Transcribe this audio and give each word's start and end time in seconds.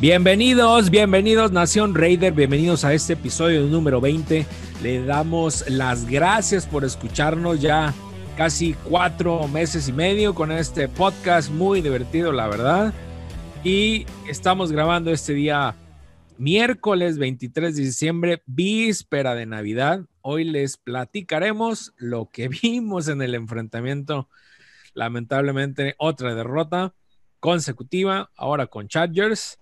Bienvenidos, 0.00 0.90
bienvenidos 0.90 1.50
Nación 1.50 1.92
Raider, 1.92 2.32
bienvenidos 2.32 2.84
a 2.84 2.94
este 2.94 3.14
episodio 3.14 3.62
número 3.66 4.00
20. 4.00 4.46
Le 4.80 5.04
damos 5.04 5.68
las 5.68 6.08
gracias 6.08 6.68
por 6.68 6.84
escucharnos 6.84 7.60
ya 7.60 7.92
casi 8.36 8.74
cuatro 8.74 9.48
meses 9.48 9.88
y 9.88 9.92
medio 9.92 10.36
con 10.36 10.52
este 10.52 10.86
podcast 10.86 11.50
muy 11.50 11.80
divertido, 11.80 12.30
la 12.30 12.46
verdad. 12.46 12.94
Y 13.64 14.06
estamos 14.28 14.70
grabando 14.70 15.10
este 15.10 15.34
día 15.34 15.74
miércoles 16.36 17.18
23 17.18 17.74
de 17.74 17.82
diciembre, 17.82 18.42
víspera 18.46 19.34
de 19.34 19.46
Navidad. 19.46 20.02
Hoy 20.20 20.44
les 20.44 20.76
platicaremos 20.76 21.92
lo 21.96 22.30
que 22.30 22.46
vimos 22.62 23.08
en 23.08 23.20
el 23.20 23.34
enfrentamiento. 23.34 24.28
Lamentablemente, 24.94 25.96
otra 25.98 26.36
derrota 26.36 26.94
consecutiva, 27.40 28.30
ahora 28.36 28.68
con 28.68 28.86
Chargers, 28.86 29.58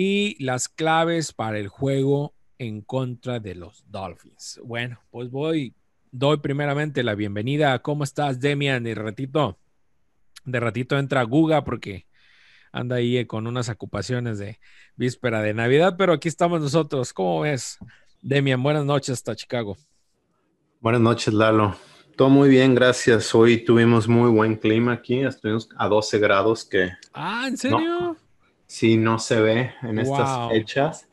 y 0.00 0.36
las 0.38 0.68
claves 0.68 1.32
para 1.32 1.58
el 1.58 1.66
juego 1.66 2.32
en 2.56 2.82
contra 2.82 3.40
de 3.40 3.56
los 3.56 3.82
Dolphins. 3.90 4.60
Bueno, 4.62 5.00
pues 5.10 5.28
voy, 5.28 5.74
doy 6.12 6.36
primeramente 6.36 7.02
la 7.02 7.16
bienvenida. 7.16 7.76
¿Cómo 7.80 8.04
estás, 8.04 8.38
Demian? 8.38 8.84
De 8.84 8.94
ratito, 8.94 9.58
de 10.44 10.60
ratito 10.60 10.96
entra 10.96 11.24
Guga 11.24 11.64
porque 11.64 12.06
anda 12.70 12.94
ahí 12.94 13.26
con 13.26 13.48
unas 13.48 13.68
ocupaciones 13.70 14.38
de 14.38 14.60
víspera 14.94 15.42
de 15.42 15.52
Navidad, 15.52 15.96
pero 15.98 16.12
aquí 16.12 16.28
estamos 16.28 16.60
nosotros. 16.60 17.12
¿Cómo 17.12 17.40
ves, 17.40 17.78
Demian? 18.22 18.62
Buenas 18.62 18.84
noches 18.84 19.14
hasta 19.14 19.34
Chicago. 19.34 19.76
Buenas 20.80 21.00
noches, 21.00 21.34
Lalo. 21.34 21.76
Todo 22.16 22.28
muy 22.28 22.48
bien, 22.48 22.76
gracias. 22.76 23.34
Hoy 23.34 23.64
tuvimos 23.64 24.06
muy 24.06 24.30
buen 24.30 24.54
clima 24.54 24.92
aquí, 24.92 25.24
estuvimos 25.24 25.68
a 25.76 25.88
12 25.88 26.20
grados 26.20 26.64
que... 26.64 26.92
Ah, 27.12 27.46
¿en 27.48 27.56
serio? 27.56 28.16
Sí, 28.68 28.96
no 28.96 29.18
se 29.18 29.40
ve 29.40 29.72
en 29.82 29.98
estas 29.98 30.50
fechas. 30.50 31.08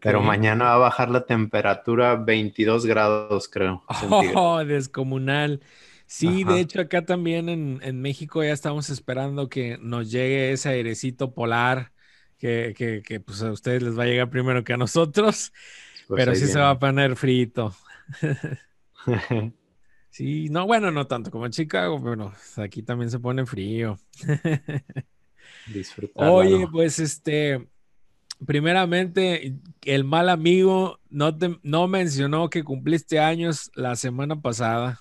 Pero 0.00 0.20
mañana 0.20 0.66
va 0.66 0.74
a 0.74 0.78
bajar 0.78 1.10
la 1.10 1.24
temperatura 1.24 2.14
22 2.14 2.86
grados, 2.86 3.48
creo. 3.48 3.82
Oh, 4.36 4.64
descomunal. 4.64 5.60
Sí, 6.06 6.42
de 6.42 6.58
hecho 6.58 6.80
acá 6.80 7.04
también 7.04 7.48
en, 7.48 8.00
México 8.00 8.42
ya 8.42 8.52
estamos 8.52 8.90
esperando 8.90 9.48
que 9.48 9.78
nos 9.80 10.10
llegue 10.10 10.50
ese 10.50 10.68
airecito 10.68 11.32
polar 11.32 11.92
que, 12.36 12.74
que, 13.06 13.20
pues 13.20 13.42
a 13.42 13.52
ustedes 13.52 13.82
les 13.82 13.96
va 13.96 14.02
a 14.02 14.06
llegar 14.06 14.28
primero 14.28 14.64
que 14.64 14.72
a 14.72 14.76
nosotros, 14.76 15.52
pues 16.08 16.18
pero 16.18 16.34
sí 16.34 16.46
se 16.46 16.58
va 16.58 16.70
a 16.70 16.78
poner 16.80 17.14
frito. 17.14 17.74
sí, 20.10 20.48
no, 20.50 20.66
bueno, 20.66 20.90
no 20.90 21.06
tanto 21.06 21.30
como 21.30 21.46
en 21.46 21.52
Chicago, 21.52 22.02
pero 22.02 22.32
aquí 22.56 22.82
también 22.82 23.10
se 23.10 23.20
pone 23.20 23.46
frío. 23.46 23.96
Oye, 26.14 26.66
pues 26.70 26.98
este, 26.98 27.68
primeramente, 28.44 29.56
el 29.82 30.04
mal 30.04 30.28
amigo 30.28 31.00
no, 31.08 31.36
te, 31.36 31.58
no 31.62 31.88
mencionó 31.88 32.50
que 32.50 32.64
cumpliste 32.64 33.18
años 33.18 33.70
la 33.74 33.96
semana 33.96 34.40
pasada. 34.40 35.00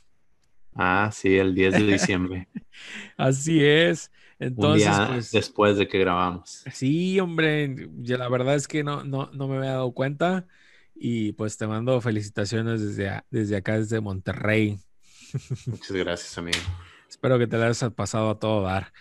Ah, 0.76 1.10
sí, 1.12 1.38
el 1.38 1.56
10 1.56 1.74
de 1.74 1.84
diciembre. 1.84 2.48
Así 3.18 3.64
es. 3.64 4.12
Entonces, 4.40 4.96
pues, 5.08 5.32
después 5.32 5.78
de 5.78 5.88
que 5.88 6.00
grabamos. 6.00 6.64
Sí, 6.72 7.20
hombre, 7.20 7.90
la 7.98 8.30
verdad 8.30 8.56
es 8.56 8.68
que 8.68 8.84
no, 8.84 9.04
no, 9.04 9.30
no 9.34 9.48
me 9.48 9.58
había 9.58 9.72
dado 9.72 9.92
cuenta. 9.92 10.48
Y 10.96 11.34
pues 11.34 11.58
te 11.58 11.68
mando 11.68 12.00
felicitaciones 12.02 12.82
desde, 12.82 13.22
desde 13.30 13.58
acá, 13.58 13.78
desde 13.78 14.02
Monterrey. 14.02 14.80
Muchas 15.66 15.92
gracias, 15.92 16.38
amigo. 16.38 16.58
Espero 17.10 17.38
que 17.38 17.48
te 17.48 17.58
la 17.58 17.68
hayas 17.68 17.92
pasado 17.94 18.30
a 18.30 18.40
todo 18.40 18.64
dar. 18.64 18.92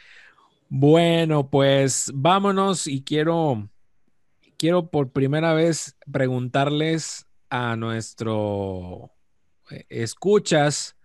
Bueno, 0.70 1.48
pues 1.48 2.10
vámonos 2.14 2.86
y 2.86 3.02
quiero, 3.02 3.70
quiero 4.58 4.90
por 4.90 5.12
primera 5.12 5.54
vez 5.54 5.96
preguntarles 6.12 7.26
a 7.48 7.74
nuestro 7.76 9.10
eh, 9.70 9.86
escuchas 9.88 10.98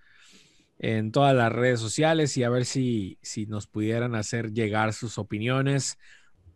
en 0.80 1.14
todas 1.14 1.34
las 1.34 1.50
redes 1.54 1.80
sociales 1.80 2.36
y 2.36 2.44
a 2.44 2.50
ver 2.50 2.66
si, 2.66 3.18
si 3.22 3.46
nos 3.46 3.66
pudieran 3.68 4.16
hacer 4.16 4.52
llegar 4.52 4.92
sus 4.92 5.18
opiniones 5.18 5.98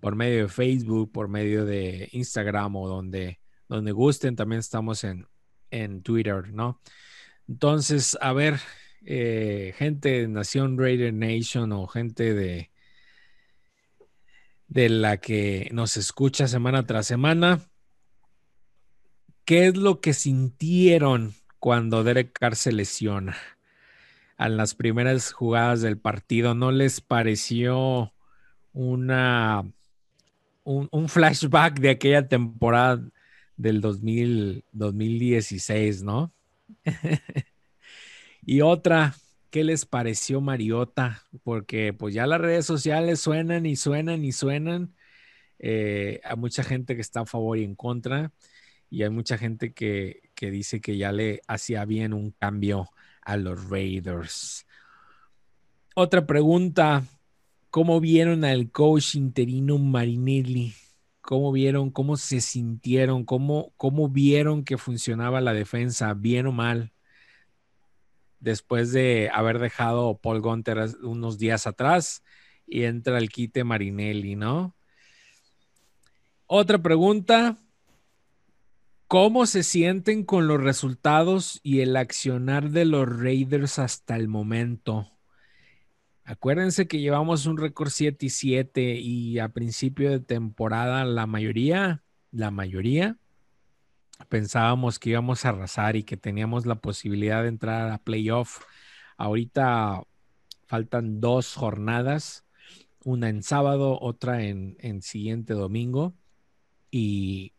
por 0.02 0.16
medio 0.18 0.42
de 0.44 0.50
Facebook, 0.50 1.10
por 1.14 1.30
medio 1.30 1.64
de 1.64 2.10
Instagram 2.12 2.76
o 2.76 2.90
donde, 2.90 3.40
donde 3.70 3.94
gusten. 3.94 4.36
También 4.36 4.60
estamos 4.60 5.06
en, 5.06 5.26
en 5.72 6.02
Twitter, 6.02 6.52
¿no? 6.52 6.82
Entonces, 7.48 8.18
a 8.20 8.34
ver, 8.34 8.60
eh, 9.06 9.74
gente 9.78 10.10
de 10.10 10.28
Nación 10.28 10.78
Raider 10.78 11.14
Nation 11.14 11.72
o 11.72 11.88
gente 11.88 12.34
de, 12.34 12.70
de 14.68 14.90
la 14.90 15.18
que 15.18 15.70
nos 15.72 15.98
escucha 15.98 16.48
semana 16.48 16.86
tras 16.86 17.08
semana, 17.08 17.62
¿qué 19.46 19.68
es 19.68 19.78
lo 19.78 20.02
que 20.02 20.14
sintieron 20.14 21.34
cuando 21.60 22.04
Derek 22.04 22.32
Carr 22.34 22.56
se 22.56 22.72
lesiona? 22.72 23.38
a 24.38 24.50
las 24.50 24.76
primeras 24.76 25.32
jugadas 25.34 25.82
del 25.82 25.98
partido, 25.98 26.54
¿no 26.54 26.72
les 26.72 27.02
pareció 27.02 28.14
una 28.72 29.66
un, 30.64 31.10
flashback 31.10 31.80
de 31.80 31.90
aquella 31.90 32.28
temporada 32.28 33.02
del 33.56 33.82
2000, 33.82 34.66
2016, 34.72 36.04
¿no? 36.04 36.32
y 38.46 38.62
otra, 38.62 39.16
¿qué 39.50 39.64
les 39.64 39.86
pareció 39.86 40.42
Mariota? 40.42 41.24
Porque 41.44 41.94
pues 41.94 42.14
ya 42.14 42.28
las 42.28 42.42
redes 42.42 42.66
sociales 42.66 43.20
suenan 43.20 43.66
y 43.66 43.76
suenan 43.76 44.24
y 44.26 44.32
suenan. 44.32 44.96
Eh, 45.60 46.22
hay 46.24 46.36
mucha 46.38 46.64
gente 46.64 46.96
que 46.96 47.02
está 47.02 47.22
a 47.22 47.26
favor 47.26 47.58
y 47.58 47.64
en 47.64 47.76
contra, 47.76 48.32
y 48.90 49.04
hay 49.04 49.10
mucha 49.10 49.38
gente 49.38 49.74
que, 49.74 50.22
que 50.36 50.52
dice 50.52 50.82
que 50.82 50.98
ya 50.98 51.12
le 51.12 51.42
hacía 51.48 51.86
bien 51.86 52.14
un 52.14 52.32
cambio 52.32 52.90
a 53.22 53.38
los 53.38 53.70
Raiders. 53.70 54.66
Otra 55.96 56.26
pregunta, 56.28 57.04
¿cómo 57.72 58.00
vieron 58.00 58.46
al 58.46 58.72
coach 58.72 59.16
interino 59.16 59.78
Marinelli? 59.78 60.74
¿Cómo 61.22 61.52
vieron, 61.52 61.90
cómo 61.92 62.16
se 62.16 62.40
sintieron, 62.40 63.26
cómo, 63.26 63.74
cómo 63.76 64.08
vieron 64.08 64.64
que 64.64 64.78
funcionaba 64.78 65.42
la 65.42 65.54
defensa, 65.54 66.14
bien 66.14 66.46
o 66.48 66.52
mal? 66.52 66.94
Después 68.40 68.92
de 68.92 69.30
haber 69.34 69.60
dejado 69.60 70.18
Paul 70.18 70.42
Gunter 70.42 70.90
unos 71.02 71.38
días 71.38 71.68
atrás 71.68 72.24
y 72.66 72.84
entra 72.84 73.18
el 73.18 73.30
quite 73.30 73.64
Marinelli, 73.64 74.36
¿no? 74.36 74.76
Otra 76.46 76.78
pregunta, 76.78 77.58
¿Cómo 79.08 79.46
se 79.46 79.64
sienten 79.64 80.26
con 80.26 80.48
los 80.48 80.62
resultados 80.62 81.62
y 81.64 81.80
el 81.80 81.96
accionar 81.96 82.72
de 82.72 82.84
los 82.84 83.08
Raiders 83.08 83.80
hasta 83.80 84.18
el 84.18 84.28
momento? 84.28 85.10
Acuérdense 86.26 86.90
que 86.90 87.00
llevamos 87.00 87.46
un 87.46 87.56
récord 87.56 87.90
7 87.90 88.26
y 88.26 88.30
7 88.30 88.96
y 88.96 89.40
a 89.40 89.48
principio 89.48 90.10
de 90.12 90.20
temporada 90.20 91.06
la 91.06 91.26
mayoría, 91.26 92.04
la 92.32 92.52
mayoría, 92.52 93.18
pensábamos 94.30 95.00
que 95.00 95.12
íbamos 95.12 95.46
a 95.46 95.50
arrasar 95.50 95.96
y 95.96 96.04
que 96.04 96.18
teníamos 96.18 96.66
la 96.66 96.76
posibilidad 96.76 97.44
de 97.44 97.50
entrar 97.50 97.92
a 97.92 97.98
playoff. 98.00 98.64
Ahorita 99.18 100.04
faltan 100.66 101.22
dos 101.22 101.56
jornadas, 101.56 102.46
una 103.04 103.30
en 103.30 103.44
sábado, 103.44 104.00
otra 104.02 104.44
en, 104.44 104.78
en 104.80 105.02
siguiente 105.02 105.54
domingo. 105.54 106.14
Y 106.92 107.54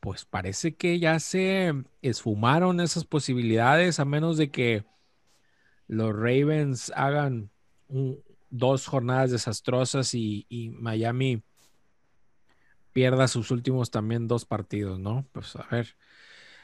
pues 0.00 0.24
parece 0.26 0.74
que 0.74 0.98
ya 0.98 1.18
se 1.18 1.72
esfumaron 2.02 2.80
esas 2.80 3.04
posibilidades 3.04 4.00
a 4.00 4.04
menos 4.04 4.36
de 4.36 4.50
que 4.50 4.84
los 5.88 6.12
Ravens 6.12 6.92
hagan 6.94 7.50
dos 8.50 8.86
jornadas 8.86 9.30
desastrosas 9.30 10.14
y, 10.14 10.46
Miami 10.78 11.42
pierda 12.94 13.28
sus 13.28 13.50
últimos 13.50 13.90
también 13.90 14.26
dos 14.26 14.46
partidos, 14.46 14.98
¿no? 14.98 15.26
Pues 15.32 15.54
a 15.56 15.66
ver, 15.70 15.96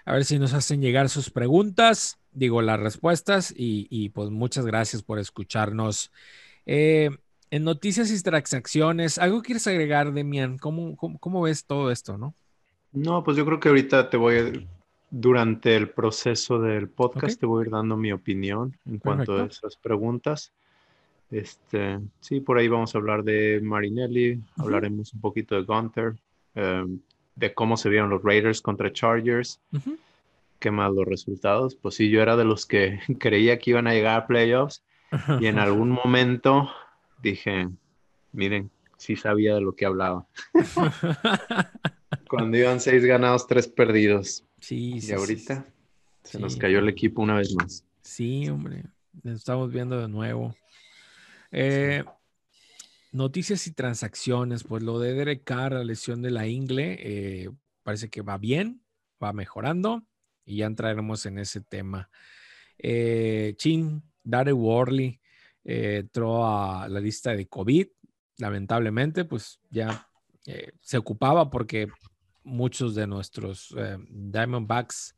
a 0.06 0.14
ver 0.14 0.24
si 0.24 0.38
nos 0.38 0.54
hacen 0.54 0.80
llegar 0.80 1.10
sus 1.10 1.28
preguntas, 1.28 2.18
digo 2.32 2.62
las 2.62 2.80
respuestas 2.80 3.52
y, 3.54 4.08
pues 4.10 4.30
muchas 4.30 4.64
gracias 4.64 5.02
por 5.02 5.18
escucharnos. 5.18 6.10
Eh, 6.64 7.10
en 7.50 7.64
noticias 7.64 8.10
y 8.10 8.22
transacciones, 8.22 9.18
¿algo 9.18 9.42
quieres 9.42 9.66
agregar, 9.66 10.12
Demian? 10.12 10.56
¿Cómo, 10.56 10.96
cómo 10.96 11.42
ves 11.42 11.66
todo 11.66 11.90
esto, 11.90 12.16
no? 12.16 12.34
No, 12.92 13.22
pues 13.22 13.36
yo 13.36 13.44
creo 13.44 13.60
que 13.60 13.68
ahorita 13.68 14.08
te 14.08 14.16
voy 14.16 14.36
a, 14.36 14.52
durante 15.10 15.76
el 15.76 15.90
proceso 15.90 16.60
del 16.60 16.88
podcast, 16.88 17.38
te 17.38 17.46
voy 17.46 17.62
a 17.62 17.66
ir 17.66 17.72
dando 17.72 17.96
mi 17.96 18.12
opinión 18.12 18.78
en 18.86 18.98
cuanto 18.98 19.36
a 19.36 19.46
esas 19.46 19.76
preguntas. 19.76 20.52
Este, 21.30 22.00
sí, 22.20 22.40
por 22.40 22.58
ahí 22.58 22.68
vamos 22.68 22.94
a 22.94 22.98
hablar 22.98 23.22
de 23.22 23.60
Marinelli, 23.62 24.40
hablaremos 24.56 25.12
un 25.14 25.20
poquito 25.20 25.54
de 25.54 25.62
Gunther, 25.62 26.14
em, 26.54 27.00
de 27.36 27.54
cómo 27.54 27.76
se 27.76 27.88
vieron 27.88 28.10
los 28.10 28.22
Raiders 28.22 28.60
contra 28.60 28.92
Chargers, 28.92 29.60
qué 30.58 30.70
más 30.70 30.92
los 30.92 31.06
resultados. 31.06 31.76
Pues 31.76 31.94
sí, 31.94 32.10
yo 32.10 32.20
era 32.20 32.36
de 32.36 32.44
los 32.44 32.66
que 32.66 32.98
creía 33.18 33.58
que 33.58 33.70
iban 33.70 33.86
a 33.86 33.94
llegar 33.94 34.20
a 34.20 34.26
playoffs 34.26 34.82
y 35.40 35.46
en 35.46 35.58
algún 35.58 35.90
momento 35.90 36.68
dije, 37.22 37.68
miren, 38.32 38.70
sí 38.96 39.16
sabía 39.16 39.54
de 39.54 39.60
lo 39.60 39.74
que 39.74 39.86
hablaba. 39.86 40.26
Cuando 42.28 42.56
iban 42.56 42.80
seis 42.80 43.04
ganados, 43.04 43.46
tres 43.46 43.68
perdidos. 43.68 44.44
Sí, 44.60 45.00
sí. 45.00 45.10
Y 45.10 45.14
ahorita 45.14 45.66
se 46.24 46.38
nos 46.38 46.56
cayó 46.56 46.80
el 46.80 46.88
equipo 46.88 47.22
una 47.22 47.36
vez 47.36 47.54
más. 47.54 47.84
Sí, 48.02 48.48
hombre. 48.48 48.84
Estamos 49.24 49.72
viendo 49.72 49.98
de 50.00 50.08
nuevo. 50.08 50.54
Eh, 51.50 52.04
noticias 53.12 53.66
y 53.66 53.72
transacciones. 53.72 54.64
Pues 54.64 54.82
lo 54.82 54.98
de 54.98 55.14
Derek 55.14 55.44
Carr, 55.44 55.72
la 55.72 55.84
lesión 55.84 56.22
de 56.22 56.30
la 56.30 56.46
ingle, 56.46 56.98
eh, 57.00 57.50
parece 57.82 58.08
que 58.08 58.22
va 58.22 58.38
bien, 58.38 58.82
va 59.22 59.32
mejorando 59.32 60.04
y 60.44 60.58
ya 60.58 60.66
entraremos 60.66 61.26
en 61.26 61.38
ese 61.38 61.60
tema. 61.60 62.10
Eh, 62.78 63.54
Chin, 63.56 64.02
Dare 64.22 64.52
Worley 64.52 65.20
entró 65.64 66.46
a 66.46 66.88
la 66.88 67.00
lista 67.00 67.32
de 67.32 67.46
COVID. 67.46 67.86
Lamentablemente, 68.38 69.24
pues 69.24 69.60
ya 69.68 70.08
se 70.80 70.96
ocupaba 70.96 71.50
porque 71.50 71.88
muchos 72.42 72.94
de 72.94 73.06
nuestros 73.06 73.74
Diamondbacks 74.08 75.14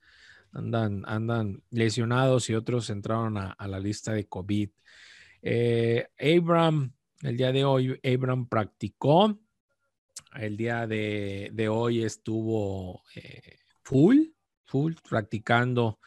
andan, 0.53 1.03
andan 1.07 1.63
lesionados 1.71 2.49
y 2.51 2.55
otros 2.55 2.91
entraron 2.91 3.39
a, 3.39 3.57
la 3.67 3.81
lista 3.81 4.13
de 4.13 4.27
COVID. 4.27 4.71
Eh, 5.43 6.09
Abram, 6.19 6.93
el 7.21 7.37
día 7.37 7.53
de 7.53 7.65
hoy, 7.65 8.01
Abram 8.03 8.49
practicó. 8.49 9.39
El 10.35 10.57
día 10.57 10.87
de, 10.87 11.69
hoy 11.71 12.03
estuvo 12.03 13.03
eh, 13.15 13.59
full, 13.83 14.29
full, 14.65 14.95
practicando. 15.09 15.99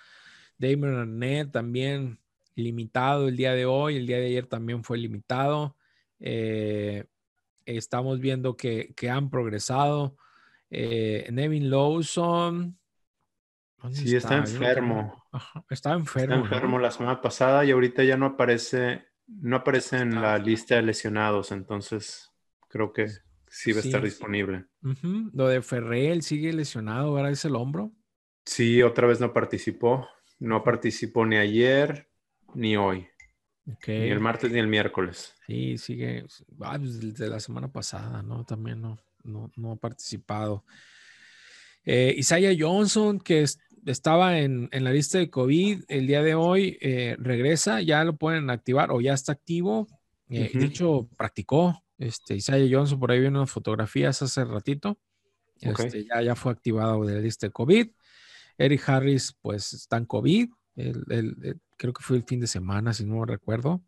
Damon 0.57 0.95
Arnett 0.95 1.51
también 1.51 2.19
limitado 2.55 3.27
el 3.27 3.35
día 3.37 3.53
de 3.53 3.65
hoy. 3.65 3.97
El 3.97 4.07
día 4.07 4.17
de 4.17 4.27
ayer 4.27 4.47
también 4.47 4.83
fue 4.83 4.97
limitado. 4.97 5.77
Eh, 6.19 7.05
estamos 7.65 8.19
viendo 8.19 8.57
que, 8.57 8.95
han 9.09 9.29
progresado. 9.29 10.17
Nevin 10.69 11.69
Lawson, 11.69 12.77
Sí, 13.91 14.15
está, 14.15 14.37
enfermo. 14.37 15.23
está 15.69 15.93
enfermo. 15.93 16.35
Está 16.35 16.55
enfermo 16.55 16.79
la 16.79 16.91
semana 16.91 17.21
pasada 17.21 17.63
y 17.65 17.71
ahorita 17.71 18.03
ya 18.03 18.17
no 18.17 18.25
aparece, 18.27 19.05
no 19.27 19.57
aparece 19.57 19.97
en 19.97 20.21
la 20.21 20.37
lista 20.37 20.75
de 20.75 20.83
lesionados, 20.83 21.51
entonces 21.51 22.31
creo 22.67 22.93
que 22.93 23.07
sí 23.47 23.71
va 23.71 23.79
a 23.79 23.83
estar 23.83 24.03
disponible. 24.03 24.65
Lo 25.33 25.47
de 25.47 25.61
Ferrell 25.61 26.21
sigue 26.21 26.53
lesionado, 26.53 27.13
¿verdad? 27.13 27.31
Es 27.31 27.45
el 27.45 27.55
hombro. 27.55 27.91
Sí, 28.45 28.83
otra 28.83 29.07
vez 29.07 29.19
no 29.19 29.33
participó. 29.33 30.07
No 30.39 30.63
participó 30.63 31.25
ni 31.25 31.37
ayer 31.37 32.09
ni 32.53 32.77
hoy. 32.77 33.07
Ni 33.87 34.09
el 34.09 34.19
martes 34.19 34.51
ni 34.51 34.59
el 34.59 34.67
miércoles. 34.67 35.33
Sí, 35.47 35.77
sigue. 35.77 36.25
Ah, 36.61 36.77
pues 36.77 36.99
desde 36.99 37.27
la 37.27 37.39
semana 37.39 37.71
pasada, 37.71 38.21
¿no? 38.21 38.45
También 38.45 38.81
no, 38.81 38.99
no, 39.23 39.71
ha 39.71 39.75
participado. 39.75 40.63
Eh, 41.83 42.13
Isaiah 42.17 42.55
Johnson, 42.57 43.19
que 43.19 43.43
es, 43.43 43.59
estaba 43.85 44.39
en, 44.39 44.69
la 44.71 44.91
lista 44.91 45.17
de 45.17 45.29
COVID 45.29 45.83
el 45.87 46.07
día 46.07 46.23
de 46.23 46.35
hoy, 46.35 46.77
eh, 46.81 47.15
regresa, 47.19 47.81
ya 47.81 48.03
lo 48.03 48.17
pueden 48.17 48.49
activar 48.49 48.91
o 48.91 49.01
ya 49.01 49.13
está 49.13 49.31
activo. 49.31 49.87
Eh, 50.29 50.51
de 50.53 50.65
hecho, 50.65 51.07
practicó. 51.17 51.81
Este, 51.97 52.35
Isaiah 52.35 52.67
Johnson, 52.69 52.99
por 52.99 53.11
ahí 53.11 53.19
viene 53.19 53.37
unas 53.37 53.51
fotografías 53.51 54.21
hace 54.21 54.43
ratito. 54.43 54.97
Este, 55.61 56.05
ya, 56.05 56.21
ya 56.21 56.35
fue 56.35 56.51
activado 56.51 57.05
de 57.05 57.15
la 57.15 57.21
lista 57.21 57.47
de 57.47 57.53
COVID. 57.53 57.87
Eric 58.57 58.89
Harris, 58.89 59.37
pues 59.41 59.73
está 59.73 59.97
en 59.97 60.05
COVID. 60.05 60.49
creo 61.77 61.93
que 61.93 62.03
fue 62.03 62.17
el 62.17 62.23
fin 62.23 62.39
de 62.39 62.47
semana, 62.47 62.93
si 62.93 63.05
no 63.05 63.23
recuerdo. 63.23 63.83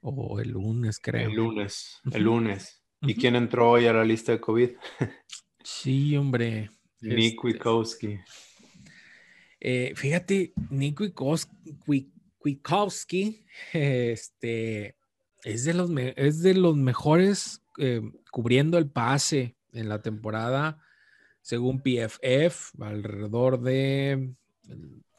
O 0.00 0.40
el 0.40 0.50
lunes, 0.50 0.98
creo. 0.98 1.28
El 1.28 1.36
lunes, 1.36 2.00
el 2.10 2.22
lunes. 2.22 2.82
¿Y 3.02 3.14
quién 3.14 3.36
entró 3.36 3.72
hoy 3.72 3.86
a 3.86 3.92
la 3.92 4.04
lista 4.04 4.32
de 4.32 4.40
COVID? 4.40 4.70
sí, 5.62 6.16
hombre. 6.16 6.70
Nick 7.00 7.34
este, 7.34 7.46
Wikowski. 7.46 8.18
Eh, 9.60 9.92
fíjate, 9.94 10.52
Nico 10.70 11.04
Kwiatkowski 12.38 13.44
este, 13.72 14.96
es, 15.44 15.64
de 15.64 15.74
los 15.74 15.90
es 16.16 16.42
de 16.42 16.54
los 16.54 16.76
mejores 16.76 17.62
eh, 17.78 18.00
cubriendo 18.30 18.78
el 18.78 18.90
pase 18.90 19.56
en 19.72 19.88
la 19.88 20.00
temporada, 20.00 20.78
según 21.42 21.82
PFF, 21.82 22.72
alrededor 22.80 23.60
de 23.60 24.32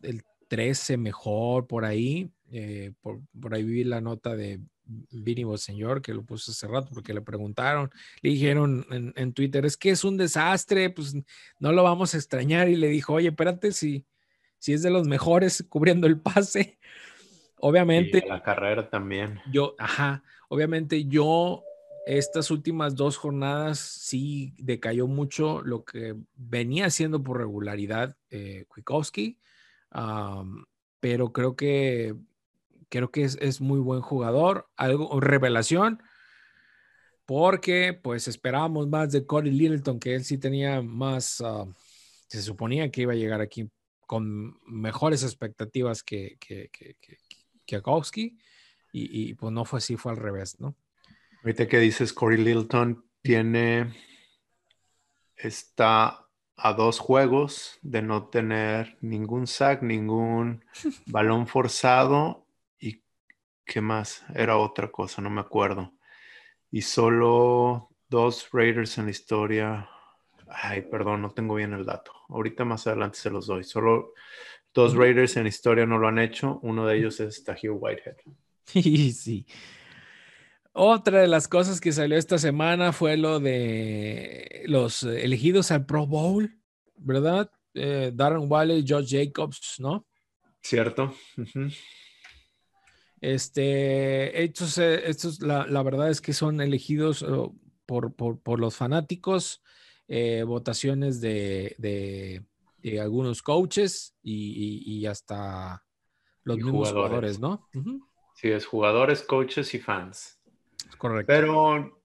el, 0.02 0.24
13 0.48 0.98
mejor 0.98 1.68
por 1.68 1.86
ahí. 1.86 2.30
Eh, 2.52 2.92
por, 3.02 3.22
ahí 3.54 3.64
vi 3.64 3.86
la 3.86 4.02
nota 4.02 4.36
de 4.36 4.60
Vinny 4.84 5.46
Señor 5.58 6.02
que 6.02 6.14
lo 6.14 6.26
puso 6.26 6.52
hace 6.52 6.68
rato 6.68 6.90
porque 6.94 7.14
le 7.14 7.22
preguntaron, 7.22 7.90
le 8.22 8.32
dijeron 8.32 8.86
en, 8.92 9.14
en, 9.16 9.32
Twitter, 9.32 9.66
es 9.66 9.78
que 9.78 9.92
es 9.92 10.04
un 10.04 10.18
desastre, 10.18 10.90
pues 10.90 11.16
no 11.60 11.72
lo 11.72 11.84
vamos 11.84 12.14
a 12.14 12.18
extrañar. 12.18 12.68
Y 12.68 12.76
le 12.76 12.90
dijo, 12.90 13.14
oye, 13.14 13.30
espérate, 13.30 13.72
si, 13.72 14.06
si 14.62 14.74
es 14.74 14.84
de 14.84 14.92
los 14.92 15.08
mejores 15.08 15.66
cubriendo 15.70 16.06
el 16.06 16.20
pase. 16.20 16.78
Obviamente. 17.58 18.24
la 18.28 18.42
carrera 18.42 18.90
también. 18.90 19.40
Yo, 19.52 19.76
ajá, 19.78 20.24
obviamente 20.50 21.06
yo 21.06 21.64
estas 22.06 22.50
últimas 22.50 22.96
dos 22.96 23.18
jornadas 23.18 23.80
sí 23.80 24.54
decayó 24.58 25.08
mucho 25.08 25.62
lo 25.62 25.84
que 25.84 26.16
venía 26.36 26.86
haciendo 26.86 27.24
por 27.24 27.38
regularidad 27.38 28.16
eh, 28.30 28.66
Kwiatkowski, 28.68 29.40
pero 31.00 31.34
creo 31.34 31.56
que 31.56 32.16
creo 32.90 33.10
que 33.10 33.24
es, 33.24 33.62
muy 33.62 33.80
buen 33.80 34.02
jugador, 34.02 34.68
algo 34.76 35.20
revelación, 35.20 36.04
porque 37.26 37.94
pues 37.94 38.28
esperábamos 38.28 38.90
más 38.90 39.12
de 39.12 39.26
Corey 39.26 39.52
Littleton, 39.52 40.00
que 40.00 40.16
él 40.16 40.26
sí 40.26 40.38
tenía 40.38 40.82
más, 40.82 41.42
ah, 41.42 41.66
se 42.28 42.42
suponía 42.42 42.92
que 42.92 43.04
iba 43.04 43.14
a 43.14 43.16
llegar 43.16 43.42
aquí 43.42 43.70
con 44.12 44.60
mejores 44.66 45.24
expectativas 45.24 46.04
que, 46.04 46.36
que, 46.38 46.68
que, 46.68 46.98
que, 47.66 47.82
y, 48.92 49.30
y, 49.30 49.34
pues 49.36 49.54
no 49.54 49.64
fue 49.64 49.78
así, 49.78 49.96
fue 49.96 50.12
al 50.12 50.18
revés, 50.18 50.60
¿no? 50.60 50.76
Ahorita 51.42 51.66
que 51.70 51.80
dices, 51.80 52.12
Corey 52.12 52.38
Littleton 52.38 53.06
tiene, 53.22 53.94
está 55.38 56.28
a 56.58 56.74
dos 56.74 57.00
juegos 57.00 57.80
de 57.84 58.02
no 58.02 58.28
tener 58.28 58.98
ningún 59.00 59.48
sack, 59.48 59.82
ningún 59.82 60.66
balón 61.06 61.48
forzado 61.48 62.46
y 62.82 63.06
qué 63.64 63.80
más, 63.80 64.26
era 64.36 64.58
otra 64.58 64.92
cosa, 64.92 65.22
no 65.22 65.30
me 65.30 65.40
acuerdo. 65.40 65.94
Y 66.70 66.82
solo 66.82 67.88
dos 68.10 68.50
Raiders 68.52 68.98
en 68.98 69.06
la 69.06 69.12
historia 69.12 69.90
Ay, 70.54 70.82
perdón, 70.82 71.22
no 71.22 71.32
tengo 71.32 71.56
bien 71.56 71.74
el 71.74 71.86
dato. 71.86 72.12
Ahorita 72.30 72.66
más 72.66 72.86
adelante 72.88 73.18
se 73.18 73.30
los 73.30 73.48
doy. 73.48 73.64
Solo 73.64 74.14
dos 74.74 74.96
Raiders 74.96 75.38
en 75.38 75.48
historia 75.48 75.86
no 75.86 75.98
lo 75.98 76.08
han 76.08 76.20
hecho. 76.20 76.60
Uno 76.64 76.86
de 76.86 76.98
ellos 76.98 77.20
es 77.20 77.44
Tahir 77.44 77.72
Whitehead. 77.72 78.18
Sí, 78.64 79.12
sí. 79.12 79.46
Otra 80.72 81.20
de 81.20 81.28
las 81.28 81.50
cosas 81.50 81.82
que 81.82 81.92
salió 81.92 82.18
esta 82.18 82.38
semana 82.38 82.94
fue 82.94 83.18
lo 83.18 83.42
de 83.42 84.64
los 84.68 85.04
elegidos 85.04 85.72
al 85.72 85.86
Pro 85.86 86.08
Bowl, 86.08 86.58
¿verdad? 86.96 87.52
Eh, 87.74 88.12
Darren 88.14 88.50
Waller, 88.50 88.82
George 88.86 89.26
Jacobs, 89.26 89.76
¿no? 89.80 90.08
Cierto. 90.62 91.14
Este, 93.20 94.44
estos, 94.44 94.78
eh, 94.78 95.10
estos 95.10 95.42
la, 95.42 95.68
la, 95.68 95.84
verdad 95.84 96.10
es 96.10 96.22
que 96.22 96.34
son 96.34 96.62
elegidos 96.62 97.24
oh, 97.24 97.54
por, 97.86 98.16
por, 98.16 98.40
por 98.40 98.60
los 98.60 98.76
fanáticos 98.76 99.62
eh, 100.14 100.44
votaciones 100.44 101.22
de, 101.22 102.44
algunos 103.00 103.42
coaches 103.42 104.14
y, 104.22 105.06
hasta 105.06 105.86
los 106.44 106.58
mismos 106.58 106.92
jugadores, 106.92 107.40
¿no? 107.40 107.66
Sí, 108.36 108.50
es 108.52 108.66
jugadores, 108.66 109.24
coaches 109.24 109.74
y 109.74 109.80
fans. 109.80 110.38
correcto. 110.98 111.32
Pero, 111.32 112.04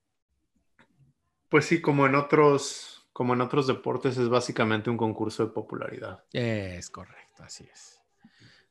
pues 1.49 1.65
sí, 1.65 1.81
como 1.81 2.07
en 2.07 2.15
otros, 2.15 3.09
como 3.13 3.35
en 3.35 3.41
otros 3.41 3.67
deportes, 3.67 4.17
es 4.19 4.29
básicamente 4.29 4.89
un 4.89 4.97
concurso 4.97 5.45
de 5.45 5.53
popularidad. 5.53 6.23
Es 6.33 6.89
correcto, 6.91 7.43
así 7.43 7.65
es. 7.65 8.01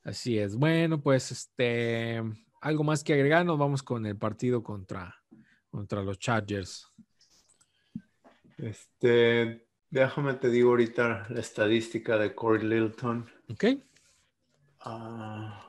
Así 0.06 0.40
es. 0.40 0.56
Bueno, 0.56 1.02
pues 1.02 1.32
este, 1.34 2.24
algo 2.62 2.86
más 2.86 3.04
que 3.04 3.12
agregar, 3.12 3.46
nos 3.46 3.60
vamos 3.60 3.84
con 3.84 4.06
el 4.06 4.16
partido 4.16 4.64
contra, 4.64 5.22
contra 5.70 6.04
los 6.04 6.20
Chargers. 6.20 6.90
Este, 8.58 9.68
déjame 9.90 10.34
te 10.36 10.50
digo 10.50 10.70
ahorita 10.72 11.28
la 11.30 11.40
estadística 11.40 12.18
de 12.18 12.34
Corey 12.34 12.64
Littleton. 12.64 13.30
Ok. 13.50 13.66
Ah. 14.88 15.62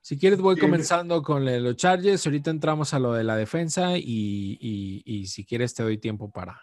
si 0.00 0.18
quieres, 0.18 0.40
voy 0.40 0.58
comenzando 0.58 1.22
con 1.22 1.44
los 1.44 1.76
Chargers. 1.76 2.26
Ahorita 2.26 2.50
entramos 2.50 2.92
a 2.92 2.98
lo 2.98 3.12
de 3.12 3.24
la 3.24 3.36
defensa 3.36 3.96
y, 3.96 5.24
si 5.28 5.44
quieres, 5.44 5.74
te 5.74 5.82
doy 5.82 5.98
tiempo 5.98 6.30
para. 6.30 6.60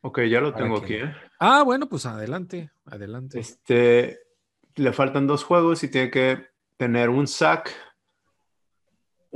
Ok, 0.00 0.22
ya 0.22 0.40
lo 0.40 0.54
tengo 0.54 0.78
aquí. 0.78 0.94
¿eh? 0.94 1.14
Ah, 1.38 1.62
bueno, 1.62 1.88
pues 1.88 2.06
adelante, 2.06 2.70
adelante. 2.84 3.38
Este, 3.38 4.18
le 4.74 4.92
faltan 4.92 5.26
dos 5.26 5.44
juegos 5.44 5.82
y 5.82 5.88
tiene 5.88 6.10
que 6.10 6.46
tener 6.76 7.10
un 7.10 7.26
sack, 7.26 7.74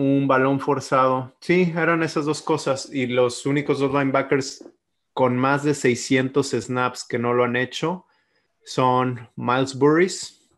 un 0.02 0.26
balón 0.26 0.60
forzado. 0.60 1.34
Sí, 1.40 1.72
eran 1.76 2.02
esas 2.02 2.24
dos 2.24 2.42
cosas. 2.42 2.92
Y 2.92 3.06
los 3.06 3.46
únicos 3.46 3.78
dos 3.78 3.92
linebackers 3.92 4.64
con 5.14 5.36
más 5.36 5.62
de 5.62 5.74
600 5.74 6.50
snaps 6.50 7.04
que 7.04 7.18
no 7.18 7.34
lo 7.34 7.44
han 7.44 7.56
hecho 7.56 8.06
son 8.64 9.28
Miles 9.36 9.74
Burris 9.74 10.48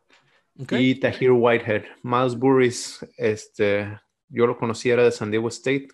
y 0.71 0.95
Tahir 0.97 1.33
Whitehead. 1.33 1.85
Miles 2.03 2.37
Burris, 2.37 3.05
este, 3.17 3.99
yo 4.29 4.47
lo 4.47 4.57
conocí, 4.57 4.91
era 4.91 5.03
de 5.03 5.13
San 5.13 5.31
Diego 5.31 5.49
State 5.49 5.89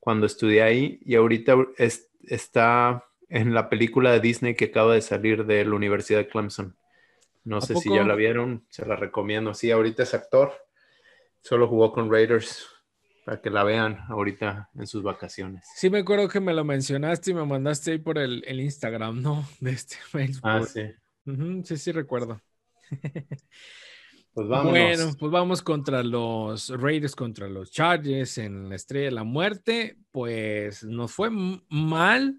cuando 0.00 0.26
estudié 0.26 0.62
ahí 0.62 1.00
y 1.04 1.14
ahorita 1.14 1.56
está 2.24 3.04
en 3.28 3.54
la 3.54 3.68
película 3.68 4.12
de 4.12 4.20
Disney 4.20 4.54
que 4.54 4.66
acaba 4.66 4.94
de 4.94 5.02
salir 5.02 5.46
de 5.46 5.64
la 5.64 5.74
Universidad 5.74 6.20
de 6.20 6.28
Clemson. 6.28 6.76
No 7.44 7.60
sé 7.60 7.76
si 7.76 7.90
ya 7.90 8.02
la 8.02 8.16
vieron, 8.16 8.66
se 8.70 8.84
la 8.86 8.96
recomiendo. 8.96 9.54
Sí, 9.54 9.70
ahorita 9.70 10.02
es 10.02 10.14
actor, 10.14 10.52
solo 11.46 11.68
jugó 11.68 11.92
con 11.92 12.10
Raiders 12.10 12.66
para 13.24 13.40
que 13.40 13.50
la 13.50 13.62
vean 13.62 13.98
ahorita 14.08 14.68
en 14.74 14.86
sus 14.86 15.02
vacaciones. 15.02 15.64
Sí, 15.76 15.90
me 15.90 16.00
acuerdo 16.00 16.28
que 16.28 16.40
me 16.40 16.52
lo 16.52 16.64
mencionaste 16.64 17.30
y 17.30 17.34
me 17.34 17.44
mandaste 17.44 17.92
ahí 17.92 17.98
por 17.98 18.18
el, 18.18 18.42
Instagram, 18.48 19.22
¿no? 19.22 19.46
De 19.60 19.70
este 19.70 19.96
Facebook. 20.10 20.42
Ah, 20.42 20.62
sí. 20.62 20.82
sí, 21.64 21.76
sí, 21.76 21.92
recuerdo. 21.92 22.40
Pues 24.32 24.48
vámonos. 24.48 24.72
Bueno, 24.72 25.16
pues 25.18 25.32
vamos 25.32 25.62
contra 25.62 26.02
los 26.02 26.68
Raiders, 26.68 27.16
contra 27.16 27.48
los 27.48 27.70
Chargers 27.70 28.36
en 28.36 28.68
la 28.68 28.74
Estrella 28.74 29.06
de 29.06 29.12
la 29.12 29.24
Muerte. 29.24 29.96
Pues 30.10 30.84
nos 30.84 31.10
fue 31.10 31.30
mal. 31.30 32.38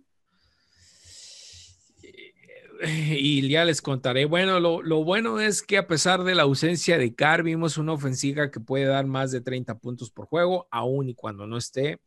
Y 2.84 3.48
ya 3.48 3.66
les 3.66 3.82
contaré. 3.82 4.26
Bueno, 4.26 4.60
lo, 4.60 5.04
bueno 5.04 5.40
es 5.40 5.62
que 5.62 5.78
a 5.78 5.88
pesar 5.88 6.24
de 6.24 6.36
la 6.36 6.44
ausencia 6.44 6.98
de 6.98 7.16
Carr, 7.16 7.44
vimos 7.44 7.78
una 7.78 7.94
ofensiva 7.94 8.52
que 8.52 8.60
puede 8.60 8.86
dar 8.86 9.06
más 9.06 9.32
de 9.32 9.42
30 9.42 9.80
puntos 9.80 10.12
por 10.12 10.26
juego, 10.26 10.68
aún 10.72 11.10
y 11.10 11.16
cuando 11.16 11.48
no 11.48 11.58
esté 11.58 12.00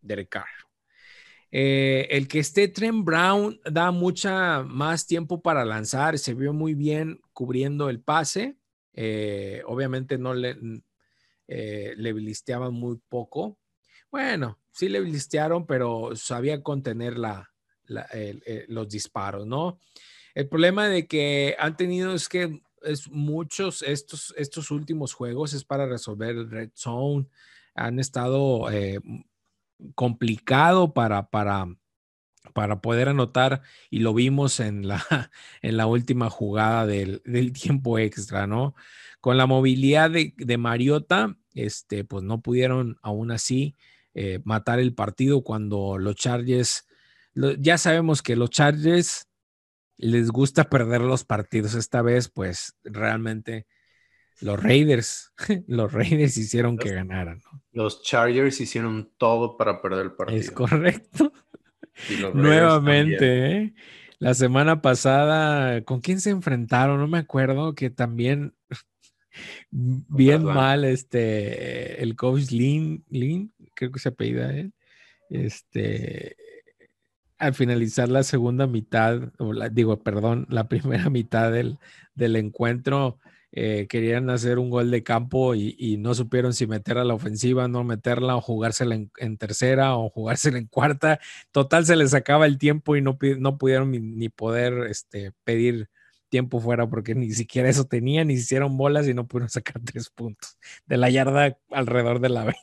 Derek 0.00 0.28
Carr. 0.28 0.48
Eh, 1.52 2.06
el 2.10 2.28
que 2.28 2.38
esté 2.38 2.68
Trent 2.68 3.04
Brown 3.04 3.60
da 3.64 3.90
mucha 3.90 4.62
más 4.62 5.06
tiempo 5.06 5.42
para 5.42 5.64
lanzar, 5.64 6.18
se 6.18 6.34
vio 6.34 6.52
muy 6.52 6.74
bien 6.74 7.20
cubriendo 7.32 7.88
el 7.88 8.00
pase. 8.00 8.56
Eh, 8.92 9.62
obviamente 9.66 10.18
no 10.18 10.34
le, 10.34 10.56
eh, 11.48 11.96
muy 12.70 13.00
poco. 13.08 13.58
Bueno, 14.10 14.58
sí 14.70 14.88
le 14.88 15.00
listearon, 15.00 15.66
pero 15.66 16.14
sabía 16.14 16.62
contener 16.62 17.18
la, 17.18 17.50
los 18.68 18.88
disparos, 18.88 19.46
¿no? 19.46 19.78
El 20.34 20.48
problema 20.48 20.88
de 20.88 21.06
que 21.06 21.56
han 21.58 21.76
tenido 21.76 22.14
es 22.14 22.28
que 22.28 22.62
es 22.82 23.10
muchos 23.10 23.82
estos, 23.82 24.32
estos 24.36 24.70
últimos 24.70 25.12
juegos 25.12 25.52
es 25.52 25.64
para 25.64 25.86
resolver 25.86 26.30
el 26.30 26.50
red 26.50 26.70
zone. 26.74 27.26
Han 27.74 27.98
estado 27.98 28.70
eh, 28.70 29.00
complicado 29.94 30.92
para, 30.92 31.28
para, 31.28 31.66
para 32.52 32.80
poder 32.80 33.08
anotar 33.08 33.62
y 33.90 34.00
lo 34.00 34.14
vimos 34.14 34.60
en 34.60 34.88
la, 34.88 35.04
en 35.62 35.76
la 35.76 35.86
última 35.86 36.30
jugada 36.30 36.86
del, 36.86 37.22
tiempo 37.52 37.98
extra, 37.98 38.46
¿no? 38.46 38.74
Con 39.20 39.36
la 39.36 39.46
movilidad 39.46 40.10
de, 40.10 40.32
de, 40.36 40.56
Mariota, 40.56 41.36
este, 41.54 42.04
pues 42.04 42.24
no 42.24 42.40
pudieron 42.40 42.98
aún 43.02 43.30
así 43.30 43.76
eh, 44.14 44.40
matar 44.44 44.80
el 44.80 44.94
partido 44.94 45.42
cuando 45.42 45.98
los 45.98 46.16
Chargers, 46.16 46.86
ya 47.58 47.78
sabemos 47.78 48.22
que 48.22 48.36
los 48.36 48.50
Chargers 48.50 49.26
les 49.96 50.30
gusta 50.30 50.64
perder 50.64 51.02
los 51.02 51.24
partidos. 51.24 51.74
Esta 51.74 52.02
vez, 52.02 52.28
pues 52.28 52.74
realmente 52.84 53.66
los 54.40 54.62
Raiders, 54.62 55.32
los 55.66 55.92
Raiders 55.92 56.36
hicieron 56.36 56.78
que 56.78 56.92
ganaran. 56.92 57.40
Los 57.72 58.02
Chargers 58.02 58.60
hicieron 58.60 59.12
todo 59.18 59.56
para 59.56 59.80
perder 59.82 60.06
el 60.06 60.12
partido. 60.12 60.40
Es 60.40 60.50
correcto. 60.50 61.32
Nuevamente, 62.34 63.56
¿eh? 63.56 63.74
la 64.18 64.34
semana 64.34 64.80
pasada, 64.80 65.82
¿con 65.82 66.00
quién 66.00 66.20
se 66.20 66.30
enfrentaron? 66.30 66.98
No 66.98 67.08
me 67.08 67.18
acuerdo, 67.18 67.74
que 67.74 67.90
también 67.90 68.54
bien 69.70 70.44
mal, 70.44 70.84
este, 70.84 72.02
el 72.02 72.16
coach 72.16 72.50
Lin, 72.50 73.04
Lin, 73.08 73.52
creo 73.74 73.92
que 73.92 73.98
se 73.98 74.10
apellida 74.10 74.54
él, 74.54 74.72
este, 75.28 76.36
al 77.40 77.54
finalizar 77.54 78.08
la 78.08 78.22
segunda 78.22 78.66
mitad, 78.66 79.32
o 79.38 79.52
digo, 79.70 80.02
perdón, 80.02 80.46
la 80.50 80.68
primera 80.68 81.10
mitad 81.10 81.50
del, 81.50 81.78
del 82.14 82.36
encuentro, 82.36 83.18
eh, 83.52 83.88
querían 83.88 84.30
hacer 84.30 84.60
un 84.60 84.70
gol 84.70 84.92
de 84.92 85.02
campo 85.02 85.56
y, 85.56 85.96
no 85.98 86.14
supieron 86.14 86.54
si 86.54 86.68
meter 86.68 86.98
a 86.98 87.04
la 87.04 87.14
ofensiva, 87.14 87.66
no 87.66 87.82
meterla 87.82 88.36
o 88.36 88.40
jugársela 88.40 88.94
en, 88.94 89.36
tercera 89.38 89.96
o 89.96 90.08
jugársela 90.10 90.58
en 90.58 90.66
cuarta. 90.66 91.18
Total, 91.50 91.84
se 91.84 91.96
les 91.96 92.14
acaba 92.14 92.46
el 92.46 92.58
tiempo 92.58 92.94
y 92.96 93.02
no, 93.02 93.18
no 93.38 93.58
pudieron 93.58 93.90
ni, 93.90 94.28
poder 94.28 94.86
este, 94.88 95.32
pedir 95.44 95.88
tiempo 96.28 96.60
fuera 96.60 96.88
porque 96.88 97.14
ni 97.16 97.32
siquiera 97.32 97.68
eso 97.68 97.84
tenían, 97.86 98.28
ni 98.28 98.34
hicieron 98.34 98.76
bolas 98.76 99.08
y 99.08 99.14
no 99.14 99.26
pudieron 99.26 99.50
sacar 99.50 99.82
tres 99.84 100.10
puntos 100.10 100.58
de 100.86 100.96
la 100.96 101.10
yarda 101.10 101.58
alrededor 101.70 102.20
de 102.20 102.28
la 102.28 102.44
20. 102.44 102.60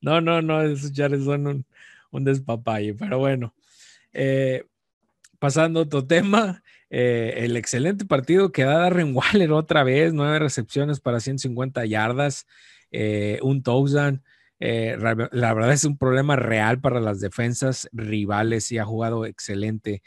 No, 0.00 0.20
no, 0.20 0.42
no, 0.42 0.62
esos 0.62 0.92
ya 0.92 1.08
son 1.10 1.46
un, 1.46 1.66
un 2.12 2.24
despapalle, 2.24 2.94
pero 2.94 3.18
bueno. 3.18 3.54
Eh, 4.14 4.64
pasando 5.40 5.80
a 5.80 5.82
otro 5.82 6.06
tema, 6.06 6.62
eh, 6.88 7.34
el 7.38 7.56
excelente 7.56 8.06
partido 8.06 8.52
que 8.52 8.64
da 8.64 8.78
Darren 8.78 9.14
Waller 9.16 9.52
otra 9.52 9.84
vez, 9.84 10.14
nueve 10.14 10.38
recepciones 10.38 11.00
para 11.00 11.20
150 11.20 11.84
yardas, 11.84 12.46
eh, 12.92 13.38
un 13.42 13.62
touchdown. 13.62 14.22
la 14.60 15.54
verdad 15.54 15.72
es 15.72 15.84
un 15.84 15.98
problema 15.98 16.36
real 16.36 16.80
para 16.80 17.00
las 17.00 17.20
defensas 17.20 17.88
rivales 17.92 18.70
y 18.72 18.78
ha 18.78 18.84
jugado 18.84 19.26
excelente. 19.26 20.02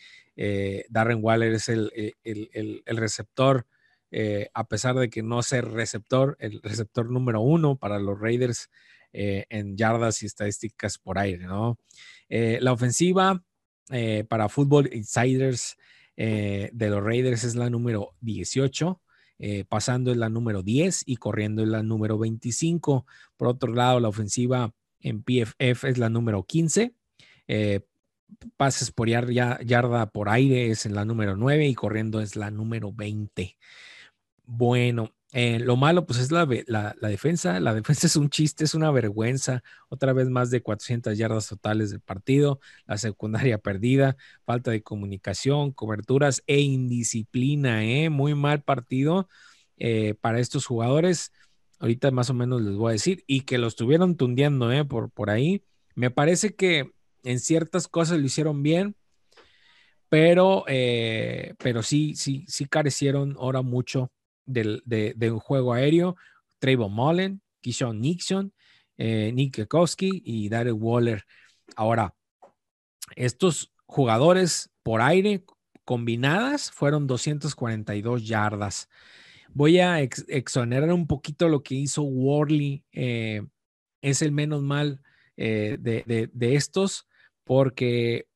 Darren 0.89 1.19
Waller 1.21 1.53
es 1.53 1.69
el, 1.69 1.91
el, 2.23 2.81
el 2.85 2.97
receptor, 2.97 3.67
a 4.53 4.67
pesar 4.67 4.95
de 4.95 5.09
que 5.09 5.21
no 5.21 5.43
sea 5.43 5.61
receptor, 5.61 6.37
el 6.39 6.61
receptor 6.63 7.11
número 7.11 7.41
uno 7.41 7.77
para 7.77 7.99
los 7.99 8.19
Raiders 8.19 8.69
en 9.11 9.75
yardas 9.77 10.23
y 10.23 10.27
estadísticas 10.27 10.97
por 10.97 11.19
aire, 11.19 11.45
¿no? 11.45 11.77
la 12.29 12.71
ofensiva 12.71 13.43
eh, 13.91 14.25
para 14.27 14.49
Football 14.49 14.89
Insiders 14.93 15.77
eh, 16.15 16.69
de 16.73 16.89
los 16.89 17.03
Raiders 17.03 17.43
es 17.43 17.55
la 17.55 17.69
número 17.69 18.15
18, 18.21 19.01
eh, 19.39 19.65
pasando 19.67 20.11
es 20.11 20.17
la 20.17 20.29
número 20.29 20.63
10 20.63 21.03
y 21.05 21.17
corriendo 21.17 21.63
es 21.63 21.69
la 21.69 21.83
número 21.83 22.17
25. 22.17 23.05
Por 23.35 23.47
otro 23.47 23.73
lado, 23.73 23.99
la 23.99 24.09
ofensiva 24.09 24.73
en 24.99 25.23
PFF 25.23 25.85
es 25.85 25.97
la 25.97 26.09
número 26.09 26.43
15. 26.43 26.93
pases 28.57 28.91
por 28.91 29.07
yarda, 29.07 29.59
yarda 29.63 30.09
por 30.11 30.29
aire 30.29 30.69
es 30.71 30.85
en 30.85 30.95
la 30.95 31.05
número 31.05 31.35
9 31.35 31.67
y 31.67 31.75
corriendo 31.75 32.19
es 32.19 32.35
la 32.35 32.51
número 32.51 32.91
20. 32.91 33.57
Bueno, 34.45 35.13
eh, 35.33 35.59
lo 35.59 35.75
malo, 35.75 36.05
pues 36.05 36.19
es 36.19 36.31
la, 36.31 36.45
defensa. 36.45 37.59
La 37.59 37.73
defensa 37.75 38.07
es 38.07 38.15
un 38.15 38.29
chiste, 38.29 38.63
es 38.63 38.73
una 38.73 38.91
vergüenza. 38.91 39.63
Otra 39.89 40.13
vez 40.13 40.29
más 40.29 40.49
de 40.49 40.61
400 40.61 41.17
yardas 41.17 41.47
totales 41.47 41.91
del 41.91 42.01
partido. 42.01 42.59
La 42.85 42.97
secundaria 42.97 43.57
perdida, 43.61 44.17
falta 44.45 44.71
de 44.71 44.83
comunicación, 44.83 45.71
coberturas 45.71 46.43
e 46.47 46.61
indisciplina. 46.61 47.83
¿eh? 47.85 48.09
Muy 48.09 48.35
mal 48.35 48.63
partido 48.63 49.27
eh, 49.77 50.15
para 50.21 50.39
estos 50.39 50.65
jugadores. 50.65 51.33
Ahorita 51.79 52.09
más 52.11 52.29
o 52.29 52.33
menos 52.33 52.61
les 52.61 52.75
voy 52.75 52.91
a 52.91 52.93
decir. 52.93 53.23
Y 53.27 53.41
que 53.41 53.57
lo 53.57 53.67
estuvieron 53.67 54.15
tundiendo 54.15 54.71
¿eh? 54.71 54.85
por, 54.85 55.11
por 55.11 55.29
ahí. 55.29 55.63
Me 55.95 56.09
parece 56.09 56.55
que 56.55 56.91
en 57.23 57.39
ciertas 57.39 57.87
cosas 57.87 58.19
lo 58.19 58.25
hicieron 58.25 58.63
bien. 58.63 58.95
Pero, 60.09 60.63
pero 61.57 61.83
sí, 61.83 62.15
sí, 62.15 62.45
sí 62.47 62.65
carecieron 62.65 63.35
ahora 63.37 63.61
mucho 63.61 64.09
de, 64.47 65.31
un 65.31 65.39
juego 65.39 65.73
aéreo, 65.73 66.15
Trayvon 66.59 66.93
Mullen, 66.93 67.41
Kishon 67.61 68.01
Nixon, 68.01 68.53
eh, 68.97 69.31
Nick 69.33 69.55
Kekowski 69.55 70.21
y 70.25 70.49
Darrell 70.49 70.73
Waller. 70.73 71.23
Ahora, 71.75 72.15
estos 73.15 73.71
jugadores 73.85 74.71
por 74.83 75.01
aire 75.01 75.43
combinadas 75.85 76.71
fueron 76.71 77.07
242 77.07 78.25
yardas. 78.27 78.89
Voy 79.53 79.79
a 79.79 80.01
exonerar 80.01 80.91
un 80.91 81.07
poquito 81.07 81.47
lo 81.47 81.63
que 81.63 81.75
hizo 81.75 82.03
Worley. 82.03 82.83
Eh, 82.91 83.41
es 84.01 84.21
el 84.21 84.31
menos 84.31 84.61
mal 84.61 85.01
eh, 85.35 85.77
de, 85.79 86.29
de, 86.31 86.55
estos 86.55 87.07
porque 87.43 88.27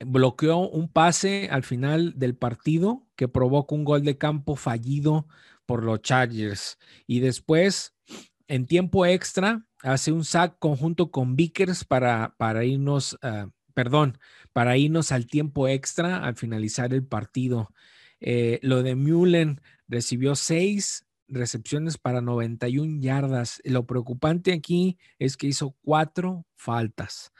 bloqueó 0.00 0.68
un 0.68 0.88
pase 0.88 1.48
al 1.50 1.62
final 1.62 2.12
del 2.16 2.36
partido 2.36 3.06
que 3.16 3.28
provoca 3.28 3.74
un 3.74 3.84
gol 3.84 4.04
de 4.04 4.18
campo 4.18 4.56
fallido 4.56 5.26
por 5.64 5.82
los 5.82 6.02
Chargers. 6.02 6.78
Y 7.06 7.20
después, 7.20 7.94
en 8.48 8.66
tiempo 8.66 9.06
extra, 9.06 9.66
hace 9.82 10.12
un 10.12 10.24
sack 10.24 10.58
conjunto 10.58 11.10
con 11.10 11.36
Vickers 11.36 11.84
para, 11.84 12.34
para 12.38 12.64
irnos, 12.64 13.18
ah, 13.22 13.48
perdón, 13.74 14.18
para 14.52 14.76
irnos 14.76 15.12
al 15.12 15.26
tiempo 15.26 15.68
extra 15.68 16.24
al 16.24 16.36
finalizar 16.36 16.92
el 16.92 17.04
partido. 17.04 17.72
Eh, 18.20 18.58
lo 18.62 18.82
de 18.82 18.94
Mullen 18.94 19.60
recibió 19.88 20.34
seis 20.34 21.06
recepciones 21.28 21.98
para 21.98 22.20
91 22.20 23.00
yardas. 23.00 23.60
Lo 23.64 23.86
preocupante 23.86 24.52
aquí 24.52 24.98
es 25.18 25.36
que 25.36 25.48
hizo 25.48 25.76
cuatro 25.82 26.46
faltas. 26.54 27.32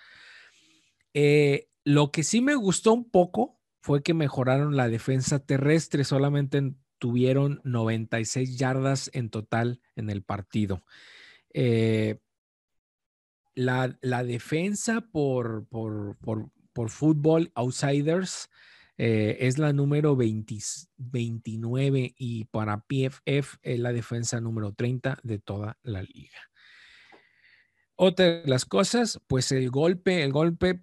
Eh, 1.15 1.69
lo 1.87 2.11
que 2.11 2.25
sí 2.25 2.41
me 2.41 2.57
gustó 2.57 2.93
un 2.93 3.09
poco 3.09 3.61
fue 3.81 4.03
que 4.03 4.13
mejoraron 4.13 4.75
la 4.75 4.89
defensa 4.89 5.39
terrestre, 5.39 6.03
solamente 6.03 6.75
tuvieron 6.99 7.61
96 7.63 8.59
yardas 8.59 9.09
en 9.15 9.31
total 9.31 9.81
en 9.95 10.11
el 10.11 10.25
partido. 10.25 10.85
Eh, 11.55 12.19
la, 13.55 13.97
defensa 14.25 15.01
por, 15.01 15.69
por, 15.69 16.17
por, 16.19 16.51
Football 16.91 17.53
Outsiders 17.55 18.51
eh, 18.99 19.37
es 19.41 19.57
la 19.59 19.73
número 19.73 20.17
29 20.17 22.15
y 22.19 22.47
para 22.47 22.81
PFF 22.81 23.59
es 23.63 23.79
la 23.79 23.93
defensa 23.93 24.41
número 24.41 24.73
30 24.73 25.21
de 25.23 25.39
toda 25.39 25.79
la 25.85 26.03
liga. 26.03 26.41
Otra 27.95 28.27
de 28.27 28.49
las 28.49 28.65
cosas, 28.65 29.21
pues 29.29 29.53
el 29.53 29.71
golpe, 29.71 30.25
el 30.25 30.33
golpe, 30.33 30.83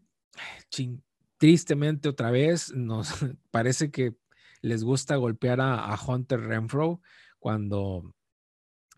tristemente 1.38 2.10
otra 2.10 2.32
vez, 2.32 2.74
nos 2.74 3.10
parece 3.52 3.92
que 3.92 4.16
les 4.62 4.84
gusta 4.84 5.18
golpear 5.18 5.60
a, 5.62 5.98
Hunter 6.08 6.40
Renfro 6.40 7.02
cuando 7.40 8.14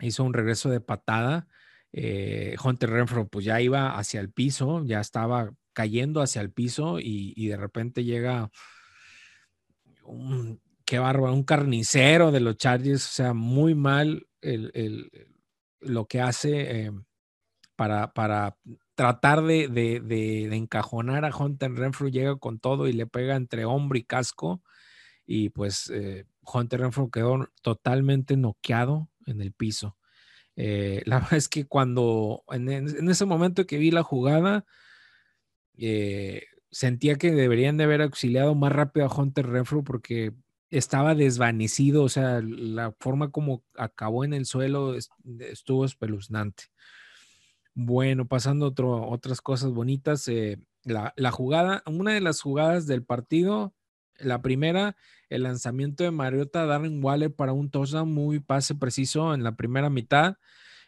hizo 0.00 0.22
un 0.24 0.32
regreso 0.32 0.70
de 0.70 0.80
patada. 0.80 1.48
Eh, 1.92 2.56
Hunter 2.62 2.90
Renfro 2.90 3.28
pues 3.28 3.44
ya 3.44 3.60
iba 3.60 3.98
hacia 3.98 4.20
el 4.20 4.30
piso, 4.30 4.84
ya 4.84 5.00
estaba 5.00 5.52
cayendo 5.72 6.22
hacia 6.22 6.40
el 6.40 6.52
piso 6.52 6.98
y, 7.00 7.48
de 7.48 7.56
repente 7.56 8.04
llega 8.04 8.50
un, 10.04 10.60
qué 10.84 11.00
un 11.00 11.42
carnicero 11.42 12.30
de 12.30 12.40
los 12.40 12.56
Chargers, 12.56 13.04
o 13.04 13.12
sea, 13.12 13.34
muy 13.34 13.74
mal 13.74 14.26
lo 15.80 16.06
que 16.06 16.20
hace 16.20 16.84
eh, 16.86 16.92
para, 17.74 18.12
para 18.12 18.56
tratar 18.96 19.44
de, 19.44 19.68
de, 19.68 20.56
encajonar 20.56 21.24
a 21.24 21.36
Hunter 21.36 21.72
Renfro, 21.72 22.08
llega 22.08 22.36
con 22.36 22.58
todo 22.58 22.88
y 22.88 22.92
le 22.92 23.06
pega 23.06 23.36
entre 23.36 23.64
hombro 23.64 23.98
y 23.98 24.04
casco 24.04 24.62
y 25.26 25.50
pues 25.50 25.90
eh, 25.90 26.24
Hunter 26.42 26.80
Renfro 26.80 27.10
quedó 27.10 27.48
totalmente 27.62 28.36
noqueado 28.36 29.08
en 29.26 29.40
el 29.42 29.52
piso. 29.52 29.96
Eh, 30.56 31.02
la 31.06 31.16
verdad 31.20 31.34
es 31.34 31.48
que 31.48 31.66
cuando 31.66 32.42
en, 32.48 32.68
ese 33.10 33.26
momento 33.26 33.66
que 33.66 33.78
vi 33.78 33.90
la 33.90 34.02
jugada, 34.02 34.64
eh, 35.76 36.44
sentía 36.70 37.16
que 37.16 37.32
deberían 37.32 37.76
de 37.76 37.84
haber 37.84 38.02
auxiliado 38.02 38.54
más 38.54 38.72
rápido 38.72 39.06
a 39.06 39.14
Hunter 39.14 39.46
Renfro 39.46 39.84
porque 39.84 40.32
estaba 40.70 41.14
desvanecido, 41.14 42.02
o 42.02 42.08
sea, 42.08 42.40
la 42.42 42.92
forma 42.98 43.30
como 43.30 43.62
acabó 43.76 44.24
en 44.24 44.32
el 44.32 44.46
suelo 44.46 44.94
estuvo 44.94 45.84
espeluznante. 45.84 46.64
Bueno, 47.78 48.26
pasando 48.26 48.74
a 48.74 49.06
otras 49.10 49.42
cosas 49.42 49.70
bonitas, 49.70 50.30
la, 50.82 51.12
la, 51.14 51.30
jugada, 51.30 51.82
una 51.84 52.14
de 52.14 52.22
las 52.22 52.40
jugadas 52.40 52.86
del 52.86 53.04
partido, 53.04 53.74
la 54.18 54.40
primera 54.40 54.96
el 55.28 55.42
lanzamiento 55.42 56.02
de 56.02 56.10
Mariota 56.10 56.62
a 56.62 56.66
Darren 56.66 57.04
Waller 57.04 57.34
para 57.34 57.52
un 57.52 57.70
touchdown 57.70 58.10
muy 58.10 58.40
pase 58.40 58.74
preciso 58.74 59.34
en 59.34 59.42
la 59.42 59.56
primera 59.56 59.90
mitad, 59.90 60.36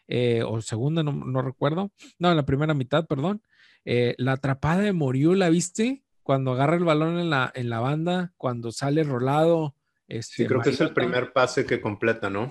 eh, 0.06 0.42
o 0.46 0.62
segunda, 0.62 1.02
no, 1.02 1.42
recuerdo. 1.42 1.92
No, 2.18 2.30
en 2.30 2.36
la 2.36 2.46
primera 2.46 2.72
mitad, 2.72 3.06
perdón. 3.06 3.42
Eh, 3.84 4.14
la 4.16 4.32
atrapada 4.32 4.80
de 4.80 4.94
Moriú, 4.94 5.34
¿la 5.34 5.50
viste? 5.50 6.04
Cuando 6.22 6.52
agarra 6.52 6.76
el 6.76 6.84
balón 6.84 7.18
en 7.18 7.28
la, 7.28 7.52
en 7.54 7.68
la 7.68 7.80
banda, 7.80 8.32
cuando 8.38 8.72
sale 8.72 9.04
rolado. 9.04 9.74
Este, 10.06 10.44
sí, 10.44 10.46
creo 10.46 10.62
que 10.62 10.70
es 10.70 10.80
el 10.80 10.94
primer 10.94 11.34
pase 11.34 11.66
que 11.66 11.82
completa, 11.82 12.30
¿no? 12.30 12.50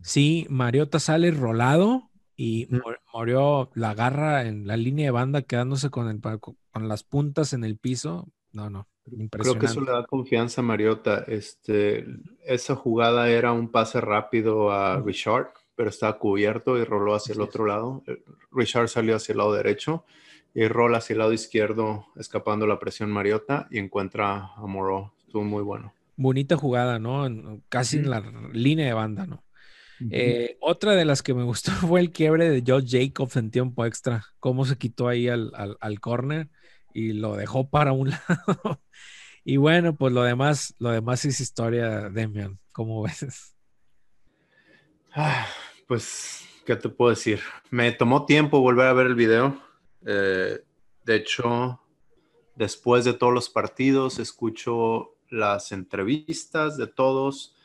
Sí, 0.00 0.46
Mariota 0.48 0.98
sale 0.98 1.30
rolado 1.30 2.10
y 2.36 2.68
Morió 3.12 3.70
la 3.74 3.90
agarra 3.90 4.46
en 4.46 4.66
la 4.66 4.76
línea 4.76 5.06
de 5.06 5.10
banda 5.10 5.42
quedándose 5.42 5.90
con, 5.90 6.08
el, 6.08 6.20
con 6.20 6.88
las 6.88 7.02
puntas 7.02 7.52
en 7.52 7.64
el 7.64 7.78
piso. 7.78 8.28
No, 8.52 8.68
no. 8.70 8.88
Creo 9.30 9.58
que 9.58 9.66
eso 9.66 9.80
le 9.80 9.92
da 9.92 10.04
confianza 10.04 10.60
a 10.60 10.64
Mariota. 10.64 11.24
Este, 11.28 12.04
esa 12.44 12.74
jugada 12.74 13.30
era 13.30 13.52
un 13.52 13.70
pase 13.70 14.00
rápido 14.00 14.70
a 14.70 15.00
Richard, 15.00 15.52
pero 15.76 15.90
estaba 15.90 16.18
cubierto 16.18 16.76
y 16.76 16.84
roló 16.84 17.14
hacia 17.14 17.34
el 17.34 17.40
otro 17.40 17.66
lado. 17.66 18.02
Eh, 18.06 18.22
Richard 18.50 18.88
salió 18.88 19.16
hacia 19.16 19.32
el 19.32 19.38
lado 19.38 19.54
derecho 19.54 20.04
y 20.54 20.66
rola 20.66 20.98
hacia 20.98 21.14
el 21.14 21.20
lado 21.20 21.32
izquierdo, 21.32 22.06
escapando 22.16 22.66
la 22.66 22.78
presión 22.78 23.10
Mariota 23.10 23.68
y 23.70 23.78
encuentra 23.78 24.52
a 24.56 24.66
Moro. 24.66 25.14
Estuvo 25.20 25.44
muy 25.44 25.62
bueno. 25.62 25.92
Bonita 26.16 26.56
jugada, 26.56 26.98
¿no? 26.98 27.60
Casi 27.68 27.98
en 27.98 28.10
la 28.10 28.20
línea 28.52 28.86
de 28.86 28.94
banda, 28.94 29.26
¿no? 29.26 29.42
Eh, 30.10 30.58
otra 30.60 30.92
de 30.92 31.04
las 31.04 31.22
que 31.22 31.34
me 31.34 31.44
gustó 31.44 31.70
fue 31.88 32.00
el 32.00 32.12
quiebre 32.12 32.50
de 32.50 32.62
Josh 32.66 32.90
Jacobs 32.90 33.36
en 33.36 33.50
tiempo 33.50 33.84
extra. 33.84 34.24
Cómo 34.40 34.64
se 34.64 34.76
quitó 34.76 35.08
ahí 35.08 35.28
al, 35.28 35.52
al, 35.54 35.76
al 35.80 36.00
corner 36.00 36.48
y 36.92 37.12
lo 37.12 37.36
dejó 37.36 37.68
para 37.68 37.92
un 37.92 38.10
lado. 38.28 38.82
y 39.44 39.56
bueno, 39.56 39.96
pues 39.96 40.12
lo 40.12 40.22
demás, 40.22 40.74
lo 40.78 40.90
demás 40.90 41.24
es 41.24 41.40
historia, 41.40 42.08
Demian. 42.08 42.58
¿Cómo 42.72 43.02
ves? 43.02 43.54
Ah, 45.12 45.46
pues, 45.86 46.46
¿qué 46.66 46.76
te 46.76 46.88
puedo 46.88 47.10
decir? 47.10 47.40
Me 47.70 47.90
tomó 47.92 48.26
tiempo 48.26 48.60
volver 48.60 48.86
a 48.86 48.92
ver 48.92 49.06
el 49.06 49.14
video. 49.14 49.58
Eh, 50.04 50.62
de 51.04 51.14
hecho, 51.14 51.80
después 52.54 53.04
de 53.04 53.14
todos 53.14 53.32
los 53.32 53.48
partidos, 53.48 54.18
escucho 54.18 55.16
las 55.30 55.72
entrevistas 55.72 56.76
de 56.76 56.86
todos. 56.86 57.55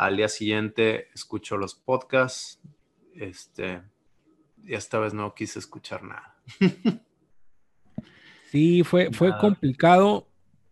Al 0.00 0.16
día 0.16 0.30
siguiente 0.30 1.08
escucho 1.12 1.58
los 1.58 1.74
podcasts. 1.74 2.58
Este, 3.14 3.82
y 4.64 4.72
esta 4.72 4.98
vez 4.98 5.12
no 5.12 5.34
quise 5.34 5.58
escuchar 5.58 6.04
nada. 6.04 6.36
Sí, 8.50 8.82
fue, 8.82 9.12
fue 9.12 9.36
complicado. 9.38 10.26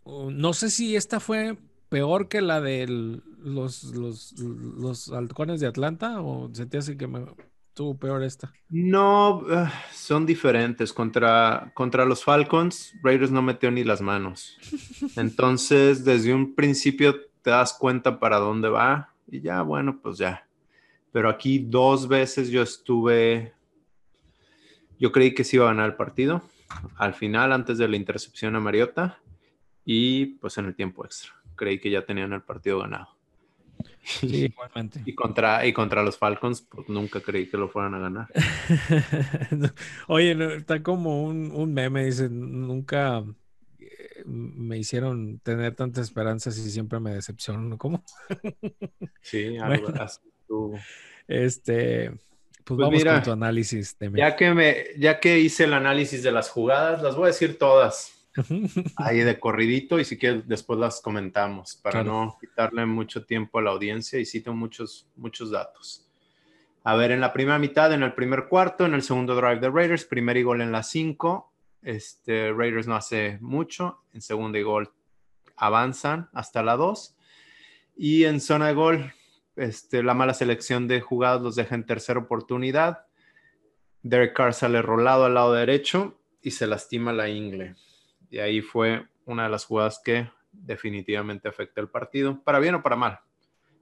No 0.07 0.55
sé 0.55 0.71
si 0.71 0.97
esta 0.97 1.21
fue 1.21 1.59
peor 1.91 2.29
que 2.29 2.41
la 2.41 2.63
de 2.63 2.87
los, 2.89 3.85
los, 3.95 5.13
halcones 5.13 5.61
de 5.61 5.67
Atlanta 5.67 6.23
o 6.23 6.49
se 6.55 6.65
te 6.65 6.79
hace 6.79 6.97
que 6.97 7.07
me, 7.07 7.27
estuvo 7.69 7.99
peor 7.99 8.23
esta. 8.23 8.51
No, 8.71 9.45
ah, 9.51 9.71
son 9.93 10.25
diferentes. 10.25 10.95
Contra, 10.95 11.71
contra 11.75 12.07
los 12.07 12.25
Falcons, 12.25 12.95
Raiders 13.03 13.31
no 13.31 13.43
metió 13.43 13.71
ni 13.71 13.85
las 13.85 14.01
manos. 14.01 14.57
Entonces, 15.17 16.03
desde 16.07 16.33
un 16.33 16.55
principio 16.55 17.15
te 17.43 17.51
das 17.51 17.75
cuenta 17.75 18.19
para 18.19 18.39
dónde 18.39 18.71
va 18.71 19.13
y 19.31 19.41
ya, 19.41 19.63
bueno, 19.63 20.01
pues 20.03 20.19
ya. 20.19 20.47
Pero 21.13 21.29
aquí 21.29 21.59
dos 21.59 22.09
veces 22.09 22.51
yo 22.51 22.63
estuve, 22.63 23.53
yo 24.99 25.13
creí 25.13 25.35
que 25.35 25.45
se 25.45 25.57
iba 25.57 25.67
a 25.67 25.69
ganar 25.69 25.91
el 25.91 25.97
partido 25.97 26.43
al 26.97 27.15
final, 27.15 27.53
antes 27.53 27.79
de 27.79 27.89
la 27.89 27.97
intercepción 27.97 28.57
a 28.57 28.61
Mariota 28.61 29.19
y 29.85 30.27
pues 30.37 30.59
en 30.59 30.67
el 30.67 30.75
tiempo 30.75 31.05
extra. 31.05 31.33
Creí 31.57 31.79
que 31.79 31.91
ya 31.91 32.05
tenían 32.05 32.33
el 32.33 32.43
partido 32.43 32.81
ganado. 32.81 33.09
Sí, 34.03 34.45
igualmente. 34.53 35.03
Y 35.05 35.15
contra, 35.15 35.67
y 35.67 35.73
contra 35.73 36.03
los 36.03 36.19
Falcons, 36.19 36.63
pues 36.63 36.89
nunca 36.89 37.21
creí 37.21 37.49
que 37.49 37.57
lo 37.57 37.69
fueran 37.69 37.95
a 37.95 37.99
ganar. 37.99 38.29
Oye, 40.09 40.57
está 40.57 40.83
como 40.83 41.25
un, 41.25 41.73
meme, 41.73 42.05
dice, 42.05 42.29
nunca 42.29 43.25
me 44.29 44.79
hicieron 44.79 45.39
tener 45.41 45.75
tantas 45.75 46.05
esperanzas 46.05 46.59
y 46.59 46.71
siempre 46.71 47.01
me 47.01 47.15
decepcionan, 47.15 47.77
¿cómo? 47.79 48.05
sí, 49.23 49.57
algo 49.59 49.89
así. 50.01 50.21
Este, 51.27 52.11
pues, 52.11 52.21
pues, 52.65 52.79
vamos 52.79 53.05
con 53.05 53.23
tu 53.23 53.33
análisis. 53.33 53.97
ya, 54.15 54.37
que 54.37 54.53
me, 54.53 54.87
ya 54.99 55.21
que 55.21 55.39
hice 55.39 55.65
el 55.65 55.75
análisis 55.75 56.23
de 56.23 56.33
las 56.33 56.51
jugadas, 56.51 57.03
las 57.03 57.17
voy 57.17 57.25
a 57.25 57.29
decir 57.29 57.59
todas 57.59 58.27
ahí 58.97 59.21
de 59.21 59.41
corridito 59.41 59.99
y 59.99 60.05
si 60.05 60.19
quieres 60.19 60.47
después 60.47 60.79
las 60.79 61.01
comentamos 61.01 61.77
para 61.77 62.05
no 62.05 62.37
quitarle 62.41 62.87
mucho 62.87 63.25
tiempo 63.25 63.59
a 63.59 63.63
la 63.63 63.71
audiencia 63.71 64.19
y 64.19 64.27
cito 64.27 64.53
muchos, 64.53 65.09
muchos 65.17 65.51
datos. 65.51 66.05
A 66.85 66.95
ver, 66.95 67.11
en 67.11 67.21
la 67.21 67.33
primera 67.33 67.59
mitad, 67.59 67.93
en 67.93 68.03
el 68.03 68.15
primer 68.15 68.49
cuarto, 68.49 68.87
en 68.87 68.95
el 68.95 69.03
segundo 69.03 69.35
drive 69.35 69.61
de 69.61 69.71
Raiders, 69.71 70.05
primer 70.05 70.37
y 70.37 70.43
gol 70.43 70.63
en 70.63 70.73
la 70.73 70.83
5. 70.83 71.53
Este, 71.83 72.53
Raiders 72.53 72.87
no 72.87 72.97
hace 72.97 73.39
mucho. 73.41 74.03
En 74.13 74.21
segundo 74.21 74.59
y 74.59 74.63
gol 74.63 74.93
avanzan 75.57 76.29
hasta 76.33 76.63
la 76.63 76.77
2. 76.77 77.17
Y 77.97 78.25
en 78.25 78.41
zona 78.41 78.69
de 78.69 78.75
gol, 78.75 79.13
este, 79.57 80.03
la 80.03 80.15
mala 80.15 80.35
selección 80.35 80.87
de 80.89 81.01
jugadas 81.01 81.43
los 81.43 81.57
deja 81.57 81.75
en 81.75 81.87
tercera 81.87 82.21
oportunidad. 82.21 83.07
Derek 84.03 84.35
Carr 84.35 84.55
sale 84.55 84.83
rolado 84.83 85.25
al 85.25 85.35
lado 85.35 85.53
derecho 85.53 86.19
y 86.43 86.53
se 86.53 86.67
lastima 86.67 87.13
la 87.13 87.29
ingle. 87.29 87.75
Y 88.31 88.39
ahí 88.39 88.61
fue 88.61 89.07
una 89.25 89.45
de 89.45 89.51
las 89.51 89.65
jugadas 89.65 90.01
que 90.05 90.31
definitivamente 90.53 91.49
afecta 91.49 91.81
el 91.81 91.89
partido, 91.89 92.43
para 92.43 92.59
bien 92.59 92.75
o 92.75 92.83
para 92.83 92.97
mal, 92.97 93.21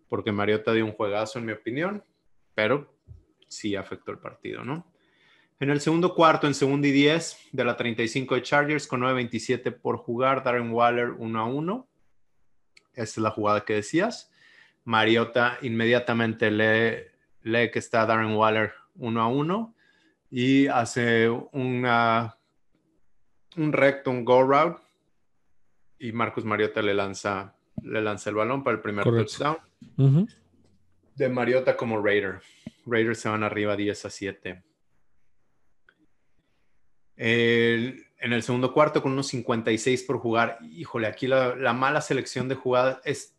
porque 0.08 0.32
Mariota 0.32 0.72
dio 0.72 0.84
un 0.84 0.92
juegazo 0.92 1.38
en 1.38 1.46
mi 1.46 1.52
opinión, 1.52 2.04
pero 2.54 2.94
sí 3.48 3.76
afectó 3.76 4.10
el 4.10 4.18
partido, 4.18 4.64
¿no? 4.64 4.86
En 5.58 5.70
el 5.70 5.80
segundo 5.80 6.14
cuarto, 6.14 6.46
en 6.46 6.54
segundo 6.54 6.86
y 6.86 6.90
10 6.90 7.48
de 7.52 7.64
la 7.64 7.76
35 7.76 8.34
de 8.34 8.42
Chargers 8.42 8.86
con 8.86 9.00
9.27 9.00 9.72
por 9.72 9.96
jugar, 9.96 10.42
Darren 10.42 10.70
Waller 10.70 11.12
1 11.12 11.40
a 11.40 11.44
1. 11.46 11.88
Esta 12.90 13.02
es 13.02 13.18
la 13.18 13.30
jugada 13.30 13.64
que 13.64 13.74
decías. 13.74 14.30
Mariota 14.84 15.58
inmediatamente 15.62 16.50
lee, 16.50 17.06
lee 17.42 17.70
que 17.70 17.78
está 17.78 18.04
Darren 18.04 18.34
Waller 18.34 18.72
uno 18.96 19.22
a 19.22 19.28
uno 19.28 19.74
y 20.30 20.66
hace 20.66 21.28
una, 21.28 22.36
un 23.56 23.72
recto, 23.72 24.10
un 24.10 24.24
go 24.24 24.42
route 24.42 24.80
y 25.98 26.12
Marcus 26.12 26.44
Mariota 26.44 26.82
le 26.82 26.92
lanza, 26.92 27.54
le 27.82 28.02
lanza 28.02 28.28
el 28.28 28.36
balón 28.36 28.62
para 28.62 28.76
el 28.76 28.82
primer 28.82 29.04
touchdown. 29.04 29.56
De 31.14 31.28
Mariota 31.30 31.76
como 31.76 32.02
Raider. 32.02 32.40
Raiders 32.84 33.20
se 33.20 33.28
van 33.30 33.42
arriba 33.42 33.74
10 33.74 34.04
a 34.04 34.10
7. 34.10 34.62
En 37.16 38.32
el 38.32 38.42
segundo 38.42 38.72
cuarto 38.72 39.02
con 39.02 39.12
unos 39.12 39.28
56 39.28 40.02
por 40.02 40.18
jugar. 40.18 40.58
Híjole, 40.62 41.06
aquí 41.06 41.26
la, 41.26 41.56
la 41.56 41.72
mala 41.72 42.00
selección 42.00 42.48
de 42.48 42.54
jugadas 42.54 43.00
es 43.04 43.36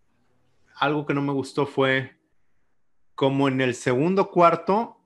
algo 0.75 1.05
que 1.05 1.13
no 1.13 1.21
me 1.21 1.33
gustó 1.33 1.65
fue 1.65 2.17
como 3.17 3.47
en 3.47 3.61
el 3.61 3.73
segundo 3.73 4.29
cuarto, 4.29 5.01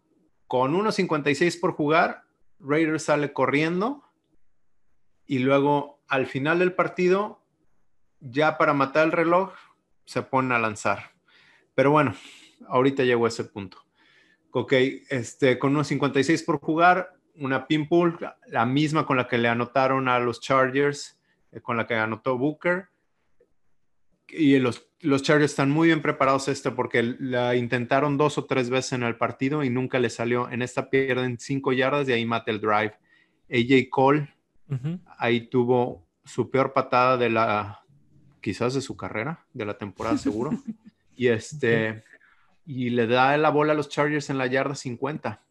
con 0.45 0.75
unos 0.75 0.95
56 0.95 1.55
por 1.55 1.71
jugar, 1.71 2.25
Raiders 2.59 3.03
sale 3.03 3.31
corriendo 3.31 4.03
y 5.25 5.39
luego 5.39 6.01
al 6.09 6.27
final 6.27 6.59
del 6.59 6.73
partido, 6.73 7.41
ya 8.19 8.57
para 8.57 8.73
matar 8.73 9.05
el 9.05 9.13
reloj, 9.13 9.53
se 10.03 10.23
ponen 10.23 10.51
a 10.51 10.59
lanzar. 10.59 11.11
Pero 11.73 11.91
bueno, 11.91 12.13
ahorita 12.67 13.05
llegó 13.05 13.23
a 13.23 13.29
ese 13.29 13.45
punto. 13.45 13.77
Ok, 14.51 14.73
este, 15.09 15.57
con 15.57 15.71
unos 15.71 15.87
56 15.87 16.43
por 16.43 16.59
jugar, 16.59 17.13
una 17.35 17.67
pinpool, 17.67 18.17
la 18.47 18.65
misma 18.65 19.05
con 19.05 19.17
la 19.17 19.27
que 19.27 19.37
le 19.37 19.47
anotaron 19.47 20.07
a 20.07 20.19
los 20.19 20.41
Chargers, 20.41 21.19
eh, 21.51 21.61
con 21.61 21.77
la 21.77 21.87
que 21.87 21.95
anotó 21.95 22.37
Booker. 22.37 22.87
Y 24.29 24.59
los, 24.59 24.87
los 25.01 25.23
Chargers 25.23 25.51
están 25.51 25.71
muy 25.71 25.87
bien 25.87 26.01
preparados 26.01 26.47
este 26.47 26.71
porque 26.71 27.03
la 27.19 27.55
intentaron 27.55 28.17
dos 28.17 28.37
o 28.37 28.45
tres 28.45 28.69
veces 28.69 28.93
en 28.93 29.03
el 29.03 29.17
partido 29.17 29.63
y 29.63 29.69
nunca 29.69 29.99
le 29.99 30.09
salió. 30.09 30.49
En 30.49 30.61
esta 30.61 30.89
pierden 30.89 31.37
cinco 31.39 31.73
yardas 31.73 32.07
y 32.07 32.13
ahí 32.13 32.25
mata 32.25 32.51
el 32.51 32.61
drive. 32.61 32.93
AJ 33.49 33.89
Cole 33.89 34.29
ahí 35.17 35.47
tuvo 35.47 36.07
su 36.23 36.49
peor 36.49 36.73
patada 36.73 37.17
de 37.17 37.29
la, 37.29 37.83
quizás 38.39 38.73
de 38.73 38.81
su 38.81 38.95
carrera, 38.95 39.45
de 39.53 39.65
la 39.65 39.77
temporada 39.77 40.17
seguro. 40.17 40.51
y 41.15 41.27
este, 41.27 42.03
y 42.65 42.89
le 42.89 43.07
da 43.07 43.35
la 43.37 43.49
bola 43.49 43.73
a 43.73 43.75
los 43.75 43.89
Chargers 43.89 44.29
en 44.29 44.37
la 44.37 44.47
yarda 44.47 44.75
50. 44.75 45.41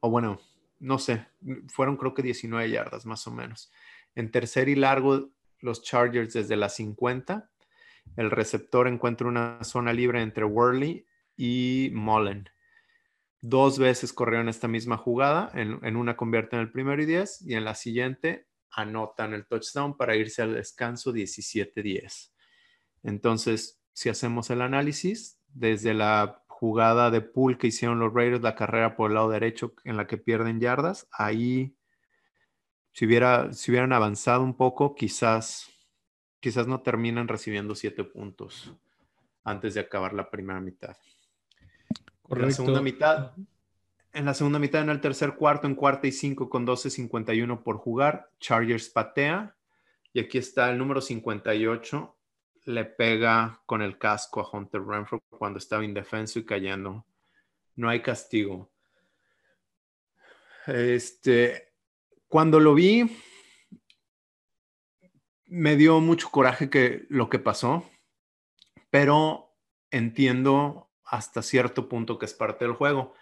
O 0.00 0.10
bueno, 0.10 0.40
no 0.80 0.98
sé, 0.98 1.26
fueron 1.68 1.96
creo 1.96 2.14
que 2.14 2.22
19 2.22 2.70
yardas 2.70 3.06
más 3.06 3.26
o 3.26 3.30
menos. 3.30 3.70
En 4.14 4.30
tercer 4.30 4.68
y 4.68 4.74
largo, 4.74 5.30
los 5.60 5.82
Chargers 5.82 6.32
desde 6.32 6.56
la 6.56 6.68
50. 6.68 7.50
El 8.16 8.30
receptor 8.30 8.88
encuentra 8.88 9.28
una 9.28 9.62
zona 9.62 9.92
libre 9.92 10.22
entre 10.22 10.44
Worley 10.44 11.06
y 11.36 11.90
Mullen. 11.94 12.48
Dos 13.42 13.78
veces 13.78 14.12
corrieron 14.12 14.48
esta 14.48 14.68
misma 14.68 14.96
jugada. 14.96 15.50
En, 15.54 15.78
en 15.84 15.96
una 15.96 16.16
convierten 16.16 16.60
el 16.60 16.72
primero 16.72 17.00
y 17.02 17.06
10 17.06 17.42
y 17.42 17.54
en 17.54 17.64
la 17.64 17.74
siguiente 17.74 18.46
anotan 18.72 19.34
el 19.34 19.46
touchdown 19.46 19.96
para 19.96 20.16
irse 20.16 20.42
al 20.42 20.54
descanso 20.54 21.12
17-10. 21.12 22.30
Entonces, 23.02 23.80
si 23.92 24.08
hacemos 24.08 24.50
el 24.50 24.62
análisis, 24.62 25.40
desde 25.52 25.94
la 25.94 26.39
jugada 26.60 27.10
de 27.10 27.22
pool 27.22 27.56
que 27.56 27.68
hicieron 27.68 27.98
los 27.98 28.12
Raiders, 28.12 28.42
la 28.42 28.54
carrera 28.54 28.94
por 28.94 29.10
el 29.10 29.14
lado 29.14 29.30
derecho 29.30 29.72
en 29.84 29.96
la 29.96 30.06
que 30.06 30.18
pierden 30.18 30.60
yardas, 30.60 31.08
ahí 31.10 31.74
si, 32.92 33.06
hubiera, 33.06 33.50
si 33.54 33.70
hubieran 33.70 33.94
avanzado 33.94 34.42
un 34.42 34.54
poco, 34.54 34.94
quizás, 34.94 35.70
quizás 36.38 36.66
no 36.66 36.82
terminan 36.82 37.28
recibiendo 37.28 37.74
siete 37.74 38.04
puntos 38.04 38.74
antes 39.42 39.72
de 39.72 39.80
acabar 39.80 40.12
la 40.12 40.30
primera 40.30 40.60
mitad. 40.60 40.98
En 42.28 42.42
la 42.42 42.50
segunda 42.50 42.82
mitad, 42.82 43.32
en 44.12 44.26
la 44.26 44.34
segunda 44.34 44.58
mitad, 44.58 44.82
en 44.82 44.90
el 44.90 45.00
tercer 45.00 45.36
cuarto, 45.36 45.66
en 45.66 45.74
cuarta 45.74 46.08
y 46.08 46.12
cinco 46.12 46.50
con 46.50 46.66
12.51 46.66 47.62
por 47.62 47.78
jugar, 47.78 48.30
Chargers 48.38 48.90
patea. 48.90 49.56
Y 50.12 50.20
aquí 50.20 50.36
está 50.36 50.70
el 50.70 50.76
número 50.76 51.00
58, 51.00 52.16
le 52.64 52.84
pega 52.84 53.62
con 53.66 53.82
el 53.82 53.98
casco 53.98 54.40
a 54.40 54.48
Hunter 54.50 54.82
Renfro 54.82 55.20
cuando 55.30 55.58
estaba 55.58 55.84
indefenso 55.84 56.38
y 56.38 56.44
cayendo. 56.44 57.06
No 57.76 57.88
hay 57.88 58.02
castigo. 58.02 58.70
Este, 60.66 61.72
cuando 62.28 62.60
lo 62.60 62.74
vi, 62.74 63.16
me 65.46 65.76
dio 65.76 66.00
mucho 66.00 66.30
coraje 66.30 66.70
que 66.70 67.06
lo 67.08 67.28
que 67.28 67.38
pasó, 67.38 67.88
pero 68.90 69.56
entiendo 69.90 70.90
hasta 71.04 71.42
cierto 71.42 71.88
punto 71.88 72.18
que 72.18 72.26
es 72.26 72.34
parte 72.34 72.64
del 72.64 72.74
juego. 72.74 73.14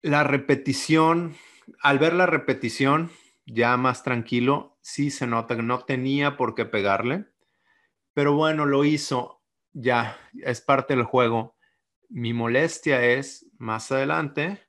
La 0.00 0.24
repetición, 0.24 1.36
al 1.80 1.98
ver 1.98 2.14
la 2.14 2.26
repetición, 2.26 3.12
ya 3.46 3.76
más 3.76 4.02
tranquilo, 4.02 4.78
sí 4.80 5.10
se 5.10 5.26
nota 5.26 5.54
que 5.54 5.62
no 5.62 5.84
tenía 5.84 6.36
por 6.36 6.54
qué 6.54 6.64
pegarle 6.64 7.31
pero 8.14 8.34
bueno, 8.34 8.66
lo 8.66 8.84
hizo, 8.84 9.42
ya, 9.72 10.18
es 10.34 10.60
parte 10.60 10.94
del 10.94 11.04
juego. 11.04 11.56
Mi 12.08 12.32
molestia 12.32 13.04
es 13.04 13.46
más 13.58 13.90
adelante, 13.92 14.66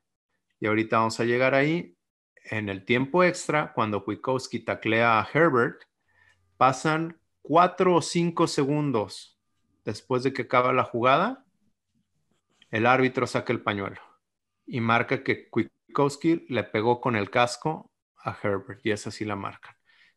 y 0.60 0.68
ahorita 0.68 0.98
vamos 0.98 1.20
a 1.20 1.26
llegar 1.26 1.56
ahí, 1.56 1.98
en 2.46 2.70
el 2.70 2.86
tiempo 2.86 3.24
extra, 3.24 3.74
cuando 3.74 4.04
Kwiatkowski 4.04 4.60
taclea 4.60 5.20
a 5.20 5.28
Herbert, 5.34 5.84
pasan 6.58 7.20
cuatro 7.42 7.96
o 7.96 8.02
cinco 8.02 8.48
segundos 8.48 9.40
después 9.84 10.24
de 10.24 10.34
que 10.34 10.44
acaba 10.44 10.74
la 10.74 10.84
jugada, 10.84 11.46
el 12.72 12.86
árbitro 12.86 13.28
saca 13.28 13.54
el 13.54 13.62
pañuelo 13.62 14.02
y 14.66 14.82
marca 14.82 15.24
que 15.24 15.50
Kwiatkowski 15.50 16.46
le 16.50 16.64
pegó 16.64 17.02
con 17.02 17.16
el 17.16 17.30
casco 17.30 17.92
a 18.18 18.38
Herbert 18.42 18.86
y 18.86 18.92
esa 18.92 19.12
sí 19.12 19.26
la 19.26 19.36
marcan 19.36 19.76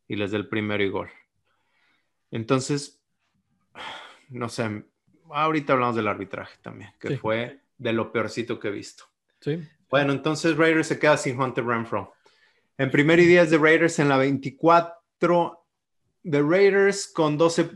y 0.08 0.16
les 0.16 0.30
da 0.30 0.38
el 0.38 0.48
primero 0.48 0.82
y 0.82 0.88
gol. 0.88 1.10
Entonces, 2.30 3.02
no 4.30 4.48
sé, 4.48 4.84
ahorita 5.30 5.72
hablamos 5.72 5.96
del 5.96 6.08
arbitraje 6.08 6.58
también, 6.62 6.90
que 6.98 7.18
fue 7.18 7.60
de 7.78 7.92
lo 7.92 8.12
peorcito 8.12 8.58
que 8.58 8.68
he 8.68 8.72
visto. 8.72 9.04
Sí. 9.40 9.60
Bueno, 9.88 10.12
entonces 10.12 10.56
Raiders 10.56 10.88
se 10.88 10.98
queda 10.98 11.16
sin 11.16 11.40
Hunter 11.40 11.64
Renfro. 11.64 12.14
En 12.78 12.90
primer 12.90 13.18
y 13.20 13.26
10 13.26 13.50
de 13.50 13.58
Raiders 13.58 13.98
en 13.98 14.08
la 14.08 14.18
24 14.18 15.64
de 16.22 16.42
Raiders 16.42 17.06
con 17.06 17.38
12 17.38 17.70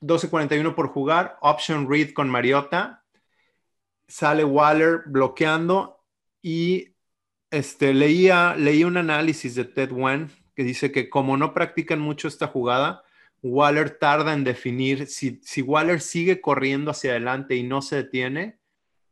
12.41 0.00 0.74
por 0.74 0.88
jugar, 0.88 1.38
option 1.40 1.88
read 1.90 2.12
con 2.12 2.28
Mariota, 2.28 3.04
sale 4.06 4.44
Waller 4.44 5.02
bloqueando 5.06 6.04
y 6.42 6.94
este, 7.50 7.94
leía, 7.94 8.54
leía 8.56 8.86
un 8.86 8.98
análisis 8.98 9.54
de 9.54 9.64
Ted 9.64 9.90
Wen 9.92 10.30
que 10.54 10.64
dice 10.64 10.92
que 10.92 11.08
como 11.08 11.36
no 11.36 11.52
practican 11.52 12.00
mucho 12.00 12.28
esta 12.28 12.46
jugada, 12.46 13.02
Waller 13.48 13.98
tarda 13.98 14.32
en 14.32 14.44
definir, 14.44 15.06
si, 15.06 15.40
si 15.42 15.62
Waller 15.62 16.00
sigue 16.00 16.40
corriendo 16.40 16.90
hacia 16.90 17.10
adelante 17.12 17.54
y 17.56 17.62
no 17.62 17.82
se 17.82 17.96
detiene, 17.96 18.58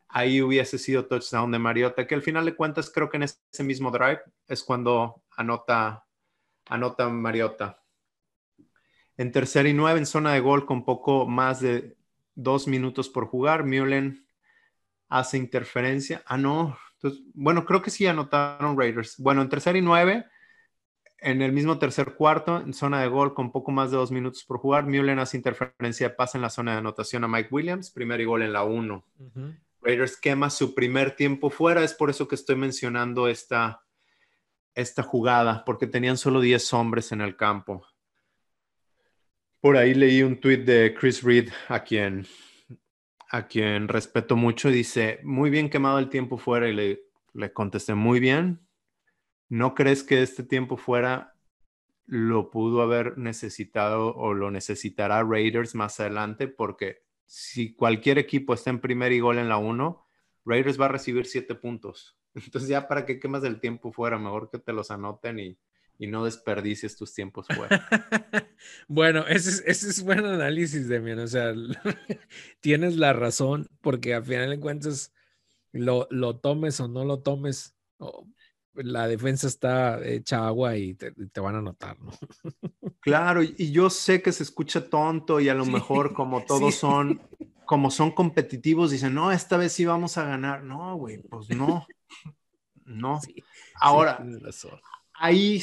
ahí 0.08 0.40
hubiese 0.42 0.78
sido 0.78 1.06
touchdown 1.06 1.50
de 1.50 1.58
Mariota, 1.58 2.06
que 2.06 2.14
al 2.14 2.22
final 2.22 2.44
de 2.44 2.54
cuentas 2.54 2.90
creo 2.90 3.10
que 3.10 3.16
en 3.16 3.24
ese 3.24 3.64
mismo 3.64 3.90
drive 3.90 4.20
es 4.46 4.62
cuando 4.62 5.22
anota, 5.36 6.06
anota 6.66 7.08
Mariota. 7.08 7.82
En 9.16 9.30
tercera 9.32 9.68
y 9.68 9.74
nueve, 9.74 9.98
en 9.98 10.06
zona 10.06 10.32
de 10.32 10.40
gol 10.40 10.66
con 10.66 10.84
poco 10.84 11.26
más 11.26 11.60
de 11.60 11.96
dos 12.34 12.66
minutos 12.66 13.08
por 13.08 13.26
jugar, 13.26 13.64
Mullen 13.64 14.26
hace 15.08 15.38
interferencia. 15.38 16.22
Ah, 16.26 16.36
no. 16.36 16.76
Entonces, 16.94 17.22
bueno, 17.34 17.64
creo 17.64 17.82
que 17.82 17.90
sí 17.90 18.06
anotaron 18.06 18.78
Raiders. 18.78 19.16
Bueno, 19.18 19.42
en 19.42 19.48
tercera 19.48 19.78
y 19.78 19.82
nueve, 19.82 20.26
en 21.24 21.40
el 21.40 21.52
mismo 21.52 21.78
tercer 21.78 22.14
cuarto, 22.14 22.60
en 22.60 22.74
zona 22.74 23.00
de 23.00 23.08
gol 23.08 23.32
con 23.32 23.50
poco 23.50 23.72
más 23.72 23.90
de 23.90 23.96
dos 23.96 24.10
minutos 24.10 24.44
por 24.44 24.58
jugar, 24.58 24.84
Mullen 24.84 25.18
hace 25.18 25.38
interferencia 25.38 26.08
de 26.08 26.14
pase 26.14 26.36
en 26.36 26.42
la 26.42 26.50
zona 26.50 26.72
de 26.72 26.78
anotación 26.78 27.24
a 27.24 27.28
Mike 27.28 27.48
Williams, 27.50 27.90
primer 27.90 28.20
y 28.20 28.26
gol 28.26 28.42
en 28.42 28.52
la 28.52 28.64
1. 28.64 29.04
Raiders 29.80 30.20
quema 30.20 30.50
su 30.50 30.74
primer 30.74 31.16
tiempo 31.16 31.48
fuera, 31.48 31.82
es 31.82 31.94
por 31.94 32.10
eso 32.10 32.28
que 32.28 32.34
estoy 32.34 32.56
mencionando 32.56 33.26
esta, 33.26 33.82
esta 34.74 35.02
jugada, 35.02 35.64
porque 35.64 35.86
tenían 35.86 36.18
solo 36.18 36.42
10 36.42 36.74
hombres 36.74 37.10
en 37.10 37.22
el 37.22 37.36
campo. 37.36 37.86
Por 39.60 39.78
ahí 39.78 39.94
leí 39.94 40.22
un 40.22 40.38
tweet 40.38 40.58
de 40.58 40.94
Chris 40.94 41.22
Reed, 41.22 41.48
a 41.68 41.82
quien, 41.82 42.26
a 43.30 43.46
quien 43.46 43.88
respeto 43.88 44.36
mucho, 44.36 44.68
dice, 44.68 45.20
muy 45.22 45.48
bien 45.48 45.70
quemado 45.70 45.98
el 45.98 46.10
tiempo 46.10 46.36
fuera, 46.36 46.68
y 46.68 46.74
le, 46.74 47.00
le 47.32 47.50
contesté, 47.50 47.94
muy 47.94 48.20
bien, 48.20 48.60
¿No 49.54 49.76
crees 49.76 50.02
que 50.02 50.20
este 50.20 50.42
tiempo 50.42 50.76
fuera 50.76 51.36
lo 52.06 52.50
pudo 52.50 52.82
haber 52.82 53.16
necesitado 53.18 54.12
o 54.16 54.34
lo 54.34 54.50
necesitará 54.50 55.22
Raiders 55.22 55.76
más 55.76 56.00
adelante? 56.00 56.48
Porque 56.48 57.04
si 57.24 57.72
cualquier 57.72 58.18
equipo 58.18 58.52
está 58.52 58.70
en 58.70 58.80
primer 58.80 59.12
y 59.12 59.20
gol 59.20 59.38
en 59.38 59.48
la 59.48 59.58
1, 59.58 60.04
Raiders 60.44 60.80
va 60.80 60.86
a 60.86 60.88
recibir 60.88 61.26
siete 61.26 61.54
puntos. 61.54 62.18
Entonces 62.34 62.68
ya 62.68 62.88
para 62.88 63.06
qué 63.06 63.20
quemas 63.20 63.44
el 63.44 63.60
tiempo 63.60 63.92
fuera, 63.92 64.18
mejor 64.18 64.50
que 64.50 64.58
te 64.58 64.72
los 64.72 64.90
anoten 64.90 65.38
y, 65.38 65.56
no 66.00 66.24
desperdicies 66.24 66.96
tus 66.96 67.14
tiempos 67.14 67.46
fuera. 67.46 67.88
bueno, 68.88 69.24
ese 69.28 69.50
es, 69.50 69.62
ese 69.64 69.88
es 69.88 70.02
buen 70.02 70.26
análisis, 70.26 70.88
Demian. 70.88 71.20
O 71.20 71.28
sea, 71.28 71.54
tienes 72.60 72.96
la 72.96 73.12
razón 73.12 73.68
porque 73.80 74.14
al 74.14 74.24
final 74.24 74.50
de 74.50 74.58
cuentas 74.58 75.14
lo, 75.70 76.08
lo 76.10 76.40
tomes 76.40 76.80
o 76.80 76.88
no 76.88 77.04
lo 77.04 77.20
tomes, 77.20 77.76
la 78.76 79.06
defensa 79.06 79.46
está 79.46 80.04
hecha 80.04 80.46
agua 80.46 80.76
y 80.76 80.94
te, 80.94 81.40
van 81.40 81.56
a 81.56 81.62
notar, 81.62 81.98
¿no? 82.00 82.12
Claro, 83.00 83.42
y 83.42 83.70
yo 83.70 83.90
sé 83.90 84.22
que 84.22 84.32
se 84.32 84.42
escucha 84.42 84.88
tonto 84.88 85.38
y 85.38 85.50
a 85.50 85.54
lo 85.54 85.66
mejor 85.66 86.14
como 86.14 86.42
todos 86.46 86.74
son, 86.74 87.20
como 87.66 87.90
son 87.90 88.12
competitivos, 88.12 88.90
dicen, 88.90 89.14
no, 89.14 89.30
esta 89.30 89.58
vez 89.58 89.74
sí 89.74 89.84
vamos 89.84 90.16
a 90.16 90.24
ganar. 90.24 90.62
No, 90.62 90.96
güey, 90.96 91.18
pues 91.18 91.50
no, 91.50 91.86
no. 92.86 93.20
Ahora, 93.78 94.24
ahí, 95.12 95.62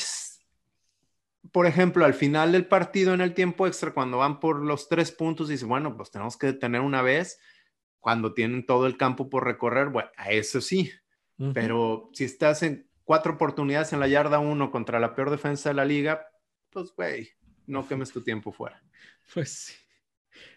por 1.51 1.65
ejemplo, 1.65 2.05
al 2.05 2.13
final 2.13 2.51
del 2.51 2.67
partido 2.67 3.15
en 3.15 3.21
el 3.21 3.33
tiempo 3.33 3.65
extra, 3.65 3.91
cuando 3.91 4.19
van 4.19 4.39
por 4.39 4.61
los 4.61 4.87
tres 4.87 5.11
puntos, 5.11 5.47
dicen, 5.47 5.67
bueno, 5.67 5.97
pues 5.97 6.11
tenemos 6.11 6.37
que 6.37 6.47
detener 6.47 6.81
una 6.81 7.01
vez, 7.01 7.39
cuando 7.99 8.35
tienen 8.35 8.67
todo 8.67 8.85
el 8.85 8.97
campo 8.97 9.29
por 9.29 9.45
recorrer, 9.45 9.89
bueno, 9.89 10.09
a 10.15 10.29
eso 10.31 10.61
sí. 10.61 10.91
Pero 11.53 12.11
si 12.13 12.25
estás 12.25 12.61
en 12.61 12.87
cuatro 13.11 13.33
oportunidades 13.33 13.91
en 13.91 13.99
la 13.99 14.07
yarda 14.07 14.39
uno 14.39 14.71
contra 14.71 14.97
la 14.97 15.13
peor 15.13 15.31
defensa 15.31 15.67
de 15.67 15.75
la 15.75 15.83
liga, 15.83 16.25
pues, 16.69 16.95
güey, 16.95 17.27
no 17.67 17.85
quemes 17.85 18.09
tu 18.09 18.23
tiempo 18.23 18.53
fuera. 18.53 18.81
Pues 19.33 19.49
sí, 19.49 19.73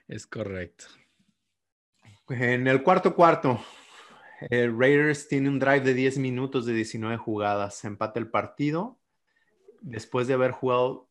es 0.06 0.24
correcto. 0.24 0.84
En 2.28 2.68
el 2.68 2.84
cuarto 2.84 3.16
cuarto, 3.16 3.60
el 4.50 4.78
Raiders 4.78 5.26
tiene 5.26 5.48
un 5.48 5.58
drive 5.58 5.80
de 5.80 5.94
10 5.94 6.18
minutos 6.18 6.64
de 6.64 6.74
19 6.74 7.16
jugadas. 7.16 7.84
Empata 7.84 8.20
el 8.20 8.30
partido 8.30 9.00
después 9.80 10.28
de 10.28 10.34
haber 10.34 10.52
jugado 10.52 11.10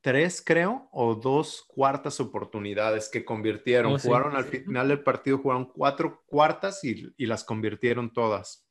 tres, 0.00 0.42
creo, 0.42 0.88
o 0.90 1.16
dos 1.16 1.66
cuartas 1.68 2.18
oportunidades 2.18 3.10
que 3.10 3.26
convirtieron. 3.26 3.92
Oh, 3.92 3.98
jugaron 3.98 4.36
al 4.36 4.44
final 4.44 4.88
del 4.88 5.02
partido, 5.02 5.36
jugaron 5.36 5.66
cuatro 5.66 6.24
cuartas 6.24 6.82
y, 6.82 7.12
las 7.26 7.44
convirtieron 7.44 8.10
todas 8.10 8.66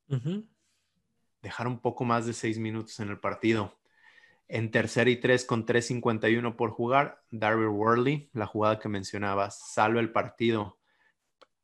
dejaron 1.44 1.80
poco 1.80 2.06
más 2.06 2.26
de 2.26 2.34
seis 2.34 2.58
minutos 2.58 3.00
en 3.00 3.10
el 3.10 3.20
partido. 3.20 3.78
En 4.48 4.72
tercera 4.72 5.10
y 5.10 5.18
tres 5.18 5.46
con 5.46 5.66
3.51 5.66 6.56
por 6.56 6.72
jugar, 6.72 7.22
Darby 7.30 7.66
Worley, 7.66 8.30
la 8.34 8.48
jugada 8.48 8.80
que 8.80 8.90
mencionabas, 8.90 9.74
salva 9.74 10.00
el 10.00 10.12
partido 10.12 10.80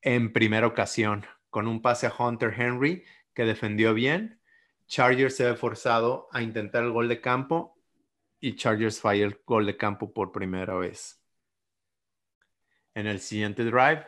en 0.01 0.31
primera 0.33 0.67
ocasión 0.67 1.25
con 1.49 1.67
un 1.67 1.81
pase 1.81 2.07
a 2.07 2.13
Hunter 2.17 2.53
Henry 2.55 3.03
que 3.33 3.45
defendió 3.45 3.93
bien. 3.93 4.41
Chargers 4.87 5.35
se 5.35 5.45
ve 5.45 5.55
forzado 5.55 6.27
a 6.31 6.41
intentar 6.41 6.83
el 6.83 6.91
gol 6.91 7.07
de 7.07 7.21
campo 7.21 7.77
y 8.39 8.55
Chargers 8.55 8.99
falla 8.99 9.25
el 9.25 9.39
gol 9.45 9.65
de 9.65 9.77
campo 9.77 10.13
por 10.13 10.31
primera 10.31 10.75
vez. 10.75 11.21
En 12.95 13.07
el 13.07 13.19
siguiente 13.19 13.63
drive, 13.63 14.05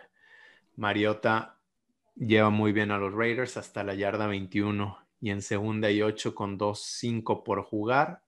Mariota 0.76 1.60
lleva 2.16 2.50
muy 2.50 2.74
bien 2.74 2.92
a 2.92 2.98
los 2.98 3.14
Raiders 3.14 3.58
hasta 3.58 3.84
la 3.84 3.94
yarda 3.94 4.28
21 4.28 5.01
y 5.22 5.30
en 5.30 5.42
segunda 5.42 5.90
y 5.92 6.02
ocho 6.02 6.36
con 6.36 6.58
2-5 6.58 7.44
por 7.44 7.62
jugar, 7.64 8.24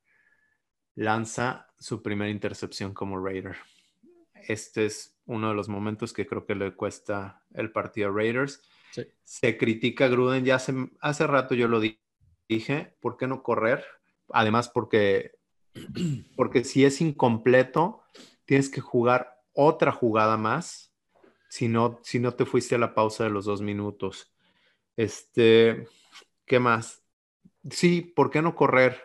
lanza 0.96 1.68
su 1.80 2.02
primera 2.02 2.30
intercepción 2.30 2.94
como 2.94 3.20
Raider. 3.20 3.58
Este 4.48 4.86
es 4.86 5.18
uno 5.26 5.50
de 5.50 5.56
los 5.56 5.68
momentos 5.70 6.14
que 6.14 6.28
creo 6.28 6.46
que 6.46 6.56
le 6.56 6.76
cuesta 6.76 7.44
el 7.54 7.72
partido 7.72 8.10
a 8.10 8.14
Raiders. 8.14 8.62
Se 9.24 9.58
critica 9.58 10.06
a 10.06 10.08
Gruden, 10.10 10.46
ya 10.46 10.56
hace, 10.56 10.74
hace 11.00 11.26
rato 11.26 11.56
yo 11.56 11.68
lo 11.68 11.82
dije, 12.48 12.96
¿por 13.02 13.18
qué 13.18 13.26
no 13.26 13.42
correr? 13.42 13.84
Además, 14.30 14.70
porque, 14.70 15.32
porque 16.36 16.64
si 16.64 16.86
es 16.86 17.02
incompleto, 17.02 18.04
tienes 18.46 18.70
que 18.70 18.82
jugar 18.82 19.42
otra 19.54 19.92
jugada 19.92 20.38
más 20.38 20.94
si 21.50 21.68
no, 21.68 22.00
si 22.04 22.20
no 22.20 22.34
te 22.34 22.46
fuiste 22.46 22.76
a 22.76 22.80
la 22.80 22.94
pausa 22.94 23.24
de 23.24 23.30
los 23.30 23.46
dos 23.46 23.62
minutos. 23.62 24.34
Este, 24.96 25.88
¿Qué 26.46 26.60
más? 26.60 27.04
Sí, 27.70 28.02
¿por 28.02 28.30
qué 28.30 28.42
no 28.42 28.56
correr? 28.56 29.02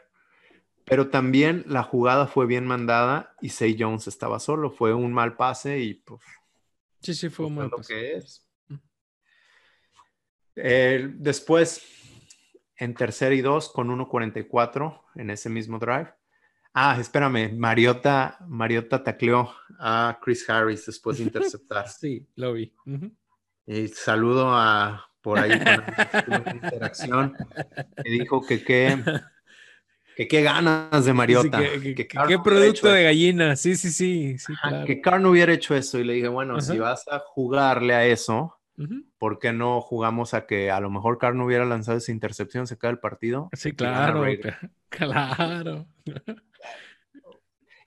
Pero 0.85 1.11
también 1.11 1.65
la 1.67 1.83
jugada 1.83 2.27
fue 2.27 2.47
bien 2.47 2.67
mandada 2.67 3.35
y 3.41 3.51
Say 3.51 3.77
Jones 3.79 4.07
estaba 4.07 4.41
solo. 4.41 4.71
Fue 4.71 4.95
un 4.95 5.13
mal 5.13 5.37
pase 5.37 5.81
y 5.81 5.95
pues. 5.95 6.23
Sí, 7.03 7.15
sí, 7.15 7.29
fue 7.29 7.47
un 7.47 7.55
pues, 7.57 7.71
mal 7.71 7.79
pase. 7.79 7.95
que 7.95 8.17
es. 8.17 8.47
después, 11.19 11.87
en 12.77 12.95
tercera 12.95 13.35
y 13.35 13.43
dos, 13.43 13.71
con 13.71 13.89
1.44 13.89 15.03
en 15.17 15.31
ese 15.31 15.51
mismo 15.51 15.79
drive. 15.79 16.13
Ah, 16.73 16.97
espérame, 17.01 17.57
Mariota, 17.57 18.39
Mariota 18.47 19.03
tacleó 19.03 19.51
a 19.79 20.19
Chris 20.23 20.49
Harris 20.49 20.87
después 20.87 21.19
de 21.19 21.25
interceptar. 21.25 21.89
sí, 21.89 22.27
lo 22.37 22.55
vi. 22.55 22.75
Y 23.67 23.89
saludo 23.89 24.49
a 24.51 25.11
por 25.29 25.39
ahí 25.39 25.51
con 26.25 26.57
interacción, 26.57 27.37
que 28.03 28.11
dijo 28.11 28.47
que 28.47 28.65
qué, 28.65 28.97
que 30.17 30.27
qué 30.27 30.43
ganas 30.43 31.05
de 31.05 31.13
Mariota. 31.13 31.61
que, 31.61 31.95
qué 31.95 32.39
producto 32.43 32.89
de 32.89 33.03
gallina, 33.03 33.55
sí, 33.55 33.77
sí, 33.77 33.91
sí. 33.91 34.37
Que 34.87 35.03
Carr 35.03 35.21
no 35.21 35.31
hubiera 35.31 35.53
hecho 35.53 35.77
eso 35.77 35.99
y 35.99 36.05
le 36.05 36.15
dije, 36.15 36.29
bueno, 36.29 36.63
si 36.63 36.79
vas 36.79 37.07
a 37.09 37.19
jugarle 37.19 37.95
a 37.95 38.07
eso, 38.07 38.59
¿por 39.19 39.39
qué 39.39 39.53
no 39.53 39.83
jugamos 39.83 40.33
a 40.33 40.47
que 40.47 40.71
a 40.71 40.81
lo 40.81 40.89
mejor 40.89 41.19
Carr 41.19 41.35
no 41.35 41.45
hubiera 41.45 41.67
lanzado 41.67 41.99
esa 41.99 42.11
intercepción, 42.11 42.67
se 42.67 42.79
cae 42.79 42.93
el 42.93 42.99
partido? 42.99 43.51
Sí, 43.53 43.73
claro, 43.73 44.25
claro. 44.89 45.87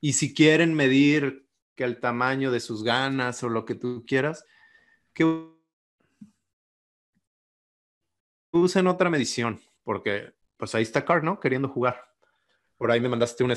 Y 0.00 0.12
si 0.12 0.32
quieren 0.32 0.74
medir 0.74 1.48
que 1.74 1.82
el 1.82 1.98
tamaño 1.98 2.52
de 2.52 2.60
sus 2.60 2.84
ganas 2.84 3.42
o 3.42 3.48
lo 3.48 3.64
que 3.64 3.74
tú 3.74 4.04
quieras, 4.06 4.44
que 5.12 5.51
usen 8.52 8.86
otra 8.86 9.10
medición, 9.10 9.60
porque 9.82 10.32
pues 10.56 10.74
ahí 10.74 10.82
está 10.82 11.04
Carr, 11.04 11.24
¿no? 11.24 11.40
Queriendo 11.40 11.68
jugar. 11.68 12.04
Por 12.76 12.90
ahí 12.90 13.00
me 13.00 13.08
mandaste 13.08 13.44
una 13.44 13.54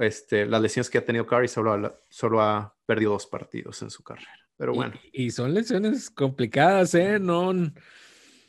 este, 0.00 0.46
las 0.46 0.62
lesiones 0.62 0.90
que 0.90 0.98
ha 0.98 1.04
tenido 1.04 1.26
Carr 1.26 1.44
y 1.44 1.48
solo, 1.48 2.00
solo 2.08 2.40
ha 2.40 2.74
perdido 2.86 3.12
dos 3.12 3.26
partidos 3.26 3.82
en 3.82 3.90
su 3.90 4.02
carrera. 4.02 4.30
Pero 4.56 4.74
bueno. 4.74 4.94
Y, 5.12 5.30
son 5.30 5.54
lesiones 5.54 6.10
complicadas, 6.10 6.94
¿eh? 6.94 7.18
No. 7.20 7.52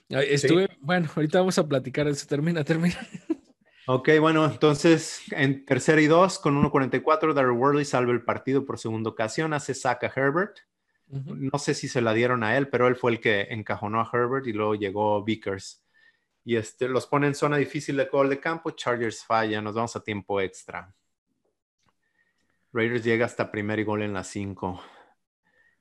Estuve, 0.10 0.70
bueno, 0.80 1.08
ahorita 1.16 1.40
vamos 1.40 1.60
a 1.60 1.68
platicar 1.68 2.08
eso. 2.08 2.26
Termina, 2.28 2.64
termina. 2.64 2.98
Ok, 3.92 4.10
bueno, 4.20 4.46
entonces 4.46 5.24
en 5.32 5.66
tercera 5.66 6.00
y 6.00 6.06
dos 6.06 6.38
con 6.38 6.56
1.44, 6.62 7.34
Darryl 7.34 7.58
Worley 7.58 7.86
salva 7.86 8.12
el 8.12 8.22
partido 8.22 8.64
por 8.64 8.78
segunda 8.78 9.10
ocasión, 9.10 9.52
hace 9.52 9.74
saca 9.74 10.14
Herbert. 10.16 10.58
No 11.08 11.58
sé 11.58 11.74
si 11.74 11.88
se 11.88 12.02
la 12.02 12.14
dieron 12.14 12.44
a 12.44 12.56
él, 12.56 12.68
pero 12.70 12.88
él 12.88 12.96
fue 12.96 13.14
el 13.14 13.20
que 13.20 13.48
encajonó 13.50 14.00
a 14.00 14.10
Herbert 14.14 14.46
y 14.46 14.54
luego 14.54 14.76
llegó 14.76 15.24
Vickers 15.24 15.84
y 16.50 16.56
este, 16.56 16.88
los 16.88 17.06
pone 17.06 17.28
en 17.28 17.36
zona 17.36 17.58
difícil 17.58 17.96
de 17.96 18.06
gol 18.06 18.28
de 18.28 18.40
campo. 18.40 18.72
Chargers 18.72 19.24
falla, 19.24 19.62
nos 19.62 19.76
vamos 19.76 19.96
a 19.96 20.00
tiempo 20.00 20.42
extra. 20.42 20.92
Raiders 22.74 23.04
llega 23.04 23.28
hasta 23.28 23.52
primer 23.52 23.86
gol 23.86 24.02
en 24.02 24.14
la 24.14 24.24
5. 24.24 24.82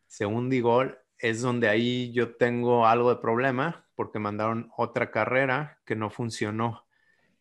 Segundo 0.07 0.55
y 0.55 0.61
gol 0.61 0.99
es 1.17 1.41
donde 1.41 1.71
ahí 1.71 2.13
yo 2.13 2.37
tengo 2.37 2.87
algo 2.87 3.09
de 3.09 3.17
problema 3.17 3.87
porque 3.95 4.19
mandaron 4.19 4.71
otra 4.77 5.11
carrera 5.11 5.81
que 5.87 5.97
no 5.97 6.11
funcionó 6.11 6.85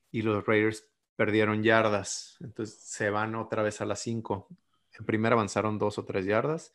y 0.10 0.22
los 0.22 0.46
Raiders 0.46 0.88
perdieron 1.18 1.64
yardas. 1.64 2.38
Entonces 2.40 2.80
se 2.80 3.10
van 3.10 3.36
otra 3.36 3.62
vez 3.62 3.82
a 3.82 3.86
la 3.86 3.98
5. 3.98 4.48
En 5.00 5.06
primera 5.06 5.34
avanzaron 5.34 5.78
dos 5.78 5.98
o 5.98 6.06
tres 6.06 6.26
yardas. 6.26 6.74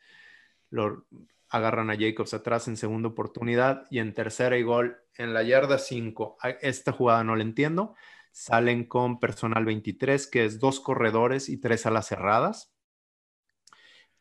Lo, 0.69 1.07
agarran 1.53 1.91
a 1.91 1.97
Jacobs 1.97 2.35
atrás 2.35 2.67
en 2.67 2.77
segunda 2.77 3.09
oportunidad 3.09 3.87
y 3.91 3.99
en 3.99 4.15
tercera 4.15 4.57
y 4.57 4.63
gol 4.63 4.99
en 5.17 5.35
la 5.35 5.43
yarda 5.43 5.79
5. 5.79 6.39
Esta 6.63 6.93
jugada 6.93 7.23
no 7.23 7.37
la 7.37 7.43
entiendo. 7.43 7.95
Salen 8.33 8.85
con 8.85 9.21
personal 9.21 9.67
23, 9.67 10.27
que 10.27 10.47
es 10.47 10.59
dos 10.59 10.81
corredores 10.81 11.51
y 11.51 11.59
tres 11.59 11.85
alas 11.85 12.09
cerradas. 12.09 12.73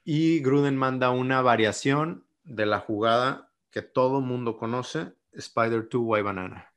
Y 0.04 0.42
Gruden 0.42 0.76
manda 0.76 1.12
una 1.12 1.42
variación 1.42 2.28
de 2.44 2.66
la 2.66 2.80
jugada 2.80 3.54
que 3.70 3.82
todo 3.82 4.20
mundo 4.20 4.58
conoce, 4.58 5.14
Spider 5.32 5.88
2 5.90 6.02
White 6.04 6.24
Banana. 6.24 6.74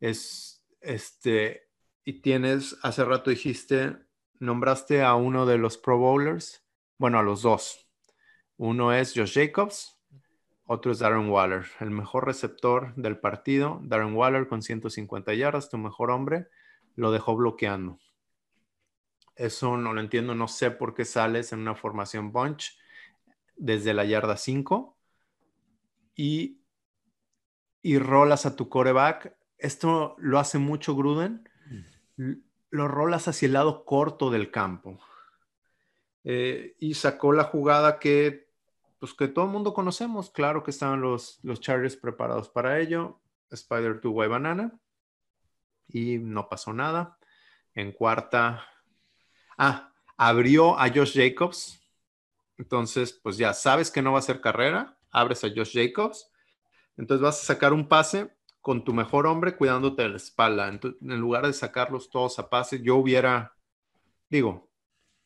Es 0.00 0.64
este, 0.80 1.68
y 2.04 2.20
tienes, 2.20 2.78
hace 2.82 3.04
rato 3.04 3.30
dijiste, 3.30 3.96
nombraste 4.38 5.02
a 5.02 5.14
uno 5.14 5.44
de 5.46 5.58
los 5.58 5.76
Pro 5.76 5.98
Bowlers, 5.98 6.64
bueno, 6.96 7.18
a 7.18 7.22
los 7.22 7.42
dos, 7.42 7.83
uno 8.56 8.92
es 8.92 9.12
Josh 9.14 9.34
Jacobs, 9.34 9.98
otro 10.66 10.92
es 10.92 10.98
Darren 11.00 11.28
Waller, 11.28 11.66
el 11.80 11.90
mejor 11.90 12.24
receptor 12.24 12.94
del 12.94 13.18
partido. 13.18 13.80
Darren 13.82 14.14
Waller 14.14 14.48
con 14.48 14.62
150 14.62 15.34
yardas, 15.34 15.68
tu 15.68 15.76
mejor 15.76 16.10
hombre, 16.10 16.48
lo 16.96 17.12
dejó 17.12 17.36
bloqueando. 17.36 17.98
Eso 19.36 19.76
no 19.76 19.92
lo 19.92 20.00
entiendo, 20.00 20.34
no 20.34 20.48
sé 20.48 20.70
por 20.70 20.94
qué 20.94 21.04
sales 21.04 21.52
en 21.52 21.58
una 21.60 21.74
formación 21.74 22.32
bunch 22.32 22.78
desde 23.56 23.92
la 23.92 24.04
yarda 24.04 24.36
5 24.36 24.96
y, 26.14 26.60
y 27.82 27.98
rolas 27.98 28.46
a 28.46 28.56
tu 28.56 28.68
coreback. 28.68 29.36
Esto 29.58 30.14
lo 30.18 30.38
hace 30.38 30.58
mucho 30.58 30.94
Gruden. 30.94 31.48
Mm. 32.16 32.32
Lo 32.70 32.88
rolas 32.88 33.28
hacia 33.28 33.46
el 33.46 33.52
lado 33.52 33.84
corto 33.84 34.30
del 34.30 34.50
campo. 34.50 34.98
Eh, 36.24 36.74
y 36.78 36.94
sacó 36.94 37.32
la 37.32 37.44
jugada 37.44 37.98
que 37.98 38.43
pues 38.98 39.14
que 39.14 39.28
todo 39.28 39.46
el 39.46 39.50
mundo 39.50 39.74
conocemos. 39.74 40.30
Claro 40.30 40.62
que 40.62 40.70
estaban 40.70 41.00
los, 41.00 41.40
los 41.42 41.60
Chargers 41.60 41.96
preparados 41.96 42.48
para 42.48 42.80
ello. 42.80 43.20
Spider 43.50 44.00
Two 44.00 44.10
Way 44.10 44.28
Banana 44.28 44.78
y 45.88 46.18
no 46.18 46.48
pasó 46.48 46.72
nada. 46.72 47.18
En 47.74 47.92
cuarta, 47.92 48.64
ah, 49.58 49.92
abrió 50.16 50.78
a 50.78 50.88
Josh 50.88 51.14
Jacobs. 51.14 51.80
Entonces, 52.56 53.12
pues 53.12 53.36
ya 53.36 53.52
sabes 53.52 53.90
que 53.90 54.02
no 54.02 54.12
va 54.12 54.20
a 54.20 54.22
ser 54.22 54.40
carrera, 54.40 54.98
abres 55.10 55.42
a 55.44 55.48
Josh 55.48 55.72
Jacobs. 55.72 56.30
Entonces 56.96 57.22
vas 57.22 57.40
a 57.40 57.46
sacar 57.46 57.72
un 57.72 57.88
pase 57.88 58.32
con 58.60 58.84
tu 58.84 58.94
mejor 58.94 59.26
hombre 59.26 59.56
cuidándote 59.56 60.02
de 60.02 60.08
la 60.10 60.16
espalda. 60.16 60.68
Entonces, 60.68 61.00
en 61.02 61.20
lugar 61.20 61.46
de 61.46 61.52
sacarlos 61.52 62.10
todos 62.10 62.38
a 62.38 62.48
pase, 62.48 62.80
yo 62.82 62.96
hubiera, 62.96 63.56
digo, 64.28 64.70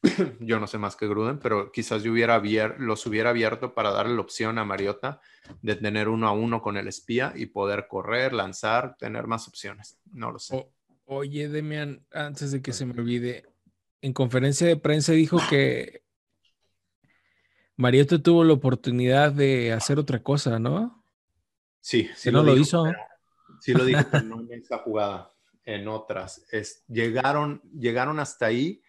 yo 0.41 0.61
no 0.61 0.67
sé 0.67 0.79
más 0.79 0.97
que 0.97 1.09
Gruden, 1.09 1.39
pero 1.39 1.73
quizás 1.73 2.03
yo 2.03 2.13
hubiera 2.13 2.41
los 2.79 3.07
hubiera 3.07 3.31
abierto 3.31 3.75
para 3.75 3.91
darle 3.91 4.15
la 4.15 4.21
opción 4.21 4.59
a 4.59 4.65
Mariota 4.65 5.21
de 5.63 5.75
tener 5.75 6.09
uno 6.09 6.29
a 6.29 6.33
uno 6.33 6.63
con 6.63 6.77
el 6.77 6.87
espía 6.87 7.33
y 7.35 7.47
poder 7.47 7.87
correr, 7.89 8.33
lanzar, 8.33 8.97
tener 8.97 9.27
más 9.27 9.49
opciones. 9.49 9.99
No 10.13 10.31
lo 10.31 10.39
sé. 10.39 10.69
oye, 11.05 11.49
Demian, 11.49 12.05
antes 12.13 12.53
de 12.53 12.63
que 12.63 12.73
se 12.73 12.87
me 12.87 12.93
olvide, 12.93 13.47
en 14.01 14.13
conferencia 14.13 14.67
de 14.67 14.77
prensa 14.77 15.13
dijo 15.13 15.39
que 15.51 16.05
Mariota 17.77 18.21
tuvo 18.21 18.45
la 18.45 18.53
oportunidad 18.53 19.33
de 19.33 19.73
hacer 19.73 19.99
otra 19.99 20.23
cosa, 20.23 20.59
¿no? 20.59 21.05
Sí, 21.81 22.09
sí. 22.15 22.31
no 22.31 22.43
lo, 22.43 22.57
hizo. 22.57 22.85
sí 23.61 23.73
lo 23.73 23.85
dijo, 23.85 24.01
pero 24.11 24.25
no 24.25 24.41
en 24.41 24.61
esa 24.61 24.79
jugada, 24.79 25.31
en 25.65 25.89
otras. 25.89 26.45
Es, 26.53 26.85
llegaron, 26.87 27.63
llegaron 27.73 28.21
hasta 28.21 28.47
ahí 28.47 28.83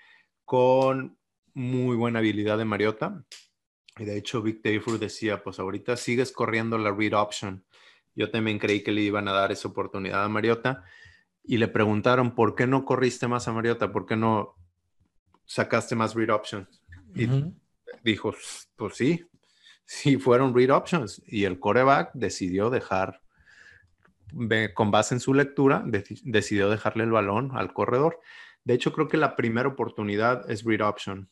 con 0.50 1.16
muy 1.54 1.96
buena 1.96 2.18
habilidad 2.18 2.58
de 2.58 2.66
Mariota. 2.66 3.24
Y 4.00 4.06
de 4.06 4.18
hecho, 4.18 4.42
Vic 4.42 4.64
Tayford 4.64 5.00
decía, 5.00 5.44
pues 5.44 5.60
ahorita 5.60 5.96
sigues 5.96 6.32
corriendo 6.32 6.76
la 6.80 6.92
read 6.92 7.14
option. 7.14 7.64
Yo 8.16 8.32
también 8.32 8.58
creí 8.58 8.82
que 8.82 8.92
le 8.92 9.02
iban 9.02 9.28
a 9.28 9.32
dar 9.32 9.52
esa 9.52 9.68
oportunidad 9.68 10.24
a 10.24 10.28
Mariota. 10.28 10.84
Y 11.44 11.58
le 11.58 11.68
preguntaron, 11.68 12.34
¿por 12.34 12.56
qué 12.56 12.66
no 12.66 12.84
corriste 12.84 13.28
más 13.28 13.48
a 13.48 13.54
Mariota? 13.54 13.92
¿Por 13.92 14.08
qué 14.08 14.16
no 14.16 14.56
sacaste 15.46 15.96
más 15.96 16.16
read 16.16 16.32
options? 16.32 16.82
Y 17.14 17.28
dijo, 18.04 18.34
pues 18.76 18.96
sí, 18.96 19.24
sí 19.86 20.18
fueron 20.18 20.56
read 20.56 20.72
options. 20.72 21.22
Y 21.28 21.44
el 21.44 21.60
coreback 21.60 22.10
decidió 22.16 22.72
dejar, 22.72 23.22
con 24.74 24.90
base 24.90 25.14
en 25.14 25.20
su 25.20 25.36
lectura, 25.36 25.84
decidió 25.86 26.72
dejarle 26.72 27.04
el 27.04 27.12
balón 27.12 27.52
al 27.54 27.72
corredor. 27.72 28.20
De 28.70 28.76
hecho, 28.76 28.94
creo 28.94 29.08
que 29.08 29.18
la 29.18 29.36
primera 29.36 29.68
oportunidad 29.68 30.48
es 30.48 30.64
read 30.64 30.88
option. 30.88 31.28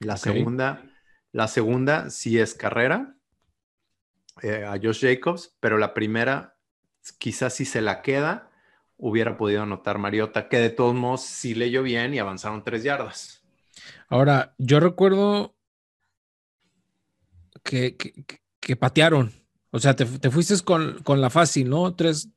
La 0.00 0.18
segunda, 0.18 0.82
la 1.32 1.48
segunda 1.48 2.10
sí 2.10 2.38
es 2.38 2.52
carrera 2.52 3.16
eh, 4.42 4.62
a 4.62 4.72
Josh 4.72 5.00
Jacobs, 5.00 5.56
pero 5.60 5.78
la 5.78 5.94
primera, 5.94 6.58
quizás 7.16 7.54
si 7.54 7.64
se 7.64 7.80
la 7.80 8.02
queda, 8.02 8.50
hubiera 8.98 9.38
podido 9.38 9.62
anotar 9.62 9.96
Mariota, 9.96 10.50
que 10.50 10.58
de 10.58 10.68
todos 10.68 10.94
modos 10.94 11.22
sí 11.22 11.54
leyó 11.54 11.82
bien 11.82 12.12
y 12.12 12.18
avanzaron 12.18 12.62
tres 12.62 12.82
yardas. 12.82 13.42
Ahora, 14.08 14.54
yo 14.58 14.78
recuerdo 14.78 15.56
que, 17.62 17.96
que, 17.96 18.76
patearon. 18.76 19.32
O 19.70 19.78
sea, 19.78 19.96
te, 19.96 20.04
fuiste 20.30 20.54
con, 20.62 21.02
la 21.18 21.30
fácil, 21.30 21.70
¿no? 21.70 21.94
tres, 21.94 22.28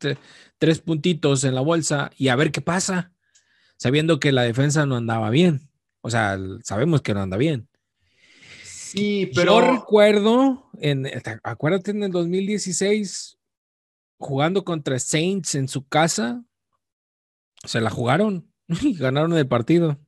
tres 0.57 0.79
puntitos 0.79 1.43
en 1.43 1.53
la 1.53 1.59
bolsa 1.59 2.11
y 2.15 2.29
a 2.29 2.37
ver 2.37 2.53
qué 2.53 2.61
pasa 2.61 3.11
sabiendo 3.77 4.19
que 4.19 4.31
la 4.31 4.43
defensa 4.43 4.85
no 4.85 4.95
andaba 4.95 5.29
bien. 5.29 5.69
O 6.01 6.09
sea, 6.09 6.37
sabemos 6.63 7.01
que 7.01 7.13
no 7.13 7.21
anda 7.21 7.37
bien. 7.37 7.67
Sí, 8.63 9.31
pero. 9.33 9.59
Yo 9.59 9.71
recuerdo, 9.73 10.69
en, 10.79 11.07
acuérdate 11.43 11.91
en 11.91 12.03
el 12.03 12.11
2016, 12.11 13.37
jugando 14.17 14.63
contra 14.63 14.99
Saints 14.99 15.55
en 15.55 15.67
su 15.67 15.87
casa, 15.87 16.43
se 17.63 17.81
la 17.81 17.89
jugaron 17.89 18.51
y 18.81 18.95
ganaron 18.95 19.33
el 19.33 19.47
partido. 19.47 19.99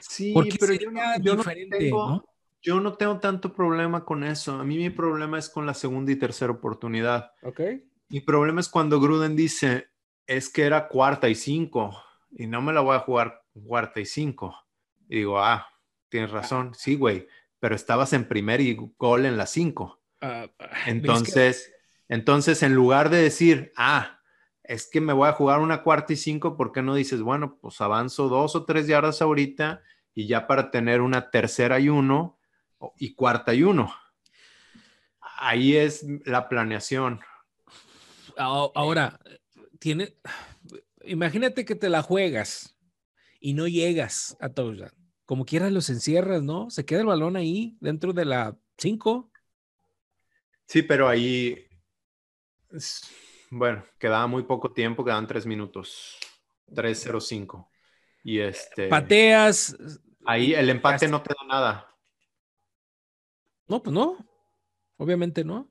Sí, 0.00 0.34
pero 0.58 0.74
yo 0.74 0.90
no, 1.36 1.44
tengo, 1.44 2.24
yo 2.62 2.80
no 2.80 2.94
tengo 2.94 3.20
tanto 3.20 3.52
problema 3.52 4.04
con 4.04 4.24
eso. 4.24 4.54
A 4.54 4.64
mí 4.64 4.76
mi 4.76 4.90
problema 4.90 5.38
es 5.38 5.48
con 5.48 5.66
la 5.66 5.74
segunda 5.74 6.10
y 6.10 6.16
tercera 6.16 6.52
oportunidad. 6.52 7.32
Ok. 7.42 7.60
Mi 8.08 8.20
problema 8.20 8.60
es 8.60 8.68
cuando 8.68 9.00
Gruden 9.00 9.36
dice, 9.36 9.86
es 10.26 10.48
que 10.48 10.62
era 10.62 10.88
cuarta 10.88 11.28
y 11.28 11.36
cinco 11.36 11.94
y 12.30 12.46
no 12.46 12.62
me 12.62 12.72
la 12.72 12.80
voy 12.80 12.96
a 12.96 13.00
jugar 13.00 13.42
cuarta 13.64 14.00
y 14.00 14.06
cinco. 14.06 14.56
Y 15.08 15.18
digo, 15.18 15.40
ah, 15.40 15.66
tienes 16.08 16.30
razón, 16.30 16.74
sí, 16.74 16.96
güey, 16.96 17.26
pero 17.58 17.74
estabas 17.74 18.12
en 18.12 18.26
primer 18.26 18.60
y 18.60 18.76
gol 18.98 19.26
en 19.26 19.36
la 19.36 19.46
cinco. 19.46 20.00
Ah, 20.20 20.48
entonces, 20.86 21.72
entonces, 22.08 22.62
en 22.62 22.74
lugar 22.74 23.10
de 23.10 23.22
decir, 23.22 23.72
ah, 23.76 24.20
es 24.62 24.88
que 24.88 25.00
me 25.00 25.12
voy 25.12 25.28
a 25.28 25.32
jugar 25.32 25.60
una 25.60 25.82
cuarta 25.82 26.12
y 26.12 26.16
cinco, 26.16 26.56
¿por 26.56 26.72
qué 26.72 26.82
no 26.82 26.94
dices, 26.94 27.22
bueno, 27.22 27.58
pues 27.60 27.80
avanzo 27.80 28.28
dos 28.28 28.54
o 28.54 28.64
tres 28.64 28.86
yardas 28.86 29.20
ahorita 29.22 29.82
y 30.14 30.26
ya 30.26 30.46
para 30.46 30.70
tener 30.70 31.00
una 31.00 31.30
tercera 31.30 31.80
y 31.80 31.88
uno 31.88 32.38
y 32.96 33.14
cuarta 33.14 33.54
y 33.54 33.62
uno? 33.62 33.94
Ahí 35.38 35.76
es 35.76 36.06
la 36.24 36.48
planeación. 36.48 37.20
Ahora, 38.36 39.18
tiene, 39.78 40.14
imagínate 41.04 41.64
que 41.64 41.74
te 41.74 41.88
la 41.88 42.02
juegas 42.02 42.76
y 43.40 43.54
no 43.54 43.66
llegas 43.68 44.36
a 44.40 44.50
touchdown. 44.50 44.92
Como 45.24 45.44
quieras 45.44 45.72
los 45.72 45.90
encierras, 45.90 46.42
¿no? 46.42 46.70
Se 46.70 46.84
queda 46.84 47.00
el 47.00 47.06
balón 47.06 47.36
ahí 47.36 47.76
dentro 47.80 48.12
de 48.12 48.24
la 48.24 48.58
5. 48.78 49.30
Sí, 50.66 50.82
pero 50.82 51.08
ahí, 51.08 51.68
bueno, 53.50 53.84
quedaba 53.98 54.26
muy 54.26 54.44
poco 54.44 54.72
tiempo, 54.72 55.04
quedaban 55.04 55.26
tres 55.26 55.46
minutos. 55.46 56.18
3-0-5. 56.68 57.68
Y 58.22 58.38
este. 58.38 58.88
Pateas. 58.88 59.76
Ahí 60.24 60.54
el 60.54 60.70
empate 60.70 61.08
no 61.08 61.22
te 61.22 61.34
da 61.34 61.46
nada. 61.46 61.96
No, 63.66 63.82
pues 63.82 63.92
no. 63.92 64.18
Obviamente 64.96 65.44
no. 65.44 65.68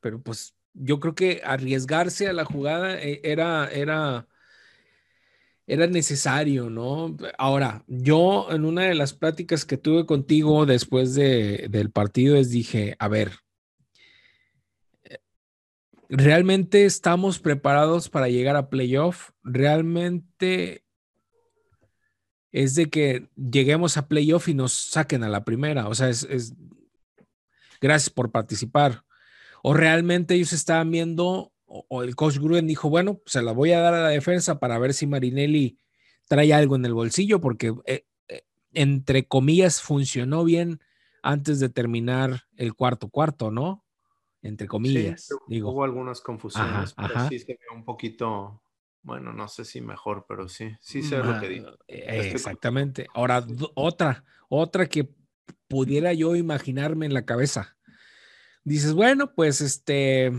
Pero 0.00 0.22
pues 0.22 0.55
yo 0.76 1.00
creo 1.00 1.14
que 1.14 1.40
arriesgarse 1.44 2.28
a 2.28 2.32
la 2.32 2.44
jugada 2.44 3.00
eh, 3.00 3.20
era, 3.24 3.68
era, 3.70 4.28
era 5.66 5.86
necesario, 5.86 6.70
¿no? 6.70 7.16
Ahora, 7.38 7.84
yo 7.88 8.48
en 8.50 8.64
una 8.64 8.82
de 8.82 8.94
las 8.94 9.14
pláticas 9.14 9.64
que 9.64 9.78
tuve 9.78 10.06
contigo 10.06 10.66
después 10.66 11.14
de, 11.14 11.68
del 11.70 11.90
partido 11.90 12.36
les 12.36 12.50
dije, 12.50 12.94
a 12.98 13.08
ver, 13.08 13.32
¿realmente 16.08 16.84
estamos 16.84 17.38
preparados 17.38 18.08
para 18.08 18.28
llegar 18.28 18.56
a 18.56 18.68
playoff? 18.68 19.30
¿Realmente 19.42 20.84
es 22.52 22.74
de 22.74 22.88
que 22.90 23.28
lleguemos 23.34 23.96
a 23.96 24.08
playoff 24.08 24.48
y 24.48 24.54
nos 24.54 24.72
saquen 24.72 25.24
a 25.24 25.28
la 25.28 25.44
primera? 25.44 25.88
O 25.88 25.94
sea, 25.94 26.10
es, 26.10 26.24
es 26.24 26.54
gracias 27.80 28.10
por 28.10 28.30
participar 28.30 29.05
o 29.68 29.74
realmente 29.74 30.34
ellos 30.36 30.52
estaban 30.52 30.92
viendo, 30.92 31.52
o, 31.64 32.04
el 32.04 32.14
coach 32.14 32.38
Gruden 32.38 32.68
dijo, 32.68 32.88
bueno, 32.88 33.20
se 33.26 33.42
la 33.42 33.50
voy 33.50 33.72
a 33.72 33.80
dar 33.80 33.94
a 33.94 34.02
la 34.02 34.10
defensa 34.10 34.60
para 34.60 34.78
ver 34.78 34.94
si 34.94 35.08
Marinelli 35.08 35.76
trae 36.28 36.54
algo 36.54 36.76
en 36.76 36.84
el 36.84 36.94
bolsillo, 36.94 37.40
porque 37.40 37.74
eh, 37.84 38.06
eh, 38.28 38.44
entre 38.74 39.26
comillas 39.26 39.82
funcionó 39.82 40.44
bien 40.44 40.78
antes 41.20 41.58
de 41.58 41.68
terminar 41.68 42.44
el 42.56 42.74
cuarto 42.74 43.08
cuarto, 43.08 43.50
¿no? 43.50 43.84
Entre 44.40 44.68
comillas. 44.68 45.30
digo. 45.48 45.72
Hubo 45.72 45.82
algunas 45.82 46.20
confusiones, 46.20 46.94
pero 46.94 47.28
sí 47.28 47.40
se 47.40 47.54
ve 47.54 47.74
un 47.74 47.84
poquito, 47.84 48.62
bueno, 49.02 49.32
no 49.32 49.48
sé 49.48 49.64
si 49.64 49.80
mejor, 49.80 50.26
pero 50.28 50.48
sí, 50.48 50.76
sí 50.80 51.02
sé 51.02 51.18
lo 51.18 51.40
que 51.40 51.48
digo. 51.48 51.70
Eh, 51.88 52.30
exactamente. 52.32 53.08
Ahora, 53.14 53.44
otra, 53.74 54.22
otra 54.48 54.86
que 54.86 55.12
pudiera 55.66 56.12
yo 56.12 56.36
imaginarme 56.36 57.06
en 57.06 57.14
la 57.14 57.24
cabeza 57.24 57.75
dices, 58.66 58.92
bueno, 58.92 59.32
pues 59.32 59.60
este, 59.60 60.32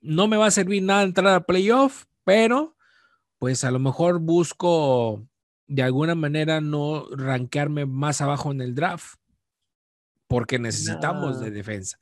no 0.00 0.26
me 0.26 0.36
va 0.36 0.46
a 0.46 0.50
servir 0.50 0.82
nada 0.82 1.04
entrar 1.04 1.34
a 1.34 1.46
playoff, 1.46 2.04
pero 2.24 2.76
pues 3.38 3.64
a 3.64 3.70
lo 3.70 3.78
mejor 3.78 4.18
busco 4.18 5.26
de 5.68 5.82
alguna 5.82 6.14
manera 6.14 6.60
no 6.60 7.06
rankearme 7.16 7.86
más 7.86 8.20
abajo 8.20 8.50
en 8.50 8.60
el 8.60 8.74
draft, 8.74 9.14
porque 10.26 10.58
necesitamos 10.58 11.40
de 11.40 11.50
defensa. 11.50 11.98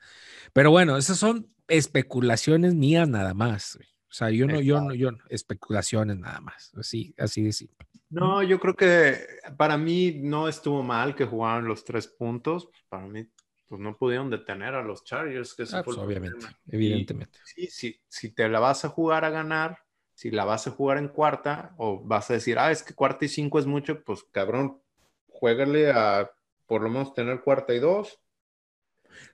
Pero 0.52 0.70
bueno, 0.70 0.96
esas 0.96 1.18
son 1.18 1.46
especulaciones 1.68 2.74
mías 2.74 3.08
nada 3.08 3.34
más. 3.34 3.76
O 3.76 4.12
sea, 4.12 4.30
yo 4.30 4.46
no, 4.46 4.60
yo 4.60 4.80
no, 4.80 4.94
yo 4.94 5.12
no, 5.12 5.18
especulaciones 5.28 6.18
nada 6.18 6.40
más. 6.40 6.72
Así, 6.74 7.14
así 7.18 7.42
de 7.42 7.52
simple. 7.52 7.86
No, 8.08 8.42
yo 8.42 8.58
creo 8.58 8.74
que 8.74 9.18
para 9.56 9.76
mí 9.76 10.20
no 10.20 10.48
estuvo 10.48 10.82
mal 10.82 11.14
que 11.14 11.26
jugaran 11.26 11.66
los 11.66 11.84
tres 11.84 12.08
puntos. 12.08 12.68
Para 12.88 13.06
mí 13.06 13.28
pues 13.70 13.80
no 13.80 13.96
pudieron 13.96 14.30
detener 14.30 14.74
a 14.74 14.82
los 14.82 15.04
Chargers. 15.04 15.54
Que 15.54 15.62
ah, 15.72 15.82
pues, 15.84 15.96
obviamente, 15.96 16.44
evidentemente. 16.66 17.38
sí, 17.44 17.68
sí, 17.68 18.00
si 18.08 18.32
te 18.32 18.48
la 18.48 18.58
vas 18.58 18.84
a 18.84 18.88
jugar 18.88 19.24
a 19.24 19.30
ganar, 19.30 19.78
si 20.12 20.32
la 20.32 20.44
vas 20.44 20.66
a 20.66 20.72
jugar 20.72 20.98
en 20.98 21.06
cuarta, 21.06 21.72
o 21.78 22.00
vas 22.02 22.28
a 22.30 22.34
decir, 22.34 22.58
ah, 22.58 22.72
es 22.72 22.82
que 22.82 22.94
cuarta 22.94 23.24
y 23.24 23.28
cinco 23.28 23.60
es 23.60 23.66
mucho, 23.66 24.02
pues 24.02 24.24
cabrón, 24.32 24.82
juégale 25.28 25.92
a 25.92 26.28
por 26.66 26.82
lo 26.82 26.90
menos 26.90 27.14
tener 27.14 27.42
cuarta 27.42 27.72
y 27.72 27.78
dos. 27.78 28.18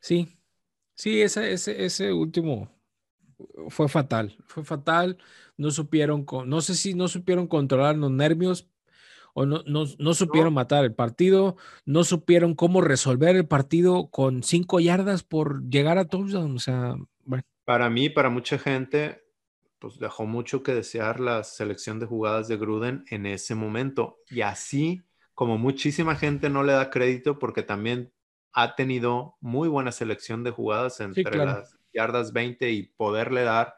Sí, 0.02 0.38
sí, 0.94 1.22
ese, 1.22 1.54
ese, 1.54 1.86
ese 1.86 2.12
último 2.12 2.70
fue 3.70 3.88
fatal, 3.88 4.36
fue 4.46 4.64
fatal. 4.64 5.16
No 5.56 5.70
supieron, 5.70 6.26
no 6.44 6.60
sé 6.60 6.74
si 6.74 6.92
no 6.92 7.08
supieron 7.08 7.46
controlar 7.46 7.96
los 7.96 8.10
nervios 8.10 8.68
o 9.38 9.44
no, 9.44 9.62
no, 9.66 10.14
supieron 10.14 10.54
matar 10.54 10.82
el 10.86 10.94
partido, 10.94 11.56
no 11.84 12.04
supieron 12.04 12.54
cómo 12.54 12.80
resolver 12.80 13.36
el 13.36 13.46
partido 13.46 14.08
con 14.08 14.42
cinco 14.42 14.80
yardas 14.80 15.24
por 15.24 15.68
llegar 15.68 15.98
a 15.98 16.06
touchdown. 16.06 16.56
O 16.56 16.58
sea, 16.58 16.94
bueno. 17.22 17.44
Para 17.66 17.90
mí, 17.90 18.08
para 18.08 18.30
mucha 18.30 18.58
gente, 18.58 19.26
pues 19.78 19.98
dejó 19.98 20.24
mucho 20.24 20.62
que 20.62 20.72
desear 20.72 21.20
la 21.20 21.44
selección 21.44 22.00
de 22.00 22.06
jugadas 22.06 22.48
de 22.48 22.56
Gruden 22.56 23.04
en 23.10 23.26
ese 23.26 23.54
momento. 23.54 24.16
Y 24.30 24.40
así 24.40 25.02
como 25.34 25.58
muchísima 25.58 26.16
gente 26.16 26.48
no 26.48 26.62
le 26.62 26.72
da 26.72 26.88
crédito 26.88 27.38
porque 27.38 27.62
también 27.62 28.14
ha 28.54 28.74
tenido 28.74 29.36
muy 29.42 29.68
buena 29.68 29.92
selección 29.92 30.44
de 30.44 30.50
jugadas 30.50 30.98
entre 31.00 31.36
las 31.36 31.76
yardas 31.92 32.32
20 32.32 32.70
y 32.70 32.84
poderle 32.84 33.42
dar, 33.42 33.74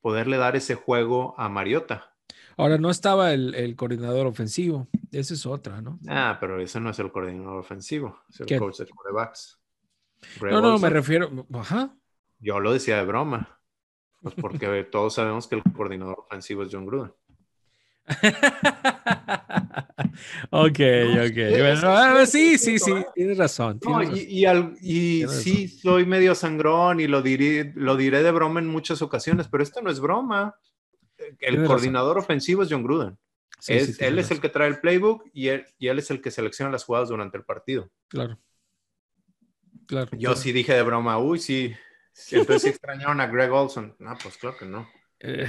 poderle 0.00 0.36
dar 0.36 0.56
ese 0.56 0.74
juego 0.74 1.36
a 1.38 1.48
Mariota. 1.48 2.17
Ahora 2.58 2.76
no 2.76 2.90
estaba 2.90 3.32
el, 3.32 3.74
coordinador 3.76 4.26
ofensivo, 4.26 4.88
esa 5.12 5.34
es 5.34 5.46
otra, 5.46 5.80
¿no? 5.80 6.00
Ah, 6.08 6.38
pero 6.40 6.60
ese 6.60 6.80
no 6.80 6.90
es 6.90 6.98
el 6.98 7.12
coordinador 7.12 7.58
ofensivo, 7.58 8.18
es 8.28 8.40
el 8.40 8.58
coach 8.58 8.78
de 8.78 8.86
quarterbacks. 8.86 9.60
No, 10.40 10.60
no, 10.60 10.76
me 10.80 10.90
refiero, 10.90 11.46
ajá. 11.54 11.94
Yo 12.40 12.58
lo 12.58 12.72
decía 12.72 12.96
de 12.96 13.04
broma, 13.04 13.60
pues 14.22 14.34
porque 14.34 14.84
todos 14.90 15.14
sabemos 15.14 15.46
que 15.46 15.54
el 15.54 15.62
coordinador 15.62 16.18
ofensivo 16.18 16.64
es 16.64 16.70
John 16.72 16.84
Gruden. 16.84 17.12
ok, 20.50 20.50
ok. 20.50 21.38
Ah, 21.84 22.24
sí, 22.26 22.58
sí, 22.58 22.80
sí, 22.80 22.92
tienes 23.14 23.38
razón. 23.38 23.78
y, 24.12 24.44
y, 24.80 25.28
sí, 25.28 25.68
soy 25.68 26.06
medio 26.06 26.34
sangrón 26.34 26.98
y 26.98 27.06
lo 27.06 27.22
diré, 27.22 27.72
lo 27.76 27.96
diré 27.96 28.24
de 28.24 28.32
broma 28.32 28.58
en 28.58 28.66
muchas 28.66 29.00
ocasiones, 29.00 29.46
pero 29.46 29.62
esto 29.62 29.80
no 29.80 29.90
es 29.90 30.00
broma 30.00 30.56
el 31.40 31.64
coordinador 31.64 32.18
ofensivo 32.18 32.62
es 32.62 32.68
John 32.70 32.82
Gruden. 32.82 33.18
él 33.66 34.18
es 34.18 34.30
el 34.30 34.40
que 34.40 34.48
trae 34.48 34.68
el 34.68 34.80
playbook 34.80 35.24
y 35.32 35.48
él, 35.48 35.66
y 35.78 35.88
él, 35.88 35.98
es 35.98 36.10
el 36.10 36.20
que 36.20 36.30
selecciona 36.30 36.70
las 36.70 36.84
jugadas 36.84 37.08
durante 37.08 37.36
el 37.36 37.44
partido. 37.44 37.90
Claro. 38.08 38.38
Claro. 39.86 40.10
Yo 40.18 40.36
sí 40.36 40.52
dije 40.52 40.74
de 40.74 40.82
broma, 40.82 41.18
uy, 41.18 41.38
sí. 41.38 41.74
Entonces 42.30 42.62
sí 42.62 42.68
extrañaron 42.68 43.20
a 43.20 43.26
Greg 43.26 43.50
Olson. 43.50 43.94
No, 43.98 44.16
pues 44.22 44.36
claro 44.36 44.56
que 44.58 44.66
no. 44.66 44.88
Eh, 45.20 45.46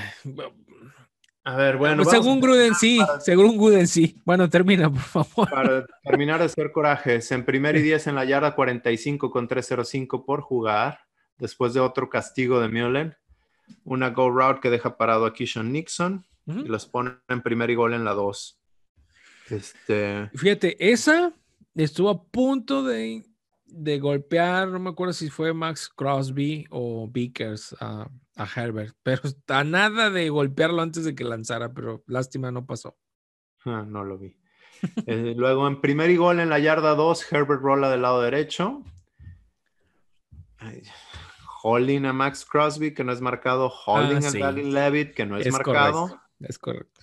a 1.43 1.55
ver, 1.55 1.77
bueno. 1.77 2.03
Pues 2.03 2.15
según 2.15 2.39
Gruden, 2.39 2.75
sí. 2.75 2.99
Según 3.19 3.57
Gruden, 3.57 3.87
sí. 3.87 4.21
Bueno, 4.23 4.49
termina, 4.49 4.89
por 4.89 5.01
favor. 5.01 5.49
Para 5.49 5.85
terminar 6.03 6.39
de 6.39 6.45
hacer 6.45 6.71
corajes. 6.71 7.31
En 7.31 7.43
primer 7.43 7.75
y 7.75 7.81
diez 7.81 8.07
en 8.07 8.15
la 8.15 8.23
yarda 8.23 8.55
45 8.55 9.29
con 9.29 9.47
305 9.47 10.25
por 10.25 10.41
jugar. 10.41 10.99
Después 11.37 11.73
de 11.73 11.79
otro 11.79 12.09
castigo 12.09 12.59
de 12.59 12.67
Mullen 12.67 13.15
una 13.83 14.09
go 14.09 14.29
route 14.29 14.59
que 14.61 14.69
deja 14.69 14.97
parado 14.97 15.25
a 15.25 15.33
Kishon 15.33 15.71
Nixon 15.71 16.25
y 16.45 16.67
los 16.67 16.87
pone 16.87 17.11
en 17.27 17.41
primer 17.41 17.69
y 17.69 17.75
gol 17.75 17.93
en 17.93 18.03
la 18.03 18.13
2. 18.13 18.59
Este... 19.51 20.29
Fíjate, 20.33 20.91
esa 20.91 21.33
estuvo 21.75 22.09
a 22.09 22.23
punto 22.23 22.83
de, 22.83 23.23
de, 23.65 23.99
golpear, 23.99 24.67
no 24.67 24.79
me 24.79 24.89
acuerdo 24.89 25.13
si 25.13 25.29
fue 25.29 25.53
Max 25.53 25.89
Crosby 25.89 26.65
o 26.69 27.07
Vickers 27.07 27.75
a, 27.79 28.09
Herbert, 28.55 28.95
pero 29.03 29.21
a 29.49 29.63
nada 29.65 30.09
de 30.09 30.29
golpearlo 30.29 30.81
antes 30.81 31.03
de 31.03 31.13
que 31.13 31.25
lanzara, 31.25 31.73
pero 31.73 32.03
lástima 32.07 32.51
no 32.51 32.65
pasó. 32.65 32.97
Ah, 33.65 33.83
no 33.85 34.03
lo 34.05 34.17
vi. 34.17 34.37
Eh, 35.05 35.33
luego 35.35 35.67
en 35.67 35.81
primer 35.81 36.09
y 36.09 36.15
gol 36.15 36.39
en 36.39 36.49
la 36.49 36.57
yarda 36.57 36.95
2, 36.95 37.33
Herbert 37.33 37.61
rola 37.61 37.89
del 37.91 38.01
lado 38.01 38.21
derecho. 38.21 38.81
Ay, 40.57 40.83
holding 41.61 42.05
a 42.05 42.13
Max 42.13 42.45
Crosby, 42.45 42.93
que 42.93 43.03
no 43.03 43.11
es 43.11 43.21
marcado, 43.21 43.69
holding 43.69 44.23
ah, 44.23 44.27
a 44.27 44.31
Dalin 44.31 44.73
Levitt, 44.73 45.13
que 45.13 45.25
no 45.25 45.37
es, 45.37 45.51
marcado. 45.51 46.21
Es 46.39 46.57
correcto. 46.57 47.01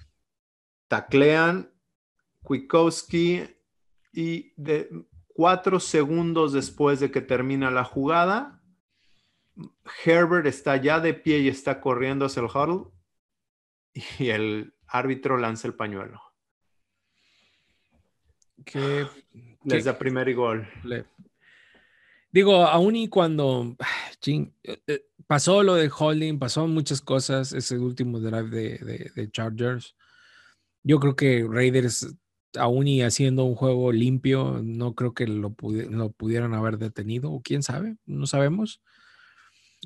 Taclean 0.89 1.71
Kwiatkowski 2.43 3.45
y 4.13 4.53
de 4.57 4.89
cuatro 5.29 5.81
segundos 5.81 6.53
después 6.53 7.01
de 7.01 7.11
que 7.11 7.21
termina 7.21 7.71
la 7.71 7.85
jugada, 7.85 8.63
Herbert 10.05 10.47
está 10.47 10.77
ya 10.77 11.01
de 11.01 11.15
pie 11.15 11.41
y 11.41 11.49
está 11.49 11.81
corriendo 11.81 12.27
hacia 12.27 12.41
el 12.41 12.47
huddle 12.47 12.91
y 14.19 14.29
el 14.29 14.75
árbitro 14.87 15.37
lanza 15.37 15.67
el 15.67 15.75
pañuelo. 15.75 16.23
Que 18.65 19.07
les 19.65 19.85
da 19.85 19.99
primer 19.99 20.35
gol. 20.35 20.67
Digo, 22.37 22.65
aún 22.67 22.97
y 22.97 23.09
cuando 23.09 23.77
eh, 24.27 24.51
eh, 24.87 25.07
pasó 25.27 25.63
lo 25.63 25.75
de 25.75 25.89
Holding, 25.89 26.39
pasó 26.39 26.67
muchas 26.67 27.01
cosas 27.01 27.55
ese 27.55 27.79
último 27.79 28.21
drive 28.21 28.51
de, 28.51 29.31
Chargers. 29.31 29.97
Yo 30.83 31.01
creo 31.01 31.17
que 31.17 31.47
Raiders, 31.49 32.15
aún 32.59 32.89
y 32.89 33.01
haciendo 33.01 33.45
un 33.45 33.55
juego 33.55 33.91
limpio, 33.91 34.61
no 34.63 34.95
creo 34.95 35.15
que 35.15 35.27
lo, 35.27 35.55
pudieran 35.55 36.53
haber 36.53 36.77
detenido, 36.77 37.33
o 37.33 37.41
quién 37.41 37.63
sabe, 37.63 37.97
no 38.05 38.27
sabemos. 38.27 38.83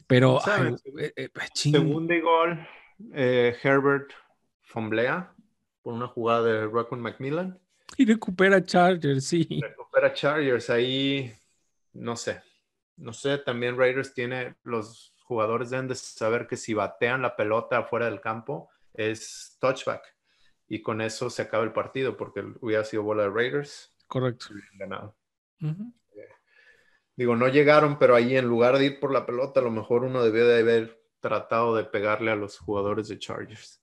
Pero, 0.09 0.41
eh, 0.99 1.29
segundo 1.55 2.13
gol, 2.21 2.67
Herbert 3.13 4.11
fomblea 4.65 5.33
por 5.83 5.95
una 5.95 6.09
jugada 6.09 6.43
de 6.43 6.67
Rockwell 6.67 7.01
Macmillan. 7.01 7.61
Y 7.97 8.07
recupera 8.07 8.61
Chargers, 8.61 9.25
sí. 9.25 9.61
Recupera 9.63 10.13
Chargers 10.13 10.69
ahí 10.69 11.33
no 11.93 12.17
sé, 12.17 12.43
no 12.97 13.13
sé, 13.13 13.39
también 13.39 13.79
Raiders 13.79 14.13
tiene, 14.15 14.57
los 14.63 15.15
jugadores 15.25 15.71
deben 15.71 15.89
de 15.89 15.95
saber 15.95 16.47
que 16.47 16.57
si 16.57 16.75
batean 16.75 17.23
la 17.23 17.37
pelota 17.37 17.79
afuera 17.79 18.07
del 18.07 18.21
campo 18.21 18.69
es 18.93 19.57
touchback 19.61 20.03
y 20.69 20.83
con 20.83 21.01
eso 21.01 21.31
se 21.31 21.43
acaba 21.43 21.65
el 21.65 21.73
partido 21.73 22.17
porque 22.17 22.45
hubiera 22.61 22.85
sido 22.85 23.03
bola 23.03 23.25
de 23.25 23.31
Raiders. 23.31 23.97
Correcto. 24.07 24.47
Ganado. 24.75 25.17
Digo, 27.17 27.37
no 27.37 27.49
llegaron, 27.49 27.99
pero 27.99 28.15
ahí 28.15 28.37
en 28.37 28.47
lugar 28.47 28.79
de 28.79 28.87
ir 28.87 29.01
por 29.01 29.13
la 29.13 29.27
pelota, 29.27 29.61
a 29.61 29.63
lo 29.63 29.71
mejor 29.71 30.05
uno 30.05 30.23
debió 30.23 30.47
de 30.47 30.61
haber 30.61 31.03
tratado 31.21 31.77
de 31.77 31.85
pegarle 31.85 32.31
a 32.31 32.37
los 32.37 32.59
jugadores 32.59 33.09
de 33.09 33.19
Chargers. 33.19 33.83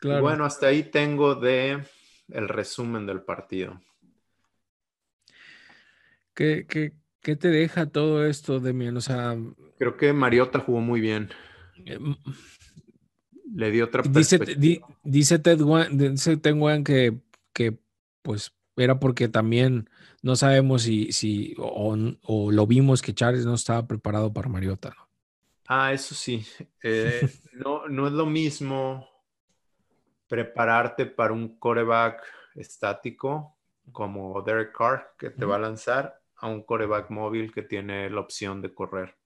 Claro. 0.00 0.22
bueno, 0.22 0.44
hasta 0.44 0.66
ahí 0.66 0.82
tengo 0.82 1.34
de 1.34 1.82
el 2.28 2.48
resumen 2.48 3.06
del 3.06 3.22
partido. 3.22 3.80
¿Qué, 6.34 6.96
te 7.22 7.48
deja 7.48 7.86
todo 7.86 8.26
esto, 8.26 8.60
Demian? 8.60 8.96
O 8.96 9.00
sea, 9.00 9.36
creo 9.78 9.96
que 9.96 10.12
Mariota 10.12 10.58
jugó 10.58 10.80
muy 10.80 11.00
bien. 11.00 11.30
Eh, 11.86 11.98
Le 13.54 13.70
dio 13.70 13.84
otra 13.86 14.02
dice, 14.02 14.38
dice 15.04 15.38
Ted 15.38 15.60
Wan, 15.60 16.84
que, 16.84 17.18
que 17.52 17.78
pues 18.22 18.52
era 18.76 18.98
porque 18.98 19.28
también 19.28 19.88
no 20.22 20.36
sabemos 20.36 20.82
si, 20.82 21.12
si 21.12 21.54
o, 21.58 22.50
lo 22.50 22.66
vimos 22.66 23.02
que 23.02 23.14
Charles 23.14 23.46
no 23.46 23.54
estaba 23.54 23.86
preparado 23.86 24.32
para 24.32 24.48
Mariota. 24.48 24.96
Ah, 25.66 25.92
eso 25.92 26.14
sí. 26.14 26.44
Eh, 26.82 27.26
no, 27.52 27.88
no 27.88 28.06
es 28.06 28.12
lo 28.12 28.26
mismo 28.26 29.08
prepararte 30.28 31.06
para 31.06 31.32
un 31.32 31.58
coreback 31.58 32.22
estático 32.56 33.56
como 33.92 34.42
Derek 34.42 34.76
Carr 34.76 35.14
que 35.18 35.30
te 35.30 35.44
va 35.44 35.56
a 35.56 35.60
lanzar 35.60 36.23
a 36.44 36.48
un 36.48 36.62
coreback 36.62 37.08
móvil 37.08 37.54
que 37.54 37.62
tiene 37.62 38.10
la 38.10 38.20
opción 38.20 38.60
de 38.60 38.74
correr. 38.74 39.16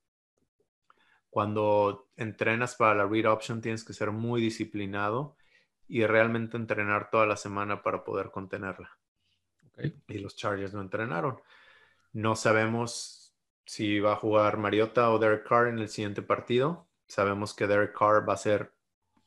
Cuando 1.28 2.06
entrenas 2.16 2.76
para 2.76 2.94
la 2.94 3.06
read 3.06 3.28
option 3.28 3.60
tienes 3.60 3.82
que 3.82 3.92
ser 3.92 4.12
muy 4.12 4.40
disciplinado 4.40 5.36
y 5.88 6.06
realmente 6.06 6.56
entrenar 6.56 7.10
toda 7.10 7.26
la 7.26 7.36
semana 7.36 7.82
para 7.82 8.04
poder 8.04 8.30
contenerla. 8.30 8.96
Y 10.06 10.18
los 10.18 10.36
Chargers 10.36 10.72
no 10.74 10.80
entrenaron. 10.80 11.40
No 12.12 12.36
sabemos 12.36 13.34
si 13.66 13.98
va 13.98 14.12
a 14.12 14.16
jugar 14.16 14.56
Mariota 14.56 15.10
o 15.10 15.18
Derek 15.18 15.44
Carr 15.44 15.66
en 15.66 15.80
el 15.80 15.88
siguiente 15.88 16.22
partido. 16.22 16.86
Sabemos 17.08 17.52
que 17.52 17.66
Derek 17.66 17.98
Carr 17.98 18.28
va 18.28 18.34
a 18.34 18.36
ser 18.36 18.72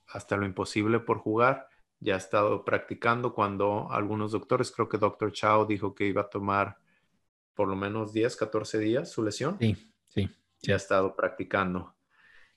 hasta 0.07 0.37
lo 0.37 0.45
imposible 0.45 1.01
por 1.01 1.17
jugar. 1.17 1.67
Ya 1.99 2.13
ha 2.13 2.17
estado 2.17 2.63
practicando 2.63 3.33
cuando 3.33 3.91
algunos 3.91 4.31
doctores, 4.31 4.71
creo 4.71 4.87
que 4.87 4.97
Dr. 4.97 5.33
Chao 5.33 5.65
dijo 5.65 5.93
que 5.93 6.05
iba 6.05 6.21
a 6.21 6.29
tomar 6.29 6.77
por 7.61 7.69
lo 7.69 7.75
menos 7.75 8.11
10, 8.11 8.37
14 8.37 8.79
días 8.79 9.11
su 9.11 9.21
lesión. 9.21 9.55
Sí, 9.59 9.77
sí. 10.07 10.27
Ya 10.63 10.73
ha 10.73 10.77
estado 10.77 11.15
practicando. 11.15 11.93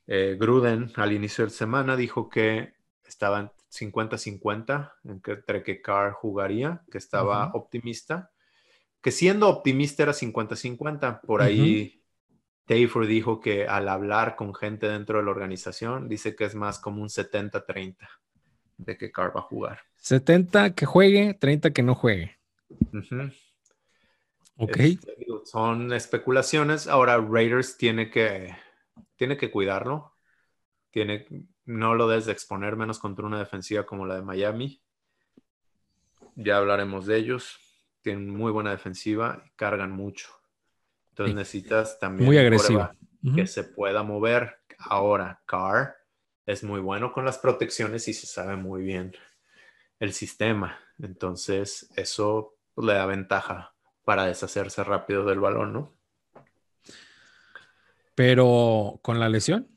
Eh, 0.07 0.39
Gruden 0.41 0.91
al 0.97 1.13
inicio 1.13 1.45
de 1.45 1.51
la 1.51 1.55
semana 1.55 1.95
dijo 1.95 2.31
que 2.31 2.73
estaba 3.07 3.41
en 3.41 3.51
50-50 3.71 4.93
entre 5.05 5.63
que 5.63 5.83
Carr 5.83 6.13
jugaría, 6.13 6.81
que 6.91 6.97
estaba 6.97 7.51
optimista, 7.53 8.31
que 9.03 9.11
siendo 9.11 9.47
optimista 9.47 10.05
era 10.05 10.13
50-50. 10.13 11.21
Por 11.21 11.43
ahí 11.43 12.01
uh 12.67 13.07
dijo 13.07 13.41
que 13.41 13.67
al 13.67 13.91
hablar 13.91 14.37
con 14.37 14.55
gente 14.55 14.89
dentro 14.89 15.19
de 15.19 15.25
la 15.27 15.33
organización, 15.33 16.09
dice 16.09 16.35
que 16.35 16.47
es 16.47 16.55
más 16.55 16.79
como 16.79 17.03
un 17.03 17.11
70-30 17.11 18.09
de 18.79 18.97
que 18.97 19.13
Carr 19.13 19.37
va 19.37 19.41
a 19.41 19.43
jugar. 19.43 19.81
70 19.97 20.75
que 20.75 20.87
juegue, 20.87 21.35
30 21.35 21.73
que 21.73 21.83
no 21.83 21.95
juegue. 21.95 22.39
Ok. 24.57 24.77
Este, 24.79 25.15
son 25.45 25.93
especulaciones. 25.93 26.87
Ahora 26.87 27.19
Raiders 27.19 27.77
tiene 27.77 28.11
que, 28.11 28.55
tiene 29.17 29.37
que 29.37 29.51
cuidarlo. 29.51 30.15
tiene, 30.91 31.27
no 31.65 31.95
lo 31.95 32.09
debes 32.09 32.27
de 32.27 32.33
exponer 32.33 32.77
menos 32.77 32.99
contra 32.99 33.27
una 33.27 33.39
defensiva 33.39 33.85
como 33.85 34.07
la 34.07 34.17
de 34.17 34.23
Miami. 34.23 34.83
Ya 36.37 36.59
hablaremos 36.59 37.07
de 37.07 37.17
ellos. 37.17 37.59
Tienen 38.03 38.29
muy 38.29 38.53
buena 38.53 38.71
defensiva 38.71 39.43
y 39.47 39.51
cargan 39.57 39.93
mucho. 39.93 40.29
Entonces 41.11 41.35
necesitas 41.35 41.99
también 41.99 42.27
muy 42.27 42.39
agresivo 42.39 42.91
que 43.35 43.47
se 43.47 43.65
pueda 43.65 44.03
mover. 44.03 44.59
Ahora, 44.79 45.41
Carr 45.47 45.97
es 46.45 46.63
muy 46.63 46.81
bueno 46.81 47.13
con 47.13 47.25
las 47.25 47.39
protecciones 47.39 48.07
y 48.09 48.13
se 48.13 48.27
sabe 48.27 48.57
muy 48.57 48.83
bien 48.83 49.17
el 49.99 50.13
sistema. 50.13 50.79
Entonces, 50.99 51.91
eso 51.97 52.57
le 52.77 52.95
da 52.95 53.07
ventaja 53.07 53.74
para 54.05 54.27
deshacerse 54.27 54.85
rápido 54.85 55.25
del 55.25 55.41
balón, 55.41 55.73
¿no? 55.73 55.97
Pero 58.15 59.01
con 59.03 59.19
la 59.19 59.29
lesión. 59.29 59.69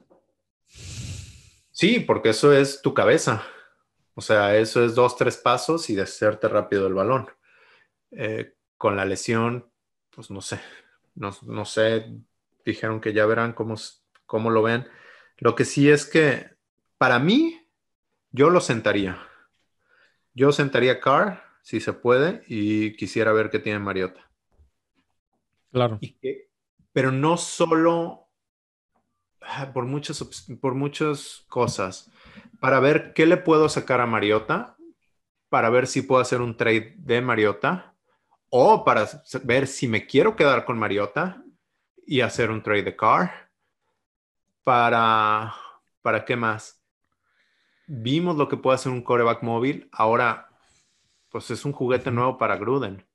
Sí, 1.72 2.00
porque 2.00 2.30
eso 2.30 2.54
es 2.54 2.82
tu 2.82 2.94
cabeza. 2.94 3.44
O 4.14 4.22
sea, 4.22 4.58
eso 4.58 4.84
es 4.84 4.96
dos, 4.96 5.16
tres 5.16 5.38
pasos 5.38 5.90
y 5.90 5.96
deshacerte 5.96 6.48
rápido 6.48 6.84
del 6.84 6.94
balón. 6.94 7.30
Eh, 8.12 8.56
con 8.78 8.96
la 8.96 9.06
lesión, 9.06 9.70
pues 10.10 10.30
no 10.32 10.42
sé, 10.42 10.60
no, 11.16 11.66
sé, 11.66 12.14
dijeron 12.66 13.02
que 13.02 13.14
ya 13.14 13.26
verán 13.26 13.54
cómo, 13.54 13.76
cómo 14.26 14.50
lo 14.50 14.64
ven. 14.64 14.88
Lo 15.38 15.56
que 15.56 15.66
sí 15.66 15.90
es 15.90 16.06
que 16.06 16.50
para 16.98 17.20
mí, 17.20 17.62
yo 18.32 18.50
lo 18.50 18.60
sentaría. 18.60 19.20
Yo 20.34 20.52
sentaría 20.52 20.94
a 20.94 21.00
Carr, 21.00 21.44
si 21.68 21.82
se 21.82 21.91
puede, 21.91 22.43
y 22.47 22.95
quisiera 22.95 23.34
ver 23.34 23.49
qué 23.49 23.59
tiene 23.59 23.78
Mariota. 23.78 24.32
Claro. 25.70 25.99
pero 26.93 27.11
no 27.11 27.36
solo 27.36 28.30
ah, 29.41 29.74
por 29.74 29.84
muchas, 29.84 30.24
por 30.61 30.76
muchas 30.76 31.45
cosas. 31.49 32.09
Para 32.61 32.80
ver 32.80 33.11
qué 33.13 33.26
le 33.26 33.36
puedo 33.36 33.68
sacar 33.68 33.99
a 33.99 34.05
Mariota, 34.05 34.78
para 35.49 35.70
ver 35.70 35.88
si 35.88 36.03
puedo 36.03 36.22
hacer 36.22 36.39
un 36.39 36.55
trade 36.55 36.95
de 36.99 37.20
Mariota, 37.20 37.93
o 38.49 38.86
para 38.86 39.05
ver 39.43 39.68
si 39.68 39.89
me 39.89 40.07
quiero 40.07 40.38
quedar 40.38 40.63
con 40.63 40.80
Mariota 40.80 41.43
y 42.05 42.22
hacer 42.22 42.49
un 42.49 42.63
trade 42.63 42.84
de 42.84 42.95
Carr. 42.95 43.51
Para, 44.63 45.53
¿para 46.01 46.24
qué 46.24 46.38
más? 46.38 46.82
vimos 47.88 48.38
lo 48.38 48.47
que 48.47 48.57
puede 48.57 48.76
hacer 48.76 48.91
un 48.91 49.01
coreback 49.01 49.43
móvil, 49.43 49.89
ahora 49.91 50.47
pues 51.38 51.52
es 51.52 51.66
un 51.66 51.72
juguete 51.72 52.10
nuevo 52.10 52.40
para 52.40 52.58
Gruden. 52.58 53.06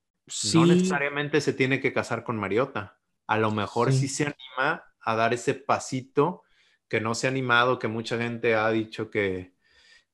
No 0.54 0.64
necesariamente 0.64 1.40
se 1.40 1.52
tiene 1.52 1.80
que 1.80 1.92
casar 1.92 2.22
con 2.22 2.36
Mariota. 2.36 3.00
A 3.26 3.36
lo 3.36 3.50
mejor 3.50 3.92
sí. 3.92 4.06
se 4.06 4.26
anima 4.26 4.84
a 5.00 5.16
dar 5.16 5.34
ese 5.34 5.54
pasito 5.54 6.44
que 6.86 7.00
no 7.00 7.16
se 7.16 7.26
ha 7.26 7.30
animado, 7.30 7.80
que 7.80 7.88
mucha 7.88 8.16
gente 8.18 8.54
ha 8.54 8.70
dicho 8.70 9.10
que, 9.10 9.54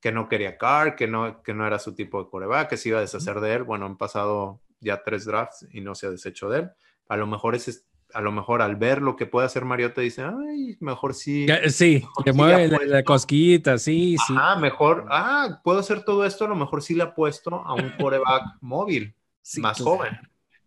que 0.01 0.11
no 0.11 0.27
quería 0.27 0.57
Carr, 0.57 0.97
que 0.97 1.07
no, 1.07 1.43
que 1.43 1.53
no 1.53 1.67
era 1.67 1.79
su 1.79 1.95
tipo 1.95 2.25
de 2.25 2.31
coreback, 2.31 2.71
que 2.71 2.77
se 2.79 2.89
iba 2.89 2.97
a 2.97 3.03
deshacer 3.03 3.41
de 3.41 3.53
él. 3.53 3.65
Bueno, 3.65 3.85
han 3.85 3.99
pasado 3.99 4.63
ya 4.81 5.03
tres 5.03 5.27
drafts 5.27 5.67
y 5.71 5.83
no 5.83 5.95
se 5.95 6.07
ha 6.07 6.11
deshecho 6.11 6.49
de 6.49 6.61
él. 6.61 6.71
A 7.11 7.19
lo 7.19 7.27
mejor 7.27 7.57
ese, 7.57 7.73
a 8.15 8.21
lo 8.21 8.33
mejor 8.33 8.63
al 8.63 8.77
ver 8.77 9.03
lo 9.03 9.17
que 9.17 9.27
puede 9.27 9.47
hacer 9.47 9.65
Mariota 9.65 10.01
dice, 10.01 10.23
ay, 10.23 10.77
mejor 10.81 11.15
sí. 11.15 11.47
Sí, 11.69 12.05
que 12.25 12.33
mueve 12.33 12.69
la, 12.87 13.03
cosquita, 13.03 13.79
sí, 13.79 14.17
sí. 14.27 14.35
Ah, 14.37 14.57
mejor, 14.57 15.07
ah, 15.11 15.61
puedo 15.63 15.79
hacer 15.79 16.03
todo 16.05 16.25
esto, 16.25 16.45
a 16.45 16.49
lo 16.49 16.57
mejor 16.57 16.83
sí 16.83 16.95
le 16.95 17.03
apuesto 17.03 17.55
a 17.55 17.75
un 17.75 17.91
coreback 17.99 18.43
móvil, 18.61 19.15
más 19.59 19.81
joven. 19.81 20.19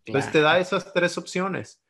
Entonces 0.06 0.32
te 0.32 0.42
da 0.42 0.60
esas 0.60 0.94
tres 0.94 1.18
opciones. 1.18 1.82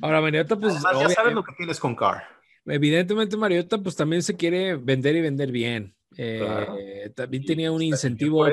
Ahora, 0.00 0.20
Mariota, 0.20 0.56
pues. 0.56 0.74
ya 0.74 1.08
sabes 1.08 1.34
lo 1.34 1.44
que 1.44 1.52
tienes 1.56 1.78
con 1.78 1.94
Carr. 1.94 2.24
Evidentemente, 2.66 3.36
Mariota, 3.36 3.78
pues 3.78 3.94
también 3.94 4.22
se 4.22 4.36
quiere 4.36 4.76
vender 4.76 5.16
y 5.16 5.20
vender 5.20 5.52
bien. 5.52 5.94
Eh, 6.16 7.12
también 7.14 7.44
tenía 7.44 7.70
un 7.72 7.82
incentivo. 7.82 8.40
Oh, 8.40 8.50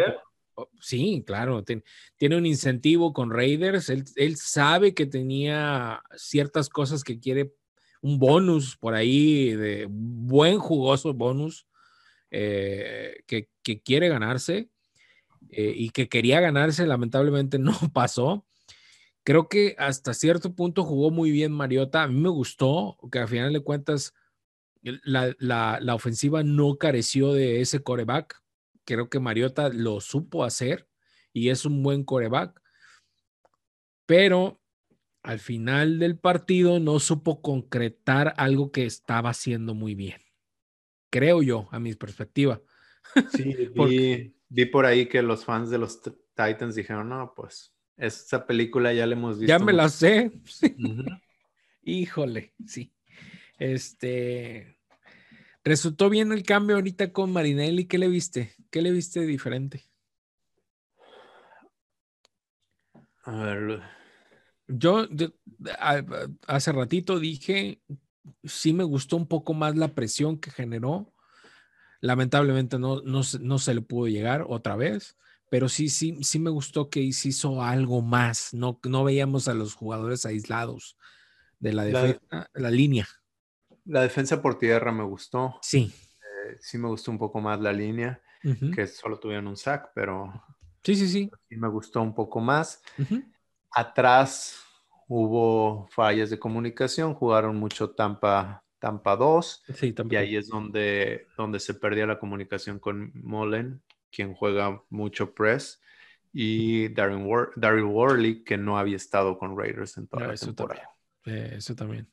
sí, 0.79 1.23
claro, 1.25 1.63
tiene 2.17 2.35
un 2.37 2.45
incentivo 2.45 3.13
con 3.13 3.31
Raiders. 3.31 3.89
Él, 3.89 4.35
sabe 4.37 4.93
que 4.93 5.05
tenía 5.05 6.01
ciertas 6.15 6.69
cosas 6.69 7.03
que 7.03 7.19
quiere, 7.19 7.53
un 8.01 8.19
bonus 8.19 8.77
por 8.77 8.93
ahí, 8.93 9.51
de 9.51 9.87
buen 9.89 10.59
jugoso 10.59 11.13
bonus, 11.13 11.67
eh, 12.31 13.23
que, 13.27 13.49
quiere 13.83 14.09
ganarse 14.09 14.69
eh, 15.49 15.73
y 15.75 15.89
que 15.91 16.09
quería 16.09 16.39
ganarse, 16.39 16.85
lamentablemente 16.85 17.59
no 17.59 17.77
pasó. 17.93 18.45
Creo 19.23 19.47
que 19.47 19.75
hasta 19.77 20.13
cierto 20.13 20.55
punto 20.55 20.83
jugó 20.83 21.11
muy 21.11 21.31
bien 21.31 21.51
Mariota. 21.51 22.03
A 22.03 22.07
mí 22.07 22.19
me 22.19 22.29
gustó 22.29 22.97
que 23.11 23.19
al 23.19 23.27
final 23.27 23.53
de 23.53 23.59
cuentas 23.59 24.13
la, 24.81 25.35
la 25.39 25.95
ofensiva 25.95 26.43
no 26.43 26.77
careció 26.77 27.33
de 27.33 27.61
ese 27.61 27.83
coreback 27.83 28.41
Creo 28.85 29.09
que 29.09 29.19
Mariota 29.19 29.69
lo 29.69 30.01
supo 30.01 30.43
hacer 30.43 30.87
y 31.33 31.49
es 31.49 31.65
un 31.65 31.83
buen 31.83 32.03
coreback. 32.03 32.61
Pero 34.05 34.61
al 35.23 35.39
final 35.39 35.99
del 35.99 36.17
partido 36.17 36.79
no 36.79 36.99
supo 36.99 37.41
concretar 37.41 38.33
algo 38.37 38.71
que 38.71 38.85
estaba 38.85 39.29
haciendo 39.29 39.73
muy 39.73 39.95
bien. 39.95 40.21
Creo 41.09 41.41
yo, 41.41 41.67
a 41.71 41.79
mi 41.79 41.93
perspectiva. 41.93 42.61
Sí, 43.31 43.69
vi, 44.49 44.65
por 44.65 44.85
ahí 44.85 45.07
que 45.07 45.21
los 45.21 45.45
fans 45.45 45.69
de 45.69 45.77
los 45.77 46.01
Titans 46.01 46.75
dijeron, 46.75 47.09
no, 47.09 47.33
pues 47.35 47.73
esa 47.97 48.45
película 48.47 48.93
ya 48.93 49.05
la 49.05 49.13
hemos 49.13 49.37
visto. 49.37 49.49
Ya 49.49 49.59
me 49.59 49.73
la 49.73 49.89
sé. 49.89 50.31
Híjole, 51.83 52.53
sí. 52.65 52.93
Este, 53.57 54.79
¿Resultó 55.63 56.09
bien 56.09 56.31
el 56.31 56.43
cambio 56.43 56.75
ahorita 56.75 57.13
con 57.13 57.31
Marinelli? 57.31 57.85
¿Qué 57.85 57.97
le 57.97 58.07
viste? 58.07 58.55
¿Qué 58.71 58.81
le 58.81 58.91
viste 58.91 59.21
diferente? 59.21 59.85
A 63.23 63.31
ver. 63.43 63.81
Yo, 64.67 65.07
hace 66.47 66.71
ratito 66.71 67.19
dije, 67.19 67.81
sí 68.43 68.73
me 68.73 68.83
gustó 68.83 69.17
un 69.17 69.27
poco 69.27 69.53
más 69.53 69.75
la 69.75 69.93
presión 69.93 70.39
que 70.39 70.49
generó. 70.49 71.13
Lamentablemente 71.99 72.79
no, 72.79 73.01
no, 73.01 73.23
se 73.23 73.73
le 73.75 73.81
pudo 73.81 74.07
llegar 74.07 74.45
otra 74.47 74.75
vez, 74.75 75.17
pero 75.49 75.69
sí, 75.69 75.89
sí, 75.89 76.17
sí 76.23 76.39
me 76.39 76.49
gustó 76.49 76.89
que 76.89 77.01
hizo 77.01 77.61
algo 77.61 78.01
más. 78.01 78.53
No, 78.53 78.79
no 78.83 79.03
veíamos 79.03 79.47
a 79.47 79.53
los 79.53 79.75
jugadores 79.75 80.25
aislados 80.25 80.97
de 81.59 81.73
la, 81.73 81.83
defensa, 81.83 82.49
la 82.55 82.71
línea. 82.71 83.07
La 83.85 84.01
defensa 84.01 84.41
por 84.41 84.57
tierra 84.57 84.91
me 84.91 85.03
gustó. 85.03 85.57
Sí. 85.61 85.93
Eh, 86.21 86.57
sí 86.59 86.77
me 86.77 86.87
gustó 86.87 87.11
un 87.11 87.17
poco 87.17 87.39
más 87.41 87.59
la 87.59 87.73
línea, 87.73 88.21
que 88.73 88.87
solo 88.87 89.19
tuvieron 89.19 89.47
un 89.47 89.57
sack, 89.57 89.91
pero... 89.93 90.31
Sí, 90.83 90.95
sí, 90.95 91.07
sí. 91.07 91.31
Sí 91.47 91.57
me 91.57 91.67
gustó 91.67 92.01
un 92.01 92.13
poco 92.13 92.39
más. 92.39 92.81
Atrás 93.71 94.59
hubo 95.07 95.87
fallas 95.91 96.29
de 96.29 96.39
comunicación, 96.39 97.13
jugaron 97.13 97.57
mucho 97.57 97.91
Tampa, 97.91 98.63
Tampa 98.79 99.15
2. 99.15 99.63
Sí, 99.75 99.93
y 100.09 100.15
ahí 100.15 100.35
es 100.35 100.47
donde, 100.47 101.27
donde 101.37 101.59
se 101.59 101.73
perdía 101.75 102.07
la 102.07 102.17
comunicación 102.17 102.79
con 102.79 103.11
Mullen, 103.13 103.81
quien 104.11 104.33
juega 104.33 104.83
mucho 104.89 105.33
press, 105.33 105.81
y 106.33 106.89
Darren 106.89 107.25
Worley, 107.25 108.43
que 108.43 108.57
no 108.57 108.77
había 108.77 108.95
estado 108.95 109.37
con 109.37 109.57
Raiders 109.57 109.97
en 109.97 110.07
toda 110.07 110.27
la 110.27 110.35
temporada. 110.35 110.89
Eh, 111.25 111.55
eso 111.57 111.75
también. 111.75 112.07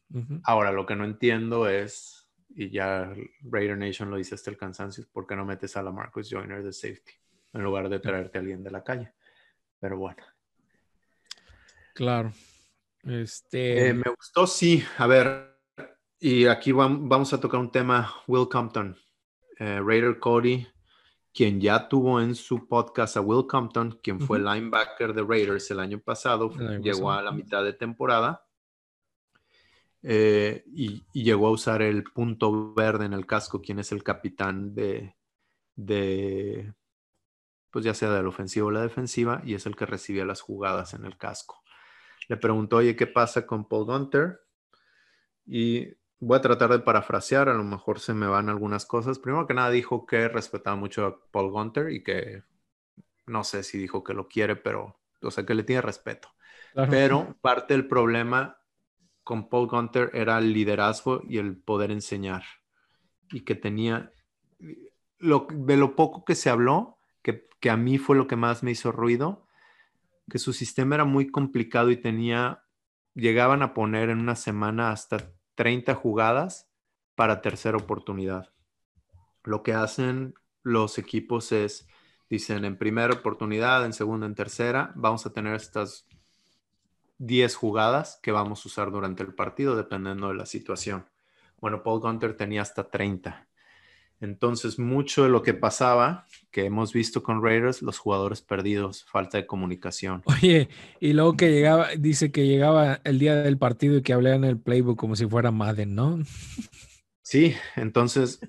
Ahora, 0.45 0.73
lo 0.73 0.85
que 0.85 0.97
no 0.97 1.05
entiendo 1.05 1.69
es, 1.69 2.29
y 2.51 2.71
ya 2.71 3.13
Raider 3.43 3.79
Nation 3.79 4.11
lo 4.11 4.17
dice 4.17 4.35
hasta 4.35 4.51
el 4.51 4.57
cansancio, 4.57 5.05
¿por 5.13 5.27
qué 5.27 5.37
no 5.37 5.45
metes 5.45 5.77
a 5.77 5.83
la 5.83 5.93
Marcus 5.93 6.29
Joyner 6.31 6.63
de 6.63 6.73
safety 6.73 7.13
en 7.55 7.63
lugar 7.63 7.89
de 7.89 8.01
traerte 8.01 8.39
a 8.39 8.41
alguien 8.41 8.63
de 8.63 8.71
la 8.71 8.85
calle? 8.85 9.13
Pero 9.81 9.99
bueno. 9.99 10.23
Claro. 11.95 12.33
Este... 13.05 13.89
Eh, 13.89 13.95
me 13.95 14.11
gustó, 14.11 14.47
sí. 14.47 14.85
A 14.99 15.07
ver, 15.07 15.59
y 16.21 16.47
aquí 16.47 16.73
vamos 16.73 17.33
a 17.33 17.41
tocar 17.41 17.61
un 17.61 17.71
tema, 17.71 18.13
Will 18.27 18.49
Compton, 18.49 18.97
eh, 19.59 19.81
Raider 19.81 20.19
Cody, 20.19 20.67
quien 21.33 21.61
ya 21.61 21.89
tuvo 21.89 22.21
en 22.21 22.35
su 22.35 22.69
podcast 22.69 23.17
a 23.17 23.21
Will 23.21 23.47
Compton, 23.47 23.99
quien 24.03 24.21
fue 24.21 24.39
linebacker 24.39 25.15
de 25.15 25.23
Raiders 25.23 25.71
el 25.71 25.81
año 25.81 26.01
pasado, 26.01 26.51
llegó 26.83 27.13
a 27.13 27.23
la 27.23 27.31
mitad 27.31 27.63
de 27.65 27.73
temporada 27.73 28.48
eh, 30.11 30.65
y, 30.73 31.05
llegó 31.13 31.49
a 31.49 31.51
usar 31.51 31.83
el 31.83 32.03
punto 32.03 32.73
verde 32.73 33.05
en 33.05 33.13
el 33.13 33.27
casco, 33.27 33.61
quien 33.61 33.79
es 33.79 33.93
el 33.93 34.03
capitán 34.03 34.75
de, 34.75 35.15
de, 35.77 36.73
pues 37.71 37.85
ya 37.85 37.93
sea 37.93 38.11
de 38.13 38.23
la 38.23 38.29
ofensiva 38.31 38.69
o 38.69 38.71
la 38.71 38.81
defensiva, 38.81 39.43
y 39.45 39.53
es 39.53 39.67
el 39.67 39.77
que 39.77 39.85
recibía 39.85 40.25
las 40.25 40.41
jugadas 40.41 40.95
en 40.95 41.05
el 41.05 41.19
casco. 41.19 41.63
Le 42.27 42.39
preguntó, 42.39 42.77
oye, 42.77 42.97
¿qué 42.97 43.07
pasa 43.07 43.47
con 43.47 43.69
Paul 43.69 43.85
Gunter? 43.85 44.41
Y 45.45 45.93
voy 46.21 46.39
a 46.39 46.41
tratar 46.41 46.71
de 46.71 46.79
parafrasear, 46.79 47.51
a 47.51 47.55
lo 47.55 47.65
mejor 47.65 48.01
se 48.01 48.15
me 48.15 48.27
van 48.27 48.49
algunas 48.49 48.87
cosas. 48.87 49.19
Primero 49.19 49.47
que 49.47 49.53
nada 49.53 49.69
dijo 49.69 50.07
que 50.07 50.27
respetaba 50.29 50.77
mucho 50.77 51.05
a 51.05 51.21
Paul 51.31 51.51
Gunter 51.51 51.93
y 51.93 52.03
que 52.03 52.45
no 53.27 53.45
sé 53.45 53.63
si 53.63 53.77
dijo 53.77 54.03
que 54.03 54.15
lo 54.15 54.27
quiere, 54.27 54.57
pero, 54.57 55.03
o 55.21 55.31
sea, 55.31 55.45
que 55.45 55.55
le 55.55 55.65
tiene 55.65 55.83
respeto. 55.83 56.31
Pero 56.89 57.37
parte 57.43 57.75
del 57.75 57.87
problema 57.87 58.59
con 59.29 59.51
Paul 59.51 59.69
Gunter 59.69 60.11
era 60.15 60.39
el 60.39 60.55
liderazgo 60.55 61.21
y 61.29 61.37
el 61.37 61.59
poder 61.59 61.91
enseñar. 61.91 62.45
y 63.31 63.43
que 63.43 63.55
tenía, 63.55 64.11
lo, 65.19 65.47
de 65.51 65.77
lo 65.77 65.95
poco 65.97 66.25
que 66.25 66.35
se 66.35 66.49
habló, 66.49 66.99
que, 67.21 67.47
que 67.61 67.69
a 67.69 67.77
mí 67.77 67.99
fue 67.99 68.17
lo 68.17 68.27
que 68.27 68.37
más 68.37 68.63
me 68.63 68.71
hizo 68.71 68.91
ruido, 68.91 69.47
que 70.31 70.39
su 70.39 70.55
sistema 70.55 70.95
era 70.95 71.05
muy 71.05 71.31
complicado 71.31 71.91
y 71.91 71.99
tenía, 71.99 72.65
llegaban 73.13 73.61
a 73.61 73.75
poner 73.75 74.09
en 74.09 74.19
una 74.19 74.35
semana 74.35 74.93
hasta 74.93 75.31
30 75.57 75.95
jugadas 75.95 76.71
para 77.15 77.43
tercera 77.43 77.77
oportunidad. 77.77 78.55
Lo 79.45 79.63
que 79.63 79.75
hacen 79.75 80.37
los 80.63 80.97
equipos 80.97 81.53
es, 81.53 81.87
dicen, 82.31 82.65
en 82.65 82.79
primera 82.79 83.13
oportunidad, 83.13 83.85
en 83.85 83.93
segunda, 83.93 84.25
en 84.25 84.35
tercera, 84.35 84.91
vamos 84.97 85.27
a 85.27 85.35
tener 85.35 85.55
estas 85.55 86.07
10 87.19 87.55
jugadas 87.55 88.19
que 88.23 88.33
vamos 88.33 88.65
a 88.65 88.69
usar 88.69 88.91
durante 88.91 89.23
el 89.23 89.35
partido, 89.35 89.77
dependiendo 89.77 90.29
de 90.29 90.35
la 90.35 90.47
situación. 90.47 91.07
Bueno, 91.61 91.83
Paul 91.83 92.01
Gunter 92.01 92.37
tenía 92.37 92.63
hasta 92.63 92.91
30. 92.91 93.49
Entonces, 94.21 94.81
mucho 94.81 95.23
de 95.23 95.29
lo 95.29 95.43
que 95.43 95.55
pasaba, 95.55 96.27
que 96.51 96.65
hemos 96.65 96.93
visto 96.93 97.23
con 97.23 97.43
Raiders, 97.43 97.83
los 97.83 97.99
jugadores 97.99 98.43
perdidos, 98.43 99.05
falta 99.05 99.39
de 99.39 99.47
comunicación. 99.47 100.23
Oye, 100.25 100.69
y 100.99 101.13
luego 101.13 101.37
que 101.37 101.53
llegaba, 101.53 101.89
dice 101.97 102.33
que 102.33 102.47
llegaba 102.47 103.01
el 103.05 103.21
día 103.21 103.37
del 103.37 103.59
partido 103.59 103.99
y 103.99 104.03
que 104.03 104.13
hablaban 104.13 104.45
el 104.45 104.59
playbook 104.59 104.99
como 104.99 105.15
si 105.15 105.27
fuera 105.27 105.53
Madden, 105.53 105.95
¿no? 105.95 106.19
Sí, 107.23 107.55
entonces 107.77 108.41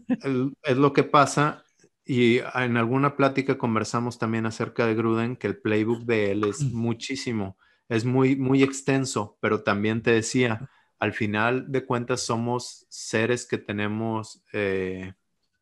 es 0.63 0.77
lo 0.77 0.93
que 0.93 1.03
pasa. 1.03 1.63
Y 2.03 2.39
en 2.55 2.77
alguna 2.77 3.15
plática 3.15 3.59
conversamos 3.59 4.17
también 4.17 4.47
acerca 4.47 4.87
de 4.87 4.95
Gruden, 4.95 5.35
que 5.35 5.45
el 5.45 5.57
playbook 5.57 6.05
de 6.05 6.31
él 6.31 6.45
es 6.45 6.61
muchísimo, 6.61 7.57
es 7.89 8.05
muy, 8.05 8.35
muy 8.35 8.63
extenso, 8.63 9.37
pero 9.41 9.63
también 9.63 10.01
te 10.01 10.11
decía, 10.11 10.69
al 10.99 11.13
final 11.13 11.71
de 11.71 11.85
cuentas 11.85 12.21
somos 12.21 12.85
seres 12.87 13.45
que 13.47 13.57
tenemos 13.57 14.43
eh, 14.53 15.13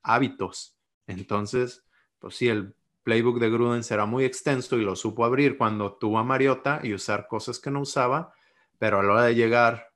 hábitos. 0.04 0.76
Entonces, 1.08 1.84
pues 2.20 2.36
sí, 2.36 2.50
el 2.50 2.76
playbook 3.04 3.40
de 3.40 3.50
Gruden 3.50 3.84
será 3.84 4.06
muy 4.06 4.26
extenso 4.26 4.78
y 4.78 4.84
lo 4.84 4.98
supo 4.98 5.24
abrir 5.24 5.58
cuando 5.58 5.94
tuvo 5.94 6.20
a 6.20 6.24
Mariota 6.24 6.82
y 6.84 6.94
usar 6.94 7.28
cosas 7.28 7.60
que 7.60 7.72
no 7.72 7.82
usaba, 7.82 8.34
pero 8.78 9.00
a 9.00 9.04
la 9.04 9.14
hora 9.14 9.24
de 9.24 9.36
llegar 9.36 9.94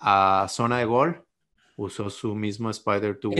a 0.00 0.46
zona 0.48 0.78
de 0.78 0.84
gol, 0.84 1.24
usó 1.76 2.10
su 2.10 2.34
mismo 2.34 2.70
Spider 2.70 3.18
2 3.20 3.34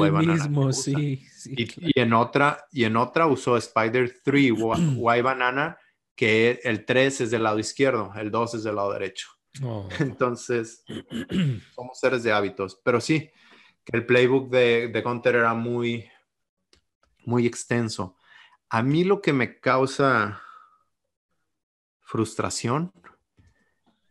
Y, 1.46 2.00
en 2.00 2.12
otra, 2.12 2.66
y 2.70 2.84
en 2.84 2.96
otra 2.96 3.26
usó 3.26 3.56
Spider 3.56 4.20
3 4.22 4.44
Y 4.56 5.20
Banana, 5.22 5.76
que 6.22 6.60
el 6.62 6.84
3 6.84 7.22
es 7.22 7.30
del 7.32 7.42
lado 7.42 7.58
izquierdo, 7.58 8.12
el 8.14 8.30
2 8.30 8.54
es 8.54 8.62
del 8.62 8.76
lado 8.76 8.92
derecho. 8.92 9.26
Oh. 9.60 9.88
Entonces, 9.98 10.84
somos 11.74 11.98
seres 11.98 12.22
de 12.22 12.30
hábitos. 12.30 12.80
Pero 12.84 13.00
sí, 13.00 13.28
que 13.84 13.96
el 13.96 14.06
playbook 14.06 14.48
de, 14.48 14.86
de 14.86 15.02
Gunter 15.02 15.34
era 15.34 15.52
muy, 15.54 16.08
muy 17.24 17.44
extenso. 17.44 18.16
A 18.68 18.84
mí 18.84 19.02
lo 19.02 19.20
que 19.20 19.32
me 19.32 19.58
causa 19.58 20.40
frustración 22.02 22.92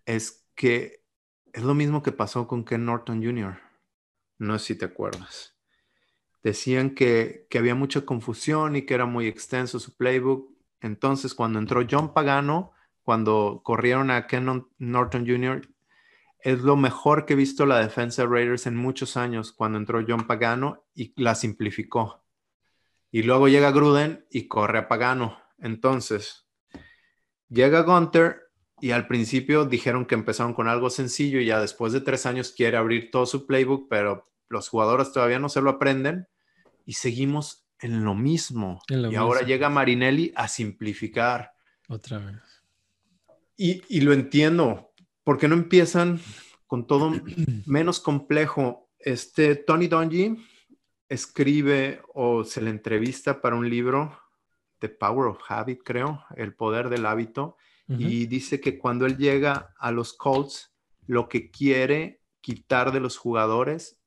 es 0.06 0.46
que 0.54 1.06
es 1.54 1.64
lo 1.64 1.74
mismo 1.74 2.04
que 2.04 2.12
pasó 2.12 2.46
con 2.46 2.66
Ken 2.66 2.84
Norton 2.84 3.24
Jr. 3.24 3.58
No 4.38 4.60
sé 4.60 4.66
si 4.66 4.76
te 4.76 4.84
acuerdas. 4.84 5.56
Decían 6.44 6.94
que, 6.94 7.48
que 7.50 7.58
había 7.58 7.74
mucha 7.74 8.02
confusión 8.02 8.76
y 8.76 8.82
que 8.82 8.96
era 8.96 9.06
muy 9.06 9.28
extenso 9.28 9.80
su 9.80 9.96
playbook. 9.96 10.51
Entonces, 10.82 11.34
cuando 11.34 11.60
entró 11.60 11.86
John 11.90 12.14
Pagano, 12.14 12.74
cuando 13.04 13.62
corrieron 13.64 14.12
a 14.12 14.28
Ken 14.28 14.68
Norton 14.78 15.26
Jr., 15.26 15.62
es 16.44 16.62
lo 16.62 16.76
mejor 16.76 17.26
que 17.26 17.34
he 17.34 17.36
visto 17.36 17.66
la 17.66 17.80
defensa 17.80 18.24
de 18.24 18.28
Raiders 18.28 18.66
en 18.66 18.76
muchos 18.76 19.16
años 19.16 19.52
cuando 19.52 19.78
entró 19.78 20.04
John 20.08 20.26
Pagano 20.26 20.86
y 20.96 21.14
la 21.22 21.36
simplificó. 21.36 22.24
Y 23.12 23.24
luego 23.24 23.48
llega 23.48 23.72
Gruden 23.72 24.26
y 24.32 24.48
corre 24.48 24.80
a 24.80 24.88
Pagano. 24.88 25.38
Entonces, 25.60 26.48
llega 27.48 27.82
Gunter 27.82 28.42
y 28.80 28.92
al 28.92 29.06
principio 29.06 29.66
dijeron 29.66 30.06
que 30.08 30.16
empezaron 30.16 30.56
con 30.56 30.68
algo 30.68 30.90
sencillo 30.90 31.40
y 31.40 31.46
ya 31.46 31.62
después 31.62 31.94
de 31.94 32.02
tres 32.02 32.26
años 32.26 32.52
quiere 32.52 32.78
abrir 32.78 33.12
todo 33.12 33.28
su 33.28 33.46
playbook, 33.46 33.88
pero 33.88 34.32
los 34.50 34.70
jugadores 34.70 35.12
todavía 35.12 35.38
no 35.38 35.50
se 35.50 35.62
lo 35.62 35.70
aprenden 35.70 36.28
y 36.86 36.94
seguimos 36.94 37.61
en 37.82 38.04
lo 38.04 38.16
mismo. 38.16 38.82
y 38.88 39.16
ahora 39.16 39.42
llega 39.42 39.70
Marinelli 39.70 40.32
a 40.36 40.48
simplificar. 40.48 41.52
Otra 41.88 42.20
vez. 42.20 42.38
Y, 43.58 43.84
y 43.90 44.02
lo 44.02 44.14
entiendo, 44.14 44.94
¿por 45.24 45.38
qué 45.38 45.48
no 45.48 45.56
empiezan 45.56 46.20
con 46.68 46.88
todo 46.88 47.12
menos 47.66 48.00
complejo? 48.00 48.90
Este 49.00 49.56
Tony 49.56 49.88
Dungy 49.88 50.38
escribe 51.10 52.02
o 52.14 52.44
se 52.44 52.62
le 52.62 52.70
entrevista 52.70 53.42
para 53.42 53.56
un 53.56 53.70
libro, 53.70 54.18
The 54.80 54.90
Power 54.90 55.28
of 55.28 55.40
Habit, 55.48 55.82
creo, 55.84 56.24
El 56.36 56.56
Poder 56.56 56.90
del 56.90 57.06
Hábito, 57.06 57.58
y 57.90 58.26
dice 58.28 58.62
que 58.62 58.78
cuando 58.78 59.06
él 59.06 59.18
llega 59.18 59.74
a 59.78 59.92
los 59.92 60.14
Colts, 60.14 60.74
lo 61.08 61.28
que 61.28 61.52
quiere 61.52 62.22
quitar 62.40 62.94
de 62.94 63.02
los 63.02 63.18
jugadores 63.18 64.00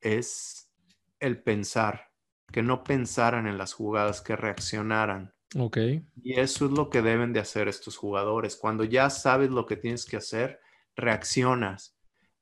es 0.00 0.70
el 1.18 1.42
pensar, 1.42 2.11
que 2.52 2.62
no 2.62 2.84
pensaran 2.84 3.46
en 3.46 3.58
las 3.58 3.72
jugadas, 3.72 4.20
que 4.20 4.36
reaccionaran. 4.36 5.34
Ok. 5.56 5.78
Y 6.22 6.38
eso 6.38 6.66
es 6.66 6.72
lo 6.72 6.90
que 6.90 7.02
deben 7.02 7.32
de 7.32 7.40
hacer 7.40 7.68
estos 7.68 7.96
jugadores. 7.96 8.56
Cuando 8.56 8.84
ya 8.84 9.10
sabes 9.10 9.50
lo 9.50 9.66
que 9.66 9.76
tienes 9.76 10.04
que 10.04 10.18
hacer, 10.18 10.60
reaccionas. 10.94 11.96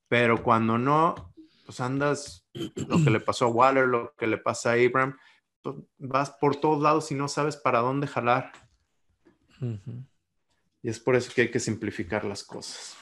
Pero 0.09 0.43
cuando 0.43 0.77
no, 0.77 1.33
pues 1.65 1.81
andas, 1.81 2.47
lo 2.55 3.03
que 3.03 3.11
le 3.11 3.21
pasó 3.21 3.47
a 3.47 3.49
Waller, 3.49 3.87
lo 3.87 4.15
que 4.17 4.27
le 4.27 4.39
pasa 4.39 4.71
a 4.71 4.75
Abraham, 4.75 5.17
pues 5.63 5.77
vas 5.99 6.31
por 6.31 6.57
todos 6.57 6.83
lados 6.83 7.11
y 7.13 7.15
no 7.15 7.29
sabes 7.29 7.57
para 7.57 7.81
dónde 7.81 8.07
jalar. 8.07 8.53
Y 10.83 10.89
es 10.89 10.99
por 10.99 11.17
eso 11.17 11.31
que 11.35 11.43
hay 11.43 11.51
que 11.51 11.61
simplificar 11.61 12.25
las 12.25 12.43
cosas. 12.43 12.97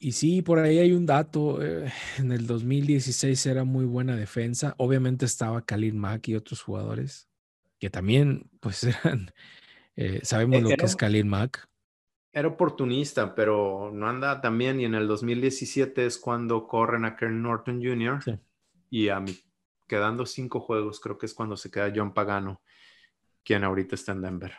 Y 0.00 0.12
sí, 0.12 0.42
por 0.42 0.58
ahí 0.60 0.78
hay 0.78 0.92
un 0.92 1.06
dato. 1.06 1.62
Eh, 1.62 1.90
en 2.18 2.32
el 2.32 2.46
2016 2.46 3.46
era 3.46 3.64
muy 3.64 3.84
buena 3.84 4.16
defensa. 4.16 4.74
Obviamente 4.78 5.26
estaba 5.26 5.64
Khalil 5.64 5.94
Mack 5.94 6.28
y 6.28 6.34
otros 6.34 6.62
jugadores 6.62 7.28
que 7.78 7.90
también, 7.90 8.50
pues 8.60 8.82
eran, 9.04 9.32
eh, 9.96 10.20
sabemos 10.22 10.62
lo 10.62 10.70
que 10.70 10.84
es 10.84 10.96
Khalil 10.96 11.26
Mack. 11.26 11.68
Era 12.32 12.48
oportunista, 12.48 13.34
pero 13.34 13.90
no 13.92 14.08
anda 14.08 14.40
tan 14.40 14.58
bien. 14.58 14.80
Y 14.80 14.84
en 14.84 14.94
el 14.94 15.08
2017 15.08 16.06
es 16.06 16.18
cuando 16.18 16.66
corren 16.66 17.04
a 17.04 17.16
Kern 17.16 17.42
Norton 17.42 17.82
Jr. 17.82 18.40
Y 18.90 19.08
a 19.08 19.18
mí, 19.18 19.36
quedando 19.86 20.26
cinco 20.26 20.60
juegos, 20.60 21.00
creo 21.00 21.18
que 21.18 21.26
es 21.26 21.34
cuando 21.34 21.56
se 21.56 21.70
queda 21.70 21.92
John 21.94 22.14
Pagano, 22.14 22.62
quien 23.42 23.64
ahorita 23.64 23.94
está 23.94 24.12
en 24.12 24.22
Denver. 24.22 24.52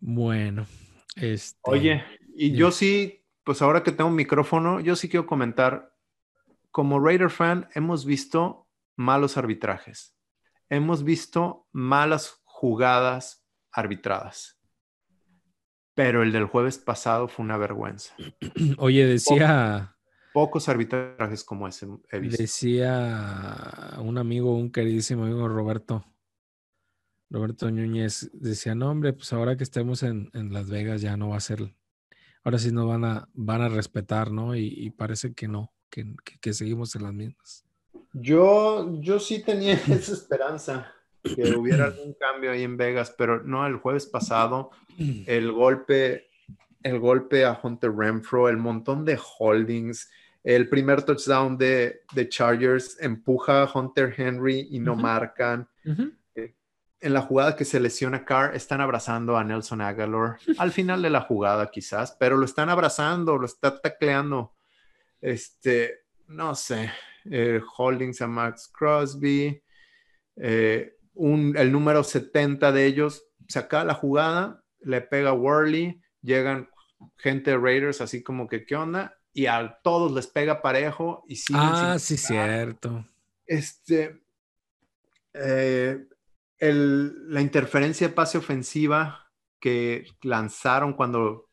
Bueno, 0.00 0.66
este... 1.16 1.58
Oye, 1.62 2.04
y 2.36 2.52
yo 2.52 2.70
sí, 2.70 3.24
pues 3.44 3.62
ahora 3.62 3.82
que 3.82 3.92
tengo 3.92 4.10
un 4.10 4.16
micrófono, 4.16 4.80
yo 4.80 4.96
sí 4.96 5.08
quiero 5.08 5.26
comentar, 5.26 5.94
como 6.70 7.00
Raider 7.00 7.30
fan, 7.30 7.68
hemos 7.74 8.04
visto 8.04 8.68
malos 8.96 9.36
arbitrajes 9.36 10.16
hemos 10.68 11.04
visto 11.04 11.66
malas 11.72 12.40
jugadas 12.44 13.44
arbitradas. 13.70 14.58
Pero 15.94 16.22
el 16.22 16.32
del 16.32 16.44
jueves 16.44 16.78
pasado 16.78 17.28
fue 17.28 17.44
una 17.44 17.56
vergüenza. 17.56 18.14
Oye, 18.78 19.06
decía... 19.06 19.96
Pocos, 20.32 20.68
arbitrajes 20.68 21.44
como 21.44 21.66
ese 21.66 21.86
he 22.10 22.18
visto. 22.18 22.42
Decía 22.42 23.94
un 23.98 24.18
amigo, 24.18 24.54
un 24.54 24.70
queridísimo 24.70 25.24
amigo 25.24 25.48
Roberto, 25.48 26.04
Roberto 27.30 27.70
Núñez, 27.70 28.30
decía, 28.34 28.74
no 28.74 28.90
hombre, 28.90 29.14
pues 29.14 29.32
ahora 29.32 29.56
que 29.56 29.64
estemos 29.64 30.02
en, 30.02 30.30
Las 30.34 30.68
Vegas 30.68 31.00
ya 31.00 31.16
no 31.16 31.30
va 31.30 31.38
a 31.38 31.40
ser, 31.40 31.74
ahora 32.46 32.58
sí 32.60 32.70
nos 32.70 32.86
van 32.86 33.04
a, 33.04 33.28
van 33.34 33.60
a 33.60 33.68
respetar, 33.68 34.30
¿no? 34.30 34.54
Y, 34.54 34.90
parece 34.90 35.34
que 35.34 35.48
no, 35.48 35.72
que 35.90 36.52
seguimos 36.52 36.94
en 36.94 37.02
las 37.02 37.12
mismas. 37.12 37.64
Yo, 38.12 39.00
yo 39.00 39.18
sí 39.18 39.42
tenía 39.42 39.74
esa 39.88 40.12
esperanza 40.12 40.92
que 41.24 41.56
hubiera 41.56 41.86
algún 41.86 42.14
cambio 42.14 42.52
ahí 42.52 42.62
en 42.62 42.76
Vegas, 42.76 43.12
pero 43.18 43.42
no, 43.42 43.66
el 43.66 43.78
jueves 43.78 44.06
pasado, 44.06 44.70
el 44.96 45.50
golpe, 45.50 46.28
el 46.84 47.00
golpe 47.00 47.44
a 47.44 47.58
Hunter 47.60 47.92
Renfro, 47.92 48.48
el 48.48 48.58
montón 48.58 49.04
de 49.04 49.18
holdings, 49.18 50.08
el 50.44 50.68
primer 50.68 51.02
touchdown 51.02 51.58
de, 51.58 52.02
de 52.14 52.28
Chargers 52.28 52.96
empuja 53.00 53.64
a 53.64 53.72
Hunter 53.74 54.14
Henry 54.16 54.68
y 54.70 54.78
no 54.78 54.94
marcan. 54.94 55.68
Eh, 55.84 56.10
en 57.06 57.14
la 57.14 57.22
jugada 57.22 57.56
que 57.56 57.64
se 57.64 57.80
lesiona 57.80 58.24
Carr, 58.24 58.54
están 58.54 58.80
abrazando 58.80 59.36
a 59.36 59.44
Nelson 59.44 59.80
Aguilar. 59.80 60.38
Al 60.58 60.72
final 60.72 61.02
de 61.02 61.10
la 61.10 61.22
jugada, 61.22 61.70
quizás, 61.70 62.16
pero 62.18 62.36
lo 62.36 62.44
están 62.44 62.68
abrazando, 62.68 63.38
lo 63.38 63.46
está 63.46 63.80
tacleando. 63.80 64.54
Este, 65.20 66.04
no 66.28 66.54
sé, 66.54 66.92
eh, 67.30 67.60
holdings 67.76 68.20
a 68.20 68.26
Max 68.26 68.70
Crosby, 68.72 69.62
eh, 70.36 70.96
el 71.14 71.72
número 71.72 72.04
70 72.04 72.72
de 72.72 72.86
ellos 72.86 73.24
saca 73.48 73.84
la 73.84 73.94
jugada, 73.94 74.62
le 74.80 75.00
pega 75.00 75.30
a 75.30 75.34
Worley, 75.34 76.00
llegan 76.22 76.68
gente 77.16 77.52
de 77.52 77.58
Raiders 77.58 78.00
así 78.00 78.22
como 78.22 78.46
que, 78.48 78.66
¿qué 78.66 78.76
onda? 78.76 79.16
y 79.36 79.44
a 79.44 79.78
todos 79.82 80.10
les 80.12 80.26
pega 80.26 80.62
parejo 80.62 81.22
y 81.28 81.36
sí. 81.36 81.52
Ah, 81.54 81.98
sí, 81.98 82.16
cierto. 82.16 83.04
Este, 83.44 84.22
eh, 85.34 86.06
el, 86.58 87.32
la 87.32 87.40
interferencia 87.40 88.08
de 88.08 88.14
pase 88.14 88.38
ofensiva 88.38 89.30
que 89.60 90.06
lanzaron 90.22 90.92
cuando, 90.94 91.50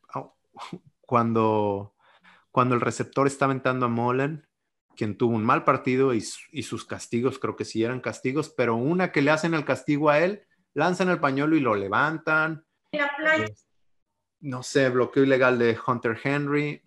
cuando, 1.01 1.95
cuando 2.51 2.75
el 2.75 2.81
receptor 2.81 3.27
estaba 3.27 3.51
aventando 3.51 3.85
a 3.85 3.89
Mullen, 3.89 4.47
quien 4.95 5.17
tuvo 5.17 5.35
un 5.35 5.43
mal 5.43 5.63
partido 5.63 6.13
y, 6.13 6.21
sus 6.21 6.85
castigos, 6.85 7.39
creo 7.39 7.55
que 7.55 7.65
sí 7.65 7.83
eran 7.83 8.01
castigos, 8.01 8.49
pero 8.49 8.75
una 8.75 9.11
que 9.11 9.21
le 9.21 9.31
hacen 9.31 9.53
el 9.53 9.65
castigo 9.65 10.09
a 10.09 10.19
él, 10.19 10.43
lanzan 10.73 11.09
el 11.09 11.19
pañuelo 11.19 11.55
y 11.55 11.59
lo 11.59 11.75
levantan. 11.75 12.65
no 14.41 14.63
sé, 14.63 14.89
bloqueo 14.89 15.23
ilegal 15.23 15.57
de 15.57 15.77
Hunter 15.85 16.19
Henry. 16.23 16.81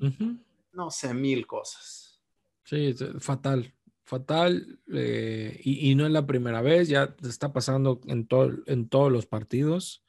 No 0.72 0.90
sé, 0.90 1.14
mil 1.14 1.46
cosas. 1.46 2.20
Sí, 2.64 2.94
fatal, 3.20 3.72
fatal. 4.06 4.78
Eh, 4.94 5.60
y, 5.62 5.94
no 5.94 6.06
es 6.06 6.12
la 6.12 6.26
primera 6.26 6.62
vez, 6.62 6.88
ya 6.88 7.14
está 7.22 7.52
pasando 7.52 8.00
en, 8.06 8.26
en 8.66 8.88
todos 8.88 9.12
los 9.12 9.26
partidos. 9.26 10.04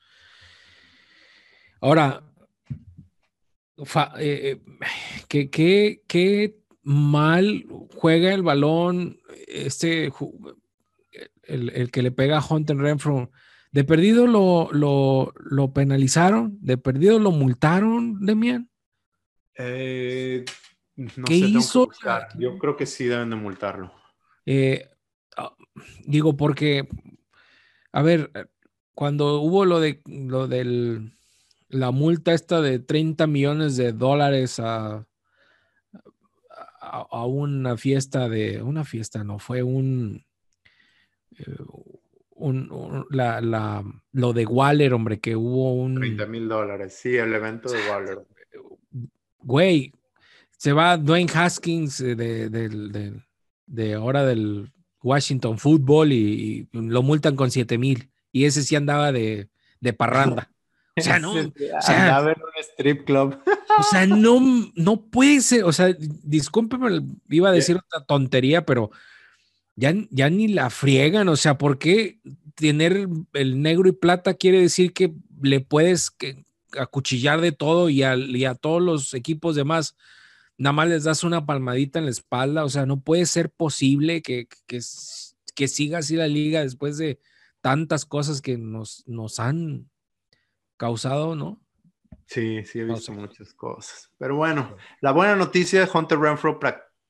Ahora, 1.81 2.23
eh, 4.19 4.59
eh, 5.29 5.49
¿qué, 5.49 6.55
mal 6.83 7.65
juega 7.95 8.33
el 8.33 8.43
balón 8.43 9.19
este 9.47 10.11
el, 11.43 11.91
que 11.91 12.01
le 12.01 12.11
pega 12.11 12.37
a 12.37 12.45
Hunter 12.47 12.77
Renfro. 12.77 13.31
De 13.71 13.83
perdido 13.83 14.25
lo, 14.25 14.69
lo, 14.71 15.73
penalizaron, 15.73 16.57
de 16.61 16.77
perdido 16.77 17.19
lo 17.19 17.31
multaron, 17.31 18.25
Demian. 18.25 18.69
Eh, 19.55 20.45
¿Qué 21.25 21.35
hizo? 21.35 21.89
Yo 22.37 22.57
creo 22.57 22.75
que 22.75 22.85
sí 22.85 23.05
deben 23.05 23.29
de 23.29 23.35
multarlo. 23.35 23.91
Ah, 25.37 25.55
digo, 26.05 26.35
porque, 26.35 26.87
a 27.91 28.01
ver, 28.01 28.31
cuando 28.95 29.41
hubo 29.41 29.65
lo 29.65 29.79
de 29.79 30.01
lo 30.05 30.47
del 30.47 31.13
la 31.69 31.91
multa 31.91 32.33
esta 32.33 32.61
de 32.61 32.79
30 32.79 33.27
millones 33.27 33.77
de 33.77 33.91
dólares 33.91 34.59
a, 34.59 35.05
a, 36.79 37.25
una 37.25 37.77
fiesta 37.77 38.29
de, 38.29 38.61
una 38.61 38.85
fiesta, 38.85 39.23
no, 39.23 39.37
fue 39.39 39.63
un, 39.63 40.25
eh, 41.37 41.45
un, 42.31 43.05
la, 43.09 43.41
la, 43.41 43.83
lo 44.13 44.33
de 44.33 44.45
Waller, 44.45 44.93
hombre, 44.93 45.19
que 45.19 45.35
hubo 45.35 45.73
un... 45.73 45.95
30 45.95 46.25
mil 46.27 46.47
dólares, 46.47 46.93
sí, 46.93 47.15
el 47.15 47.33
evento 47.33 47.69
de 47.69 47.79
Waller. 47.89 48.19
Güey, 49.39 49.93
se 50.57 50.73
va 50.73 50.97
Dwayne 50.97 51.31
Haskins 51.33 51.99
de, 51.99 52.15
de, 52.15 53.21
de, 53.65 53.93
ahora 53.93 54.25
del 54.25 54.71
Washington 55.01 55.57
Football 55.57 56.11
y, 56.11 56.67
y, 56.73 56.77
lo 56.77 57.03
multan 57.03 57.35
con 57.35 57.51
7 57.51 57.77
mil. 57.77 58.09
Y 58.31 58.45
ese 58.45 58.63
sí 58.63 58.75
andaba 58.75 59.11
de, 59.11 59.49
de 59.79 59.93
parranda. 59.93 60.51
O 60.97 61.01
sea, 61.01 61.19
no. 61.19 61.31
O 61.31 61.81
sea, 61.81 62.19
en 62.19 62.27
un 62.27 62.63
strip 62.73 63.05
club. 63.05 63.37
O 63.79 63.83
sea, 63.83 64.05
no, 64.07 64.39
no 64.75 65.01
puede 65.01 65.41
ser. 65.41 65.63
O 65.63 65.71
sea, 65.71 65.95
discúlpeme, 65.97 67.01
iba 67.29 67.49
a 67.49 67.53
decir 67.53 67.77
otra 67.77 68.05
tontería, 68.05 68.65
pero 68.65 68.91
ya, 69.75 69.93
ya 70.09 70.29
ni 70.29 70.47
la 70.47 70.69
friegan. 70.69 71.29
O 71.29 71.35
sea, 71.35 71.57
¿por 71.57 71.77
qué 71.77 72.19
tener 72.55 73.07
el 73.33 73.61
negro 73.61 73.87
y 73.87 73.91
plata 73.91 74.33
quiere 74.33 74.59
decir 74.59 74.93
que 74.93 75.13
le 75.41 75.59
puedes 75.59 76.11
acuchillar 76.77 77.41
de 77.41 77.51
todo 77.51 77.89
y 77.89 78.03
a, 78.03 78.55
todos 78.55 78.81
los 78.81 79.13
equipos 79.13 79.55
demás? 79.55 79.95
Nada 80.57 80.73
más 80.73 80.87
les 80.87 81.03
das 81.03 81.23
una 81.23 81.45
palmadita 81.45 81.99
en 81.99 82.05
la 82.05 82.11
espalda. 82.11 82.65
O 82.65 82.69
sea, 82.69 82.85
no 82.85 83.01
puede 83.01 83.25
ser 83.25 83.51
posible 83.51 84.21
que, 84.21 84.47
que, 84.65 84.79
que 85.55 85.67
siga 85.67 85.99
así 85.99 86.15
la 86.15 86.27
liga 86.27 86.61
después 86.61 86.97
de 86.97 87.19
tantas 87.61 88.05
cosas 88.05 88.41
que 88.41 88.57
nos, 88.57 89.03
nos 89.07 89.39
han 89.39 89.89
causado, 90.77 91.35
¿no? 91.35 91.61
Sí, 92.25 92.63
sí, 92.65 92.79
he 92.79 92.83
visto 92.83 93.11
muchas 93.13 93.53
cosas. 93.53 94.11
Pero 94.17 94.35
bueno, 94.35 94.75
la 95.01 95.11
buena 95.11 95.35
noticia, 95.35 95.89
Hunter 95.91 96.19
Renfro 96.19 96.59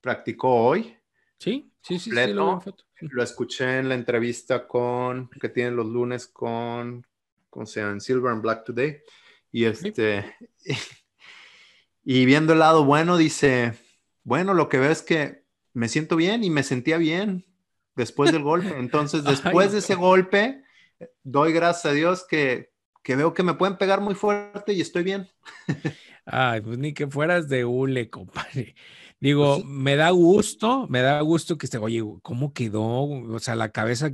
practicó 0.01 0.53
hoy. 0.53 0.95
Sí, 1.39 1.71
sí, 1.81 1.99
sí, 1.99 2.11
sí 2.11 2.33
lo, 2.33 2.63
lo, 3.01 3.23
escuché 3.23 3.79
en 3.79 3.89
la 3.89 3.95
entrevista 3.95 4.67
con 4.67 5.29
que 5.29 5.49
tienen 5.49 5.75
los 5.75 5.85
lunes 5.85 6.27
con, 6.27 7.05
¿cómo 7.49 7.65
se 7.65 7.81
llama? 7.81 7.99
Silver 7.99 8.31
and 8.31 8.41
Black 8.41 8.63
Today. 8.63 9.01
Y 9.51 9.65
este, 9.65 10.35
y 12.09 12.25
viendo 12.25 12.53
el 12.53 12.59
lado 12.59 12.85
bueno, 12.85 13.17
dice, 13.17 13.73
bueno, 14.23 14.53
lo 14.53 14.69
que 14.69 14.79
veo 14.79 14.89
es 14.89 15.01
que 15.01 15.43
me 15.73 15.89
siento 15.89 16.15
bien 16.15 16.41
y 16.41 16.49
me 16.49 16.63
sentía 16.63 16.95
bien 16.95 17.45
después 17.97 18.31
del 18.31 18.43
golpe. 18.43 18.73
Entonces, 18.79 19.25
después 19.25 19.73
de 19.73 19.79
ese 19.79 19.95
golpe, 19.95 20.63
doy 21.23 21.51
gracias 21.51 21.85
a 21.87 21.91
Dios 21.91 22.25
que, 22.25 22.71
que 23.03 23.17
veo 23.17 23.33
que 23.33 23.43
me 23.43 23.55
pueden 23.55 23.77
pegar 23.77 23.99
muy 23.99 24.15
fuerte 24.15 24.71
y 24.71 24.79
estoy 24.79 25.03
bien. 25.03 25.27
Ay, 26.25 26.61
pues 26.61 26.77
ni 26.77 26.93
que 26.93 27.07
fueras 27.07 27.49
de 27.49 27.65
hule, 27.65 28.09
compadre. 28.09 28.75
Digo, 29.19 29.55
pues 29.55 29.65
me 29.65 29.97
da 29.97 30.09
gusto, 30.11 30.87
me 30.87 31.01
da 31.01 31.19
gusto 31.19 31.57
que 31.57 31.65
esté, 31.65 31.77
oye, 31.77 32.01
¿cómo 32.21 32.53
quedó? 32.53 33.03
O 33.03 33.39
sea, 33.39 33.55
la 33.55 33.73
cabeza, 33.73 34.11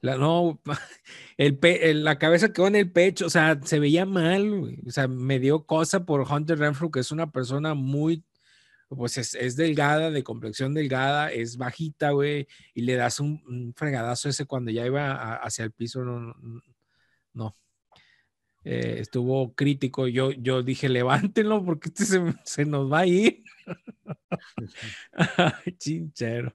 la, 0.00 0.16
no, 0.16 0.60
el, 1.36 2.04
la 2.04 2.18
cabeza 2.18 2.52
quedó 2.52 2.66
en 2.66 2.76
el 2.76 2.90
pecho, 2.90 3.26
o 3.26 3.30
sea, 3.30 3.60
se 3.62 3.78
veía 3.78 4.06
mal, 4.06 4.78
o 4.86 4.90
sea, 4.90 5.08
me 5.08 5.38
dio 5.38 5.66
cosa 5.66 6.04
por 6.04 6.30
Hunter 6.30 6.58
Renfrew, 6.58 6.90
que 6.90 7.00
es 7.00 7.12
una 7.12 7.30
persona 7.30 7.74
muy, 7.74 8.24
pues 8.88 9.18
es, 9.18 9.56
delgada, 9.56 10.10
de 10.10 10.24
complexión 10.24 10.74
delgada, 10.74 11.30
es 11.32 11.56
bajita, 11.56 12.10
güey, 12.10 12.48
y 12.74 12.82
le 12.82 12.94
das 12.96 13.20
un, 13.20 13.72
fregadazo 13.76 14.28
ese 14.28 14.46
cuando 14.46 14.70
ya 14.70 14.86
iba 14.86 15.36
hacia 15.36 15.64
el 15.64 15.72
piso, 15.72 16.02
no, 16.04 16.34
no, 17.34 17.54
eh, 18.64 18.96
estuvo 19.00 19.54
crítico. 19.54 20.06
Yo, 20.06 20.32
yo 20.32 20.62
dije, 20.62 20.88
levántenlo 20.88 21.64
porque 21.64 21.88
este 21.88 22.04
se, 22.44 22.64
nos 22.64 22.92
va 22.92 23.00
a 23.00 23.06
ir. 23.06 23.42
Chinchero. 25.78 26.54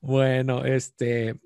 Bueno, 0.00 0.64
este, 0.64 1.40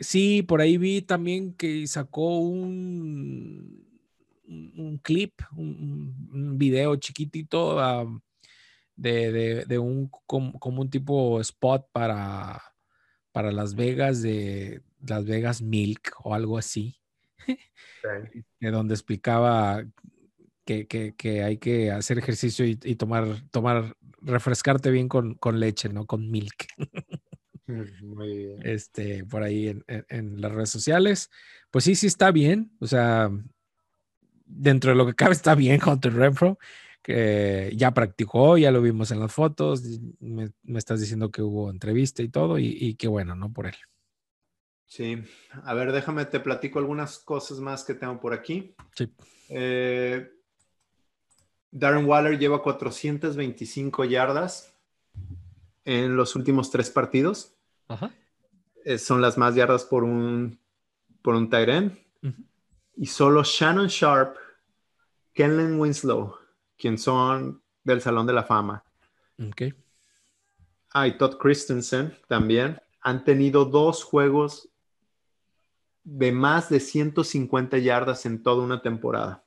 sí, 0.00 0.42
por 0.42 0.60
ahí 0.60 0.78
vi 0.78 1.02
también 1.02 1.54
que 1.54 1.86
sacó 1.86 2.38
un, 2.38 3.86
un 4.46 4.98
clip, 5.02 5.40
un, 5.56 6.58
video 6.58 6.96
chiquitito 6.96 7.76
de, 8.96 9.78
un, 9.78 10.10
como, 10.26 10.80
un 10.80 10.90
tipo 10.90 11.40
spot 11.40 11.86
para, 11.92 12.62
para 13.32 13.52
Las 13.52 13.74
Vegas, 13.74 14.22
de 14.22 14.82
Las 15.06 15.24
Vegas 15.24 15.62
Milk 15.62 16.14
o 16.24 16.34
algo 16.34 16.58
así. 16.58 16.96
De 18.60 18.70
donde 18.70 18.94
explicaba 18.94 19.84
que, 20.64 21.42
hay 21.44 21.58
que 21.58 21.90
hacer 21.90 22.18
ejercicio 22.18 22.64
y, 22.66 22.76
tomar, 22.96 23.42
tomar, 23.50 23.96
refrescarte 24.20 24.90
bien 24.90 25.08
con, 25.08 25.38
leche, 25.54 25.88
¿no? 25.88 26.06
Con 26.06 26.30
milk. 26.30 26.66
Este, 28.62 29.24
por 29.24 29.42
ahí 29.42 29.82
en, 29.86 30.40
las 30.40 30.52
redes 30.52 30.70
sociales. 30.70 31.30
Pues 31.70 31.84
sí, 31.84 31.94
sí 31.94 32.06
está 32.06 32.30
bien. 32.30 32.72
O 32.80 32.86
sea, 32.86 33.30
dentro 34.44 34.90
de 34.90 34.96
lo 34.96 35.06
que 35.06 35.14
cabe 35.16 35.32
está 35.32 35.54
bien 35.54 35.80
Hunter 35.84 36.14
Renfro, 36.14 36.58
que 37.02 37.72
ya 37.76 37.92
practicó, 37.92 38.58
ya 38.58 38.70
lo 38.70 38.82
vimos 38.82 39.10
en 39.10 39.20
las 39.20 39.32
fotos. 39.32 39.82
Me, 40.20 40.50
estás 40.76 41.00
diciendo 41.00 41.30
que 41.30 41.42
hubo 41.42 41.70
entrevista 41.70 42.22
y 42.22 42.28
todo, 42.28 42.58
y, 42.58 42.76
y 42.78 42.94
qué 42.94 43.08
bueno, 43.08 43.34
¿no? 43.34 43.52
Por 43.52 43.66
él. 43.66 43.76
Sí, 44.90 45.22
a 45.62 45.72
ver, 45.72 45.92
déjame, 45.92 46.24
te 46.24 46.40
platico 46.40 46.80
algunas 46.80 47.20
cosas 47.20 47.60
más 47.60 47.84
que 47.84 47.94
tengo 47.94 48.18
por 48.18 48.34
aquí. 48.34 48.74
Sí. 48.96 49.08
Eh, 49.48 50.28
Darren 51.70 52.06
Waller 52.06 52.40
lleva 52.40 52.60
425 52.60 54.04
yardas 54.04 54.74
en 55.84 56.16
los 56.16 56.34
últimos 56.34 56.72
tres 56.72 56.90
partidos. 56.90 57.56
Ajá. 57.90 58.14
Eh, 58.84 58.98
son 58.98 59.20
las 59.20 59.36
más 59.36 59.54
yardas 59.54 59.84
por 59.84 60.04
un, 60.04 60.58
por 61.22 61.34
un 61.34 61.50
tight 61.50 61.68
end. 61.68 61.98
Y 62.96 63.06
solo 63.06 63.42
Shannon 63.42 63.88
Sharp, 63.88 64.36
Kenlen 65.32 65.78
Winslow, 65.80 66.36
quien 66.76 66.98
son 66.98 67.62
del 67.82 68.00
Salón 68.00 68.26
de 68.26 68.32
la 68.32 68.44
Fama. 68.44 68.84
Ok. 69.38 69.62
Ah, 70.92 71.06
y 71.06 71.16
Todd 71.16 71.38
Christensen 71.38 72.16
también 72.28 72.80
han 73.00 73.24
tenido 73.24 73.64
dos 73.64 74.04
juegos 74.04 74.68
de 76.04 76.32
más 76.32 76.68
de 76.68 76.80
150 76.80 77.78
yardas 77.78 78.26
en 78.26 78.42
toda 78.42 78.62
una 78.62 78.82
temporada. 78.82 79.44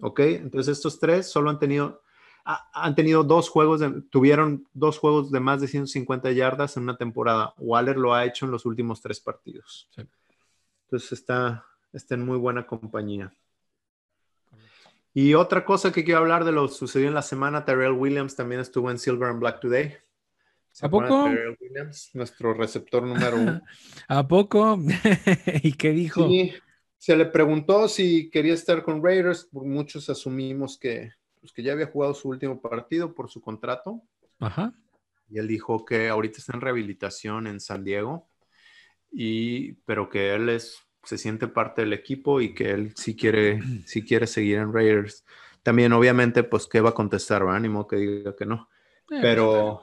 ¿Ok? 0.00 0.20
Entonces 0.20 0.78
estos 0.78 0.98
tres 0.98 1.30
solo 1.30 1.50
han 1.50 1.58
tenido, 1.58 2.02
han 2.44 2.94
tenido 2.94 3.24
dos 3.24 3.48
juegos, 3.48 3.80
tuvieron 4.10 4.68
dos 4.74 4.98
juegos 4.98 5.30
de 5.30 5.40
más 5.40 5.60
de 5.60 5.68
150 5.68 6.30
yardas 6.32 6.76
en 6.76 6.82
una 6.82 6.96
temporada. 6.96 7.54
Waller 7.58 7.96
lo 7.96 8.12
ha 8.14 8.24
hecho 8.24 8.44
en 8.44 8.52
los 8.52 8.66
últimos 8.66 9.00
tres 9.00 9.18
partidos. 9.18 9.88
Entonces 10.86 11.12
está, 11.12 11.64
está 11.92 12.14
en 12.14 12.24
muy 12.24 12.36
buena 12.36 12.66
compañía. 12.66 13.32
Y 15.14 15.34
otra 15.34 15.64
cosa 15.64 15.92
que 15.92 16.04
quiero 16.04 16.20
hablar 16.20 16.44
de 16.44 16.52
lo 16.52 16.66
sucedió 16.68 17.08
en 17.08 17.14
la 17.14 17.22
semana, 17.22 17.64
Terrell 17.64 17.92
Williams 17.92 18.34
también 18.34 18.60
estuvo 18.60 18.90
en 18.90 18.98
Silver 18.98 19.30
and 19.30 19.40
Black 19.40 19.60
Today. 19.60 19.94
¿A 20.82 20.90
poco? 20.90 21.24
Terrell 21.24 21.56
Williams, 21.60 22.10
nuestro 22.14 22.52
receptor 22.52 23.04
número 23.04 23.36
uno. 23.36 23.62
¿A 24.08 24.26
poco? 24.26 24.78
¿Y 25.62 25.72
qué 25.74 25.92
dijo? 25.92 26.28
Sí, 26.28 26.52
se 26.98 27.16
le 27.16 27.26
preguntó 27.26 27.86
si 27.86 28.28
quería 28.28 28.54
estar 28.54 28.82
con 28.82 29.02
Raiders. 29.02 29.48
Muchos 29.52 30.10
asumimos 30.10 30.76
que, 30.76 31.12
pues, 31.44 31.52
que 31.52 31.62
ya 31.62 31.72
había 31.74 31.88
jugado 31.88 32.14
su 32.14 32.30
último 32.30 32.58
partido 32.58 33.14
por 33.14 33.28
su 33.28 33.42
contrato. 33.42 34.00
Ajá. 34.40 34.72
Y 35.28 35.38
él 35.38 35.46
dijo 35.46 35.84
que 35.84 36.08
ahorita 36.08 36.38
está 36.38 36.54
en 36.54 36.62
rehabilitación 36.62 37.46
en 37.46 37.60
San 37.60 37.84
Diego, 37.84 38.30
y, 39.12 39.74
pero 39.84 40.08
que 40.08 40.34
él 40.34 40.48
es, 40.48 40.78
se 41.02 41.18
siente 41.18 41.46
parte 41.46 41.82
del 41.82 41.92
equipo 41.92 42.40
y 42.40 42.54
que 42.54 42.70
él 42.70 42.94
sí 42.96 43.14
quiere, 43.14 43.60
sí 43.84 44.06
quiere 44.06 44.26
seguir 44.26 44.56
en 44.56 44.72
Raiders. 44.72 45.26
También, 45.62 45.92
obviamente, 45.92 46.44
pues, 46.44 46.66
¿qué 46.66 46.80
va 46.80 46.90
a 46.90 46.94
contestar? 46.94 47.42
Ánimo 47.42 47.86
que 47.86 47.96
diga 47.96 48.34
que 48.34 48.46
no. 48.46 48.70
Eh, 49.10 49.18
Pero, 49.20 49.82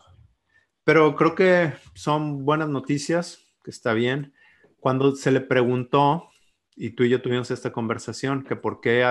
pero 0.84 1.16
creo 1.16 1.36
que 1.36 1.74
son 1.94 2.44
buenas 2.44 2.70
noticias, 2.70 3.54
que 3.64 3.70
está 3.70 3.94
bien. 3.94 4.34
Cuando 4.80 5.16
se 5.16 5.30
le 5.30 5.42
preguntó, 5.42 6.28
y 6.76 6.90
tú 6.96 7.04
y 7.04 7.10
yo 7.10 7.22
tuvimos 7.22 7.52
esta 7.52 7.72
conversación, 7.72 8.44
que 8.44 8.56
por 8.56 8.82
qué, 8.82 9.06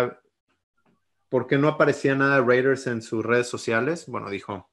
por 1.31 1.47
qué 1.49 1.59
no 1.59 1.69
aparecía 1.69 2.15
nada 2.17 2.37
de 2.37 2.43
Raiders 2.47 2.87
en 2.89 3.03
sus 3.03 3.25
redes 3.25 3.49
sociales, 3.49 4.07
bueno, 4.09 4.31
dijo, 4.31 4.71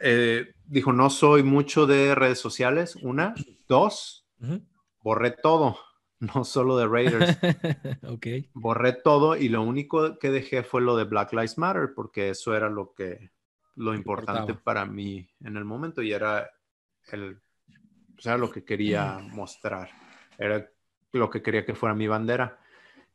eh, 0.00 0.54
dijo, 0.64 0.92
no 0.92 1.10
soy 1.10 1.42
mucho 1.42 1.86
de 1.86 2.14
redes 2.14 2.38
sociales, 2.38 2.96
una, 2.96 3.34
dos, 3.68 4.26
Ujú. 4.40 4.60
borré 5.02 5.30
todo, 5.32 5.78
no 6.20 6.44
solo 6.44 6.76
de 6.76 6.86
Raiders, 6.88 7.42
ok. 8.02 8.26
borré 8.54 8.92
todo 8.92 9.36
y 9.36 9.48
lo 9.48 9.62
único 9.62 10.18
que 10.18 10.30
dejé 10.30 10.62
fue 10.62 10.80
lo 10.82 10.96
de 10.96 11.04
Black 11.04 11.32
Lives 11.32 11.58
Matter, 11.58 11.92
porque 11.94 12.30
eso 12.30 12.54
era 12.54 12.68
lo 12.68 12.94
que, 12.94 13.30
lo 13.76 13.94
importante 13.94 14.52
Importaba. 14.52 14.62
para 14.62 14.86
mí 14.86 15.28
en 15.44 15.56
el 15.56 15.64
momento 15.64 16.02
y 16.02 16.12
era 16.12 16.50
el, 17.12 17.40
o 18.18 18.20
sea, 18.20 18.36
lo 18.38 18.50
que 18.50 18.64
quería 18.64 19.18
Mm. 19.18 19.34
mostrar, 19.34 19.90
era 20.38 20.70
lo 21.12 21.30
que 21.30 21.42
quería 21.42 21.64
que 21.64 21.74
fuera 21.74 21.94
mi 21.94 22.06
bandera. 22.08 22.58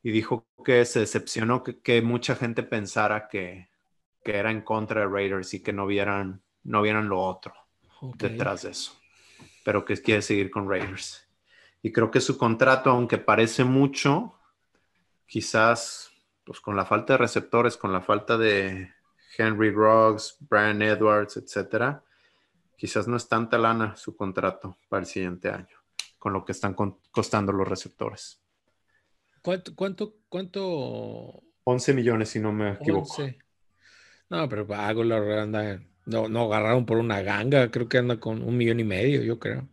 Y 0.02 0.12
dijo 0.12 0.48
que 0.64 0.86
se 0.86 1.02
decepcionó 1.02 1.64
que, 1.64 1.80
que 1.80 2.02
mucha 2.02 2.36
gente 2.36 2.64
pensara 2.64 3.28
que, 3.28 3.70
que 4.24 4.38
era 4.38 4.52
en 4.52 4.62
contra 4.62 5.02
de 5.02 5.08
Raiders 5.08 5.54
y 5.54 5.62
que 5.62 5.74
no 5.74 5.86
vieran, 5.86 6.42
no 6.64 6.82
vieran 6.82 7.10
lo 7.10 7.22
otro 7.22 7.54
detrás 8.16 8.62
de 8.64 8.72
eso, 8.72 8.94
pero 9.66 9.84
que 9.84 9.98
quiere 9.98 10.22
seguir 10.22 10.50
con 10.52 10.70
Raiders. 10.70 11.28
Y 11.82 11.92
creo 11.92 12.12
que 12.12 12.22
su 12.22 12.38
contrato, 12.38 12.90
aunque 12.90 13.18
parece 13.18 13.64
mucho, 13.64 14.36
quizás 15.26 16.12
pues 16.44 16.60
con 16.62 16.76
la 16.76 16.86
falta 16.86 17.14
de 17.14 17.18
receptores, 17.18 17.78
con 17.78 17.94
la 17.94 18.02
falta 18.02 18.38
de 18.38 18.92
Henry 19.38 19.72
Ruggs, 19.72 20.38
Brian 20.40 20.82
Edwards, 20.82 21.38
etcétera, 21.38 22.04
quizás 22.76 23.08
no 23.08 23.18
es 23.18 23.28
tanta 23.28 23.58
lana 23.58 23.96
su 23.96 24.16
contrato 24.16 24.78
para 24.88 25.02
el 25.02 25.06
siguiente 25.06 25.50
año, 25.50 25.78
con 26.18 26.34
lo 26.34 26.44
que 26.44 26.54
están 26.54 26.76
costando 27.12 27.52
los 27.52 27.68
receptores. 27.68 28.42
¿Cuánto, 29.42 29.76
cuánto, 29.76 30.16
cuánto? 30.30 31.44
11 31.64 31.94
millones, 31.94 32.30
si 32.30 32.40
no 32.40 32.52
me 32.52 32.72
equivoco. 32.74 33.22
11. 33.22 33.38
No, 34.30 34.48
pero 34.48 34.68
Aguilar 34.74 35.24
anda, 35.40 35.82
no, 36.06 36.28
no 36.28 36.46
agarraron 36.46 36.86
por 36.86 36.98
una 36.98 37.22
ganga, 37.22 37.72
creo 37.72 37.88
que 37.90 37.98
anda 37.98 38.20
con 38.20 38.42
un 38.42 38.58
millón 38.58 38.80
y 38.80 38.84
medio, 38.84 39.24
yo 39.24 39.40
creo. 39.40 39.68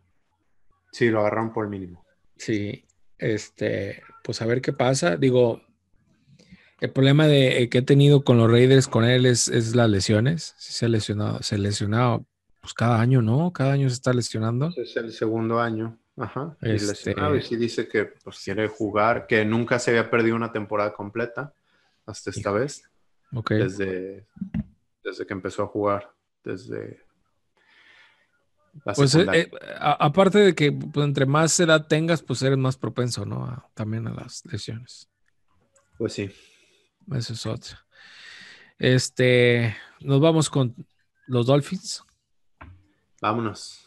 Sí, 0.93 1.11
lo 1.11 1.21
agarraron 1.21 1.53
por 1.53 1.65
el 1.65 1.71
mínimo. 1.71 2.05
Sí, 2.37 2.85
este, 3.19 4.03
pues 4.23 4.41
a 4.41 4.47
ver 4.47 4.63
qué 4.63 4.73
pasa. 4.73 5.17
Digo, 5.17 5.63
el 6.81 6.91
problema 6.91 7.27
de, 7.27 7.63
eh, 7.63 7.69
que 7.69 7.79
he 7.79 7.83
tenido 7.83 8.23
con 8.23 8.39
los 8.39 8.51
Raiders 8.51 8.89
con 8.89 9.05
él 9.05 9.27
es, 9.27 9.49
es 9.49 9.75
las 9.75 9.91
lesiones. 9.91 10.55
Sí 10.59 10.73
se 10.73 10.87
ha 10.87 10.89
lesionado, 10.89 11.43
se 11.43 11.55
ha 11.55 11.59
lesionado 11.59 12.27
pues 12.61 12.75
cada 12.75 13.01
año, 13.01 13.23
¿no? 13.23 13.53
Cada 13.53 13.73
año 13.73 13.89
se 13.89 13.95
está 13.95 14.13
lesionando. 14.13 14.71
Es 14.77 14.97
el 14.97 15.13
segundo 15.13 15.61
año. 15.61 15.99
Ajá. 16.17 16.57
Y 16.63 16.73
Este- 16.73 16.87
lesionado, 16.89 17.37
y 17.37 17.43
sí 17.43 17.57
dice 17.57 17.89
que 17.89 18.07
pues, 18.07 18.41
quiere 18.43 18.69
jugar, 18.69 19.27
que 19.27 19.45
nunca 19.45 19.79
se 19.79 19.91
había 19.91 20.11
perdido 20.11 20.35
una 20.37 20.53
temporada 20.53 20.93
completa 20.95 21.53
hasta 22.07 22.31
esta 22.31 22.51
vez, 22.53 22.89
Ok. 23.35 23.51
desde, 23.51 24.27
desde 25.05 25.27
que 25.27 25.33
empezó 25.35 25.63
a 25.63 25.67
jugar, 25.67 26.11
desde 26.45 27.03
Pues 28.95 29.15
eh, 29.15 29.27
eh, 29.33 29.51
a- 29.79 30.05
aparte 30.07 30.39
de 30.39 30.55
que 30.55 30.71
pues, 30.71 31.05
entre 31.07 31.25
más 31.27 31.59
edad 31.61 31.87
tengas, 31.87 32.23
pues 32.23 32.43
eres 32.43 32.59
más 32.59 32.77
propenso, 32.77 33.25
¿no? 33.25 33.45
A- 33.45 33.69
también 33.75 34.07
a 34.07 34.13
las 34.13 34.45
lesiones. 34.47 35.09
Pues 35.99 36.13
sí. 36.13 36.31
Eso 37.15 37.33
es 37.33 37.47
otro. 37.47 37.77
Este, 38.79 39.75
nos 40.01 40.21
vamos 40.21 40.51
con 40.51 40.75
los 41.27 41.47
Dolphins. 41.47 42.03
Vámonos. 43.23 43.86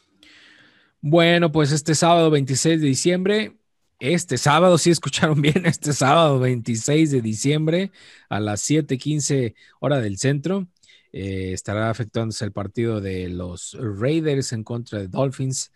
Bueno, 1.02 1.52
pues 1.52 1.72
este 1.72 1.96
sábado 1.96 2.30
26 2.30 2.82
de 2.82 2.88
diciembre, 2.88 3.58
este 4.00 4.38
sábado, 4.38 4.78
si 4.78 4.90
escucharon 4.90 5.42
bien, 5.42 5.66
este 5.66 5.94
sábado 5.94 6.40
26 6.40 7.12
de 7.12 7.22
diciembre 7.22 7.92
a 8.30 8.40
las 8.40 8.62
7:15 8.62 9.56
hora 9.80 10.02
del 10.02 10.18
centro, 10.18 10.68
eh, 11.14 11.54
estará 11.54 11.90
efectuándose 11.90 12.44
el 12.46 12.52
partido 12.52 13.00
de 13.02 13.30
los 13.30 13.78
Raiders 13.80 14.52
en 14.54 14.64
contra 14.64 15.00
de 15.00 15.08
Dolphins, 15.08 15.72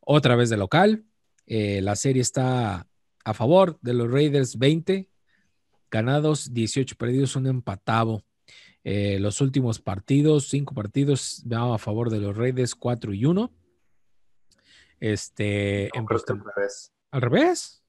otra 0.00 0.36
vez 0.36 0.48
de 0.50 0.56
local. 0.56 1.04
Eh, 1.46 1.80
la 1.82 1.96
serie 1.96 2.22
está 2.22 2.86
a 3.24 3.34
favor 3.34 3.78
de 3.82 3.94
los 3.94 4.10
Raiders 4.10 4.58
20 4.58 5.08
ganados, 5.90 6.54
18 6.54 6.96
perdidos, 6.96 7.36
un 7.36 7.46
empatado. 7.48 8.24
Eh, 8.84 9.18
los 9.20 9.40
últimos 9.40 9.80
partidos, 9.80 10.48
cinco 10.48 10.74
partidos, 10.74 11.44
a 11.50 11.78
favor 11.78 12.10
de 12.10 12.20
los 12.20 12.36
Raiders, 12.36 12.74
4 12.74 13.12
y 13.14 13.24
1. 13.26 13.52
Este, 15.02 15.90
No, 15.94 16.00
en 16.02 16.06
al 16.08 16.54
revés. 16.54 16.92
¿Al 17.10 17.20
revés? 17.22 17.82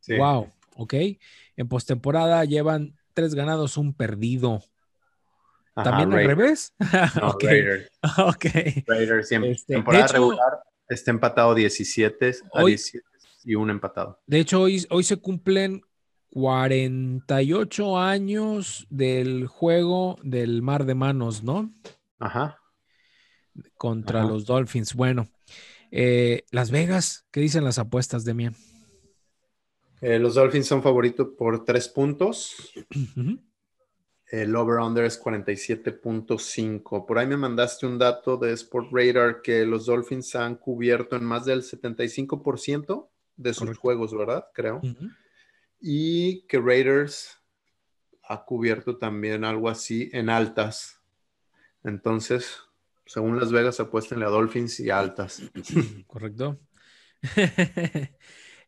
Sí. 0.00 0.16
Wow, 0.16 0.50
ok. 0.76 0.94
En 1.56 1.68
postemporada 1.68 2.42
llevan 2.46 2.96
tres 3.12 3.34
ganados, 3.34 3.76
un 3.76 3.92
perdido. 3.92 4.62
Ajá, 5.74 5.90
¿También 5.90 6.12
al 6.18 6.24
revés? 6.26 6.72
No, 7.20 7.28
ok, 7.32 7.42
Raiders. 7.44 7.90
ok. 8.16 8.44
Raiders 8.86 9.28
siempre. 9.28 9.50
Este, 9.50 9.74
temporada 9.74 10.04
hecho- 10.06 10.14
regular 10.14 10.60
está 10.88 11.10
empatado 11.10 11.54
17 11.54 12.30
a 12.54 12.62
Hoy- 12.62 12.70
17 12.72 13.04
y 13.44 13.54
un 13.54 13.68
empatado. 13.68 14.18
De 14.26 14.40
hecho, 14.40 14.62
hoy, 14.62 14.86
hoy 14.88 15.04
se 15.04 15.18
cumplen 15.18 15.82
48 16.30 17.98
años 17.98 18.86
del 18.90 19.46
juego 19.46 20.16
del 20.22 20.62
Mar 20.62 20.86
de 20.86 20.94
Manos, 20.94 21.42
¿no? 21.42 21.72
Ajá. 22.18 22.58
Contra 23.76 24.20
Ajá. 24.20 24.28
los 24.30 24.46
Dolphins. 24.46 24.94
Bueno, 24.94 25.28
eh, 25.90 26.44
Las 26.50 26.70
Vegas, 26.70 27.26
¿qué 27.30 27.40
dicen 27.40 27.64
las 27.64 27.78
apuestas 27.78 28.24
de 28.24 28.34
Mien? 28.34 28.54
Eh, 30.00 30.18
los 30.18 30.34
Dolphins 30.34 30.66
son 30.66 30.82
favoritos 30.82 31.28
por 31.36 31.64
tres 31.64 31.88
puntos. 31.88 32.72
El 34.30 34.54
over-under 34.54 35.04
es 35.04 35.20
47.5. 35.20 37.06
Por 37.06 37.18
ahí 37.18 37.26
me 37.26 37.36
mandaste 37.36 37.86
un 37.86 37.98
dato 37.98 38.36
de 38.36 38.52
Sport 38.52 38.88
Radar 38.92 39.40
que 39.42 39.64
los 39.64 39.86
Dolphins 39.86 40.36
han 40.36 40.56
cubierto 40.56 41.16
en 41.16 41.24
más 41.24 41.46
del 41.46 41.62
75% 41.62 43.08
de 43.36 43.54
sus 43.54 43.60
Correcto. 43.60 43.80
juegos, 43.80 44.14
¿verdad? 44.16 44.46
Creo. 44.52 44.80
Y 45.80 46.42
que 46.42 46.60
Raiders 46.60 47.38
ha 48.22 48.44
cubierto 48.44 48.98
también 48.98 49.44
algo 49.44 49.68
así 49.68 50.10
en 50.12 50.28
altas. 50.28 51.00
Entonces, 51.82 52.58
según 53.08 53.40
Las 53.40 53.50
Vegas, 53.50 53.80
apuéstenle 53.80 54.26
a 54.26 54.28
Dolphins 54.28 54.78
y 54.80 54.90
altas. 54.90 55.42
Correcto. 56.06 56.58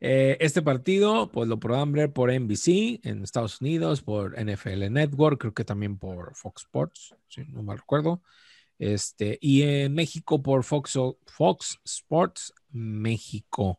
Eh, 0.02 0.38
este 0.40 0.62
partido, 0.62 1.30
pues 1.30 1.46
lo 1.46 1.60
podrán 1.60 1.92
ver 1.92 2.10
por 2.10 2.32
NBC 2.32 3.04
en 3.04 3.22
Estados 3.22 3.60
Unidos, 3.60 4.00
por 4.00 4.34
NFL 4.42 4.90
Network, 4.90 5.38
creo 5.38 5.52
que 5.52 5.62
también 5.62 5.98
por 5.98 6.34
Fox 6.34 6.62
Sports, 6.62 7.14
si 7.28 7.44
no 7.44 7.62
mal 7.62 7.76
recuerdo. 7.76 8.22
Este, 8.78 9.36
y 9.42 9.60
en 9.60 9.92
México 9.92 10.42
por 10.42 10.64
Fox, 10.64 10.98
Fox 11.26 11.78
Sports 11.84 12.54
México. 12.70 13.78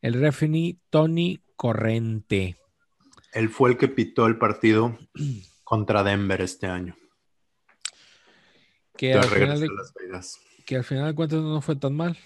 El 0.00 0.14
referee 0.14 0.78
Tony 0.88 1.40
Corrente. 1.56 2.56
Él 3.32 3.48
fue 3.48 3.70
el 3.70 3.76
que 3.76 3.88
pitó 3.88 4.26
el 4.26 4.38
partido 4.38 4.96
contra 5.64 6.04
Denver 6.04 6.42
este 6.42 6.68
año. 6.68 6.94
Que 8.96 9.14
al, 9.14 9.24
final 9.24 9.60
de, 9.60 9.66
a 9.66 9.72
Las 9.72 9.94
Vegas. 9.94 10.40
que 10.64 10.76
al 10.76 10.84
final 10.84 11.06
de 11.06 11.14
cuentas 11.14 11.40
no 11.40 11.60
fue 11.60 11.76
tan 11.76 11.94
mal. 11.94 12.16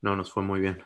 No, 0.00 0.16
nos 0.16 0.32
fue 0.32 0.42
muy 0.42 0.60
bien. 0.60 0.82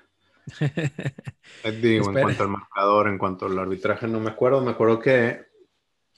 Eh, 1.62 1.72
Digo, 1.72 2.08
en 2.08 2.22
cuanto 2.22 2.42
al 2.42 2.48
marcador, 2.48 3.08
en 3.08 3.18
cuanto 3.18 3.46
al 3.46 3.58
arbitraje, 3.58 4.08
no 4.08 4.18
me 4.18 4.30
acuerdo. 4.30 4.60
Me 4.60 4.72
acuerdo 4.72 4.98
que 4.98 5.46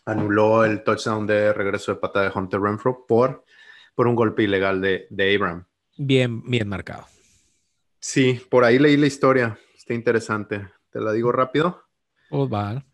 anuló 0.07 0.65
el 0.65 0.83
touchdown 0.83 1.27
de 1.27 1.53
regreso 1.53 1.93
de 1.93 2.01
pata 2.01 2.23
de 2.23 2.31
Hunter 2.35 2.61
Renfro 2.61 3.05
por, 3.07 3.45
por 3.95 4.07
un 4.07 4.15
golpe 4.15 4.43
ilegal 4.45 4.81
de, 4.81 5.07
de 5.11 5.35
Abram. 5.35 5.67
Bien, 5.99 6.43
bien 6.43 6.67
marcado. 6.67 7.05
Sí, 8.01 8.41
por 8.51 8.65
ahí 8.65 8.79
leí 8.79 8.97
la 8.97 9.07
historia. 9.07 9.59
Está 9.77 9.93
interesante. 9.93 10.69
Te 10.91 11.01
la 11.01 11.13
digo 11.13 11.31
rápido. 11.31 11.85
Pues 12.31 12.51
va. 12.51 12.85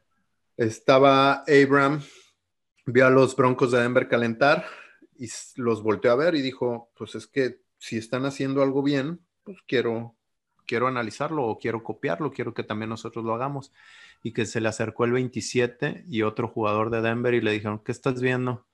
Estaba 0.57 1.45
Abram, 1.47 2.01
vio 2.87 3.07
a 3.07 3.11
los 3.11 3.37
Broncos 3.37 3.71
de 3.73 3.81
Denver 3.81 4.09
calentar 4.09 4.67
y 5.19 5.29
los 5.57 5.83
volteó 5.83 6.13
a 6.13 6.17
ver 6.17 6.35
y 6.35 6.43
dijo, 6.43 6.91
pues 6.97 7.15
es 7.15 7.27
que 7.27 7.61
si 7.79 7.97
están 7.97 8.25
haciendo 8.27 8.63
algo 8.63 8.83
bien, 8.83 9.21
pues 9.43 9.59
quiero, 9.67 10.15
quiero 10.67 10.87
analizarlo 10.87 11.45
o 11.45 11.59
quiero 11.59 11.83
copiarlo, 11.83 12.33
quiero 12.33 12.55
que 12.55 12.63
también 12.65 12.89
nosotros 12.91 13.25
lo 13.25 13.35
hagamos. 13.35 13.73
Y 14.23 14.33
que 14.33 14.47
se 14.47 14.61
le 14.61 14.69
acercó 14.69 15.05
el 15.05 15.13
27 15.13 16.07
y 16.09 16.23
otro 16.23 16.49
jugador 16.49 16.89
de 16.91 17.03
Denver 17.03 17.35
y 17.35 17.41
le 17.43 17.53
dijeron, 17.53 17.79
¿qué 17.85 17.93
estás 17.93 18.23
viendo? 18.23 18.67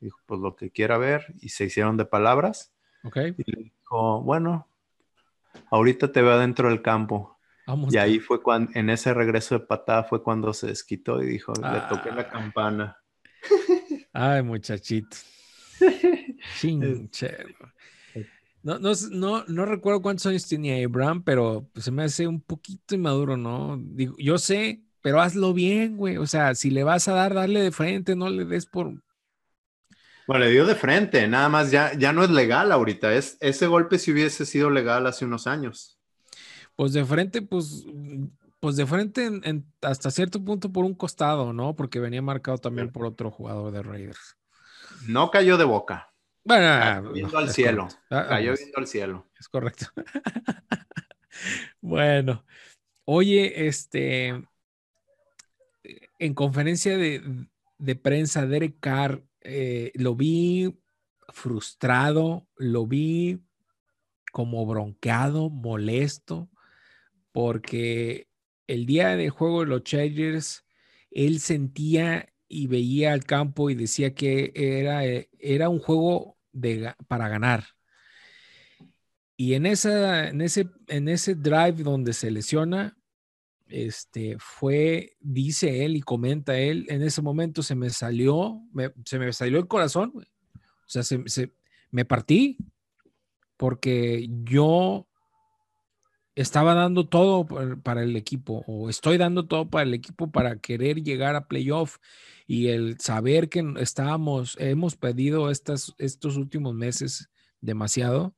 Dijo, 0.00 0.18
pues 0.26 0.40
lo 0.40 0.56
que 0.56 0.70
quiera 0.70 0.98
ver. 0.98 1.32
Y 1.40 1.50
se 1.50 1.64
hicieron 1.66 1.96
de 1.96 2.04
palabras. 2.06 2.72
Ok. 3.04 3.16
Y 3.38 3.50
le 3.50 3.62
dijo, 3.62 4.20
bueno, 4.22 4.66
ahorita 5.70 6.10
te 6.10 6.22
veo 6.22 6.38
dentro 6.38 6.68
del 6.68 6.82
campo. 6.82 7.38
Vamos. 7.68 7.94
Y 7.94 7.98
ahí 7.98 8.18
fue 8.18 8.42
cuando, 8.42 8.72
en 8.74 8.90
ese 8.90 9.14
regreso 9.14 9.58
de 9.58 9.64
patada 9.64 10.02
fue 10.04 10.22
cuando 10.24 10.52
se 10.52 10.66
desquitó 10.68 11.22
y 11.22 11.26
dijo, 11.26 11.52
le 11.54 11.80
toqué 11.88 12.10
la 12.10 12.22
Ah. 12.22 12.28
campana. 12.28 12.96
Ay, 14.12 14.42
muchachito. 14.42 15.16
Chinchero. 16.60 17.54
No, 18.62 18.78
no, 18.80 18.92
no, 19.10 19.44
no 19.46 19.64
recuerdo 19.66 20.02
cuántos 20.02 20.26
años 20.26 20.48
tenía 20.48 20.84
Abraham, 20.84 21.22
pero 21.22 21.68
pues, 21.72 21.84
se 21.84 21.92
me 21.92 22.02
hace 22.02 22.26
un 22.26 22.40
poquito 22.40 22.94
inmaduro, 22.96 23.36
¿no? 23.36 23.78
Digo, 23.80 24.16
yo 24.18 24.38
sé, 24.38 24.82
pero 25.02 25.20
hazlo 25.20 25.52
bien, 25.54 25.96
güey. 25.96 26.16
O 26.16 26.26
sea, 26.26 26.54
si 26.56 26.70
le 26.70 26.82
vas 26.82 27.06
a 27.06 27.12
dar, 27.12 27.32
darle 27.34 27.60
de 27.62 27.70
frente, 27.70 28.16
no 28.16 28.28
le 28.28 28.44
des 28.44 28.66
por. 28.66 28.92
Bueno, 30.26 30.44
le 30.44 30.50
dio 30.50 30.66
de 30.66 30.74
frente, 30.74 31.28
nada 31.28 31.48
más 31.48 31.70
ya, 31.70 31.92
ya 31.96 32.12
no 32.12 32.24
es 32.24 32.30
legal 32.30 32.72
ahorita. 32.72 33.14
Es, 33.14 33.36
ese 33.40 33.68
golpe 33.68 33.98
si 33.98 34.10
hubiese 34.10 34.44
sido 34.44 34.70
legal 34.70 35.06
hace 35.06 35.24
unos 35.24 35.46
años. 35.46 36.00
Pues 36.74 36.92
de 36.92 37.04
frente, 37.04 37.42
pues, 37.42 37.84
pues 38.58 38.74
de 38.74 38.84
frente 38.86 39.26
en- 39.26 39.40
en- 39.44 39.72
hasta 39.82 40.10
cierto 40.10 40.44
punto 40.44 40.72
por 40.72 40.84
un 40.84 40.94
costado, 40.94 41.52
¿no? 41.52 41.76
Porque 41.76 42.00
venía 42.00 42.20
marcado 42.20 42.58
también 42.58 42.90
por 42.90 43.06
otro 43.06 43.30
jugador 43.30 43.72
de 43.72 43.82
Raiders. 43.84 44.36
No 45.06 45.30
cayó 45.30 45.56
de 45.56 45.64
boca, 45.64 46.12
Bueno, 46.44 46.64
Cayó 46.64 47.12
viendo 47.12 47.38
al 47.38 47.50
cielo. 47.50 47.82
correcto. 47.82 48.06
Ah, 48.10 48.26
cayó 48.28 48.50
pues, 48.50 48.60
viendo 48.60 48.78
al 48.78 48.86
cielo. 48.86 49.30
Es 49.38 49.48
correcto. 49.48 49.86
bueno, 51.80 52.44
oye, 53.04 53.66
este, 53.66 54.44
en 56.18 56.34
conferencia 56.34 56.96
de, 56.96 57.46
de 57.78 57.96
prensa, 57.96 58.46
Derek 58.46 58.78
Carr, 58.80 59.22
eh, 59.40 59.92
lo 59.94 60.14
vi 60.14 60.76
frustrado, 61.28 62.46
lo 62.56 62.86
vi 62.86 63.40
como 64.32 64.66
bronqueado, 64.66 65.50
molesto, 65.50 66.50
porque 67.32 68.28
el 68.66 68.86
día 68.86 69.16
del 69.16 69.30
juego 69.30 69.60
de 69.60 69.66
los 69.66 69.84
Chargers, 69.84 70.64
él 71.10 71.40
sentía 71.40 72.32
y 72.48 72.66
veía 72.68 73.12
al 73.12 73.24
campo 73.24 73.70
y 73.70 73.74
decía 73.74 74.14
que 74.14 74.52
era, 74.54 75.04
eh, 75.06 75.28
era 75.38 75.68
un 75.68 75.78
juego 75.80 76.36
de, 76.52 76.94
para 77.08 77.28
ganar. 77.28 77.64
Y 79.36 79.54
en, 79.54 79.66
esa, 79.66 80.28
en, 80.28 80.40
ese, 80.40 80.68
en 80.88 81.08
ese 81.08 81.34
drive 81.34 81.82
donde 81.82 82.12
se 82.14 82.30
lesiona, 82.30 82.96
este, 83.68 84.36
fue, 84.38 85.16
dice 85.20 85.84
él 85.84 85.96
y 85.96 86.00
comenta 86.00 86.58
él, 86.58 86.86
en 86.88 87.02
ese 87.02 87.20
momento 87.20 87.62
se 87.62 87.74
me 87.74 87.90
salió, 87.90 88.62
me- 88.72 88.92
se 89.04 89.18
me 89.18 89.32
salió 89.32 89.58
el 89.58 89.68
corazón, 89.68 90.12
o 90.16 90.88
sea, 90.88 91.02
se, 91.02 91.22
se- 91.26 91.52
me 91.90 92.04
partí 92.04 92.56
porque 93.56 94.28
yo 94.44 95.06
estaba 96.34 96.74
dando 96.74 97.08
todo 97.08 97.46
para 97.82 98.02
el 98.02 98.14
equipo 98.16 98.62
o 98.66 98.90
estoy 98.90 99.16
dando 99.16 99.46
todo 99.46 99.68
para 99.70 99.84
el 99.84 99.94
equipo 99.94 100.30
para 100.30 100.58
querer 100.58 101.02
llegar 101.02 101.34
a 101.34 101.48
playoff 101.48 101.96
y 102.46 102.68
el 102.68 102.98
saber 103.00 103.48
que 103.48 103.64
estábamos, 103.78 104.56
hemos 104.60 104.96
pedido 104.96 105.50
estas, 105.50 105.94
estos 105.98 106.36
últimos 106.36 106.74
meses 106.74 107.28
demasiado, 107.60 108.34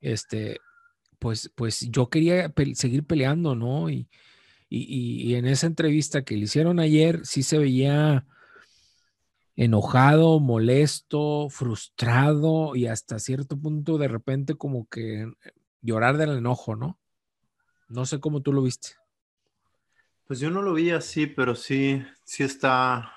este, 0.00 0.58
pues, 1.18 1.52
pues 1.54 1.80
yo 1.90 2.08
quería 2.10 2.52
seguir 2.74 3.04
peleando, 3.04 3.54
¿no? 3.54 3.90
Y, 3.90 4.08
y, 4.68 4.80
y- 4.80 5.30
y 5.32 5.34
en 5.36 5.46
esa 5.46 5.66
entrevista 5.66 6.24
que 6.24 6.36
le 6.36 6.44
hicieron 6.44 6.80
ayer, 6.80 7.20
sí 7.24 7.42
se 7.42 7.58
veía 7.58 8.26
enojado, 9.56 10.40
molesto, 10.40 11.48
frustrado 11.50 12.74
y 12.74 12.86
hasta 12.86 13.18
cierto 13.18 13.56
punto 13.58 13.98
de 13.98 14.08
repente 14.08 14.54
como 14.54 14.86
que 14.88 15.30
llorar 15.82 16.16
del 16.16 16.38
enojo, 16.38 16.74
¿no? 16.74 16.98
No 17.88 18.06
sé 18.06 18.18
cómo 18.20 18.40
tú 18.40 18.52
lo 18.52 18.62
viste. 18.62 18.90
Pues 20.26 20.40
yo 20.40 20.50
no 20.50 20.62
lo 20.62 20.72
vi 20.72 20.90
así, 20.90 21.26
pero 21.26 21.54
sí, 21.54 22.02
sí 22.24 22.42
está, 22.42 23.12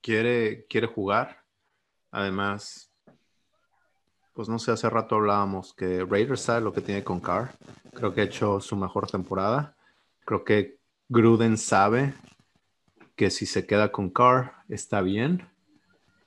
quiere, 0.00 0.66
quiere 0.66 0.86
jugar. 0.86 1.44
Además, 2.10 2.90
pues 4.32 4.48
no 4.48 4.58
sé, 4.58 4.70
hace 4.70 4.88
rato 4.88 5.16
hablábamos 5.16 5.74
que 5.74 6.04
Raiders 6.04 6.42
sabe 6.42 6.60
lo 6.60 6.72
que 6.72 6.80
tiene 6.80 7.02
con 7.02 7.20
Carr. 7.20 7.50
Creo 7.92 8.14
que 8.14 8.20
ha 8.20 8.24
hecho 8.24 8.60
su 8.60 8.76
mejor 8.76 9.10
temporada. 9.10 9.76
Creo 10.24 10.44
que 10.44 10.78
Gruden 11.08 11.58
sabe 11.58 12.14
que 13.16 13.30
si 13.30 13.46
se 13.46 13.66
queda 13.66 13.90
con 13.90 14.10
Carr 14.10 14.52
está 14.68 15.00
bien, 15.00 15.48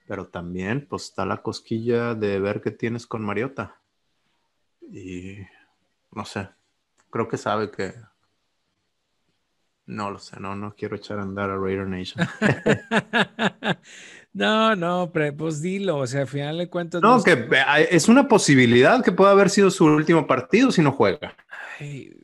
pero 0.07 0.27
también 0.27 0.85
pues 0.89 1.05
está 1.05 1.25
la 1.25 1.41
cosquilla 1.41 2.13
de 2.15 2.39
ver 2.39 2.61
qué 2.61 2.71
tienes 2.71 3.07
con 3.07 3.23
Mariota. 3.23 3.79
Y 4.81 5.37
no 6.11 6.25
sé, 6.25 6.49
creo 7.09 7.29
que 7.29 7.37
sabe 7.37 7.71
que 7.71 7.93
no 9.85 10.11
lo 10.11 10.19
sé, 10.19 10.39
no, 10.39 10.55
no 10.55 10.75
quiero 10.75 10.95
echar 10.95 11.19
a 11.19 11.23
andar 11.23 11.49
a 11.49 11.57
Raider 11.57 11.87
Nation. 11.87 12.25
no, 14.33 14.75
no, 14.75 15.11
pero 15.11 15.35
pues 15.35 15.61
dilo, 15.61 15.97
o 15.97 16.07
sea, 16.07 16.21
al 16.21 16.27
final 16.27 16.57
de 16.57 16.69
cuentas. 16.69 17.01
No, 17.01 17.17
no 17.17 17.23
que 17.23 17.33
eh, 17.33 17.87
es 17.91 18.07
una 18.07 18.27
posibilidad 18.27 19.03
que 19.03 19.11
pueda 19.11 19.31
haber 19.31 19.49
sido 19.49 19.71
su 19.71 19.85
último 19.85 20.27
partido 20.27 20.71
si 20.71 20.81
no 20.81 20.91
juega. 20.91 21.35
Ay, 21.79 22.15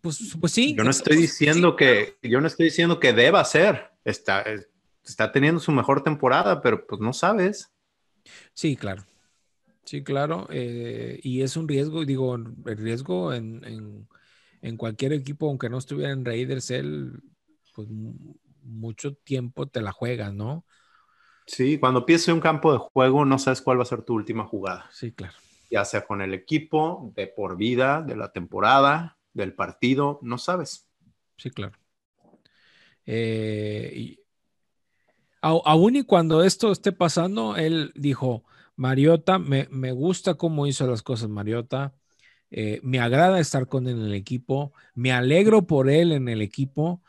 pues, 0.00 0.36
pues 0.40 0.52
sí. 0.52 0.74
Yo 0.76 0.84
no 0.84 0.90
estoy 0.90 1.16
pues, 1.16 1.30
diciendo 1.30 1.70
sí. 1.70 1.76
que, 1.76 2.28
yo 2.28 2.40
no 2.40 2.46
estoy 2.46 2.66
diciendo 2.66 3.00
que 3.00 3.12
deba 3.12 3.44
ser. 3.44 3.90
Está, 4.04 4.44
está 5.04 5.32
teniendo 5.32 5.60
su 5.60 5.72
mejor 5.72 6.02
temporada, 6.02 6.60
pero 6.62 6.86
pues 6.86 7.00
no 7.00 7.12
sabes. 7.12 7.72
Sí, 8.54 8.76
claro. 8.76 9.04
Sí, 9.84 10.02
claro. 10.02 10.46
eh, 10.50 11.18
y 11.22 11.40
es 11.40 11.56
un 11.56 11.66
riesgo, 11.66 12.04
digo, 12.04 12.34
el 12.34 12.76
riesgo 12.76 13.32
en, 13.32 13.64
en, 13.64 14.08
en 14.62 14.76
cualquier 14.76 15.12
equipo, 15.12 15.48
aunque 15.48 15.68
no 15.70 15.78
estuviera 15.78 16.12
en 16.12 16.24
Raiders, 16.24 16.70
él, 16.70 17.22
pues 17.74 17.88
mu- 17.88 18.36
mucho 18.62 19.14
tiempo 19.14 19.66
te 19.68 19.80
la 19.82 19.92
juegas, 19.92 20.34
¿no? 20.34 20.66
Sí, 21.46 21.78
cuando 21.78 22.04
pienses 22.04 22.28
en 22.28 22.34
un 22.34 22.40
campo 22.40 22.72
de 22.72 22.78
juego, 22.78 23.24
no 23.24 23.38
sabes 23.38 23.62
cuál 23.62 23.78
va 23.78 23.82
a 23.82 23.86
ser 23.86 24.02
tu 24.02 24.14
última 24.14 24.44
jugada. 24.44 24.90
Sí, 24.90 25.12
claro. 25.12 25.34
Ya 25.70 25.84
sea 25.84 26.06
con 26.06 26.22
el 26.22 26.34
equipo, 26.34 27.12
de 27.16 27.26
por 27.28 27.56
vida, 27.56 28.02
de 28.02 28.16
la 28.16 28.32
temporada, 28.32 29.18
del 29.34 29.54
partido, 29.54 30.18
no 30.22 30.38
sabes. 30.38 30.88
Sí, 31.36 31.50
claro. 31.50 31.78
Eh, 33.06 33.92
y 33.96 34.18
aún 35.42 35.96
y 35.96 36.02
cuando 36.04 36.42
esto 36.44 36.72
esté 36.72 36.92
pasando, 36.92 37.56
él 37.56 37.92
dijo, 37.94 38.44
Mariota, 38.76 39.38
me, 39.38 39.68
me 39.70 39.92
gusta 39.92 40.34
cómo 40.34 40.66
hizo 40.66 40.86
las 40.86 41.02
cosas 41.02 41.28
Mariota, 41.28 41.94
eh, 42.50 42.80
me 42.82 43.00
agrada 43.00 43.40
estar 43.40 43.68
con 43.68 43.86
él 43.88 43.98
en 43.98 44.06
el 44.06 44.14
equipo, 44.14 44.72
me 44.94 45.12
alegro 45.12 45.66
por 45.66 45.90
él 45.90 46.12
en 46.12 46.28
el 46.28 46.42
equipo, 46.42 47.02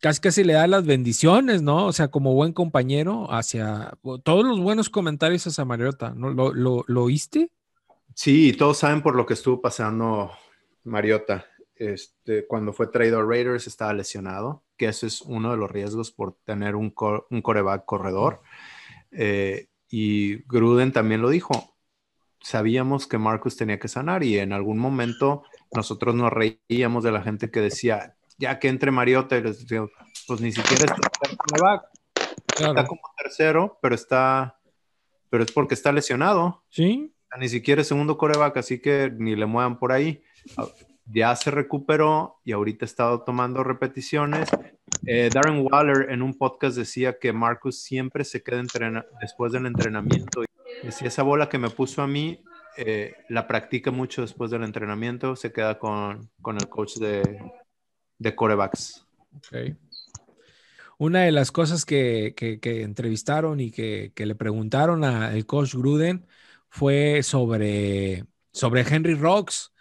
casi 0.00 0.20
casi 0.20 0.44
le 0.44 0.52
da 0.54 0.66
las 0.66 0.84
bendiciones, 0.86 1.62
¿no? 1.62 1.86
O 1.86 1.92
sea, 1.92 2.08
como 2.08 2.34
buen 2.34 2.52
compañero 2.52 3.32
hacia 3.32 3.92
todos 4.22 4.44
los 4.44 4.60
buenos 4.60 4.90
comentarios 4.90 5.46
hacia 5.46 5.64
Mariota, 5.64 6.14
¿no? 6.14 6.30
¿Lo, 6.30 6.52
lo, 6.52 6.84
lo 6.86 7.02
oíste? 7.04 7.50
Sí, 8.14 8.52
todos 8.56 8.78
saben 8.78 9.02
por 9.02 9.16
lo 9.16 9.26
que 9.26 9.34
estuvo 9.34 9.60
pasando 9.60 10.30
Mariota. 10.84 11.46
Este, 11.76 12.46
cuando 12.46 12.72
fue 12.72 12.86
traído 12.86 13.18
a 13.18 13.24
Raiders 13.24 13.66
estaba 13.66 13.92
lesionado, 13.92 14.62
que 14.76 14.86
ese 14.86 15.06
es 15.08 15.20
uno 15.22 15.50
de 15.50 15.56
los 15.56 15.70
riesgos 15.70 16.12
por 16.12 16.36
tener 16.44 16.76
un, 16.76 16.90
co- 16.90 17.26
un 17.30 17.42
coreback 17.42 17.84
corredor. 17.84 18.42
Eh, 19.10 19.68
y 19.90 20.36
Gruden 20.48 20.92
también 20.92 21.22
lo 21.22 21.30
dijo. 21.30 21.73
Sabíamos 22.44 23.06
que 23.06 23.16
Marcus 23.16 23.56
tenía 23.56 23.78
que 23.78 23.88
sanar 23.88 24.22
y 24.22 24.38
en 24.38 24.52
algún 24.52 24.78
momento 24.78 25.44
nosotros 25.74 26.14
nos 26.14 26.30
reíamos 26.30 27.02
de 27.02 27.10
la 27.10 27.22
gente 27.22 27.50
que 27.50 27.60
decía, 27.60 28.16
ya 28.36 28.58
que 28.58 28.68
entre 28.68 28.90
Mariota, 28.90 29.38
y 29.38 29.42
les 29.42 29.60
decía, 29.60 29.86
pues 30.28 30.42
ni 30.42 30.52
siquiera 30.52 30.84
es 30.84 30.92
tercer 30.92 31.38
coreback, 31.38 31.84
está 32.54 32.86
como 32.86 33.00
tercero, 33.16 33.78
pero 33.80 33.94
está, 33.94 34.58
pero 35.30 35.42
es 35.42 35.52
porque 35.52 35.72
está 35.72 35.90
lesionado 35.90 36.62
Sí, 36.68 37.14
ni 37.38 37.48
siquiera 37.48 37.80
es 37.80 37.88
segundo 37.88 38.18
coreback, 38.18 38.58
así 38.58 38.78
que 38.78 39.10
ni 39.16 39.36
le 39.36 39.46
muevan 39.46 39.78
por 39.78 39.92
ahí. 39.92 40.22
Ah, 40.58 40.66
Ya 41.06 41.34
se 41.36 41.50
recuperó 41.50 42.40
y 42.44 42.52
ahorita 42.52 42.84
ha 42.84 42.88
estado 42.88 43.22
tomando 43.22 43.64
repeticiones. 43.64 44.50
Eh, 45.06 45.30
Darren 45.32 45.66
Waller 45.66 46.10
en 46.10 46.20
un 46.20 46.34
podcast 46.36 46.76
decía 46.76 47.18
que 47.18 47.32
Marcus 47.32 47.82
siempre 47.82 48.24
se 48.24 48.42
queda 48.42 48.62
después 49.20 49.52
del 49.52 49.64
entrenamiento. 49.64 50.44
Decía, 50.82 51.08
esa 51.08 51.22
bola 51.22 51.48
que 51.48 51.58
me 51.58 51.70
puso 51.70 52.02
a 52.02 52.06
mí, 52.06 52.42
eh, 52.76 53.14
la 53.28 53.46
practica 53.46 53.90
mucho 53.90 54.22
después 54.22 54.50
del 54.50 54.64
entrenamiento, 54.64 55.36
se 55.36 55.52
queda 55.52 55.78
con, 55.78 56.30
con 56.42 56.56
el 56.56 56.68
coach 56.68 56.96
de, 56.96 57.40
de 58.18 58.34
corebacks. 58.34 59.06
ok. 59.36 59.76
una 60.98 61.22
de 61.22 61.32
las 61.32 61.52
cosas 61.52 61.84
que, 61.84 62.34
entrevistaron 62.62 63.60
y 63.60 63.70
que, 63.70 64.12
le 64.16 64.34
preguntaron 64.34 65.04
al 65.04 65.46
coach 65.46 65.74
Gruden 65.74 66.26
fue 66.68 67.22
sobre, 67.22 68.24
sobre 68.52 68.82
Henry 68.82 69.14
Rocks. 69.14 69.72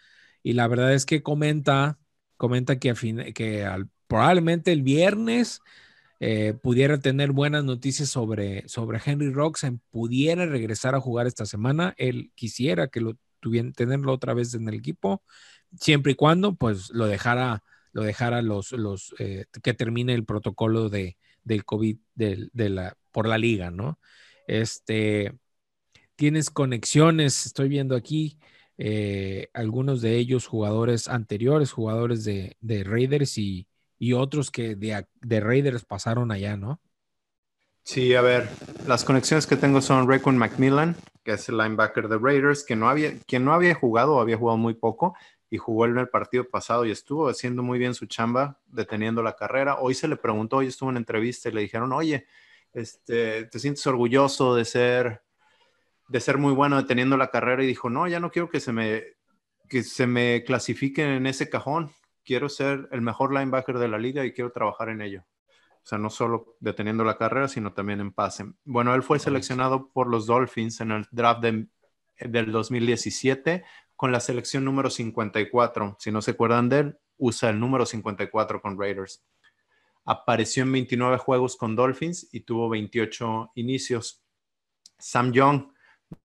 Y 0.43 0.53
la 0.53 0.67
verdad 0.67 0.93
es 0.93 1.05
que 1.05 1.23
comenta, 1.23 1.97
comenta 2.37 2.77
que, 2.77 2.93
que 3.33 3.67
probablemente 4.07 4.71
el 4.71 4.83
viernes 4.83 5.61
eh, 6.25 6.53
pudiera 6.53 7.01
tener 7.01 7.33
buenas 7.33 7.65
noticias 7.65 8.07
sobre, 8.07 8.65
sobre 8.69 9.01
Henry 9.05 9.29
Rocks, 9.29 9.67
pudiera 9.91 10.45
regresar 10.45 10.95
a 10.95 11.01
jugar 11.01 11.27
esta 11.27 11.45
semana. 11.45 11.93
Él 11.97 12.31
quisiera 12.33 12.87
que 12.87 13.01
lo 13.01 13.17
tuviera, 13.41 13.73
tenerlo 13.73 14.13
otra 14.13 14.33
vez 14.33 14.53
en 14.53 14.69
el 14.69 14.75
equipo, 14.75 15.21
siempre 15.77 16.13
y 16.13 16.15
cuando 16.15 16.55
pues 16.55 16.91
lo 16.91 17.07
dejara 17.07 17.61
lo 17.91 18.03
dejara 18.03 18.41
los, 18.41 18.71
los 18.71 19.13
eh, 19.19 19.47
que 19.61 19.73
termine 19.73 20.13
el 20.13 20.23
protocolo 20.23 20.87
de, 20.87 21.17
del 21.43 21.65
COVID 21.65 21.97
de, 22.15 22.49
la, 22.69 22.97
por 23.11 23.27
la 23.27 23.37
liga, 23.37 23.69
¿no? 23.69 23.99
Este, 24.47 25.33
tienes 26.15 26.49
conexiones, 26.49 27.45
estoy 27.45 27.67
viendo 27.67 27.97
aquí 27.97 28.39
eh, 28.77 29.49
algunos 29.53 30.01
de 30.01 30.15
ellos 30.15 30.47
jugadores 30.47 31.09
anteriores, 31.09 31.73
jugadores 31.73 32.23
de, 32.23 32.55
Raiders 32.85 33.37
y, 33.37 33.67
otros 34.11 34.51
que 34.51 34.75
de, 34.75 35.05
de, 35.21 35.39
Raiders 35.39 35.85
pasaron 35.85 36.31
allá, 36.31 36.57
¿no? 36.57 36.81
Sí, 37.83 38.15
a 38.15 38.21
ver, 38.21 38.49
las 38.85 39.05
conexiones 39.05 39.47
que 39.47 39.55
tengo 39.55 39.81
son 39.81 40.09
Raycon 40.09 40.37
McMillan, 40.37 40.97
que 41.23 41.33
es 41.33 41.47
el 41.47 41.57
linebacker 41.57 42.09
de 42.09 42.17
Raiders, 42.17 42.65
que 42.65 42.75
no 42.75 42.89
había, 42.89 43.17
que 43.25 43.39
no 43.39 43.53
había 43.53 43.75
jugado, 43.75 44.19
había 44.19 44.37
jugado 44.37 44.57
muy 44.57 44.73
poco, 44.73 45.15
y 45.53 45.57
jugó 45.57 45.85
en 45.85 45.97
el 45.99 46.09
partido 46.09 46.49
pasado 46.49 46.83
y 46.83 46.89
estuvo 46.89 47.29
haciendo 47.29 47.61
muy 47.61 47.77
bien 47.77 47.93
su 47.93 48.07
chamba, 48.07 48.59
deteniendo 48.65 49.21
la 49.21 49.35
carrera. 49.35 49.77
Hoy 49.79 49.93
se 49.93 50.07
le 50.07 50.15
preguntó, 50.15 50.57
hoy 50.57 50.67
estuvo 50.67 50.89
en 50.89 50.97
entrevista 50.97 51.47
y 51.47 51.51
le 51.51 51.61
dijeron, 51.61 51.93
oye, 51.93 52.25
este, 52.73 53.45
¿te 53.45 53.59
sientes 53.59 53.85
orgulloso 53.85 54.55
de 54.55 54.65
ser, 54.65 55.21
de 56.07 56.19
ser 56.19 56.39
muy 56.39 56.53
bueno 56.53 56.75
deteniendo 56.77 57.17
la 57.17 57.27
carrera? 57.27 57.63
Y 57.63 57.67
dijo, 57.67 57.91
no, 57.91 58.07
ya 58.07 58.19
no 58.19 58.31
quiero 58.31 58.49
que 58.49 58.59
se 58.59 58.73
me, 58.73 59.03
que 59.69 59.83
se 59.83 60.07
me 60.07 60.43
clasifiquen 60.43 61.09
en 61.09 61.27
ese 61.27 61.49
cajón. 61.49 61.91
Quiero 62.23 62.49
ser 62.49 62.87
el 62.91 63.01
mejor 63.01 63.33
linebacker 63.33 63.77
de 63.77 63.87
la 63.87 63.97
liga 63.97 64.25
y 64.25 64.33
quiero 64.33 64.51
trabajar 64.51 64.89
en 64.89 65.01
ello. 65.01 65.23
O 65.83 65.85
sea, 65.85 65.97
no 65.97 66.09
solo 66.09 66.55
deteniendo 66.59 67.03
la 67.03 67.17
carrera, 67.17 67.49
sino 67.49 67.73
también 67.73 67.99
en 67.99 68.13
pase. 68.13 68.45
Bueno, 68.63 68.95
él 68.95 69.03
fue 69.03 69.19
seleccionado 69.19 69.89
por 69.91 70.07
los 70.07 70.25
Dolphins 70.25 70.79
en 70.79 70.91
el 70.91 71.07
draft 71.11 71.41
de, 71.41 71.67
del 72.19 72.51
2017 72.51 73.65
con 73.95 74.11
la 74.11 74.21
selección 74.21 74.63
número 74.63 74.89
54. 74.89 75.97
Si 75.99 76.11
no 76.11 76.21
se 76.21 76.31
acuerdan 76.31 76.69
de 76.69 76.79
él, 76.79 76.97
usa 77.17 77.49
el 77.49 77.59
número 77.59 77.85
54 77.85 78.61
con 78.61 78.79
Raiders. 78.79 79.25
Apareció 80.05 80.63
en 80.63 80.71
29 80.71 81.17
juegos 81.17 81.57
con 81.57 81.75
Dolphins 81.75 82.29
y 82.31 82.41
tuvo 82.41 82.69
28 82.69 83.51
inicios. 83.55 84.23
Sam 84.97 85.31
Young, 85.31 85.67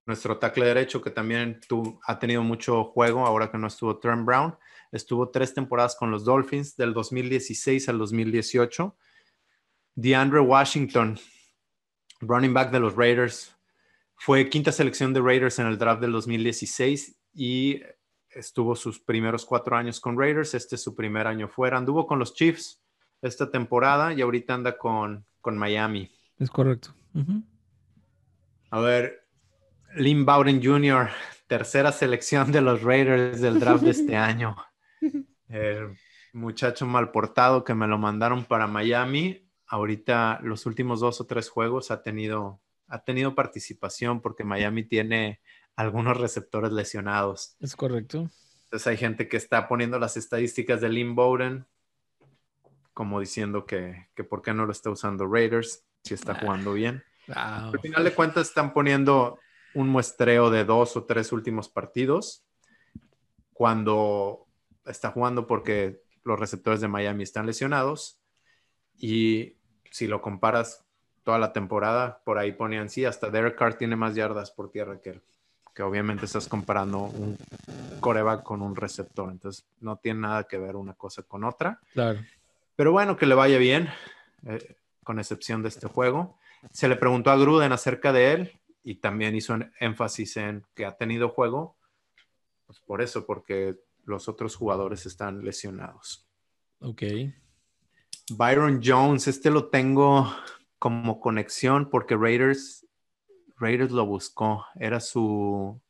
nuestro 0.07 0.39
tackle 0.39 0.67
derecho, 0.67 1.01
que 1.03 1.11
también 1.11 1.61
ha 2.07 2.19
tenido 2.19 2.43
mucho 2.43 2.85
juego 2.85 3.27
ahora 3.27 3.51
que 3.51 3.59
no 3.59 3.67
estuvo 3.67 3.99
Trent 3.99 4.25
Brown, 4.25 4.57
estuvo 4.93 5.31
tres 5.31 5.55
temporadas 5.55 5.97
con 5.97 6.11
los 6.11 6.25
Dolphins 6.25 6.77
del 6.77 6.95
2016 6.95 7.89
al 7.89 7.99
2018. 7.99 8.97
DeAndre 9.95 10.41
Washington, 10.41 11.19
running 12.21 12.55
back 12.55 12.71
de 12.71 12.81
los 12.81 12.95
Raiders, 12.95 13.55
fue 14.15 14.49
quinta 14.49 14.73
selección 14.73 15.13
de 15.13 15.21
Raiders 15.21 15.59
en 15.59 15.67
el 15.67 15.79
draft 15.79 16.01
del 16.01 16.13
2016 16.13 17.17
y 17.35 17.81
estuvo 18.31 18.75
sus 18.77 19.01
primeros 19.01 19.45
cuatro 19.45 19.77
años 19.77 20.01
con 20.01 20.19
Raiders. 20.19 20.55
Este 20.55 20.75
es 20.75 20.83
su 20.83 20.95
primer 20.95 21.27
año 21.27 21.49
fuera. 21.49 21.79
Anduvo 21.79 22.07
con 22.07 22.19
los 22.19 22.35
Chiefs 22.35 22.83
esta 23.23 23.51
temporada 23.51 24.13
y 24.13 24.21
ahorita 24.21 24.55
anda 24.55 24.77
con, 24.77 25.25
Miami. 25.45 26.11
Es 26.39 26.51
correcto. 26.51 26.95
A 28.71 28.81
ver, 28.81 29.27
Lynn 29.95 30.27
Bowden 30.27 30.63
Jr., 30.63 31.09
tercera 31.47 31.91
selección 31.91 32.53
de 32.53 32.61
los 32.61 32.83
Raiders 32.83 33.41
del 33.41 33.59
draft 33.59 33.83
de 33.83 33.91
este 33.91 34.17
año. 34.17 34.57
El 35.49 35.97
muchacho 36.33 36.87
mal 36.87 37.11
portado 37.11 37.65
que 37.65 37.75
me 37.75 37.87
lo 37.87 37.99
mandaron 37.99 38.45
para 38.45 38.67
Miami. 38.67 39.49
Ahorita 39.67 40.41
los 40.43 40.67
últimos 40.67 41.01
dos 41.01 41.21
o 41.21 41.27
tres 41.27 41.49
juegos 41.49 41.91
ha 41.91 42.03
tenido, 42.03 42.61
ha 42.87 43.05
tenido 43.05 43.35
participación 43.35 44.21
porque 44.21 44.45
Miami 44.45 44.85
tiene 44.85 45.41
algunos 45.77 46.17
receptores 46.17 46.73
lesionados. 46.73 47.57
Es 47.61 47.77
correcto. 47.77 48.31
Entonces 48.65 48.87
hay 48.87 48.97
gente 48.97 49.29
que 49.29 49.37
está 49.37 49.69
poniendo 49.69 49.99
las 49.99 50.17
estadísticas 50.17 50.81
de 50.81 50.89
Lynn 50.89 51.15
Bowden 51.15 51.67
como 52.99 53.21
diciendo 53.21 53.65
que, 53.65 54.09
que 54.17 54.25
por 54.25 54.43
qué 54.43 54.53
no 54.53 54.67
lo 54.67 54.73
está 54.73 54.91
usando 54.91 55.25
Raiders 55.25 55.85
si 56.03 56.15
está 56.15 56.33
ah. 56.33 56.39
jugando 56.41 56.73
bien. 56.73 57.05
Al 57.33 57.79
final 57.79 58.03
de 58.03 58.13
cuentas 58.13 58.49
están 58.49 58.73
poniendo 58.73 59.39
un 59.75 59.89
muestreo 59.89 60.51
de 60.51 60.65
dos 60.65 60.97
o 60.97 61.05
tres 61.05 61.31
últimos 61.31 61.69
partidos 61.69 62.43
cuando 63.53 64.48
está 64.89 65.11
jugando 65.11 65.47
porque 65.47 66.03
los 66.25 66.39
receptores 66.39 66.81
de 66.81 66.89
Miami 66.89 67.23
están 67.23 67.47
lesionados 67.47 68.21
y 68.97 69.57
si 69.91 70.07
lo 70.07 70.21
comparas 70.21 70.85
toda 71.25 71.39
la 71.39 71.53
temporada, 71.53 72.23
por 72.25 72.39
ahí 72.39 72.53
ponían, 72.53 72.89
sí, 72.89 73.05
hasta 73.05 73.31
Derek 73.31 73.57
Carr 73.57 73.75
tiene 73.75 73.97
más 73.97 74.15
yardas 74.15 74.51
por 74.51 74.71
tierra 74.71 75.01
que 75.01 75.11
él 75.11 75.23
que 75.79 75.85
obviamente 75.85 76.25
estás 76.25 76.49
comparando 76.49 76.99
un 77.03 77.39
coreback 78.01 78.43
con 78.43 78.63
un 78.63 78.75
receptor, 78.75 79.31
entonces 79.31 79.65
no 79.79 79.97
tiene 79.97 80.19
nada 80.19 80.43
que 80.43 80.59
ver 80.59 80.75
una 80.75 80.95
cosa 80.95 81.23
con 81.23 81.45
otra. 81.45 81.79
Claro. 81.93 82.19
Pero 82.75 82.91
bueno, 82.91 83.17
que 83.17 83.27
le 83.27 83.37
vaya 83.37 83.59
bien, 83.59 83.89
eh, 84.45 84.75
con 85.05 85.21
excepción 85.21 85.63
de 85.63 85.69
este 85.69 85.87
juego. 85.87 86.37
Se 86.73 86.89
le 86.89 86.97
preguntó 86.97 87.31
a 87.31 87.37
Gruden 87.37 87.71
acerca 87.71 88.13
de 88.13 88.33
él 88.33 88.61
y 88.83 88.97
también 88.97 89.37
hizo 89.37 89.57
énfasis 89.79 90.37
en 90.39 90.67
que 90.75 90.85
ha 90.85 90.97
tenido 90.97 91.29
juego, 91.29 91.77
pues 92.67 92.81
por 92.81 93.01
eso, 93.01 93.25
porque 93.25 93.79
los 94.09 94.29
otros 94.29 94.57
jugadores 94.57 95.07
están 95.07 95.45
lesionados. 95.45 96.27
Ok. 96.81 97.03
Byron 98.31 98.81
Jones, 98.85 99.29
este 99.29 99.51
lo 99.51 99.69
tengo 99.69 100.31
como 100.79 101.21
conexión 101.21 101.89
porque 101.91 102.17
Raiders 102.17 102.89
Raiders 103.59 103.91
lo 103.91 104.07
buscó. 104.07 104.67
Era 104.77 105.01
su, 105.01 105.81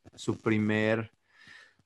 primer 0.42 1.12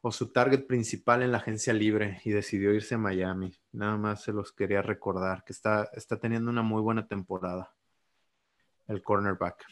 o 0.00 0.12
su 0.12 0.32
target 0.32 0.66
principal 0.66 1.22
en 1.22 1.32
la 1.32 1.38
agencia 1.38 1.72
libre 1.72 2.20
y 2.24 2.30
decidió 2.30 2.72
irse 2.72 2.94
a 2.94 2.98
Miami. 2.98 3.54
Nada 3.72 3.96
más 3.96 4.22
se 4.22 4.32
los 4.32 4.52
quería 4.52 4.82
recordar 4.82 5.44
que 5.44 5.52
está, 5.52 5.88
está 5.94 6.18
teniendo 6.18 6.50
una 6.50 6.62
muy 6.62 6.80
buena 6.80 7.06
temporada 7.06 7.74
el 8.88 9.02
cornerback. 9.02 9.64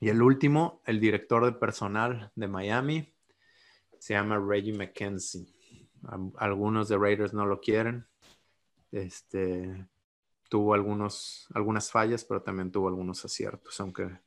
Y 0.00 0.08
el 0.08 0.20
último, 0.20 0.82
el 0.84 1.00
director 1.00 1.44
de 1.44 1.52
personal 1.52 2.30
de 2.34 2.48
Miami, 2.48 3.14
se 3.98 4.14
llama 4.14 4.38
Reggie 4.38 4.76
McKenzie. 4.76 5.46
Algunos 6.36 6.88
de 6.88 6.98
Raiders 6.98 7.34
no 7.34 7.46
lo 7.46 7.60
quieren. 7.60 8.06
Este, 8.92 9.86
tuvo 10.48 10.74
algunos, 10.74 11.48
algunas 11.54 11.90
fallas, 11.90 12.24
pero 12.24 12.42
también 12.42 12.70
tuvo 12.70 12.88
algunos 12.88 13.24
aciertos, 13.24 13.80
aunque 13.80 14.18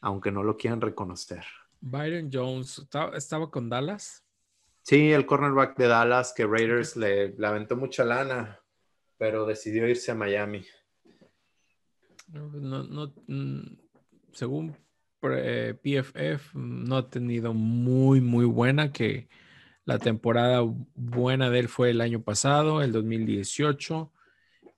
aunque 0.00 0.30
no 0.30 0.42
lo 0.42 0.56
quieran 0.56 0.80
reconocer. 0.80 1.44
Byron 1.80 2.30
Jones, 2.32 2.86
¿estaba 3.14 3.50
con 3.50 3.68
Dallas? 3.68 4.24
Sí, 4.82 5.12
el 5.12 5.26
cornerback 5.26 5.76
de 5.76 5.88
Dallas, 5.88 6.32
que 6.32 6.46
Raiders 6.46 6.96
le, 6.96 7.34
aventó 7.44 7.76
mucha 7.76 8.04
lana, 8.04 8.60
pero 9.18 9.46
decidió 9.46 9.88
irse 9.88 10.12
a 10.12 10.14
Miami. 10.14 10.64
No, 12.28 13.12
mm, 13.26 13.78
según 14.32 14.76
PFF, 15.20 16.54
no 16.54 16.96
ha 16.98 17.10
tenido 17.10 17.52
muy, 17.52 18.20
muy 18.20 18.44
buena, 18.44 18.92
que 18.92 19.28
la 19.86 19.98
temporada 19.98 20.62
buena 20.94 21.48
de 21.48 21.60
él 21.60 21.68
fue 21.68 21.90
el 21.90 22.00
año 22.00 22.20
pasado, 22.20 22.82
el 22.82 22.92
2018 22.92 24.12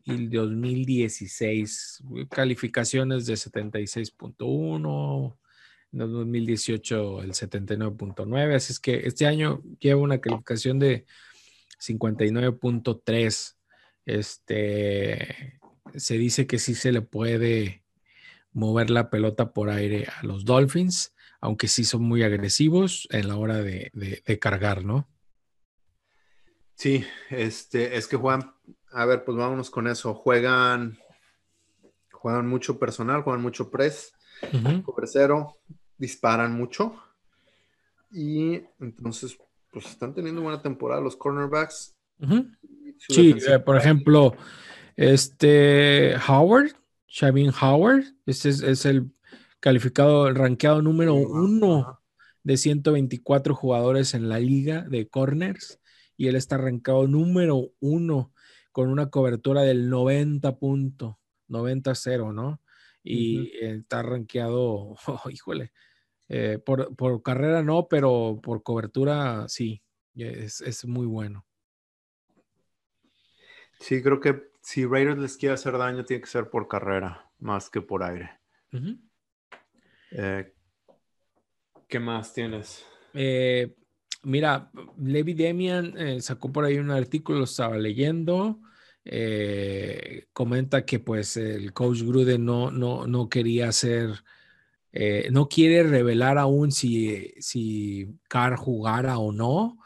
y 0.05 0.13
el 0.13 0.31
2016, 0.31 2.05
calificaciones 2.31 3.27
de 3.27 3.35
76.1, 3.35 5.37
en 5.93 6.01
el 6.01 6.13
2018 6.13 7.23
el 7.23 7.33
79.9, 7.33 8.55
así 8.55 8.75
es 8.75 8.81
que 8.81 9.07
este 9.07 9.27
año 9.27 9.63
lleva 9.81 10.01
una 10.01 10.21
calificación 10.21 10.79
de 10.79 11.07
59.3. 11.81 13.55
Este, 14.05 15.61
se 15.95 16.19
dice 16.19 16.47
que 16.47 16.59
sí 16.59 16.75
se 16.75 16.93
le 16.93 17.01
puede 17.01 17.83
mover 18.53 18.91
la 18.91 19.09
pelota 19.09 19.53
por 19.53 19.71
aire 19.71 20.07
a 20.15 20.27
los 20.27 20.45
Dolphins, 20.45 21.15
aunque 21.41 21.69
sí 21.69 21.85
son 21.85 22.03
muy 22.03 22.23
agresivos 22.23 23.07
en 23.11 23.29
la 23.29 23.37
hora 23.37 23.59
de, 23.59 23.91
de 23.95 24.39
cargar, 24.39 24.85
¿no? 24.85 25.09
Sí, 26.79 27.05
este, 27.31 27.97
es 27.97 28.07
que 28.07 28.17
Juan, 28.17 28.55
a 28.93 29.05
ver, 29.05 29.25
pues 29.25 29.37
vámonos 29.37 29.69
con 29.69 29.89
eso. 29.89 30.15
Juegan, 30.15 30.97
juegan 32.13 32.47
mucho 32.47 32.79
personal, 32.79 33.23
juegan 33.23 33.43
mucho 33.43 33.69
press, 33.69 34.13
uh 34.53 35.47
disparan 35.99 36.55
mucho. 36.55 36.95
Y 38.13 38.63
entonces, 38.79 39.37
pues 39.73 39.87
están 39.87 40.15
teniendo 40.15 40.41
buena 40.41 40.63
temporada 40.63 41.01
los 41.01 41.17
cornerbacks. 41.17 41.97
Sí, 43.09 43.35
eh, 43.49 43.59
por 43.59 43.77
ejemplo, 43.77 44.37
Este 44.95 46.15
Howard, 46.29 46.77
Shavin 47.09 47.53
Howard, 47.61 48.05
este 48.25 48.51
es, 48.51 48.87
el 48.87 49.11
calificado, 49.61 50.29
el 50.29 50.35
rankeado 50.35 50.83
número 50.83 51.15
uno 51.15 52.01
de 52.43 52.57
124 52.57 53.55
jugadores 53.55 54.15
en 54.15 54.29
la 54.29 54.39
liga 54.39 54.83
de 54.83 55.09
corners 55.09 55.81
y 56.17 56.29
él 56.29 56.37
está 56.37 56.57
arrancado 56.57 57.07
número 57.07 57.71
uno 57.81 58.33
con 58.73 58.89
una 58.91 59.11
cobertura 59.11 59.63
del 59.63 59.89
90 59.89 60.59
punto, 60.59 61.19
90-0, 61.49 62.33
¿no? 62.33 62.61
Y 63.03 63.57
está 63.59 64.03
rankeado, 64.03 64.97
híjole, 65.31 65.73
eh, 66.29 66.59
por, 66.59 67.23
carrera 67.23 67.63
no, 67.63 67.89
pero 67.89 68.41
por 68.43 68.63
cobertura 68.63 69.49
sí, 69.49 69.83
es, 70.15 70.85
muy 70.85 71.07
bueno. 71.07 71.47
Sí, 73.81 74.03
creo 74.03 74.21
que 74.21 74.51
si 74.61 74.85
Raiders 74.85 75.19
les 75.19 75.37
quiere 75.37 75.55
hacer 75.55 75.79
daño, 75.79 76.05
tiene 76.05 76.21
que 76.21 76.29
ser 76.29 76.51
por 76.51 76.69
carrera, 76.69 77.31
más 77.39 77.71
que 77.71 77.81
por 77.81 78.03
aire. 78.03 78.31
Eh, 80.11 80.53
¿Qué 81.89 81.99
más 82.01 82.33
tienes? 82.33 82.85
Eh, 83.15 83.75
Mira, 84.25 84.71
Levi 84.99 85.33
Demian 85.33 85.95
eh, 85.97 86.21
sacó 86.21 86.53
por 86.53 86.65
ahí 86.65 86.79
un 86.79 86.91
artículo, 86.91 87.39
lo 87.39 87.45
estaba 87.45 87.79
leyendo. 87.79 88.61
Comenta 90.33 90.85
que 90.85 90.99
pues 90.99 91.37
el 91.39 91.73
coach 91.73 92.03
Gruden 92.03 92.45
no, 92.45 92.71
no, 92.71 93.07
no 93.07 93.29
quería 93.31 93.69
hacer, 93.69 94.23
no 95.31 95.49
quiere 95.49 95.83
revelar 95.83 96.37
aún 96.37 96.73
si, 96.73 97.33
si 97.39 98.19
Carr 98.29 98.57
jugara 98.57 99.17
o 99.19 99.33
no, 99.33 99.79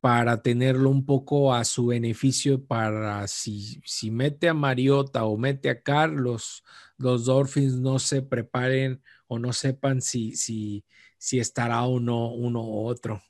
para 0.00 0.42
tenerlo 0.42 0.90
un 0.90 1.04
poco 1.04 1.52
a 1.54 1.64
su 1.64 1.86
beneficio 1.86 2.64
para 2.64 3.26
si, 3.28 3.80
si 3.84 4.10
mete 4.10 4.48
a 4.48 4.54
Mariota 4.54 5.24
o 5.24 5.36
mete 5.36 5.70
a 5.70 5.82
Carr, 5.82 6.10
los, 6.10 6.62
Dolphins 6.98 7.74
no 7.74 7.98
se 7.98 8.22
preparen 8.22 9.02
o 9.26 9.38
no 9.38 9.52
sepan 9.52 10.00
si, 10.00 10.36
si, 10.36 10.84
si 11.18 11.38
estará 11.38 11.82
o 11.84 12.00
no 12.00 12.32
uno 12.32 12.62
u 12.62 12.86
otro. 12.86 13.22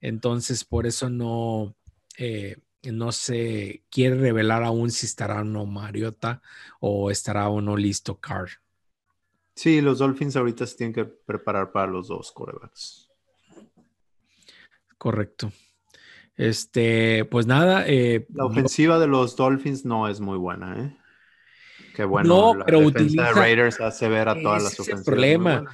Entonces, 0.00 0.64
por 0.64 0.86
eso 0.86 1.08
no, 1.08 1.74
eh, 2.18 2.56
no 2.82 3.12
se 3.12 3.84
quiere 3.90 4.16
revelar 4.16 4.62
aún 4.62 4.90
si 4.90 5.06
estará 5.06 5.40
o 5.40 5.44
no 5.44 5.66
Mariota 5.66 6.42
o 6.80 7.10
estará 7.10 7.48
o 7.48 7.60
no 7.60 7.76
listo 7.76 8.20
Carr. 8.20 8.50
Sí, 9.54 9.80
los 9.80 9.98
Dolphins 9.98 10.36
ahorita 10.36 10.66
se 10.66 10.76
tienen 10.76 10.94
que 10.94 11.04
preparar 11.04 11.70
para 11.72 11.86
los 11.86 12.08
dos 12.08 12.32
corebacks. 12.32 13.08
Correcto. 14.98 15.52
Este, 16.36 17.24
pues 17.26 17.46
nada. 17.46 17.86
Eh, 17.86 18.26
la 18.34 18.46
ofensiva 18.46 18.98
de 18.98 19.06
los 19.06 19.36
Dolphins 19.36 19.84
no 19.84 20.08
es 20.08 20.20
muy 20.20 20.38
buena, 20.38 20.80
¿eh? 20.80 20.96
Qué 21.94 22.04
bueno. 22.04 22.54
No, 22.54 22.64
pero 22.64 22.80
utiliza, 22.80 23.28
de 23.28 23.32
Raiders 23.32 23.80
hace 23.80 24.08
ver 24.08 24.28
a 24.28 24.34
todas 24.34 24.64
las 24.64 24.72
ofensivas. 24.72 25.04
problema. 25.04 25.64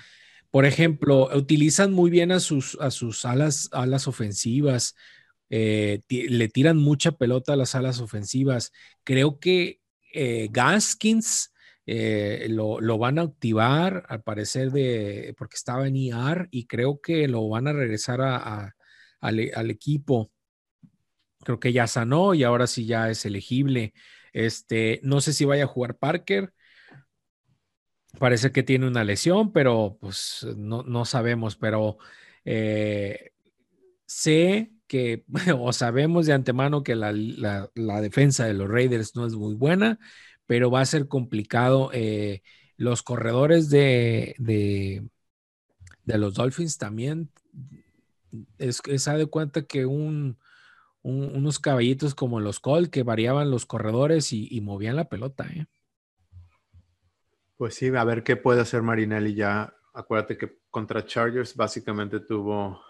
Por 0.50 0.66
ejemplo, 0.66 1.30
utilizan 1.34 1.92
muy 1.92 2.10
bien 2.10 2.30
a 2.32 2.40
sus, 2.40 2.76
a 2.80 2.90
sus 2.90 3.24
alas, 3.24 3.68
alas 3.72 4.06
ofensivas, 4.08 4.96
eh, 5.48 6.00
le 6.08 6.48
tiran 6.48 6.76
mucha 6.76 7.12
pelota 7.12 7.54
a 7.54 7.56
las 7.56 7.74
alas 7.74 8.00
ofensivas. 8.00 8.72
Creo 9.04 9.38
que 9.38 9.80
eh, 10.12 10.48
Gaskins 10.50 11.52
eh, 11.86 12.46
lo, 12.50 12.98
van 12.98 13.18
a 13.18 13.22
activar 13.22 14.04
al 14.08 14.22
parecer 14.22 14.70
de, 14.72 15.34
porque 15.38 15.56
estaba 15.56 15.86
en 15.86 15.96
IR 15.96 16.48
y 16.50 16.66
creo 16.66 17.00
que 17.00 17.28
lo 17.28 17.48
van 17.48 17.66
a 17.66 17.72
regresar 17.72 18.20
a, 18.20 18.74
al, 19.20 19.50
al, 19.54 19.70
equipo. 19.70 20.30
Creo 21.42 21.58
que 21.58 21.72
ya 21.72 21.86
sanó 21.86 22.34
y 22.34 22.42
ahora 22.42 22.66
sí 22.66 22.86
ya 22.86 23.08
es 23.08 23.24
elegible. 23.24 23.94
Este, 24.32 25.00
no 25.02 25.20
sé 25.20 25.32
si 25.32 25.44
vaya 25.44 25.64
a 25.64 25.68
jugar 25.68 25.96
Parker. 25.96 26.52
Parece 28.18 28.50
que 28.52 28.62
tiene 28.62 28.88
una 28.88 29.04
lesión, 29.04 29.52
pero 29.52 29.96
pues 30.00 30.46
no, 30.56 31.04
sabemos, 31.04 31.56
pero 31.56 31.98
eh, 32.44 33.32
sé 34.06 34.72
que, 34.88 35.24
o 35.58 35.72
sabemos 35.72 36.26
de 36.26 36.32
antemano 36.32 36.82
que 36.82 36.96
la, 36.96 37.12
defensa 38.00 38.46
de 38.46 38.54
los 38.54 38.68
Raiders 38.68 39.14
no 39.14 39.26
es 39.26 39.34
muy 39.34 39.54
buena, 39.54 39.98
pero 40.46 40.70
va 40.70 40.80
a 40.80 40.86
ser 40.86 41.06
complicado. 41.06 41.90
Eh, 41.92 42.42
los 42.76 43.02
corredores 43.02 43.68
de, 43.70 44.34
de, 44.38 45.06
los 46.06 46.34
Dolphins 46.34 46.78
también, 46.78 47.30
es, 48.58 48.80
es 48.86 49.04
de 49.04 49.26
cuenta 49.26 49.62
que 49.62 49.86
un, 49.86 50.38
unos 51.02 51.58
caballitos 51.58 52.14
como 52.14 52.40
los 52.40 52.60
Colts 52.60 52.90
que 52.90 53.02
variaban 53.02 53.50
los 53.50 53.66
corredores 53.66 54.32
y, 54.32 54.48
y 54.50 54.60
movían 54.60 54.96
la 54.96 55.08
pelota. 55.08 55.46
¿eh? 55.46 55.66
Pues 57.56 57.74
sí, 57.74 57.88
a 57.88 58.04
ver 58.04 58.22
qué 58.22 58.36
puede 58.36 58.60
hacer 58.60 58.82
Marinelli 58.82 59.34
ya. 59.34 59.74
Acuérdate 59.92 60.38
que 60.38 60.58
contra 60.70 61.04
Chargers 61.04 61.56
básicamente 61.56 62.20
tuvo 62.20 62.80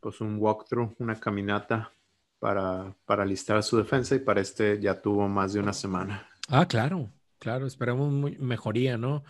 pues 0.00 0.20
un 0.20 0.38
walkthrough, 0.38 0.94
una 0.98 1.18
caminata 1.18 1.92
para, 2.38 2.94
para 3.04 3.24
listar 3.24 3.62
su 3.62 3.76
defensa 3.76 4.14
y 4.14 4.20
para 4.20 4.40
este 4.40 4.80
ya 4.80 5.00
tuvo 5.00 5.28
más 5.28 5.52
de 5.52 5.60
una 5.60 5.72
semana. 5.72 6.28
Ah, 6.48 6.66
claro, 6.66 7.10
claro, 7.38 7.66
esperamos 7.66 8.12
mejoría, 8.38 8.96
¿no? 8.96 9.24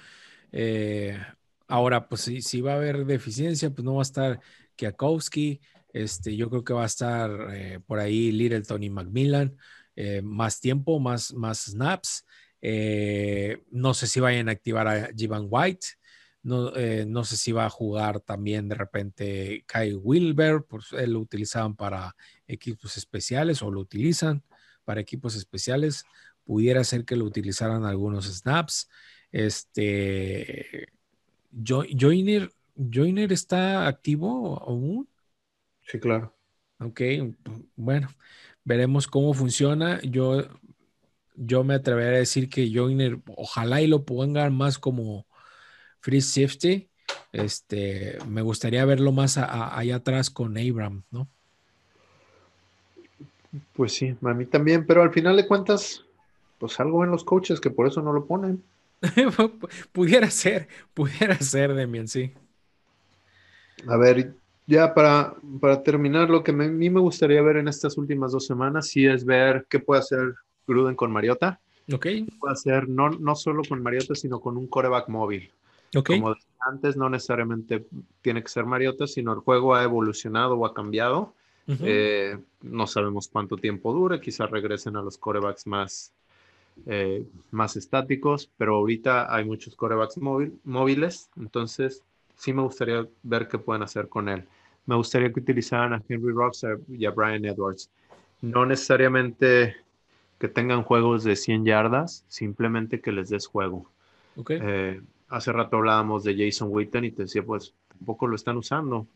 Eh, 0.52 1.18
ahora, 1.66 2.08
pues 2.08 2.22
si, 2.22 2.60
va 2.60 2.72
a 2.72 2.76
haber 2.76 3.04
deficiencia, 3.06 3.70
pues 3.70 3.84
no 3.84 3.94
va 3.94 4.00
a 4.00 4.02
estar 4.02 4.40
Kiakowski, 4.76 5.60
este, 5.92 6.36
yo 6.36 6.50
creo 6.50 6.64
que 6.64 6.74
va 6.74 6.82
a 6.82 6.86
estar 6.86 7.30
eh, 7.52 7.80
por 7.86 7.98
ahí 7.98 8.32
Little 8.32 8.62
Tony 8.62 8.90
Macmillan, 8.90 9.56
eh, 9.96 10.22
más 10.22 10.60
tiempo, 10.60 11.00
más, 11.00 11.32
más 11.34 11.64
snaps. 11.64 12.24
Eh, 12.60 13.62
no 13.70 13.94
sé 13.94 14.06
si 14.06 14.20
vayan 14.20 14.48
a 14.48 14.52
activar 14.52 14.86
a 14.88 15.10
Jivan 15.14 15.46
White. 15.50 15.86
No, 16.42 16.74
eh, 16.76 17.04
no, 17.06 17.24
sé 17.24 17.36
si 17.36 17.52
va 17.52 17.66
a 17.66 17.70
jugar 17.70 18.20
también 18.20 18.68
de 18.68 18.76
repente 18.76 19.64
Kai 19.66 19.94
Wilber, 19.94 20.62
pues 20.68 20.92
él 20.92 21.12
lo 21.14 21.20
utilizaban 21.20 21.74
para 21.74 22.14
equipos 22.46 22.96
especiales 22.96 23.60
o 23.60 23.70
lo 23.70 23.80
utilizan 23.80 24.44
para 24.84 25.00
equipos 25.00 25.34
especiales. 25.34 26.04
Pudiera 26.44 26.84
ser 26.84 27.04
que 27.04 27.16
lo 27.16 27.24
utilizaran 27.24 27.84
algunos 27.84 28.26
snaps. 28.26 28.88
Este 29.32 30.88
Joiner 31.52 32.52
está 33.32 33.86
activo 33.86 34.62
aún. 34.62 35.08
Sí, 35.88 35.98
claro. 35.98 36.32
Ok, 36.80 37.00
bueno, 37.74 38.08
veremos 38.62 39.08
cómo 39.08 39.34
funciona. 39.34 40.00
Yo 40.02 40.44
yo 41.38 41.62
me 41.62 41.74
atrevería 41.74 42.10
a 42.10 42.18
decir 42.18 42.48
que 42.48 42.70
Joyner, 42.72 43.18
ojalá 43.36 43.80
y 43.80 43.86
lo 43.86 44.04
pongan 44.04 44.54
más 44.56 44.78
como 44.78 45.26
free 46.00 46.20
safety. 46.20 46.90
Este, 47.32 48.18
me 48.26 48.42
gustaría 48.42 48.84
verlo 48.84 49.12
más 49.12 49.38
allá 49.38 49.96
atrás 49.96 50.30
con 50.30 50.58
Abram, 50.58 51.04
¿no? 51.10 51.28
Pues 53.74 53.92
sí, 53.92 54.16
a 54.20 54.34
mí 54.34 54.46
también, 54.46 54.86
pero 54.86 55.02
al 55.02 55.12
final 55.12 55.36
de 55.36 55.46
cuentas, 55.46 56.04
pues 56.58 56.78
algo 56.80 57.04
en 57.04 57.10
los 57.10 57.24
coaches 57.24 57.60
que 57.60 57.70
por 57.70 57.86
eso 57.86 58.02
no 58.02 58.12
lo 58.12 58.26
ponen. 58.26 58.62
pudiera 59.92 60.30
ser, 60.30 60.68
pudiera 60.92 61.38
ser, 61.38 61.74
Demian, 61.74 62.08
sí. 62.08 62.34
A 63.86 63.96
ver, 63.96 64.34
ya 64.68 64.92
para, 64.92 65.34
para 65.60 65.82
terminar, 65.82 66.28
lo 66.28 66.44
que 66.44 66.50
a 66.50 66.54
mí 66.54 66.90
me 66.90 67.00
gustaría 67.00 67.40
ver 67.40 67.56
en 67.56 67.68
estas 67.68 67.96
últimas 67.96 68.32
dos 68.32 68.44
semanas, 68.46 68.88
sí 68.88 69.06
es 69.06 69.24
ver 69.24 69.66
qué 69.70 69.80
puede 69.80 70.00
hacer 70.00 70.34
Gruden 70.66 70.94
con 70.94 71.10
Mariota. 71.10 71.58
Ok. 71.90 72.06
Puede 72.38 72.56
ser 72.56 72.86
no, 72.86 73.08
no 73.08 73.34
solo 73.34 73.62
con 73.66 73.82
Mariota, 73.82 74.14
sino 74.14 74.40
con 74.40 74.58
un 74.58 74.66
coreback 74.66 75.08
móvil. 75.08 75.50
Ok. 75.96 76.10
Como 76.10 76.36
antes, 76.60 76.98
no 76.98 77.08
necesariamente 77.08 77.86
tiene 78.20 78.42
que 78.42 78.48
ser 78.48 78.66
Mariota, 78.66 79.06
sino 79.06 79.32
el 79.32 79.38
juego 79.38 79.74
ha 79.74 79.82
evolucionado 79.82 80.54
o 80.54 80.66
ha 80.66 80.74
cambiado. 80.74 81.32
Eh, 81.66 82.38
no 82.62 82.86
sabemos 82.86 83.28
cuánto 83.28 83.56
tiempo 83.56 83.92
dure, 83.92 84.20
quizás 84.20 84.50
regresen 84.50 84.96
a 84.96 85.02
los 85.02 85.16
corebacks 85.16 85.66
más, 85.66 86.12
eh, 86.86 87.26
más 87.50 87.76
estáticos, 87.76 88.50
pero 88.56 88.76
ahorita 88.76 89.34
hay 89.34 89.44
muchos 89.44 89.76
corebacks 89.76 90.16
móvil, 90.16 90.58
móviles, 90.64 91.28
entonces 91.36 92.02
sí 92.36 92.54
me 92.54 92.62
gustaría 92.62 93.06
ver 93.22 93.48
qué 93.48 93.58
pueden 93.58 93.82
hacer 93.82 94.08
con 94.08 94.30
él. 94.30 94.46
Me 94.88 94.96
gustaría 94.96 95.30
que 95.30 95.40
utilizaran 95.40 95.92
a 95.92 96.02
Henry 96.08 96.32
Rocks 96.32 96.64
y 96.88 97.04
a 97.04 97.10
Brian 97.10 97.44
Edwards. 97.44 97.90
No 98.40 98.64
necesariamente 98.64 99.76
que 100.38 100.48
tengan 100.48 100.82
juegos 100.82 101.24
de 101.24 101.36
100 101.36 101.66
yardas, 101.66 102.24
simplemente 102.28 102.98
que 103.02 103.12
les 103.12 103.28
des 103.28 103.46
juego. 103.46 103.90
Eh, 104.48 105.02
hace 105.28 105.52
rato 105.52 105.76
hablábamos 105.76 106.24
de 106.24 106.34
Jason 106.38 106.68
Witten 106.70 107.04
y 107.04 107.10
te 107.10 107.24
decía, 107.24 107.42
pues 107.42 107.74
tampoco 107.88 108.28
lo 108.28 108.36
están 108.36 108.56
usando. 108.56 109.06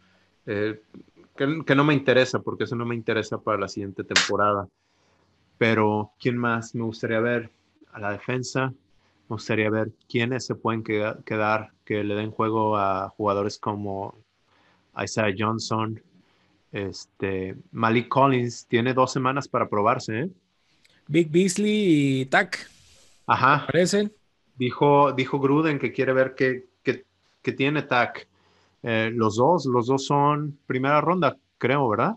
Eh, 0.44 0.78
que, 1.34 1.74
no 1.74 1.84
me 1.84 1.94
interesa, 1.94 2.40
porque 2.40 2.64
eso 2.64 2.76
no 2.76 2.84
me 2.84 2.94
interesa 2.94 3.38
para 3.38 3.56
la 3.56 3.68
siguiente 3.68 4.04
temporada. 4.04 4.68
Pero, 5.56 6.12
¿quién 6.20 6.36
más 6.36 6.74
me 6.74 6.82
gustaría 6.82 7.20
ver? 7.20 7.50
A 7.94 7.98
la 7.98 8.12
defensa, 8.12 8.66
me 8.66 9.36
gustaría 9.36 9.70
ver 9.70 9.90
quiénes 10.06 10.44
se 10.44 10.54
pueden 10.54 10.82
quedar, 10.82 11.72
que 11.86 12.04
le 12.04 12.14
den 12.14 12.30
juego 12.30 12.76
a 12.76 13.08
jugadores 13.08 13.58
como 13.58 14.21
Isaiah 15.00 15.34
Johnson, 15.36 16.00
este, 16.72 17.56
Malik 17.70 18.08
Collins, 18.08 18.66
tiene 18.66 18.94
dos 18.94 19.12
semanas 19.12 19.48
para 19.48 19.68
probarse, 19.68 20.20
¿eh? 20.20 20.30
Big 21.08 21.30
Beasley 21.30 22.20
y 22.20 22.26
Tac. 22.26 22.70
Ajá. 23.26 23.66
¿Parecen? 23.66 24.12
Dijo, 24.56 25.12
dijo 25.12 25.40
Gruden 25.40 25.78
que 25.78 25.92
quiere 25.92 26.12
ver 26.12 26.34
qué, 26.34 26.66
qué, 26.82 27.52
tiene 27.52 27.82
TAC. 27.82 28.28
Eh, 28.82 29.10
los 29.12 29.36
dos, 29.36 29.66
los 29.66 29.86
dos 29.86 30.06
son 30.06 30.58
primera 30.66 31.00
ronda, 31.00 31.36
creo, 31.58 31.88
¿verdad? 31.88 32.16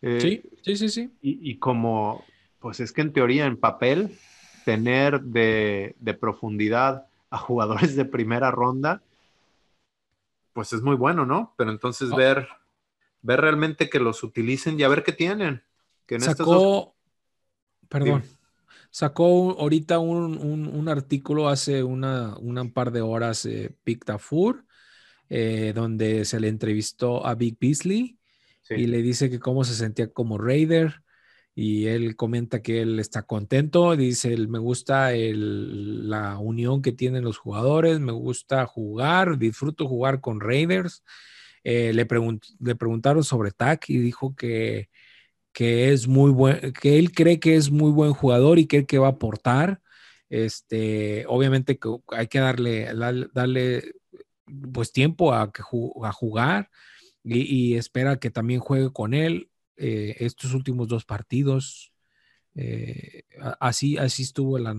Eh, 0.00 0.20
sí, 0.20 0.42
sí, 0.62 0.76
sí, 0.76 0.88
sí. 0.88 1.10
Y, 1.20 1.56
como, 1.56 2.24
pues 2.60 2.80
es 2.80 2.92
que 2.92 3.00
en 3.00 3.12
teoría, 3.12 3.46
en 3.46 3.56
papel, 3.56 4.16
tener 4.64 5.20
de, 5.20 5.96
de 6.00 6.14
profundidad 6.14 7.06
a 7.30 7.38
jugadores 7.38 7.96
de 7.96 8.04
primera 8.04 8.50
ronda, 8.50 9.02
pues 10.52 10.72
es 10.72 10.82
muy 10.82 10.96
bueno, 10.96 11.26
¿no? 11.26 11.54
Pero 11.56 11.70
entonces 11.70 12.10
oh. 12.12 12.16
ver, 12.16 12.48
ver 13.20 13.40
realmente 13.40 13.88
que 13.88 13.98
los 13.98 14.22
utilicen 14.22 14.78
y 14.78 14.82
a 14.82 14.88
ver 14.88 15.02
qué 15.02 15.12
tienen. 15.12 15.62
Que 16.06 16.20
sacó, 16.20 16.94
perdón, 17.88 18.24
sacó 18.90 19.58
ahorita 19.58 19.98
un, 19.98 20.88
artículo 20.88 21.48
hace 21.48 21.82
una, 21.82 22.36
un 22.36 22.72
par 22.72 22.92
de 22.92 23.00
horas, 23.00 23.46
eh, 23.46 23.74
Pictafur, 23.84 24.64
eh, 25.28 25.72
donde 25.74 26.24
se 26.24 26.40
le 26.40 26.48
entrevistó 26.48 27.26
a 27.26 27.34
Big 27.34 27.56
Beasley 27.58 28.18
y 28.70 28.86
le 28.86 29.02
dice 29.02 29.28
que 29.30 29.38
cómo 29.38 29.64
se 29.64 29.74
sentía 29.74 30.12
como 30.12 30.38
Raider 30.38 31.02
y 31.54 31.86
él 31.86 32.16
comenta 32.16 32.62
que 32.62 32.80
él 32.80 32.98
está 32.98 33.22
contento, 33.24 33.94
dice, 33.94 34.36
me 34.48 34.58
gusta 34.58 35.10
la 35.12 36.38
unión 36.38 36.80
que 36.80 36.92
tienen 36.92 37.24
los 37.24 37.36
jugadores, 37.38 38.00
me 38.00 38.12
gusta 38.12 38.64
jugar, 38.66 39.38
disfruto 39.38 39.86
jugar 39.86 40.20
con 40.20 40.40
Raiders. 40.40 41.04
Eh, 41.64 41.92
le, 41.92 42.06
preguntaron 42.06 43.22
sobre 43.22 43.52
TAC 43.52 43.90
y 43.90 43.98
dijo 43.98 44.34
que, 44.34 44.88
que 45.52 45.92
es 45.92 46.08
muy 46.08 46.30
buen, 46.30 46.72
que 46.72 46.98
él 46.98 47.12
cree 47.12 47.38
que 47.38 47.56
es 47.56 47.70
muy 47.70 47.92
buen 47.92 48.14
jugador 48.14 48.58
y 48.58 48.66
que, 48.66 48.86
que 48.86 48.98
va 48.98 49.08
a 49.08 49.10
aportar. 49.10 49.80
Este, 50.30 51.26
obviamente 51.28 51.78
que 51.78 51.90
hay 52.08 52.28
que 52.28 52.40
darle, 52.40 52.88
darle, 53.34 53.92
pues 54.72 54.92
tiempo 54.92 55.34
a, 55.34 55.52
que, 55.52 55.62
a 56.02 56.12
jugar 56.12 56.70
y 57.24 57.76
espera 57.76 58.18
que 58.18 58.30
también 58.30 58.60
juegue 58.60 58.90
con 58.92 59.14
él. 59.14 59.51
Eh, 59.84 60.24
estos 60.24 60.54
últimos 60.54 60.86
dos 60.86 61.04
partidos. 61.04 61.92
Eh, 62.54 63.24
así, 63.58 63.98
así 63.98 64.22
estuvo 64.22 64.56
la, 64.56 64.74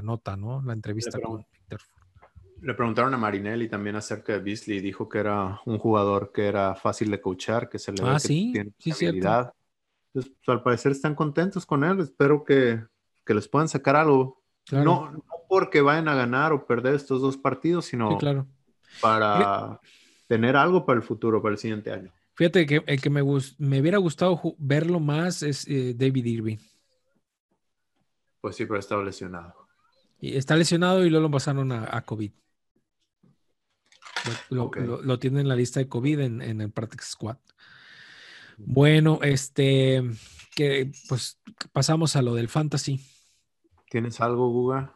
nota, 0.00 0.36
¿no? 0.36 0.62
La 0.62 0.74
entrevista 0.74 1.18
con 1.20 1.44
Peter. 1.50 1.80
Le 2.60 2.74
preguntaron 2.74 3.12
a 3.14 3.18
Marinelli 3.18 3.68
también 3.68 3.96
acerca 3.96 4.34
de 4.34 4.38
Beasley 4.38 4.78
y 4.78 4.80
dijo 4.80 5.08
que 5.08 5.18
era 5.18 5.60
un 5.66 5.78
jugador 5.78 6.30
que 6.32 6.46
era 6.46 6.76
fácil 6.76 7.10
de 7.10 7.20
coachar, 7.20 7.68
que 7.68 7.80
se 7.80 7.90
le 7.90 8.00
ve 8.00 8.10
ah, 8.10 8.14
que 8.14 8.20
sí, 8.20 8.50
tiene 8.52 8.72
sí, 8.78 8.92
habilidad. 8.92 9.52
Entonces, 10.14 10.32
pues, 10.44 10.56
al 10.56 10.62
parecer 10.62 10.92
están 10.92 11.16
contentos 11.16 11.66
con 11.66 11.82
él. 11.82 11.98
Espero 11.98 12.44
que, 12.44 12.80
les 13.26 13.48
puedan 13.48 13.68
sacar 13.68 13.96
algo. 13.96 14.40
No, 14.70 15.10
no, 15.10 15.24
porque 15.48 15.80
vayan 15.80 16.06
a 16.06 16.14
ganar 16.14 16.52
o 16.52 16.64
perder 16.64 16.94
estos 16.94 17.20
dos 17.20 17.36
partidos, 17.36 17.86
sino 17.86 18.16
claro. 18.18 18.46
para 19.00 19.80
tener 20.28 20.54
algo 20.54 20.86
para 20.86 20.98
el 20.98 21.02
futuro, 21.02 21.42
para 21.42 21.54
el 21.54 21.58
siguiente 21.58 21.90
año. 21.90 22.12
Fíjate 22.38 22.66
que 22.66 22.84
el 22.86 23.00
que 23.00 23.10
me, 23.10 23.20
me 23.58 23.80
hubiera 23.80 23.98
gustado 23.98 24.40
verlo 24.58 25.00
más 25.00 25.42
es 25.42 25.66
eh, 25.66 25.92
David 25.96 26.24
Irving. 26.24 26.58
Pues 28.40 28.54
sí, 28.54 28.64
pero 28.64 28.78
está 28.78 28.96
lesionado. 28.98 29.56
Y 30.20 30.36
está 30.36 30.54
lesionado 30.54 31.04
y 31.04 31.10
luego 31.10 31.24
lo 31.26 31.32
pasaron 31.32 31.72
a, 31.72 32.00
COVID. 32.02 32.30
Lo, 34.50 34.70
lo, 35.02 35.18
tienen 35.18 35.40
en 35.40 35.48
la 35.48 35.56
lista 35.56 35.80
de 35.80 35.88
COVID 35.88 36.20
en, 36.20 36.60
el 36.60 36.70
Practice 36.70 37.10
Squad. 37.10 37.38
Bueno, 38.56 39.18
este, 39.22 40.04
que 40.54 40.92
pues 41.08 41.40
pasamos 41.72 42.14
a 42.14 42.22
lo 42.22 42.36
del 42.36 42.48
fantasy. 42.48 43.00
¿Tienes 43.90 44.20
algo, 44.20 44.48
Guga? 44.50 44.94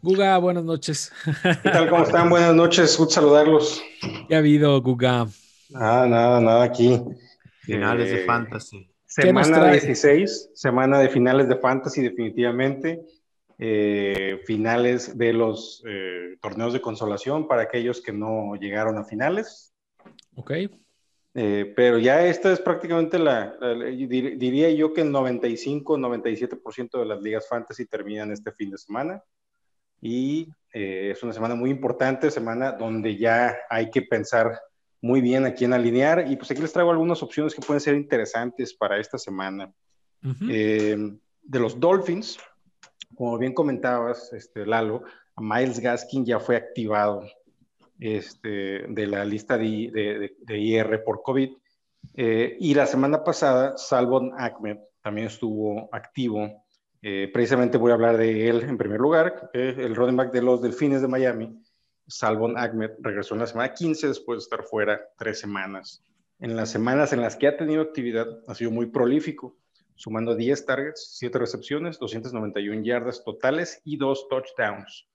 Guga, 0.00 0.38
buenas 0.38 0.62
noches. 0.62 1.12
¿Qué 1.42 1.70
tal? 1.70 1.90
¿Cómo 1.90 2.04
están? 2.04 2.30
Buenas 2.30 2.54
noches, 2.54 2.96
un 3.00 3.10
saludarlos. 3.10 3.82
¿Qué 4.28 4.36
ha 4.36 4.38
habido, 4.38 4.80
Guga? 4.80 5.26
Nada, 5.70 6.06
nada, 6.06 6.40
nada 6.40 6.64
aquí. 6.64 6.98
Finales 7.60 8.10
de 8.10 8.22
eh, 8.22 8.24
Fantasy. 8.24 8.90
Semana 9.04 9.70
16, 9.70 10.50
semana 10.54 10.98
de 10.98 11.08
finales 11.08 11.48
de 11.48 11.56
Fantasy, 11.56 12.02
definitivamente. 12.02 13.02
Eh, 13.58 14.40
finales 14.46 15.18
de 15.18 15.32
los 15.32 15.82
eh, 15.86 16.36
torneos 16.40 16.72
de 16.72 16.80
consolación 16.80 17.48
para 17.48 17.62
aquellos 17.62 18.00
que 18.00 18.12
no 18.12 18.54
llegaron 18.54 18.96
a 18.98 19.04
finales. 19.04 19.74
Ok. 20.36 20.52
pero 21.32 21.98
ya 21.98 22.24
esta 22.24 22.52
es 22.52 22.60
prácticamente 22.60 23.18
la, 23.18 23.54
diría 23.86 24.70
yo 24.70 24.92
que 24.92 25.02
el 25.02 25.12
95, 25.12 25.98
97% 25.98 26.98
de 26.98 27.04
las 27.04 27.20
ligas 27.20 27.46
fantasy 27.48 27.86
terminan 27.86 28.32
este 28.32 28.52
fin 28.52 28.70
de 28.70 28.78
semana. 28.78 29.22
Y 30.00 30.48
es 30.72 31.22
una 31.22 31.32
semana 31.32 31.54
muy 31.54 31.70
importante, 31.70 32.30
semana 32.30 32.72
donde 32.72 33.16
ya 33.16 33.56
hay 33.68 33.90
que 33.90 34.02
pensar 34.02 34.58
muy 35.00 35.20
bien 35.20 35.44
a 35.46 35.54
quién 35.54 35.72
alinear. 35.72 36.30
Y 36.30 36.36
pues 36.36 36.50
aquí 36.50 36.60
les 36.60 36.72
traigo 36.72 36.90
algunas 36.90 37.22
opciones 37.22 37.54
que 37.54 37.62
pueden 37.62 37.80
ser 37.80 37.94
interesantes 37.94 38.74
para 38.74 38.98
esta 38.98 39.18
semana. 39.18 39.72
Eh, 40.48 40.96
de 41.42 41.60
los 41.60 41.78
Dolphins, 41.78 42.38
como 43.14 43.38
bien 43.38 43.54
comentabas, 43.54 44.32
este, 44.32 44.66
Lalo, 44.66 45.02
Miles 45.36 45.78
Gaskin 45.78 46.24
ya 46.24 46.40
fue 46.40 46.56
activado 46.56 47.22
este, 48.00 48.84
de 48.88 49.06
la 49.06 49.24
lista 49.24 49.56
de, 49.56 50.34
de, 50.40 50.58
IR 50.58 51.04
por 51.04 51.22
COVID. 51.22 51.50
Eh, 52.14 52.56
y 52.58 52.74
la 52.74 52.86
semana 52.86 53.22
pasada, 53.22 53.76
Salvon 53.76 54.32
Ahmed 54.36 54.78
también 55.02 55.28
estuvo 55.28 55.88
activo. 55.92 56.64
Eh, 57.00 57.30
precisamente 57.32 57.78
voy 57.78 57.92
a 57.92 57.94
hablar 57.94 58.16
de 58.16 58.48
él 58.48 58.62
en 58.64 58.76
primer 58.76 59.00
lugar, 59.00 59.50
el 59.52 59.94
running 59.94 60.16
back 60.16 60.32
de 60.32 60.42
los 60.42 60.60
Delfines 60.60 61.00
de 61.00 61.06
Miami 61.06 61.62
Salvon 62.08 62.56
Ahmed 62.56 62.92
regresó 63.00 63.34
en 63.34 63.40
la 63.40 63.46
semana 63.46 63.74
15 63.74 64.08
después 64.08 64.38
de 64.38 64.42
estar 64.44 64.64
fuera 64.64 65.00
tres 65.18 65.38
semanas. 65.38 66.02
En 66.40 66.56
las 66.56 66.70
semanas 66.70 67.12
en 67.12 67.20
las 67.20 67.36
que 67.36 67.48
ha 67.48 67.56
tenido 67.56 67.82
actividad, 67.82 68.26
ha 68.46 68.54
sido 68.54 68.70
muy 68.70 68.86
prolífico, 68.86 69.58
sumando 69.94 70.34
10 70.34 70.64
targets, 70.64 71.16
7 71.18 71.38
recepciones, 71.38 71.98
291 71.98 72.82
yardas 72.82 73.22
totales 73.24 73.82
y 73.84 73.98
2 73.98 74.28
touchdowns. 74.28 75.06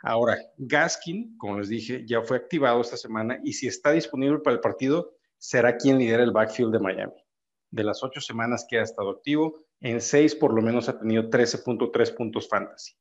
Ahora, 0.00 0.38
Gaskin, 0.56 1.36
como 1.38 1.58
les 1.58 1.68
dije, 1.68 2.04
ya 2.06 2.22
fue 2.22 2.38
activado 2.38 2.80
esta 2.80 2.96
semana 2.96 3.38
y 3.44 3.52
si 3.52 3.68
está 3.68 3.92
disponible 3.92 4.40
para 4.40 4.54
el 4.54 4.60
partido, 4.60 5.14
será 5.38 5.76
quien 5.76 5.98
lidera 5.98 6.24
el 6.24 6.32
backfield 6.32 6.72
de 6.72 6.80
Miami. 6.80 7.24
De 7.70 7.84
las 7.84 8.02
8 8.02 8.20
semanas 8.20 8.66
que 8.68 8.78
ha 8.78 8.82
estado 8.82 9.10
activo, 9.10 9.58
en 9.80 10.00
6 10.00 10.34
por 10.36 10.54
lo 10.54 10.62
menos 10.62 10.88
ha 10.88 10.98
tenido 10.98 11.30
13.3 11.30 12.16
puntos 12.16 12.48
fantasy. 12.48 12.94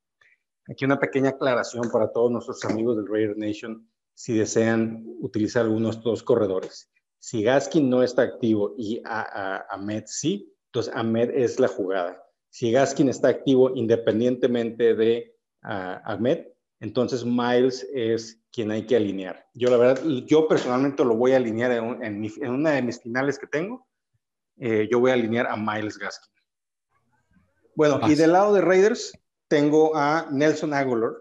Aquí 0.69 0.85
una 0.85 0.99
pequeña 0.99 1.29
aclaración 1.29 1.89
para 1.91 2.11
todos 2.11 2.31
nuestros 2.31 2.63
amigos 2.65 2.97
del 2.97 3.07
Raider 3.07 3.37
Nation 3.37 3.87
si 4.13 4.37
desean 4.37 5.03
utilizar 5.19 5.63
algunos 5.63 5.95
de 5.95 5.99
estos 5.99 6.23
corredores. 6.23 6.91
Si 7.19 7.43
Gaskin 7.43 7.89
no 7.89 8.03
está 8.03 8.23
activo 8.23 8.75
y 8.77 9.01
Ahmed 9.05 10.03
sí, 10.05 10.53
entonces 10.67 10.93
Ahmed 10.95 11.31
es 11.31 11.59
la 11.59 11.67
jugada. 11.67 12.23
Si 12.49 12.71
Gaskin 12.71 13.09
está 13.09 13.29
activo 13.29 13.71
independientemente 13.75 14.95
de 14.95 15.35
Ahmed, 15.61 16.47
entonces 16.79 17.23
Miles 17.23 17.87
es 17.93 18.41
quien 18.51 18.71
hay 18.71 18.85
que 18.85 18.95
alinear. 18.95 19.45
Yo 19.53 19.69
la 19.69 19.77
verdad, 19.77 20.03
yo 20.25 20.47
personalmente 20.47 21.05
lo 21.05 21.15
voy 21.15 21.33
a 21.33 21.37
alinear 21.37 21.71
en, 21.71 22.23
una 22.49 22.71
de 22.71 22.81
mis 22.81 23.01
finales 23.01 23.37
que 23.37 23.47
tengo. 23.47 23.87
Eh, 24.57 24.87
yo 24.91 24.99
voy 24.99 25.11
a 25.11 25.13
alinear 25.13 25.47
a 25.47 25.55
Miles 25.55 25.97
Gaskin. 25.97 26.31
Bueno, 27.75 27.99
y 28.07 28.15
del 28.15 28.33
lado 28.33 28.53
de 28.53 28.61
Raiders, 28.61 29.13
tengo 29.51 29.93
a 29.97 30.29
Nelson 30.31 30.73
Aguilar. 30.73 31.11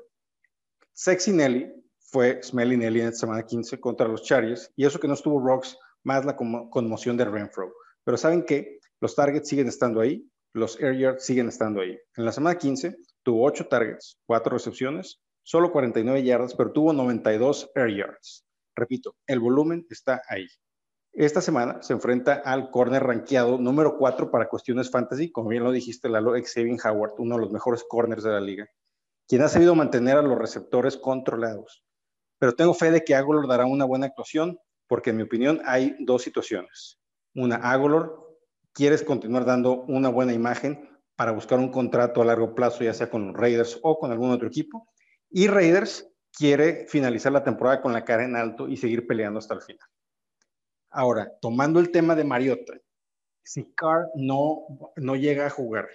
Sexy 0.92 1.32
Nelly 1.32 1.68
fue 1.98 2.40
Smelly 2.44 2.76
Nelly 2.76 3.00
en 3.00 3.08
esta 3.08 3.22
semana 3.22 3.44
15 3.44 3.80
contra 3.80 4.06
los 4.06 4.22
Chargers. 4.22 4.70
Y 4.76 4.86
eso 4.86 5.00
que 5.00 5.08
no 5.08 5.14
estuvo 5.14 5.44
Rocks, 5.44 5.76
más 6.04 6.24
la 6.24 6.36
conmoción 6.36 7.16
de 7.16 7.24
Renfro. 7.24 7.74
Pero 8.04 8.16
¿saben 8.16 8.44
qué? 8.44 8.78
Los 9.00 9.16
targets 9.16 9.48
siguen 9.48 9.66
estando 9.66 10.00
ahí. 10.00 10.24
Los 10.52 10.80
air 10.80 10.96
yards 10.96 11.24
siguen 11.24 11.48
estando 11.48 11.80
ahí. 11.80 11.98
En 12.16 12.24
la 12.24 12.30
semana 12.30 12.56
15 12.56 12.98
tuvo 13.24 13.44
8 13.44 13.66
targets, 13.66 14.16
4 14.26 14.52
recepciones, 14.52 15.20
solo 15.42 15.72
49 15.72 16.22
yardas, 16.22 16.54
pero 16.54 16.70
tuvo 16.70 16.92
92 16.92 17.72
air 17.74 17.96
yards. 17.96 18.44
Repito, 18.76 19.16
el 19.26 19.40
volumen 19.40 19.84
está 19.90 20.22
ahí. 20.28 20.46
Esta 21.12 21.40
semana 21.40 21.82
se 21.82 21.92
enfrenta 21.92 22.34
al 22.34 22.70
corner 22.70 23.02
rankeado 23.02 23.58
número 23.58 23.98
4 23.98 24.30
para 24.30 24.48
cuestiones 24.48 24.90
fantasy, 24.90 25.32
como 25.32 25.48
bien 25.48 25.64
lo 25.64 25.72
dijiste, 25.72 26.08
Lalo, 26.08 26.32
Xavier 26.32 26.78
Howard, 26.84 27.14
uno 27.18 27.34
de 27.34 27.40
los 27.40 27.50
mejores 27.50 27.84
corners 27.88 28.22
de 28.22 28.30
la 28.30 28.40
liga, 28.40 28.68
quien 29.26 29.42
ha 29.42 29.48
sabido 29.48 29.74
mantener 29.74 30.16
a 30.16 30.22
los 30.22 30.38
receptores 30.38 30.96
controlados. 30.96 31.84
Pero 32.38 32.54
tengo 32.54 32.74
fe 32.74 32.92
de 32.92 33.02
que 33.04 33.16
Agolor 33.16 33.48
dará 33.48 33.66
una 33.66 33.84
buena 33.84 34.06
actuación, 34.06 34.58
porque 34.86 35.10
en 35.10 35.16
mi 35.16 35.24
opinión 35.24 35.60
hay 35.64 35.96
dos 35.98 36.22
situaciones. 36.22 37.00
Una, 37.34 37.56
Agolor, 37.56 38.38
quieres 38.72 39.02
continuar 39.02 39.44
dando 39.44 39.82
una 39.88 40.08
buena 40.08 40.32
imagen 40.32 40.88
para 41.16 41.32
buscar 41.32 41.58
un 41.58 41.70
contrato 41.70 42.22
a 42.22 42.24
largo 42.24 42.54
plazo, 42.54 42.84
ya 42.84 42.94
sea 42.94 43.10
con 43.10 43.26
los 43.26 43.36
Raiders 43.36 43.78
o 43.82 43.98
con 43.98 44.12
algún 44.12 44.30
otro 44.30 44.46
equipo. 44.46 44.88
Y 45.28 45.48
Raiders 45.48 46.08
quiere 46.32 46.86
finalizar 46.88 47.32
la 47.32 47.44
temporada 47.44 47.82
con 47.82 47.92
la 47.92 48.04
cara 48.04 48.24
en 48.24 48.36
alto 48.36 48.68
y 48.68 48.76
seguir 48.76 49.06
peleando 49.06 49.38
hasta 49.38 49.54
el 49.54 49.60
final. 49.60 49.86
Ahora, 50.90 51.32
tomando 51.40 51.80
el 51.80 51.90
tema 51.90 52.14
de 52.14 52.24
Mariota, 52.24 52.74
si 53.44 53.72
Carr 53.74 54.08
no, 54.14 54.66
no 54.96 55.16
llega 55.16 55.46
a 55.46 55.50
jugar, 55.50 55.88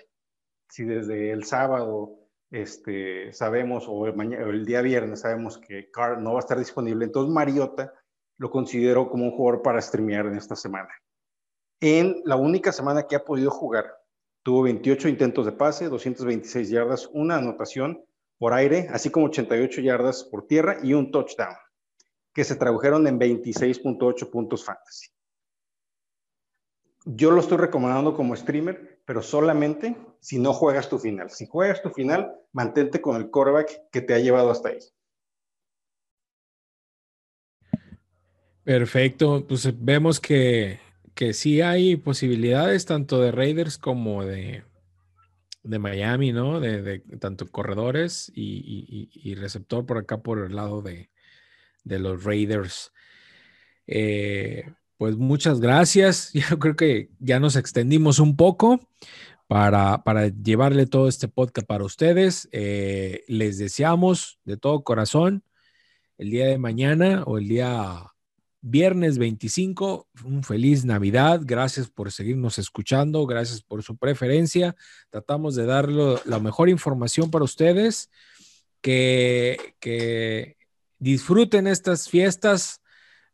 si 0.69 0.83
desde 0.83 1.31
el 1.31 1.43
sábado 1.43 2.17
este, 2.49 3.33
sabemos, 3.33 3.85
o 3.87 4.07
el, 4.07 4.33
el 4.33 4.65
día 4.65 4.81
viernes 4.81 5.21
sabemos 5.21 5.57
que 5.57 5.91
Carr 5.91 6.21
no 6.21 6.33
va 6.33 6.39
a 6.39 6.39
estar 6.39 6.57
disponible, 6.57 7.05
entonces 7.05 7.33
Mariota 7.33 7.93
lo 8.37 8.49
considero 8.49 9.09
como 9.09 9.25
un 9.25 9.31
jugador 9.31 9.61
para 9.61 9.81
streamear 9.81 10.25
en 10.27 10.35
esta 10.37 10.55
semana. 10.55 10.89
En 11.81 12.21
la 12.25 12.35
única 12.35 12.71
semana 12.71 13.03
que 13.03 13.15
ha 13.15 13.23
podido 13.23 13.51
jugar, 13.51 13.85
tuvo 14.43 14.63
28 14.63 15.09
intentos 15.09 15.45
de 15.45 15.51
pase, 15.51 15.89
226 15.89 16.69
yardas, 16.69 17.09
una 17.13 17.37
anotación 17.37 18.03
por 18.37 18.53
aire, 18.53 18.87
así 18.91 19.09
como 19.09 19.27
88 19.27 19.81
yardas 19.81 20.23
por 20.23 20.47
tierra 20.47 20.77
y 20.83 20.93
un 20.93 21.11
touchdown, 21.11 21.55
que 22.35 22.43
se 22.43 22.57
tradujeron 22.57 23.07
en 23.07 23.17
26.8 23.17 24.29
puntos 24.29 24.65
fantasy. 24.65 25.07
Yo 27.05 27.31
lo 27.31 27.39
estoy 27.39 27.57
recomendando 27.57 28.13
como 28.13 28.35
streamer, 28.35 29.01
pero 29.05 29.21
solamente 29.21 29.95
si 30.19 30.37
no 30.37 30.51
juegas 30.51 30.89
tu 30.89 30.99
final. 30.99 31.29
Si 31.29 31.45
juegas 31.45 31.81
tu 31.81 31.91
final, 31.91 32.35
mantente 32.51 32.99
con 32.99 33.15
el 33.15 33.29
quarterback 33.29 33.89
que 33.89 34.01
te 34.01 34.13
ha 34.13 34.19
llevado 34.19 34.51
hasta 34.51 34.69
ahí. 34.69 34.79
Perfecto, 38.65 39.45
pues 39.47 39.71
vemos 39.79 40.19
que, 40.19 40.79
que 41.13 41.33
sí 41.33 41.61
hay 41.61 41.95
posibilidades 41.95 42.85
tanto 42.85 43.21
de 43.21 43.31
Raiders 43.31 43.77
como 43.77 44.25
de, 44.25 44.63
de 45.63 45.79
Miami, 45.79 46.33
¿no? 46.33 46.59
De, 46.59 46.99
tanto 47.19 47.49
corredores 47.49 48.29
y, 48.35 49.35
receptor 49.35 49.85
por 49.85 49.99
acá 49.99 50.21
por 50.21 50.39
el 50.39 50.55
lado 50.55 50.81
de, 50.81 51.11
los 51.85 52.23
Raiders. 52.23 52.91
Eh, 53.87 54.65
pues 54.97 55.17
muchas 55.17 55.59
gracias. 55.59 56.31
Yo 56.49 56.59
creo 56.59 56.75
que 56.75 57.09
ya 57.19 57.39
nos 57.39 57.55
extendimos 57.55 58.19
un 58.19 58.35
poco 58.35 58.79
para, 59.47 60.27
llevarle 60.27 60.87
todo 60.87 61.07
este 61.07 61.27
podcast 61.27 61.67
para 61.67 61.83
ustedes. 61.83 62.49
Eh, 62.51 63.23
les 63.27 63.57
deseamos 63.57 64.39
de 64.43 64.57
todo 64.57 64.83
corazón 64.83 65.43
el 66.17 66.29
día 66.29 66.47
de 66.47 66.57
mañana 66.57 67.23
o 67.25 67.37
el 67.37 67.47
día 67.47 68.11
viernes 68.61 69.19
25, 69.19 70.07
un 70.23 70.43
feliz 70.43 70.85
Navidad. 70.85 71.41
Gracias 71.43 71.87
por 71.89 72.11
seguirnos 72.11 72.57
escuchando, 72.57 73.27
gracias 73.27 73.61
por 73.61 73.83
su 73.83 73.97
preferencia. 73.97 74.75
Tratamos 75.11 75.55
de 75.55 75.65
dar 75.65 75.89
la 75.89 76.39
mejor 76.39 76.69
información 76.69 77.29
para 77.29 77.45
ustedes, 77.45 78.09
que, 78.81 79.75
que 79.79 80.57
disfruten 81.05 81.67
estas 81.67 82.09
fiestas 82.09 82.81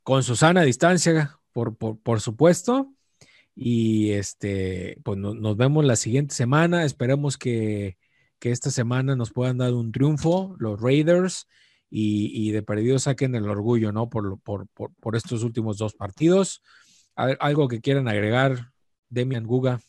con 0.04 0.24
su 0.24 0.36
sana 0.36 0.64
distancia, 0.64 1.40
por, 1.54 1.78
por, 1.78 2.20
supuesto. 2.20 2.94
Y 3.56 4.12
este, 4.12 5.00
pues 5.06 5.18
nos 5.18 5.56
vemos 5.56 5.86
la 5.86 5.96
siguiente 5.96 6.36
semana. 6.36 6.84
Esperemos 6.84 7.38
que, 7.38 7.98
que 8.40 8.52
esta 8.52 8.72
semana 8.72 9.16
nos 9.16 9.32
puedan 9.32 9.60
dar 9.60 9.74
un 9.74 9.94
triunfo 9.94 10.54
los 10.60 10.82
Raiders 10.82 11.48
y, 11.90 12.52
de 12.52 12.62
perdido 12.62 13.00
saquen 13.00 13.36
el 13.36 13.48
orgullo, 13.50 13.94
¿no? 13.94 14.10
Por, 14.10 14.38
por, 14.42 14.68
por, 14.68 15.16
estos 15.16 15.44
últimos 15.44 15.78
dos 15.78 15.94
partidos. 15.94 16.62
algo 17.16 17.70
que 17.70 17.80
quieran 17.80 18.10
agregar, 18.10 18.74
Demian 19.08 19.46
Guga. 19.46 19.80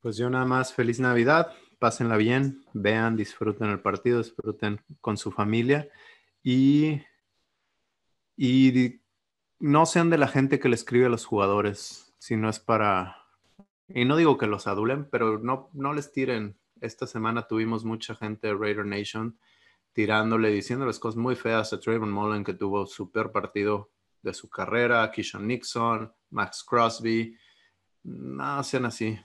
Pues 0.00 0.16
yo 0.16 0.28
nada 0.28 0.46
más, 0.46 0.72
feliz 0.72 0.98
Navidad, 0.98 1.52
pásenla 1.78 2.16
bien, 2.16 2.64
vean, 2.72 3.16
disfruten 3.16 3.70
el 3.70 3.80
partido, 3.80 4.18
disfruten 4.18 4.80
con 5.00 5.16
su 5.16 5.30
familia 5.30 5.88
y, 6.42 7.02
y 8.36 9.00
no 9.60 9.86
sean 9.86 10.10
de 10.10 10.18
la 10.18 10.28
gente 10.28 10.58
que 10.58 10.68
le 10.68 10.74
escribe 10.74 11.06
a 11.06 11.10
los 11.10 11.24
jugadores, 11.24 12.14
si 12.18 12.36
no 12.36 12.48
es 12.48 12.58
para, 12.58 13.16
y 13.88 14.04
no 14.04 14.16
digo 14.16 14.38
que 14.38 14.46
los 14.46 14.66
adulen, 14.66 15.08
pero 15.10 15.38
no, 15.38 15.70
no 15.72 15.92
les 15.92 16.12
tiren. 16.12 16.58
Esta 16.80 17.06
semana 17.06 17.46
tuvimos 17.46 17.84
mucha 17.84 18.14
gente 18.16 18.48
de 18.48 18.54
Raider 18.54 18.84
Nation 18.84 19.38
tirándole, 19.92 20.48
diciéndoles 20.48 20.98
cosas 20.98 21.16
muy 21.16 21.36
feas 21.36 21.72
a 21.72 21.78
Trayvon 21.78 22.10
Mullen, 22.10 22.44
que 22.44 22.54
tuvo 22.54 22.86
su 22.86 23.12
peor 23.12 23.30
partido 23.30 23.92
de 24.22 24.34
su 24.34 24.48
carrera, 24.48 25.10
Kishon 25.12 25.46
Nixon, 25.46 26.12
Max 26.30 26.64
Crosby. 26.64 27.36
No 28.02 28.62
sean 28.64 28.86
así, 28.86 29.18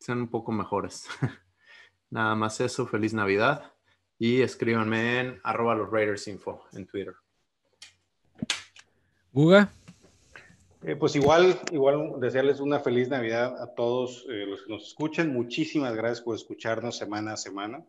sean 0.00 0.22
un 0.22 0.28
poco 0.28 0.50
mejores. 0.50 1.06
Nada 2.10 2.34
más 2.34 2.60
eso, 2.60 2.86
feliz 2.86 3.14
Navidad 3.14 3.77
y 4.18 4.42
escríbanme 4.42 5.20
en 5.20 5.40
arroba 5.44 5.74
los 5.74 5.90
Raiders 5.90 6.26
Info 6.28 6.64
en 6.72 6.86
Twitter. 6.86 7.14
Guga. 9.32 9.70
Eh, 10.82 10.96
pues 10.96 11.16
igual, 11.16 11.58
igual 11.72 12.20
desearles 12.20 12.60
una 12.60 12.80
feliz 12.80 13.08
Navidad 13.08 13.60
a 13.60 13.74
todos 13.74 14.26
eh, 14.28 14.46
los 14.46 14.62
que 14.62 14.72
nos 14.72 14.86
escuchan. 14.86 15.32
Muchísimas 15.32 15.94
gracias 15.94 16.20
por 16.20 16.36
escucharnos 16.36 16.96
semana 16.96 17.32
a 17.32 17.36
semana. 17.36 17.84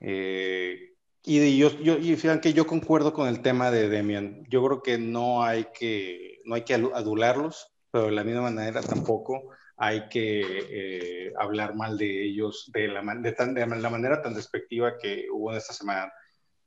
Eh, 0.00 0.94
y 1.22 1.58
yo, 1.58 1.70
yo, 1.80 1.98
y 1.98 2.16
fíjate 2.16 2.40
que 2.40 2.52
yo 2.54 2.66
concuerdo 2.66 3.12
con 3.12 3.28
el 3.28 3.42
tema 3.42 3.70
de 3.70 3.88
Demian. 3.88 4.44
Yo 4.48 4.64
creo 4.64 4.82
que 4.82 4.98
no 4.98 5.42
hay 5.42 5.66
que, 5.74 6.40
no 6.44 6.54
hay 6.54 6.62
que 6.62 6.74
adularlos, 6.74 7.72
pero 7.90 8.06
de 8.06 8.12
la 8.12 8.24
misma 8.24 8.42
manera 8.42 8.80
tampoco 8.80 9.50
hay 9.82 10.08
que 10.10 10.42
eh, 10.44 11.32
hablar 11.38 11.74
mal 11.74 11.96
de 11.96 12.26
ellos 12.26 12.70
de 12.70 12.86
la, 12.86 13.02
de, 13.14 13.32
tan, 13.32 13.54
de 13.54 13.66
la 13.66 13.88
manera 13.88 14.20
tan 14.20 14.34
despectiva 14.34 14.98
que 14.98 15.26
hubo 15.32 15.52
en 15.52 15.56
esta 15.56 15.72
semana. 15.72 16.12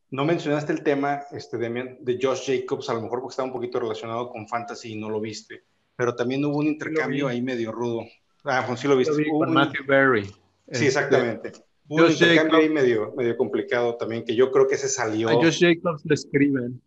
No 0.09 0.25
mencionaste 0.25 0.73
el 0.73 0.81
tema, 0.81 1.21
este, 1.31 1.59
Demian, 1.59 1.99
de 2.01 2.17
Josh 2.19 2.47
Jacobs, 2.47 2.89
a 2.89 2.95
lo 2.95 3.01
mejor 3.01 3.19
porque 3.19 3.33
estaba 3.33 3.45
un 3.45 3.53
poquito 3.53 3.79
relacionado 3.79 4.31
con 4.31 4.47
Fantasy 4.47 4.93
y 4.93 4.95
no 4.95 5.11
lo 5.11 5.21
viste, 5.21 5.63
pero 5.95 6.15
también 6.15 6.43
hubo 6.43 6.57
un 6.57 6.65
intercambio 6.65 7.27
ahí 7.27 7.43
medio 7.43 7.71
rudo. 7.71 8.01
Ah, 8.45 8.63
pues 8.65 8.79
sí 8.79 8.87
lo 8.87 8.97
viste. 8.97 9.13
con 9.29 9.53
Matthew 9.53 9.85
Berry. 9.85 10.25
Sí, 10.71 10.87
exactamente. 10.87 11.49
Este, 11.49 11.63
un 11.89 12.09
intercambio 12.09 12.57
ahí 12.57 12.69
medio, 12.69 13.13
medio 13.15 13.37
complicado 13.37 13.95
también, 13.95 14.25
que 14.25 14.35
yo 14.35 14.51
creo 14.51 14.67
que 14.67 14.77
se 14.77 14.89
salió. 14.89 15.29
A 15.29 15.33
Josh 15.33 15.59
Jacobs 15.59 16.03
le 16.03 16.15
escriben. 16.15 16.81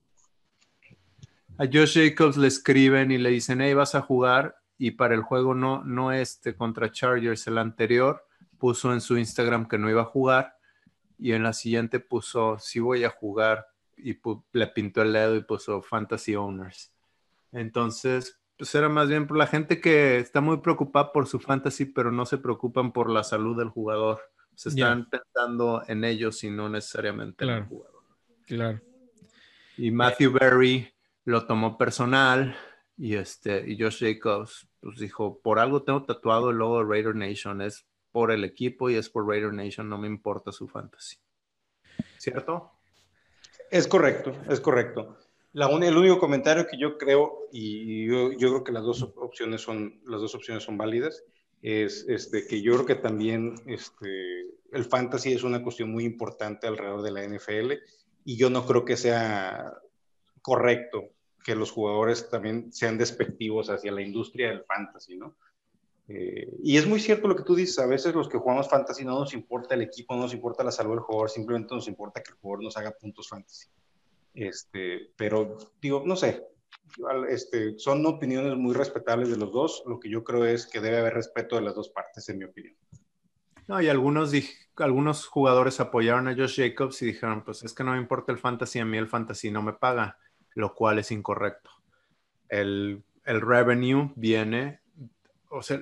A 1.56 1.66
Josh 1.66 1.96
Jacobs 1.96 2.36
le 2.36 2.48
escriben 2.48 3.12
y 3.12 3.18
le 3.18 3.30
dicen, 3.30 3.60
hey, 3.60 3.74
vas 3.74 3.94
a 3.94 4.02
jugar. 4.02 4.56
Y 4.78 4.92
para 4.92 5.14
el 5.14 5.22
juego 5.22 5.54
no, 5.54 5.82
no 5.84 6.12
este 6.12 6.54
contra 6.54 6.90
Chargers, 6.90 7.46
el 7.46 7.58
anterior, 7.58 8.24
puso 8.58 8.92
en 8.92 9.00
su 9.00 9.16
Instagram 9.16 9.68
que 9.68 9.78
no 9.78 9.90
iba 9.90 10.02
a 10.02 10.06
jugar. 10.06 10.56
Y 11.18 11.32
en 11.32 11.42
la 11.42 11.52
siguiente 11.52 12.00
puso, 12.00 12.58
sí 12.58 12.80
voy 12.80 13.04
a 13.04 13.10
jugar. 13.10 13.66
Y 13.96 14.18
le 14.52 14.66
pintó 14.68 15.02
el 15.02 15.12
dedo 15.12 15.34
y 15.36 15.42
puso 15.42 15.80
Fantasy 15.80 16.36
Owners. 16.36 16.92
Entonces, 17.52 18.38
pues 18.58 18.74
era 18.74 18.88
más 18.88 19.08
bien 19.08 19.26
por 19.26 19.38
la 19.38 19.46
gente 19.46 19.80
que 19.80 20.18
está 20.18 20.40
muy 20.40 20.58
preocupada 20.58 21.12
por 21.12 21.26
su 21.26 21.38
fantasy, 21.38 21.86
pero 21.86 22.12
no 22.12 22.26
se 22.26 22.36
preocupan 22.36 22.92
por 22.92 23.08
la 23.10 23.24
salud 23.24 23.56
del 23.56 23.70
jugador 23.70 24.20
se 24.56 24.70
están 24.70 25.08
pensando 25.08 25.82
en 25.86 26.02
ellos 26.02 26.42
y 26.42 26.50
no 26.50 26.68
necesariamente 26.68 27.44
en 27.44 27.50
el 27.50 27.64
jugador. 27.64 28.02
Claro. 28.46 28.80
Y 29.76 29.90
Matthew 29.90 30.32
Berry 30.32 30.90
lo 31.24 31.46
tomó 31.46 31.76
personal 31.76 32.56
y 32.96 33.16
este 33.16 33.64
y 33.70 33.80
Josh 33.80 34.00
Jacobs 34.00 34.68
pues 34.80 34.98
dijo, 34.98 35.40
por 35.40 35.58
algo 35.58 35.82
tengo 35.82 36.04
tatuado 36.04 36.50
el 36.50 36.56
logo 36.56 36.78
de 36.78 36.84
Raider 36.88 37.14
Nation, 37.14 37.60
es 37.60 37.86
por 38.12 38.30
el 38.30 38.44
equipo 38.44 38.88
y 38.88 38.94
es 38.94 39.10
por 39.10 39.26
Raider 39.26 39.52
Nation, 39.52 39.88
no 39.88 39.98
me 39.98 40.06
importa 40.06 40.52
su 40.52 40.68
fantasy. 40.68 41.16
¿Cierto? 42.18 42.72
Es 43.70 43.86
correcto, 43.88 44.32
es 44.48 44.60
correcto. 44.60 45.18
El 45.52 45.96
único 45.96 46.18
comentario 46.18 46.66
que 46.66 46.78
yo 46.78 46.98
creo, 46.98 47.48
y 47.50 48.06
yo, 48.06 48.32
yo, 48.32 48.48
creo 48.50 48.64
que 48.64 48.72
las 48.72 48.84
dos 48.84 49.02
opciones 49.16 49.62
son, 49.62 50.00
las 50.06 50.20
dos 50.20 50.34
opciones 50.34 50.62
son 50.62 50.76
válidas, 50.76 51.24
es 51.62 52.04
este, 52.08 52.46
que 52.46 52.60
yo 52.60 52.74
creo 52.74 52.86
que 52.86 52.94
también 52.96 53.54
este, 53.66 54.46
el 54.72 54.84
fantasy 54.84 55.32
es 55.32 55.42
una 55.42 55.62
cuestión 55.62 55.90
muy 55.90 56.04
importante 56.04 56.66
alrededor 56.66 57.02
de 57.02 57.10
la 57.10 57.26
NFL 57.26 57.72
y 58.24 58.36
yo 58.36 58.50
no 58.50 58.66
creo 58.66 58.84
que 58.84 58.96
sea 58.96 59.72
correcto 60.42 61.15
que 61.46 61.54
los 61.54 61.70
jugadores 61.70 62.28
también 62.28 62.72
sean 62.72 62.98
despectivos 62.98 63.70
hacia 63.70 63.92
la 63.92 64.02
industria 64.02 64.48
del 64.48 64.64
fantasy, 64.64 65.16
¿no? 65.16 65.36
Eh, 66.08 66.52
y 66.60 66.76
es 66.76 66.88
muy 66.88 66.98
cierto 66.98 67.28
lo 67.28 67.36
que 67.36 67.44
tú 67.44 67.54
dices, 67.54 67.78
a 67.78 67.86
veces 67.86 68.16
los 68.16 68.28
que 68.28 68.36
jugamos 68.36 68.68
fantasy 68.68 69.04
no 69.04 69.20
nos 69.20 69.32
importa 69.32 69.76
el 69.76 69.82
equipo, 69.82 70.16
no 70.16 70.22
nos 70.22 70.34
importa 70.34 70.64
la 70.64 70.72
salud 70.72 70.90
del 70.90 71.00
jugador, 71.00 71.30
simplemente 71.30 71.72
nos 71.72 71.86
importa 71.86 72.20
que 72.20 72.32
el 72.32 72.38
jugador 72.38 72.64
nos 72.64 72.76
haga 72.76 72.90
puntos 72.90 73.28
fantasy. 73.28 73.68
Este, 74.34 75.12
pero 75.16 75.56
digo, 75.80 76.02
no 76.04 76.16
sé, 76.16 76.44
este, 77.28 77.78
son 77.78 78.04
opiniones 78.06 78.56
muy 78.56 78.74
respetables 78.74 79.30
de 79.30 79.36
los 79.36 79.52
dos. 79.52 79.84
Lo 79.86 80.00
que 80.00 80.10
yo 80.10 80.24
creo 80.24 80.44
es 80.44 80.66
que 80.66 80.80
debe 80.80 80.98
haber 80.98 81.14
respeto 81.14 81.54
de 81.54 81.62
las 81.62 81.76
dos 81.76 81.90
partes, 81.90 82.28
en 82.28 82.38
mi 82.38 82.44
opinión. 82.44 82.74
No, 83.68 83.80
y 83.80 83.88
algunos, 83.88 84.32
algunos 84.78 85.26
jugadores 85.28 85.78
apoyaron 85.78 86.26
a 86.26 86.34
Josh 86.34 86.56
Jacobs 86.56 87.00
y 87.02 87.06
dijeron, 87.06 87.44
pues 87.44 87.62
es 87.62 87.72
que 87.72 87.84
no 87.84 87.92
me 87.92 87.98
importa 87.98 88.32
el 88.32 88.38
fantasy, 88.38 88.80
a 88.80 88.84
mí 88.84 88.98
el 88.98 89.08
fantasy 89.08 89.52
no 89.52 89.62
me 89.62 89.74
paga, 89.74 90.18
lo 90.56 90.74
cual 90.74 90.98
es 90.98 91.12
incorrecto. 91.12 91.70
El, 92.48 93.04
el 93.24 93.40
revenue 93.40 94.10
viene, 94.16 94.80
o 95.50 95.62
sea, 95.62 95.80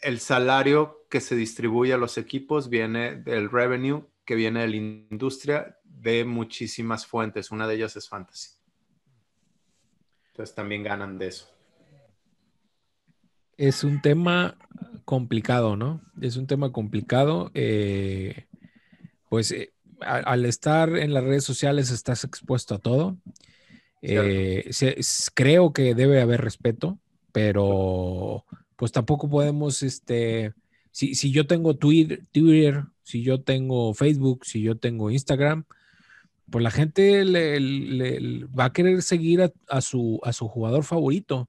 el 0.00 0.18
salario 0.18 1.06
que 1.08 1.20
se 1.20 1.36
distribuye 1.36 1.92
a 1.92 1.98
los 1.98 2.18
equipos 2.18 2.68
viene 2.68 3.16
del 3.16 3.50
revenue 3.50 4.04
que 4.24 4.34
viene 4.34 4.60
de 4.60 4.68
la 4.68 4.76
industria 4.76 5.78
de 5.84 6.24
muchísimas 6.24 7.06
fuentes. 7.06 7.50
Una 7.50 7.68
de 7.68 7.76
ellas 7.76 7.94
es 7.96 8.08
fantasy. 8.08 8.50
Entonces 10.30 10.54
también 10.54 10.82
ganan 10.82 11.18
de 11.18 11.28
eso. 11.28 11.48
Es 13.56 13.84
un 13.84 14.02
tema 14.02 14.56
complicado, 15.04 15.76
¿no? 15.76 16.02
Es 16.20 16.36
un 16.36 16.46
tema 16.46 16.72
complicado. 16.72 17.50
Eh, 17.54 18.46
pues 19.28 19.52
eh, 19.52 19.72
al 20.00 20.44
estar 20.44 20.96
en 20.96 21.14
las 21.14 21.24
redes 21.24 21.44
sociales 21.44 21.90
estás 21.90 22.24
expuesto 22.24 22.74
a 22.74 22.78
todo. 22.78 23.16
Eh, 24.08 24.70
creo 25.34 25.72
que 25.72 25.94
debe 25.96 26.20
haber 26.20 26.40
respeto, 26.40 26.98
pero 27.32 28.44
pues 28.76 28.92
tampoco 28.92 29.28
podemos, 29.28 29.82
este, 29.82 30.52
si, 30.92 31.16
si 31.16 31.32
yo 31.32 31.46
tengo 31.48 31.76
Twitter, 31.76 32.22
Twitter, 32.30 32.84
si 33.02 33.22
yo 33.22 33.42
tengo 33.42 33.94
Facebook, 33.94 34.44
si 34.44 34.62
yo 34.62 34.76
tengo 34.76 35.10
Instagram, 35.10 35.64
pues 36.50 36.62
la 36.62 36.70
gente 36.70 37.24
le, 37.24 38.46
va 38.46 38.66
a 38.66 38.72
querer 38.72 39.02
seguir 39.02 39.52
a, 39.68 39.80
su, 39.80 40.20
a 40.22 40.32
su 40.32 40.46
jugador 40.46 40.84
favorito. 40.84 41.48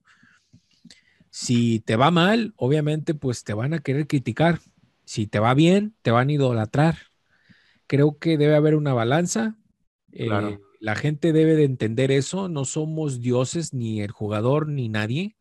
Si 1.30 1.78
te 1.80 1.94
va 1.94 2.10
mal, 2.10 2.54
obviamente, 2.56 3.14
pues 3.14 3.44
te 3.44 3.54
van 3.54 3.72
a 3.74 3.78
querer 3.78 4.08
criticar. 4.08 4.58
Si 5.04 5.28
te 5.28 5.38
va 5.38 5.54
bien, 5.54 5.94
te 6.02 6.10
van 6.10 6.28
a 6.28 6.32
idolatrar. 6.32 6.96
Creo 7.86 8.18
que 8.18 8.36
debe 8.36 8.56
haber 8.56 8.74
una 8.74 8.94
balanza. 8.94 9.56
Eh, 10.10 10.58
la 10.80 10.94
gente 10.94 11.32
debe 11.32 11.56
de 11.56 11.64
entender 11.64 12.10
eso. 12.10 12.48
No 12.48 12.64
somos 12.64 13.20
dioses, 13.20 13.74
ni 13.74 14.00
el 14.00 14.10
jugador, 14.10 14.68
ni 14.68 14.88
nadie. 14.88 15.36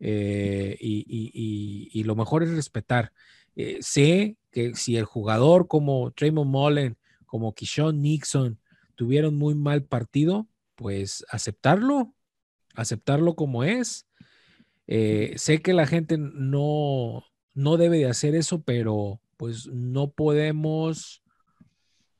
Eh, 0.00 0.76
y, 0.80 2.02
lo 2.04 2.16
mejor 2.16 2.42
es 2.42 2.50
respetar. 2.50 3.12
Eh, 3.56 3.78
sé 3.80 4.36
que 4.50 4.74
si 4.74 4.96
el 4.96 5.04
jugador 5.04 5.68
como 5.68 6.10
Traymond 6.12 6.50
Mullen, 6.50 6.96
como 7.26 7.54
Kishon 7.54 8.00
Nixon, 8.00 8.58
tuvieron 8.96 9.36
muy 9.36 9.54
mal 9.54 9.84
partido, 9.84 10.48
pues 10.74 11.24
aceptarlo, 11.30 12.14
aceptarlo 12.74 13.36
como 13.36 13.64
es. 13.64 14.06
Eh, 14.86 15.34
sé 15.36 15.62
que 15.62 15.72
la 15.72 15.86
gente 15.86 16.16
no, 16.18 17.24
no 17.54 17.76
debe 17.76 17.98
de 17.98 18.06
hacer 18.06 18.34
eso, 18.34 18.62
pero 18.62 19.20
pues 19.36 19.66
no 19.68 20.10
podemos, 20.10 21.22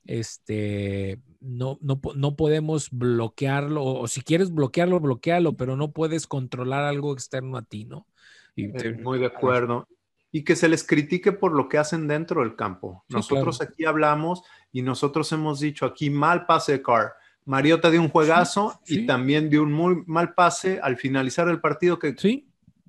este, 0.05 1.19
no, 1.41 1.79
no, 1.81 1.99
no 2.15 2.35
podemos 2.35 2.89
bloquearlo, 2.91 3.83
o, 3.83 4.07
si 4.07 4.21
quieres 4.21 4.53
bloquearlo, 4.53 4.99
bloquealo, 4.99 5.53
pero 5.53 5.75
no 5.75 5.91
puedes 5.91 6.27
controlar 6.27 6.83
algo 6.83 7.13
externo 7.13 7.57
a 7.57 7.63
ti, 7.63 7.85
¿no? 7.85 8.05
Y 8.55 8.65
eh, 8.65 8.93
muy 9.01 9.19
de 9.19 9.25
acuerdo. 9.25 9.87
Y 10.31 10.43
que 10.43 10.55
se 10.55 10.69
les 10.69 10.85
critique 10.85 11.31
por 11.31 11.51
lo 11.51 11.67
que 11.67 11.77
hacen 11.77 12.07
dentro 12.07 12.41
del 12.41 12.55
campo. 12.55 13.03
Nosotros 13.09 13.61
aquí 13.61 13.83
hablamos 13.83 14.43
y 14.71 14.81
nosotros 14.81 15.29
hemos 15.33 15.59
dicho 15.59 15.85
aquí 15.85 16.09
mal 16.09 16.45
pase 16.45 16.73
de 16.73 16.81
Carr. 16.81 17.13
Mariota 17.43 17.89
dio 17.89 18.01
un 18.01 18.09
juegazo 18.09 18.79
y 18.85 19.05
también 19.05 19.49
dio 19.49 19.63
un 19.63 19.73
muy 19.73 20.03
mal 20.05 20.33
pase 20.33 20.79
al 20.81 20.95
finalizar 20.95 21.49
el 21.49 21.59
partido 21.59 21.99
que 21.99 22.15
sí. 22.17 22.47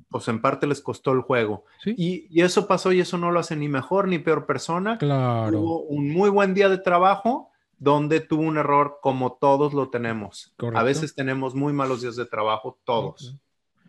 pues 0.09 0.29
en 0.29 0.41
parte 0.41 0.66
les 0.69 0.81
costó 0.83 1.12
el 1.12 1.23
juego. 1.23 1.65
Y, 1.85 2.27
y, 2.31 2.43
eso 2.43 2.69
pasó 2.69 2.93
y 2.93 3.01
eso 3.01 3.19
no 3.19 3.33
lo 3.33 3.41
hace 3.41 3.57
ni 3.57 3.69
mejor 3.69 4.07
ni 4.07 4.19
peor 4.19 4.47
persona. 4.47 4.99
Claro. 4.99 5.51
Tuvo 5.51 5.83
un 5.85 6.11
muy 6.11 6.31
buen 6.31 6.55
día 6.55 6.69
de 6.69 6.79
trabajo 6.79 7.52
donde 7.83 8.21
tuvo 8.21 8.43
un 8.43 8.59
error 8.59 8.99
como 9.03 9.33
todos 9.41 9.75
lo 9.75 9.91
tenemos. 9.91 10.55
A 10.73 10.85
veces 10.85 11.17
tenemos 11.17 11.57
muy 11.57 11.73
malos 11.73 12.01
días 12.01 12.15
de 12.15 12.25
trabajo, 12.25 12.79
todos. 12.85 13.37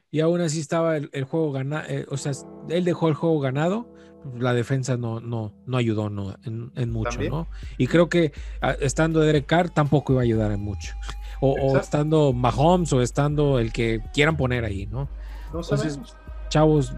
Y 0.09 0.19
aún 0.19 0.41
así 0.41 0.59
estaba 0.59 0.97
el, 0.97 1.23
juego 1.25 1.51
ganado, 1.51 1.87
eh, 1.87 2.07
o 2.09 2.17
sea, 2.17 2.31
él 2.69 2.85
dejó 2.85 3.07
el 3.07 3.13
juego 3.13 3.39
ganado 3.39 3.93
la 4.35 4.53
defensa 4.53 4.95
no, 4.97 5.19
no, 5.19 5.53
no 5.65 5.77
ayudó 5.77 6.09
no, 6.09 6.33
en, 6.43 6.91
mucho, 6.91 7.21
¿no? 7.21 7.47
Y 7.77 7.87
creo 7.87 8.07
que 8.09 8.31
estando 8.79 9.19
Derek 9.19 9.45
Carr 9.45 9.69
tampoco 9.69 10.13
iba 10.13 10.21
a 10.21 10.23
ayudar 10.23 10.51
en 10.53 10.61
mucho. 10.61 10.95
O, 11.41 11.77
estando 11.77 12.31
Mahomes 12.31 12.93
o 12.93 13.01
estando 13.01 13.59
el 13.59 13.73
que 13.73 14.01
quieran 14.13 14.37
poner 14.37 14.63
ahí, 14.63 14.85
¿no? 14.85 15.09
Entonces, 15.53 15.99
chavos, 16.47 16.95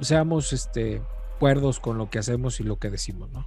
seamos 0.00 0.52
este, 0.52 1.00
cuerdos 1.38 1.80
con 1.80 1.96
lo 1.96 2.10
que 2.10 2.18
hacemos 2.18 2.60
y 2.60 2.64
lo 2.64 2.78
que 2.78 2.90
decimos, 2.90 3.30
¿no? 3.30 3.46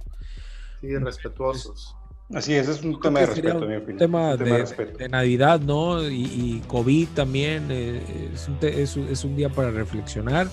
Sí, 0.80 0.96
respetuosos. 0.98 1.96
Así 2.34 2.54
es, 2.54 2.68
es 2.68 2.82
un 2.82 3.00
tema 3.00 3.20
de 3.20 3.26
respeto, 3.26 3.66
mi 3.66 3.74
opinión. 3.74 3.98
Tema, 3.98 4.36
de, 4.36 5.08
Navidad, 5.08 5.60
¿no? 5.60 6.08
Y, 6.08 6.62
COVID 6.68 7.08
también 7.08 7.66
eh, 7.70 8.00
es, 8.32 8.96
un 8.96 9.10
es, 9.10 9.24
un 9.24 9.36
día 9.36 9.48
para 9.48 9.70
reflexionar 9.70 10.48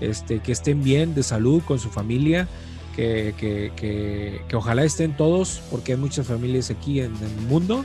este, 0.00 0.40
que 0.40 0.50
estén 0.50 0.82
bien 0.82 1.14
de 1.14 1.22
salud 1.22 1.62
con 1.62 1.78
su 1.78 1.88
familia, 1.88 2.48
que, 2.96 3.34
que, 3.76 4.56
ojalá 4.56 4.84
estén 4.84 5.16
todos, 5.16 5.62
porque 5.70 5.92
hay 5.92 5.98
muchas 5.98 6.26
familias 6.26 6.70
aquí 6.70 7.00
en, 7.00 7.14
el 7.16 7.46
mundo 7.48 7.84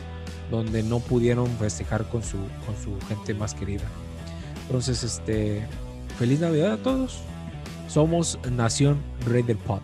donde 0.51 0.83
no 0.83 0.99
pudieron 0.99 1.47
festejar 1.57 2.03
con 2.09 2.23
su, 2.23 2.37
con 2.65 2.75
su 2.83 2.99
gente 3.07 3.33
más 3.33 3.53
querida. 3.53 3.85
Entonces, 4.65 5.03
este, 5.03 5.61
feliz 6.17 6.39
Navidad 6.39 6.73
a 6.73 6.77
todos. 6.77 7.19
Somos 7.87 8.39
Nación 8.51 8.97
Raider 9.27 9.57
Pod. 9.57 9.81